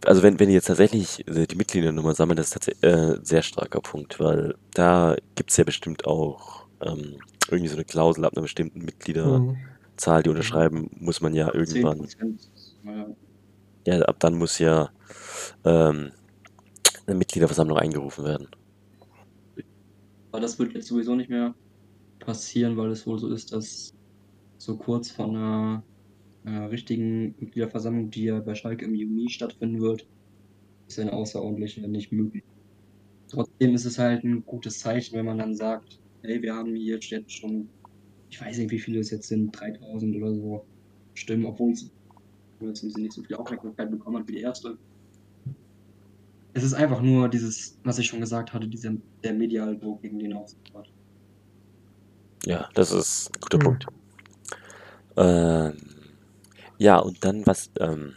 also 0.05 0.23
wenn, 0.23 0.39
wenn 0.39 0.49
die 0.49 0.55
jetzt 0.55 0.67
tatsächlich 0.67 1.27
äh, 1.27 1.45
die 1.47 1.55
Mitgliedernummer 1.55 2.13
sammeln, 2.13 2.37
das 2.37 2.47
ist 2.47 2.53
tatsächlich 2.53 2.83
äh, 2.83 3.15
ein 3.15 3.25
sehr 3.25 3.41
starker 3.41 3.81
Punkt, 3.81 4.19
weil 4.19 4.55
da 4.73 5.15
gibt 5.35 5.51
es 5.51 5.57
ja 5.57 5.63
bestimmt 5.63 6.05
auch 6.05 6.65
ähm, 6.81 7.17
irgendwie 7.49 7.67
so 7.67 7.75
eine 7.75 7.85
Klausel 7.85 8.25
ab 8.25 8.33
einer 8.33 8.41
bestimmten 8.41 8.79
Mitgliederzahl, 8.79 10.23
die 10.23 10.29
unterschreiben, 10.29 10.89
muss 10.99 11.21
man 11.21 11.33
ja 11.33 11.53
irgendwann, 11.53 12.01
10%, 12.01 12.49
ja, 12.85 13.07
ja, 13.87 14.01
ab 14.01 14.17
dann 14.19 14.35
muss 14.35 14.59
ja 14.59 14.89
ähm, 15.63 16.11
eine 17.05 17.15
Mitgliederversammlung 17.15 17.77
eingerufen 17.77 18.25
werden. 18.25 18.47
Aber 20.31 20.41
das 20.41 20.57
wird 20.59 20.73
jetzt 20.73 20.87
sowieso 20.87 21.15
nicht 21.15 21.29
mehr 21.29 21.53
passieren, 22.19 22.75
weil 22.77 22.91
es 22.91 23.05
wohl 23.05 23.19
so 23.19 23.29
ist, 23.29 23.53
dass 23.53 23.93
so 24.57 24.75
kurz 24.75 25.11
vor 25.11 25.29
einer 25.29 25.83
äh, 26.45 26.49
richtigen 26.65 27.35
Mitgliederversammlung, 27.39 28.11
die 28.11 28.25
ja 28.25 28.39
bei 28.41 28.55
Schalke 28.55 28.85
im 28.85 28.95
Juni 28.95 29.29
stattfinden 29.29 29.81
wird, 29.81 30.07
ist 30.87 30.99
eine 30.99 31.13
außerordentliche 31.13 31.87
nicht 31.89 32.11
möglich. 32.11 32.43
Trotzdem 33.29 33.75
ist 33.75 33.85
es 33.85 33.99
halt 33.99 34.23
ein 34.23 34.45
gutes 34.45 34.79
Zeichen, 34.79 35.15
wenn 35.17 35.25
man 35.25 35.39
dann 35.39 35.55
sagt, 35.55 36.01
hey, 36.23 36.41
wir 36.41 36.55
haben 36.55 36.75
hier 36.75 36.99
jetzt 36.99 37.31
schon, 37.33 37.69
ich 38.29 38.41
weiß 38.41 38.57
nicht, 38.59 38.71
wie 38.71 38.79
viele 38.79 38.99
es 38.99 39.11
jetzt 39.11 39.27
sind, 39.29 39.51
3000 39.51 40.15
oder 40.17 40.33
so 40.35 40.67
Stimmen, 41.15 41.45
obwohl 41.45 41.73
es 41.73 41.91
jetzt 42.59 42.97
nicht 42.97 43.13
so 43.13 43.23
viel 43.23 43.35
Aufmerksamkeit 43.37 43.91
bekommen 43.91 44.17
hat 44.19 44.27
wie 44.27 44.33
die 44.33 44.41
erste. 44.41 44.79
Es 46.53 46.63
ist 46.63 46.73
einfach 46.73 47.01
nur 47.01 47.29
dieses, 47.29 47.79
was 47.83 47.99
ich 47.99 48.07
schon 48.07 48.21
gesagt 48.21 48.53
hatte, 48.53 48.67
dieser, 48.67 48.93
der 49.23 49.33
Medialdruck 49.33 50.01
gegen 50.01 50.17
den 50.19 50.33
Aufsichtsrat. 50.33 50.91
Ja, 52.45 52.69
das 52.73 52.91
ist 52.91 53.29
ein 53.35 53.39
guter 53.41 53.57
Mhm. 53.57 53.63
Punkt. 53.63 53.85
Ähm, 55.17 55.94
ja, 56.77 56.97
und 56.97 57.23
dann 57.23 57.45
was, 57.45 57.69
ähm, 57.79 58.13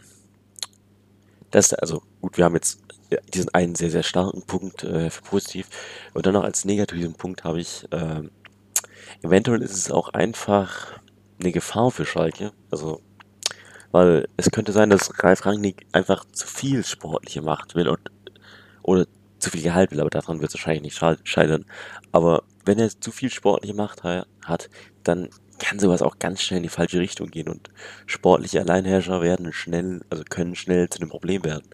das, 1.51 1.73
also 1.73 2.03
gut, 2.21 2.37
wir 2.37 2.45
haben 2.45 2.55
jetzt 2.55 2.79
ja, 3.09 3.19
diesen 3.33 3.53
einen 3.53 3.75
sehr, 3.75 3.89
sehr 3.89 4.03
starken 4.03 4.43
Punkt 4.43 4.83
äh, 4.83 5.09
für 5.09 5.21
positiv. 5.23 5.67
Und 6.13 6.25
dann 6.25 6.33
noch 6.33 6.43
als 6.43 6.65
negativen 6.65 7.13
Punkt 7.13 7.43
habe 7.43 7.59
ich, 7.59 7.87
ähm, 7.91 8.31
eventuell 9.21 9.61
ist 9.61 9.73
es 9.75 9.91
auch 9.91 10.09
einfach 10.09 10.99
eine 11.39 11.51
Gefahr 11.51 11.91
für 11.91 12.05
Schalke. 12.05 12.51
Also, 12.71 13.01
weil 13.91 14.27
es 14.37 14.51
könnte 14.51 14.71
sein, 14.71 14.89
dass 14.89 15.23
Ralf 15.23 15.45
Rangnick 15.45 15.87
einfach 15.91 16.25
zu 16.31 16.45
viel 16.45 16.83
sportliche 16.83 17.41
Macht 17.41 17.75
will 17.75 17.87
und 17.87 17.99
oder 18.83 19.05
zu 19.39 19.49
viel 19.49 19.61
Gehalt 19.61 19.91
will, 19.91 20.01
aber 20.01 20.09
daran 20.09 20.41
wird 20.41 20.49
es 20.49 20.55
wahrscheinlich 20.55 20.83
nicht 20.83 21.27
scheitern. 21.27 21.65
Aber 22.11 22.43
wenn 22.65 22.79
er 22.79 22.89
zu 22.89 23.11
viel 23.11 23.31
sportliche 23.31 23.73
Macht 23.73 24.03
ha 24.03 24.25
hat, 24.45 24.69
dann 25.03 25.29
kann 25.59 25.79
sowas 25.79 26.01
auch 26.01 26.19
ganz 26.19 26.41
schnell 26.41 26.57
in 26.57 26.63
die 26.63 26.69
falsche 26.69 26.99
Richtung 26.99 27.29
gehen 27.29 27.49
und 27.49 27.69
sportliche 28.05 28.61
Alleinherrscher 28.61 29.21
werden 29.21 29.53
schnell, 29.53 30.01
also 30.09 30.23
können 30.29 30.55
schnell 30.55 30.89
zu 30.89 30.99
einem 30.99 31.09
Problem 31.09 31.43
werden. 31.43 31.67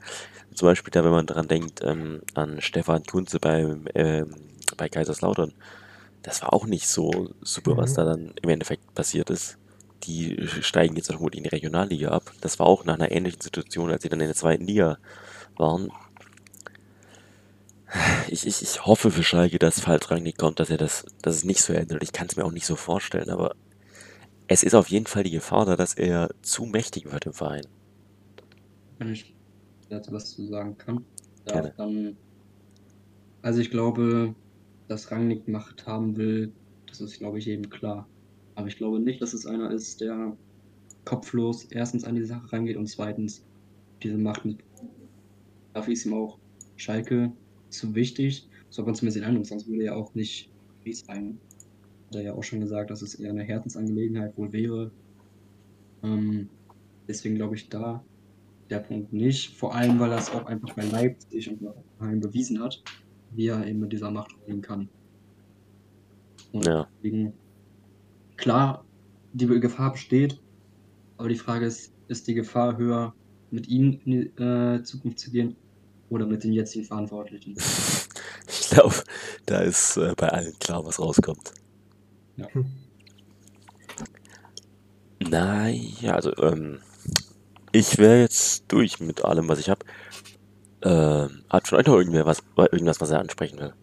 Zum 0.53 0.67
Beispiel 0.67 0.91
da, 0.91 1.03
wenn 1.03 1.11
man 1.11 1.27
dran 1.27 1.47
denkt, 1.47 1.81
ähm, 1.83 2.21
an 2.33 2.61
Stefan 2.61 3.03
Kunze 3.03 3.39
beim, 3.39 3.85
ähm, 3.95 4.35
bei 4.77 4.89
Kaiserslautern. 4.89 5.53
Das 6.23 6.41
war 6.41 6.53
auch 6.53 6.65
nicht 6.65 6.87
so 6.87 7.29
super, 7.41 7.77
was 7.77 7.91
Mhm. 7.91 7.95
da 7.95 8.05
dann 8.05 8.33
im 8.41 8.49
Endeffekt 8.49 8.93
passiert 8.95 9.29
ist. 9.29 9.57
Die 10.03 10.47
steigen 10.61 10.95
jetzt 10.95 11.07
vermutlich 11.07 11.39
in 11.39 11.43
die 11.43 11.49
Regionalliga 11.55 12.09
ab. 12.09 12.31
Das 12.41 12.59
war 12.59 12.67
auch 12.67 12.85
nach 12.85 12.95
einer 12.95 13.11
ähnlichen 13.11 13.41
Situation, 13.41 13.91
als 13.91 14.03
sie 14.03 14.09
dann 14.09 14.21
in 14.21 14.27
der 14.27 14.35
zweiten 14.35 14.65
Liga 14.65 14.97
waren. 15.57 15.91
Ich, 18.27 18.45
ich, 18.47 18.61
ich 18.61 18.85
hoffe 18.85 19.11
für 19.11 19.23
Schalke, 19.23 19.59
dass 19.59 19.79
falls 19.79 20.09
Rangnick 20.11 20.37
kommt, 20.37 20.59
dass 20.59 20.69
er 20.69 20.77
das, 20.77 21.05
dass 21.21 21.35
es 21.35 21.43
nicht 21.43 21.61
so 21.61 21.73
ändert. 21.73 22.03
Ich 22.03 22.11
kann 22.11 22.27
es 22.27 22.35
mir 22.35 22.43
auch 22.45 22.51
nicht 22.51 22.65
so 22.65 22.75
vorstellen, 22.75 23.29
aber 23.29 23.55
es 24.47 24.63
ist 24.63 24.75
auf 24.75 24.89
jeden 24.89 25.05
Fall 25.05 25.23
die 25.23 25.31
Gefahr 25.31 25.65
da, 25.65 25.75
dass 25.75 25.93
er 25.93 26.29
zu 26.41 26.65
mächtig 26.65 27.11
wird 27.11 27.25
im 27.25 27.33
Verein. 27.33 27.65
Wenn 28.99 29.11
ich 29.11 29.33
dazu 29.89 30.11
was 30.11 30.31
zu 30.31 30.45
sagen 30.47 30.77
kann. 30.77 31.03
Darf 31.45 31.75
dann, 31.75 32.17
also 33.41 33.59
ich 33.59 33.69
glaube, 33.69 34.33
dass 34.87 35.11
Rangnick 35.11 35.47
Macht 35.47 35.85
haben 35.85 36.15
will, 36.17 36.51
das 36.87 37.01
ist, 37.01 37.19
glaube 37.19 37.39
ich, 37.39 37.45
jedem 37.45 37.69
klar. 37.69 38.07
Aber 38.55 38.67
ich 38.67 38.77
glaube 38.77 38.99
nicht, 38.99 39.21
dass 39.21 39.33
es 39.33 39.45
einer 39.45 39.71
ist, 39.71 40.01
der 40.01 40.35
kopflos 41.03 41.65
erstens 41.65 42.03
an 42.03 42.15
die 42.15 42.23
Sache 42.23 42.51
rangeht 42.51 42.77
und 42.77 42.87
zweitens 42.87 43.43
diese 44.01 44.17
Macht 44.17 44.45
mit. 44.45 44.57
Dafür 45.73 45.93
ist 45.93 46.05
ihm 46.05 46.13
auch 46.13 46.39
Schalke 46.77 47.31
zu 47.69 47.93
wichtig. 47.93 48.47
So 48.69 48.83
man 48.83 48.95
zumindest 48.95 49.17
den 49.17 49.23
Eindruck, 49.23 49.45
sonst 49.45 49.67
würde 49.67 49.83
er 49.83 49.95
auch 49.95 50.13
nicht 50.15 50.49
wie 50.83 50.93
sein. 50.93 51.37
Hat 52.15 52.21
er 52.21 52.27
ja 52.27 52.33
auch 52.33 52.43
schon 52.43 52.61
gesagt, 52.61 52.91
dass 52.91 53.01
es 53.01 53.15
eher 53.15 53.31
eine 53.31 53.43
Herzensangelegenheit 53.43 54.37
wohl 54.37 54.53
wäre. 54.53 54.89
Ähm, 56.01 56.49
deswegen 57.09 57.35
glaube 57.35 57.55
ich 57.55 57.67
da 57.67 58.01
der 58.69 58.79
Punkt 58.79 59.11
nicht. 59.11 59.53
Vor 59.57 59.75
allem, 59.75 59.99
weil 59.99 60.13
er 60.13 60.19
es 60.19 60.29
auch 60.29 60.45
einfach 60.45 60.73
bei 60.75 60.85
Leipzig 60.85 61.49
und 61.49 61.61
bei 61.61 61.71
Hoffenheim 61.71 62.21
bewiesen 62.21 62.63
hat, 62.63 62.81
wie 63.31 63.47
er 63.47 63.67
eben 63.67 63.81
mit 63.81 63.91
dieser 63.91 64.11
Macht 64.11 64.31
umgehen 64.39 64.61
kann. 64.61 64.87
Und 66.53 66.65
Ja. 66.65 66.87
deswegen, 67.03 67.33
klar, 68.37 68.85
die 69.33 69.47
Gefahr 69.47 69.91
besteht, 69.91 70.39
aber 71.17 71.27
die 71.27 71.35
Frage 71.35 71.65
ist, 71.65 71.91
ist 72.07 72.29
die 72.29 72.33
Gefahr 72.33 72.77
höher, 72.77 73.13
mit 73.51 73.67
ihm 73.67 73.99
in 74.05 74.11
die 74.11 74.41
äh, 74.41 74.83
Zukunft 74.83 75.19
zu 75.19 75.31
gehen 75.31 75.57
oder 76.07 76.25
mit 76.25 76.45
den 76.45 76.53
jetzigen 76.53 76.85
Verantwortlichen? 76.85 77.57
Ich 78.47 78.69
glaube, 78.69 78.95
da 79.45 79.59
ist 79.59 79.97
äh, 79.97 80.13
bei 80.17 80.29
allen 80.29 80.53
klar, 80.59 80.85
was 80.85 80.99
rauskommt. 80.99 81.53
Ja. 82.37 82.47
Hm. 82.53 82.65
Naja, 85.19 86.13
also 86.13 86.35
ähm, 86.37 86.79
ich 87.71 87.97
wäre 87.97 88.19
jetzt 88.19 88.65
durch 88.67 88.99
mit 88.99 89.23
allem, 89.23 89.47
was 89.47 89.59
ich 89.59 89.69
habe. 89.69 89.85
Ähm, 90.81 91.43
hat 91.49 91.71
euch 91.73 91.87
noch 91.87 91.95
irgendwer 91.95 92.25
was, 92.25 92.43
irgendwas, 92.57 93.01
was 93.01 93.09
er 93.09 93.19
ansprechen 93.19 93.59
will? 93.59 93.73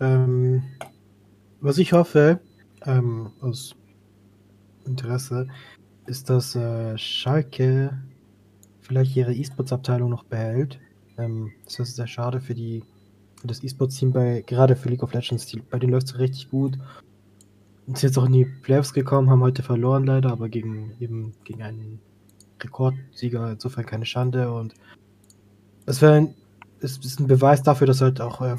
Ähm, 0.00 0.62
was 1.60 1.78
ich 1.78 1.92
hoffe, 1.92 2.40
ähm, 2.84 3.32
aus 3.40 3.74
Interesse, 4.86 5.48
ist, 6.06 6.30
dass 6.30 6.54
äh, 6.54 6.96
Schalke 6.96 7.98
vielleicht 8.80 9.16
ihre 9.16 9.34
E-Sports-Abteilung 9.34 10.10
noch 10.10 10.24
behält. 10.24 10.78
Ähm, 11.16 11.52
das 11.64 11.78
ist 11.78 11.96
sehr 11.96 12.06
schade 12.06 12.40
für 12.40 12.54
die 12.54 12.82
für 13.40 13.48
das 13.48 13.62
E-Sports-Team 13.62 14.12
bei 14.12 14.42
gerade 14.46 14.74
für 14.74 14.88
League 14.88 15.02
of 15.02 15.12
Legends. 15.12 15.46
Die, 15.46 15.60
bei 15.60 15.78
denen 15.78 15.92
läuft 15.92 16.06
es 16.06 16.18
richtig 16.18 16.50
gut. 16.50 16.78
Sind 17.86 18.02
jetzt 18.02 18.18
auch 18.18 18.26
in 18.26 18.32
die 18.32 18.44
Playoffs 18.44 18.92
gekommen, 18.92 19.30
haben 19.30 19.42
heute 19.42 19.62
verloren 19.62 20.04
leider, 20.04 20.32
aber 20.32 20.48
gegen 20.48 20.92
eben 21.00 21.32
gegen 21.44 21.62
einen 21.62 22.00
Rekordsieger, 22.60 23.52
insofern 23.52 23.84
keine 23.84 24.06
Schande 24.06 24.52
und 24.52 24.74
es 25.86 26.00
wäre 26.00 26.14
ein, 26.14 26.34
es 26.80 26.98
ist 26.98 27.20
ein 27.20 27.26
Beweis 27.26 27.62
dafür, 27.62 27.86
dass 27.86 28.00
halt 28.00 28.20
auch 28.20 28.40
äh, 28.40 28.56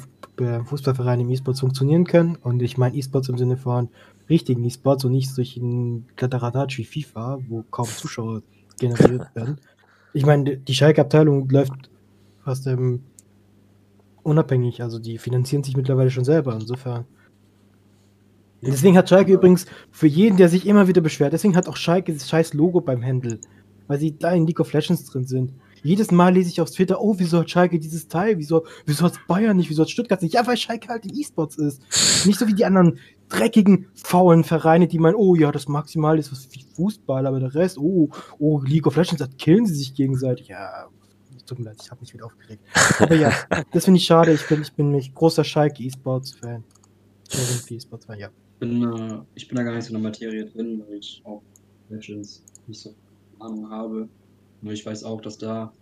Fußballvereine 0.64 1.22
im 1.22 1.30
E-Sports 1.30 1.60
funktionieren 1.60 2.04
können. 2.04 2.36
Und 2.36 2.62
ich 2.62 2.76
meine 2.76 2.96
E-Sports 2.96 3.28
im 3.28 3.38
Sinne 3.38 3.56
von 3.56 3.88
richtigen 4.28 4.64
E-Sports 4.64 5.04
und 5.04 5.12
nicht 5.12 5.30
solchen 5.30 6.06
Kladderadatsch 6.16 6.78
wie 6.78 6.84
FIFA, 6.84 7.38
wo 7.48 7.64
kaum 7.70 7.86
Zuschauer 7.86 8.42
generiert 8.78 9.28
werden. 9.34 9.58
Ich 10.12 10.26
meine, 10.26 10.56
die 10.56 10.74
Schalke-Abteilung 10.74 11.48
läuft 11.48 11.90
fast 12.44 12.66
ähm, 12.66 13.02
unabhängig, 14.22 14.82
also 14.82 14.98
die 14.98 15.18
finanzieren 15.18 15.62
sich 15.62 15.76
mittlerweile 15.76 16.10
schon 16.10 16.24
selber, 16.24 16.54
insofern. 16.54 17.06
Deswegen 18.62 18.96
hat 18.96 19.08
Schalke 19.08 19.32
übrigens 19.32 19.66
für 19.90 20.06
jeden, 20.06 20.36
der 20.36 20.48
sich 20.48 20.66
immer 20.66 20.88
wieder 20.88 21.00
beschwert, 21.00 21.32
deswegen 21.32 21.56
hat 21.56 21.68
auch 21.68 21.76
Schalke 21.76 22.12
das 22.12 22.28
scheiß 22.28 22.54
Logo 22.54 22.80
beim 22.80 23.02
Händel, 23.02 23.40
weil 23.86 23.98
sie 23.98 24.16
da 24.16 24.32
in 24.32 24.46
League 24.46 24.60
of 24.60 24.72
Legends 24.72 25.04
drin 25.04 25.26
sind. 25.26 25.52
Jedes 25.82 26.10
Mal 26.10 26.34
lese 26.34 26.48
ich 26.48 26.60
auf 26.60 26.70
Twitter, 26.70 27.00
oh, 27.00 27.14
wieso 27.18 27.38
hat 27.38 27.50
Schalke 27.50 27.78
dieses 27.78 28.08
Teil? 28.08 28.38
Wieso, 28.38 28.66
wieso 28.86 29.04
hat 29.04 29.20
Bayern 29.28 29.56
nicht? 29.56 29.70
Wieso 29.70 29.82
hat 29.82 29.90
Stuttgart 29.90 30.20
nicht? 30.20 30.34
Ja, 30.34 30.44
weil 30.46 30.56
Schalke 30.56 30.88
halt 30.88 31.04
in 31.06 31.16
E-Sports 31.16 31.58
ist. 31.58 32.26
Nicht 32.26 32.38
so 32.38 32.48
wie 32.48 32.54
die 32.54 32.64
anderen 32.64 32.98
dreckigen, 33.28 33.86
faulen 33.94 34.42
Vereine, 34.42 34.88
die 34.88 34.98
meinen, 34.98 35.14
oh 35.14 35.36
ja, 35.36 35.52
das 35.52 35.68
Maximal 35.68 36.18
ist 36.18 36.32
was 36.32 36.48
wie 36.50 36.64
Fußball, 36.74 37.26
aber 37.26 37.38
der 37.38 37.54
Rest, 37.54 37.78
oh, 37.78 38.08
oh, 38.38 38.60
League 38.62 38.86
of 38.86 38.96
Legends, 38.96 39.18
da 39.18 39.28
killen 39.38 39.66
sie 39.66 39.74
sich 39.74 39.94
gegenseitig. 39.94 40.48
Ja, 40.48 40.88
tut 41.46 41.58
mir 41.60 41.66
leid, 41.66 41.76
ich 41.80 41.90
habe 41.90 42.00
mich 42.00 42.12
wieder 42.12 42.26
aufgeregt. 42.26 42.64
Aber 42.98 43.14
ja, 43.14 43.32
das 43.72 43.84
finde 43.84 43.98
ich 43.98 44.06
schade. 44.06 44.32
Ich 44.32 44.46
bin, 44.48 44.62
ich 44.62 44.72
bin 44.72 44.90
nicht 44.90 45.14
großer 45.14 45.44
Schalke 45.44 45.84
E-Sports-Fan. 45.84 46.64
Irgendwie 47.30 47.76
E-Sports-Fan, 47.76 48.18
ja. 48.18 48.30
Bin, 48.58 48.82
äh, 48.82 49.20
ich 49.34 49.48
bin 49.48 49.56
da 49.56 49.62
gar 49.62 49.74
nicht 49.74 49.84
so 49.84 49.94
in 49.94 50.02
der 50.02 50.10
Materie 50.10 50.44
drin, 50.46 50.82
weil 50.86 50.98
ich 50.98 51.20
auch 51.24 51.42
Legends 51.88 52.42
nicht 52.66 52.80
so 52.80 52.94
Ahnung 53.38 53.70
habe. 53.70 54.08
Nur 54.62 54.72
ich 54.72 54.84
weiß 54.84 55.04
auch, 55.04 55.20
dass 55.20 55.38
da 55.38 55.72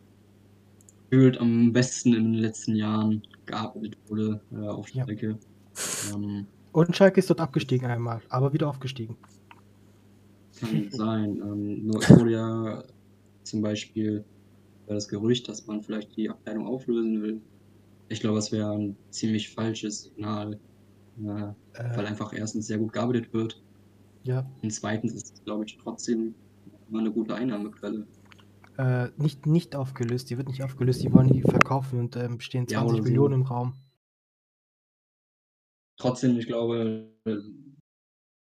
gefühlt 1.10 1.38
am 1.38 1.72
besten 1.72 2.14
in 2.14 2.32
den 2.32 2.34
letzten 2.34 2.74
Jahren 2.74 3.22
gearbeitet 3.46 3.96
wurde 4.08 4.40
äh, 4.52 4.66
auf 4.68 4.88
Ja. 4.90 5.04
Strecke. 5.04 5.38
Ähm, 6.12 6.46
Und 6.72 6.96
Schalke 6.96 7.20
ist 7.20 7.30
dort 7.30 7.40
abgestiegen 7.40 7.86
einmal, 7.86 8.20
aber 8.28 8.52
wieder 8.52 8.68
aufgestiegen. 8.68 9.16
kann 10.58 10.90
sein. 10.90 11.36
Ähm, 11.40 11.86
nur 11.86 12.00
es 12.02 12.10
wurde 12.10 12.32
ja 12.32 12.84
zum 13.44 13.62
Beispiel 13.62 14.24
das 14.86 15.08
Gerücht, 15.08 15.48
dass 15.48 15.66
man 15.66 15.82
vielleicht 15.82 16.16
die 16.16 16.28
Abteilung 16.28 16.66
auflösen 16.66 17.22
will. 17.22 17.40
Ich 18.08 18.20
glaube, 18.20 18.36
das 18.36 18.52
wäre 18.52 18.70
ein 18.72 18.96
ziemlich 19.10 19.50
falsches 19.50 20.04
Signal, 20.04 20.58
äh, 21.18 21.54
weil 21.96 22.06
einfach 22.06 22.32
erstens 22.32 22.66
sehr 22.66 22.78
gut 22.78 22.92
gearbeitet 22.92 23.32
wird 23.32 23.62
ja, 24.24 24.50
und 24.62 24.70
zweitens 24.72 25.12
ist 25.12 25.34
es, 25.34 25.44
glaube 25.44 25.64
ich, 25.66 25.76
trotzdem 25.76 26.34
immer 26.88 27.00
eine 27.00 27.12
gute 27.12 27.34
Einnahmequelle. 27.34 28.06
äh, 28.78 29.08
nicht, 29.16 29.46
nicht 29.46 29.76
aufgelöst. 29.76 30.30
Die 30.30 30.38
wird 30.38 30.48
nicht 30.48 30.62
aufgelöst. 30.62 31.02
Die 31.02 31.12
wollen 31.12 31.28
die 31.28 31.42
verkaufen 31.42 32.00
und 32.00 32.16
ähm, 32.16 32.40
stehen 32.40 32.66
Ja, 32.68 32.80
20 32.80 33.00
oder 33.00 33.02
so. 33.02 33.02
Millionen 33.02 33.34
im 33.34 33.42
Raum. 33.42 33.74
Trotzdem, 35.98 36.38
ich 36.38 36.46
glaube, 36.46 37.12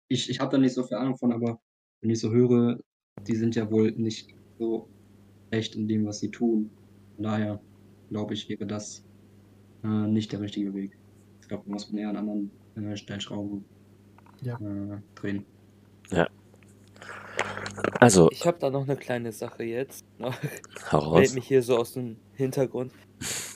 ich, 0.07 0.29
ich 0.29 0.39
habe 0.39 0.51
da 0.51 0.57
nicht 0.57 0.73
so 0.73 0.83
viel 0.83 0.97
Ahnung 0.97 1.17
von, 1.17 1.33
aber 1.33 1.59
wenn 2.01 2.11
ich 2.11 2.19
so 2.19 2.31
höre, 2.31 2.79
die 3.27 3.35
sind 3.35 3.55
ja 3.55 3.69
wohl 3.71 3.91
nicht 3.91 4.33
so 4.59 4.87
echt 5.51 5.75
in 5.75 5.87
dem, 5.87 6.05
was 6.05 6.19
sie 6.19 6.31
tun. 6.31 6.69
Von 7.15 7.23
daher 7.23 7.61
glaube 8.09 8.35
ich, 8.35 8.47
wäre 8.47 8.67
das 8.67 9.03
äh, 9.83 10.07
nicht 10.07 10.31
der 10.31 10.41
richtige 10.41 10.73
Weg. 10.73 10.97
Ich 11.45 11.49
glaube, 11.49 11.63
da 11.67 11.71
muss 11.73 11.91
man 11.91 11.99
eher 12.01 12.09
an 12.09 12.17
anderen 12.17 12.51
äh, 12.75 12.97
Stellschrauben 12.97 13.63
Ja. 14.41 14.55
äh, 14.59 14.97
drehen. 15.13 15.45
Also, 17.99 18.29
Ich 18.31 18.47
habe 18.47 18.57
da 18.57 18.71
noch 18.71 18.81
eine 18.81 18.95
kleine 18.95 19.31
Sache 19.31 19.63
jetzt. 19.63 20.03
Noch. 20.17 20.33
hau 20.91 21.11
Meldet 21.13 21.29
raus. 21.29 21.35
mich 21.35 21.47
hier 21.47 21.61
so 21.61 21.77
aus 21.77 21.93
dem 21.93 22.17
Hintergrund. 22.33 22.91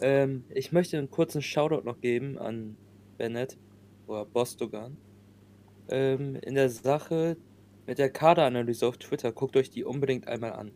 Ähm, 0.02 0.44
ich 0.54 0.72
möchte 0.72 1.00
einen 1.00 1.10
kurzen 1.10 1.42
Shoutout 1.42 1.84
noch 1.84 2.00
geben 2.00 2.38
an 2.38 2.78
Bennett 3.18 3.58
oder 4.06 4.24
Bostogan. 4.26 4.96
Ähm, 5.90 6.36
in 6.36 6.54
der 6.54 6.70
Sache 6.70 7.38
mit 7.88 7.98
der 7.98 8.12
Kaderanalyse 8.12 8.88
auf 8.88 9.00
Twitter, 9.00 9.32
guckt 9.32 9.58
euch 9.58 9.72
die 9.72 9.84
unbedingt 9.84 10.28
einmal 10.28 10.54
an. 10.54 10.72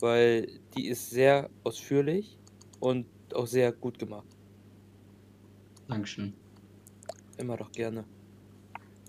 Weil 0.00 0.48
die 0.76 0.88
ist 0.88 1.10
sehr 1.10 1.50
ausführlich 1.62 2.36
und 2.80 3.06
auch 3.32 3.46
sehr 3.46 3.70
gut 3.70 4.00
gemacht. 4.00 4.26
Dankeschön. 5.86 6.34
Immer 7.38 7.56
doch 7.56 7.72
gerne. 7.72 8.04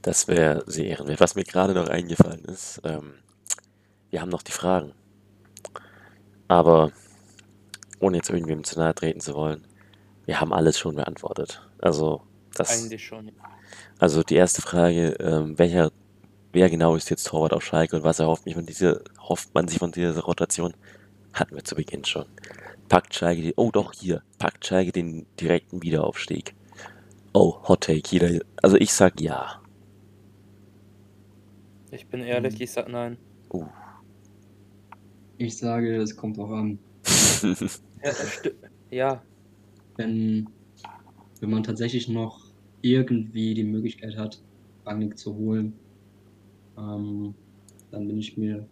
Das 0.02 0.28
wäre 0.28 0.64
sehr 0.68 0.86
ehrenwert. 0.86 1.20
Was 1.20 1.36
mir 1.36 1.44
gerade 1.44 1.74
noch 1.74 1.90
eingefallen 1.90 2.46
ist, 2.46 2.80
ähm, 2.84 3.16
wir 4.10 4.22
haben 4.22 4.30
noch 4.30 4.44
die 4.44 4.52
Fragen. 4.52 4.94
Aber 6.48 6.92
ohne 8.00 8.18
jetzt 8.18 8.30
irgendwem 8.30 8.64
zu 8.64 8.80
nahe 8.80 8.96
treten 8.96 9.20
zu 9.20 9.36
wollen, 9.36 9.66
wir 10.26 10.40
haben 10.40 10.54
alles 10.54 10.80
schon 10.80 10.96
beantwortet. 10.96 11.62
Also, 11.80 12.22
das, 12.56 12.84
Eigentlich 12.84 13.06
schon. 13.06 13.32
also 14.00 14.24
die 14.24 14.36
erste 14.36 14.62
Frage, 14.62 15.16
ähm, 15.20 15.58
welcher, 15.58 15.92
wer 16.54 16.70
genau 16.70 16.96
ist 16.96 17.10
jetzt 17.10 17.28
Torwart 17.28 17.54
auf 17.54 17.64
Schalke 17.64 17.96
und 17.96 18.04
was 18.04 18.20
erhofft 18.20 18.46
mich 18.46 18.56
von 18.56 18.66
dieser, 18.66 19.02
hofft 19.20 19.54
man 19.54 19.68
sich 19.68 19.80
von 19.80 19.92
dieser 19.92 20.20
Rotation, 20.22 20.74
hatten 21.34 21.56
wir 21.56 21.64
zu 21.64 21.76
Beginn 21.76 22.06
schon. 22.06 22.26
Packt 22.88 23.14
Schalke, 23.14 23.42
die, 23.42 23.54
oh 23.56 23.72
doch, 23.72 23.94
hier, 23.94 24.24
packt 24.38 24.66
Schalke 24.66 24.92
den 24.92 25.26
direkten 25.40 25.84
Wiederaufstieg. 25.84 26.56
Oh, 27.34 27.60
Hot 27.68 27.82
Take, 27.82 28.10
jeder, 28.10 28.40
also 28.62 28.78
ich 28.78 28.92
sag 28.94 29.22
ja. 29.22 29.62
Ich 31.92 32.08
bin 32.08 32.22
ehrlich, 32.22 32.56
Mhm. 32.56 32.62
ich 32.62 32.72
sag 32.72 32.90
nein. 32.90 33.18
Uh. 33.54 33.66
Ich 35.38 35.58
sage, 35.58 35.96
es 35.98 36.16
kommt 36.16 36.38
drauf 36.38 36.52
an. 36.52 36.80
Ja, 38.02 38.12
ja, 38.92 39.22
Wenn, 39.98 40.48
wenn 41.42 41.50
man 41.50 41.64
tatsächlich 41.64 42.08
noch 42.08 42.40
irgendwie 42.82 43.54
die 43.54 43.66
Möglichkeit 43.66 44.16
hat, 44.18 44.42
Rangnick 44.86 45.18
zu 45.18 45.36
holen, 45.36 45.74
ähm, 46.78 47.36
dann 47.92 48.08
bin 48.08 48.18
ich 48.20 48.38
mir 48.38 48.66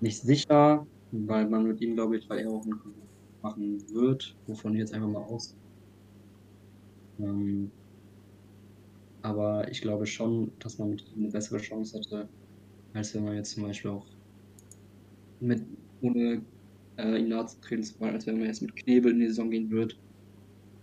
nicht 0.00 0.20
sicher, 0.20 0.84
weil 1.12 1.48
man 1.48 1.62
mit 1.68 1.80
ihm, 1.80 1.94
glaube 1.94 2.16
ich, 2.18 2.28
weil 2.28 2.40
er 2.40 2.50
auch 2.50 2.62
einen 2.64 2.72
Kontrakt 2.80 3.42
machen 3.42 3.84
wird, 3.94 4.34
wovon 4.48 4.72
ich 4.74 4.80
jetzt 4.80 4.94
einfach 4.94 5.08
mal 5.08 5.22
aus. 5.22 5.54
Ähm, 7.18 7.70
aber 9.22 9.68
ich 9.70 9.80
glaube 9.80 10.06
schon, 10.06 10.52
dass 10.60 10.78
man 10.78 10.90
mit 10.90 11.04
ihm 11.14 11.24
eine 11.24 11.32
bessere 11.32 11.58
Chance 11.58 11.98
hätte, 11.98 12.28
als 12.94 13.14
wenn 13.14 13.24
man 13.24 13.34
jetzt 13.34 13.52
zum 13.52 13.64
Beispiel 13.64 13.90
auch 13.90 14.06
mit, 15.40 15.62
ohne 16.00 16.42
äh, 16.96 17.18
ihm 17.18 17.28
nahe 17.28 17.46
zu 17.46 17.60
treten 17.60 17.86
wollen, 17.98 18.14
als 18.14 18.26
wenn 18.26 18.38
man 18.38 18.46
jetzt 18.46 18.62
mit 18.62 18.76
Knebel 18.76 19.12
in 19.12 19.20
die 19.20 19.28
Saison 19.28 19.50
gehen 19.50 19.70
wird, 19.70 19.98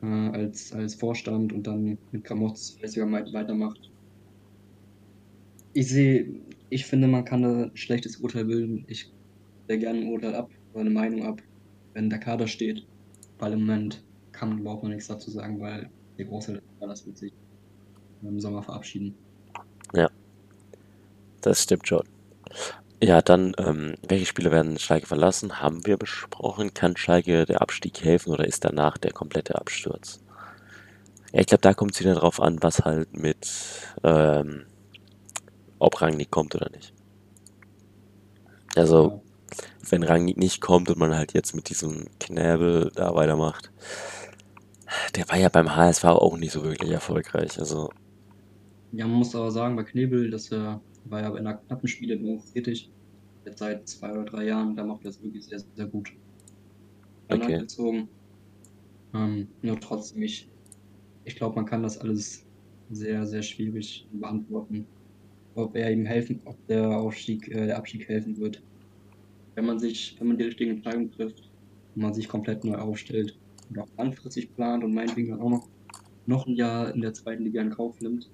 äh, 0.02 0.06
als, 0.06 0.74
als 0.74 0.96
Vorstand 0.96 1.54
und 1.54 1.68
dann 1.68 1.98
mit 2.12 2.24
Gramotz 2.24 2.78
vielleicht 2.78 2.98
weitermacht. 2.98 3.90
Ich 5.74 5.90
sehe, 5.90 6.28
ich 6.70 6.86
finde, 6.86 7.08
man 7.08 7.26
kann 7.26 7.42
da 7.42 7.64
ein 7.64 7.76
schlechtes 7.76 8.18
Urteil 8.18 8.46
bilden. 8.46 8.86
Ich 8.88 9.12
sehr 9.68 9.78
gerne 9.78 10.00
ein 10.00 10.08
Urteil 10.08 10.36
ab 10.36 10.50
oder 10.74 10.82
eine 10.82 10.90
Meinung 10.90 11.24
ab, 11.24 11.42
wenn 11.94 12.10
der 12.10 12.20
Kader 12.20 12.48
steht. 12.48 12.86
Weil 13.40 13.54
im 13.54 13.60
Moment 13.60 14.04
kann 14.32 14.50
man 14.50 14.60
überhaupt 14.60 14.84
noch 14.84 14.90
nichts 14.90 15.08
dazu 15.08 15.30
sagen, 15.32 15.60
weil 15.60 15.90
der 16.18 16.26
Großteil 16.26 16.56
des 16.56 16.64
Kaders 16.80 17.06
wird 17.06 17.18
sich 17.18 17.34
im 18.22 18.40
Sommer 18.40 18.64
verabschieden. 18.64 19.16
Das 21.46 21.62
stimmt 21.62 21.88
schon. 21.88 22.02
Ja, 23.04 23.22
dann, 23.22 23.54
ähm, 23.60 23.94
welche 24.08 24.26
Spieler 24.26 24.50
werden 24.50 24.80
Schalke 24.80 25.06
verlassen? 25.06 25.62
Haben 25.62 25.86
wir 25.86 25.96
besprochen. 25.96 26.74
Kann 26.74 26.98
Schalke 26.98 27.46
der 27.46 27.62
Abstieg 27.62 28.04
helfen 28.04 28.34
oder 28.34 28.48
ist 28.48 28.66
danach 28.66 28.98
der 28.98 29.12
komplette 29.12 29.54
Absturz? 29.54 30.22
Ja, 31.32 31.42
ich 31.42 31.46
glaube, 31.46 31.62
da 31.62 31.76
kommt 31.76 31.94
es 31.94 32.00
wieder 32.00 32.16
drauf 32.16 32.42
an, 32.42 32.64
was 32.64 32.80
halt 32.80 33.16
mit, 33.16 33.48
ähm, 34.04 34.66
ob 35.78 36.02
Rangnick 36.02 36.32
kommt 36.32 36.56
oder 36.56 36.72
nicht. 36.72 36.94
Also, 38.76 39.22
wenn 39.88 40.02
Rangnick 40.02 40.38
nicht 40.38 40.62
kommt 40.62 40.90
und 40.90 40.98
man 40.98 41.16
halt 41.16 41.34
jetzt 41.34 41.54
mit 41.54 41.70
diesem 41.70 42.08
Knäbel 42.20 42.92
da 42.96 43.14
weitermacht, 43.14 43.72
der 45.16 45.28
war 45.30 45.38
ja 45.38 45.50
beim 45.50 45.76
HSV 45.76 46.06
auch 46.06 46.38
nicht 46.38 46.52
so 46.52 46.64
wirklich 46.64 46.92
erfolgreich. 46.92 47.60
Also, 47.60 47.90
Ja, 48.92 49.08
man 49.08 49.18
muss 49.18 49.36
aber 49.36 49.52
sagen, 49.52 49.76
bei 49.76 49.84
Knebel, 49.84 50.30
dass 50.32 50.52
er 50.52 50.82
war 51.06 51.22
ja 51.22 51.30
bei 51.30 51.40
einer 51.40 51.56
knappen 51.56 51.88
Spiele 51.88 52.20
tätig. 52.54 52.92
Jetzt 53.46 53.60
seit 53.60 53.88
zwei 53.88 54.12
oder 54.12 54.26
drei 54.26 54.46
Jahren, 54.46 54.76
da 54.76 54.84
macht 54.84 55.04
er 55.06 55.12
es 55.12 55.22
wirklich 55.22 55.46
sehr, 55.46 55.60
sehr 55.76 55.88
gut. 55.88 56.10
Okay. 57.30 57.60
gezogen. 57.60 58.10
Ähm, 59.14 59.56
nur 59.62 59.80
trotzdem, 59.80 60.22
ich, 60.24 60.52
ich 61.26 61.36
glaube, 61.36 61.56
man 61.56 61.66
kann 61.66 61.84
das 61.84 61.98
alles 61.98 62.48
sehr, 62.90 63.26
sehr 63.28 63.42
schwierig 63.44 64.08
beantworten. 64.12 64.88
Ob 65.56 65.76
er 65.76 65.92
ihm 65.92 66.06
helfen, 66.06 66.42
ob 66.46 66.66
der 66.68 66.90
Aufstieg, 67.00 67.48
äh, 67.50 67.68
der 67.68 67.78
Abstieg 67.78 68.08
helfen 68.10 68.38
wird. 68.38 68.64
Wenn 69.56 69.66
man 69.66 69.80
sich, 69.80 70.18
wenn 70.20 70.28
man 70.28 70.38
die 70.38 70.46
richtigen 70.46 70.72
Entscheidungen 70.72 71.12
trifft 71.12 71.52
und 71.96 72.02
man 72.04 72.14
sich 72.14 72.28
komplett 72.28 72.64
neu 72.64 72.76
aufstellt 72.78 73.40
und 73.70 73.80
auch 73.80 73.88
langfristig 73.98 74.54
plant 74.56 74.84
und 74.84 74.94
meinetwegen 74.94 75.30
dann 75.30 75.42
auch 75.42 75.50
noch, 75.50 75.68
noch 76.26 76.48
ein 76.48 76.56
Jahr 76.56 76.94
in 76.94 77.02
der 77.02 77.14
zweiten 77.14 77.44
Liga 77.44 77.62
in 77.62 77.70
Kauf 77.72 78.00
nimmt, 78.02 78.30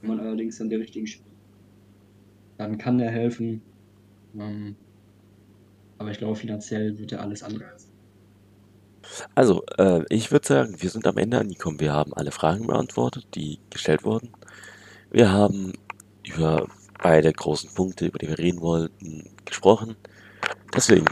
wenn 0.00 0.10
man 0.10 0.20
allerdings 0.20 0.58
dann 0.58 0.70
die 0.70 0.76
richtigen 0.76 1.06
Spieler 1.06 1.28
dann 2.58 2.76
kann 2.76 3.00
er 3.00 3.10
helfen. 3.10 3.62
Ähm, 4.38 4.76
aber 5.96 6.10
ich 6.10 6.18
glaube, 6.18 6.36
finanziell 6.36 6.98
wird 6.98 7.12
er 7.12 7.22
alles 7.22 7.42
andere 7.42 7.66
als. 7.66 7.88
Also, 9.34 9.64
äh, 9.78 10.04
ich 10.10 10.30
würde 10.30 10.46
sagen, 10.46 10.76
wir 10.82 10.90
sind 10.90 11.06
am 11.06 11.16
Ende 11.16 11.38
angekommen. 11.38 11.80
Wir 11.80 11.92
haben 11.92 12.12
alle 12.12 12.30
Fragen 12.30 12.66
beantwortet, 12.66 13.26
die 13.34 13.58
gestellt 13.70 14.04
wurden. 14.04 14.30
Wir 15.10 15.32
haben 15.32 15.72
über 16.26 16.68
beide 17.02 17.32
großen 17.32 17.70
Punkte, 17.74 18.06
über 18.06 18.18
die 18.18 18.28
wir 18.28 18.38
reden 18.38 18.60
wollten, 18.60 19.30
gesprochen. 19.44 19.96
Deswegen, 20.74 21.06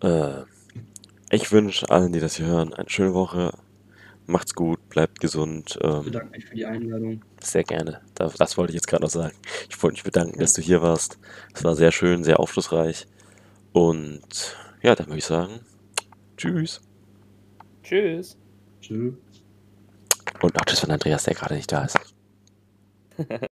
äh, 0.00 0.42
ich 1.30 1.52
wünsche 1.52 1.88
allen, 1.90 2.12
die 2.12 2.20
das 2.20 2.36
hier 2.36 2.46
hören, 2.46 2.74
eine 2.74 2.88
schöne 2.90 3.14
Woche. 3.14 3.52
Macht's 4.26 4.54
gut, 4.54 4.88
bleibt 4.90 5.20
gesund. 5.20 5.78
Ich 5.84 5.84
Ähm, 5.84 6.04
bedanke 6.04 6.30
mich 6.36 6.46
für 6.46 6.54
die 6.54 6.66
Einladung. 6.66 7.24
sehr 7.42 7.64
gerne. 7.64 8.00
Das, 8.14 8.34
das 8.34 8.56
wollte 8.56 8.72
ich 8.72 8.76
jetzt 8.76 8.86
gerade 8.88 9.02
noch 9.04 9.10
sagen. 9.10 9.34
Ich 9.70 9.82
wollte 9.82 9.94
mich 9.94 10.04
bedanken, 10.04 10.38
dass 10.40 10.52
du 10.54 10.62
hier 10.62 10.82
warst. 10.82 11.18
Es 11.54 11.64
war 11.64 11.74
sehr 11.76 11.92
schön, 11.92 12.24
sehr 12.24 12.40
aufschlussreich. 12.40 13.06
Und 13.72 14.56
ja, 14.82 14.94
dann 14.94 15.06
würde 15.08 15.18
ich 15.18 15.24
sagen, 15.26 15.60
tschüss. 16.38 16.80
tschüss. 17.82 18.36
Tschüss. 18.80 19.18
Und 20.40 20.56
auch 20.58 20.64
tschüss 20.64 20.80
von 20.80 20.90
Andreas, 20.90 21.24
der 21.24 21.34
gerade 21.34 21.54
nicht 21.56 21.70
da 21.72 21.84
ist. 21.84 21.98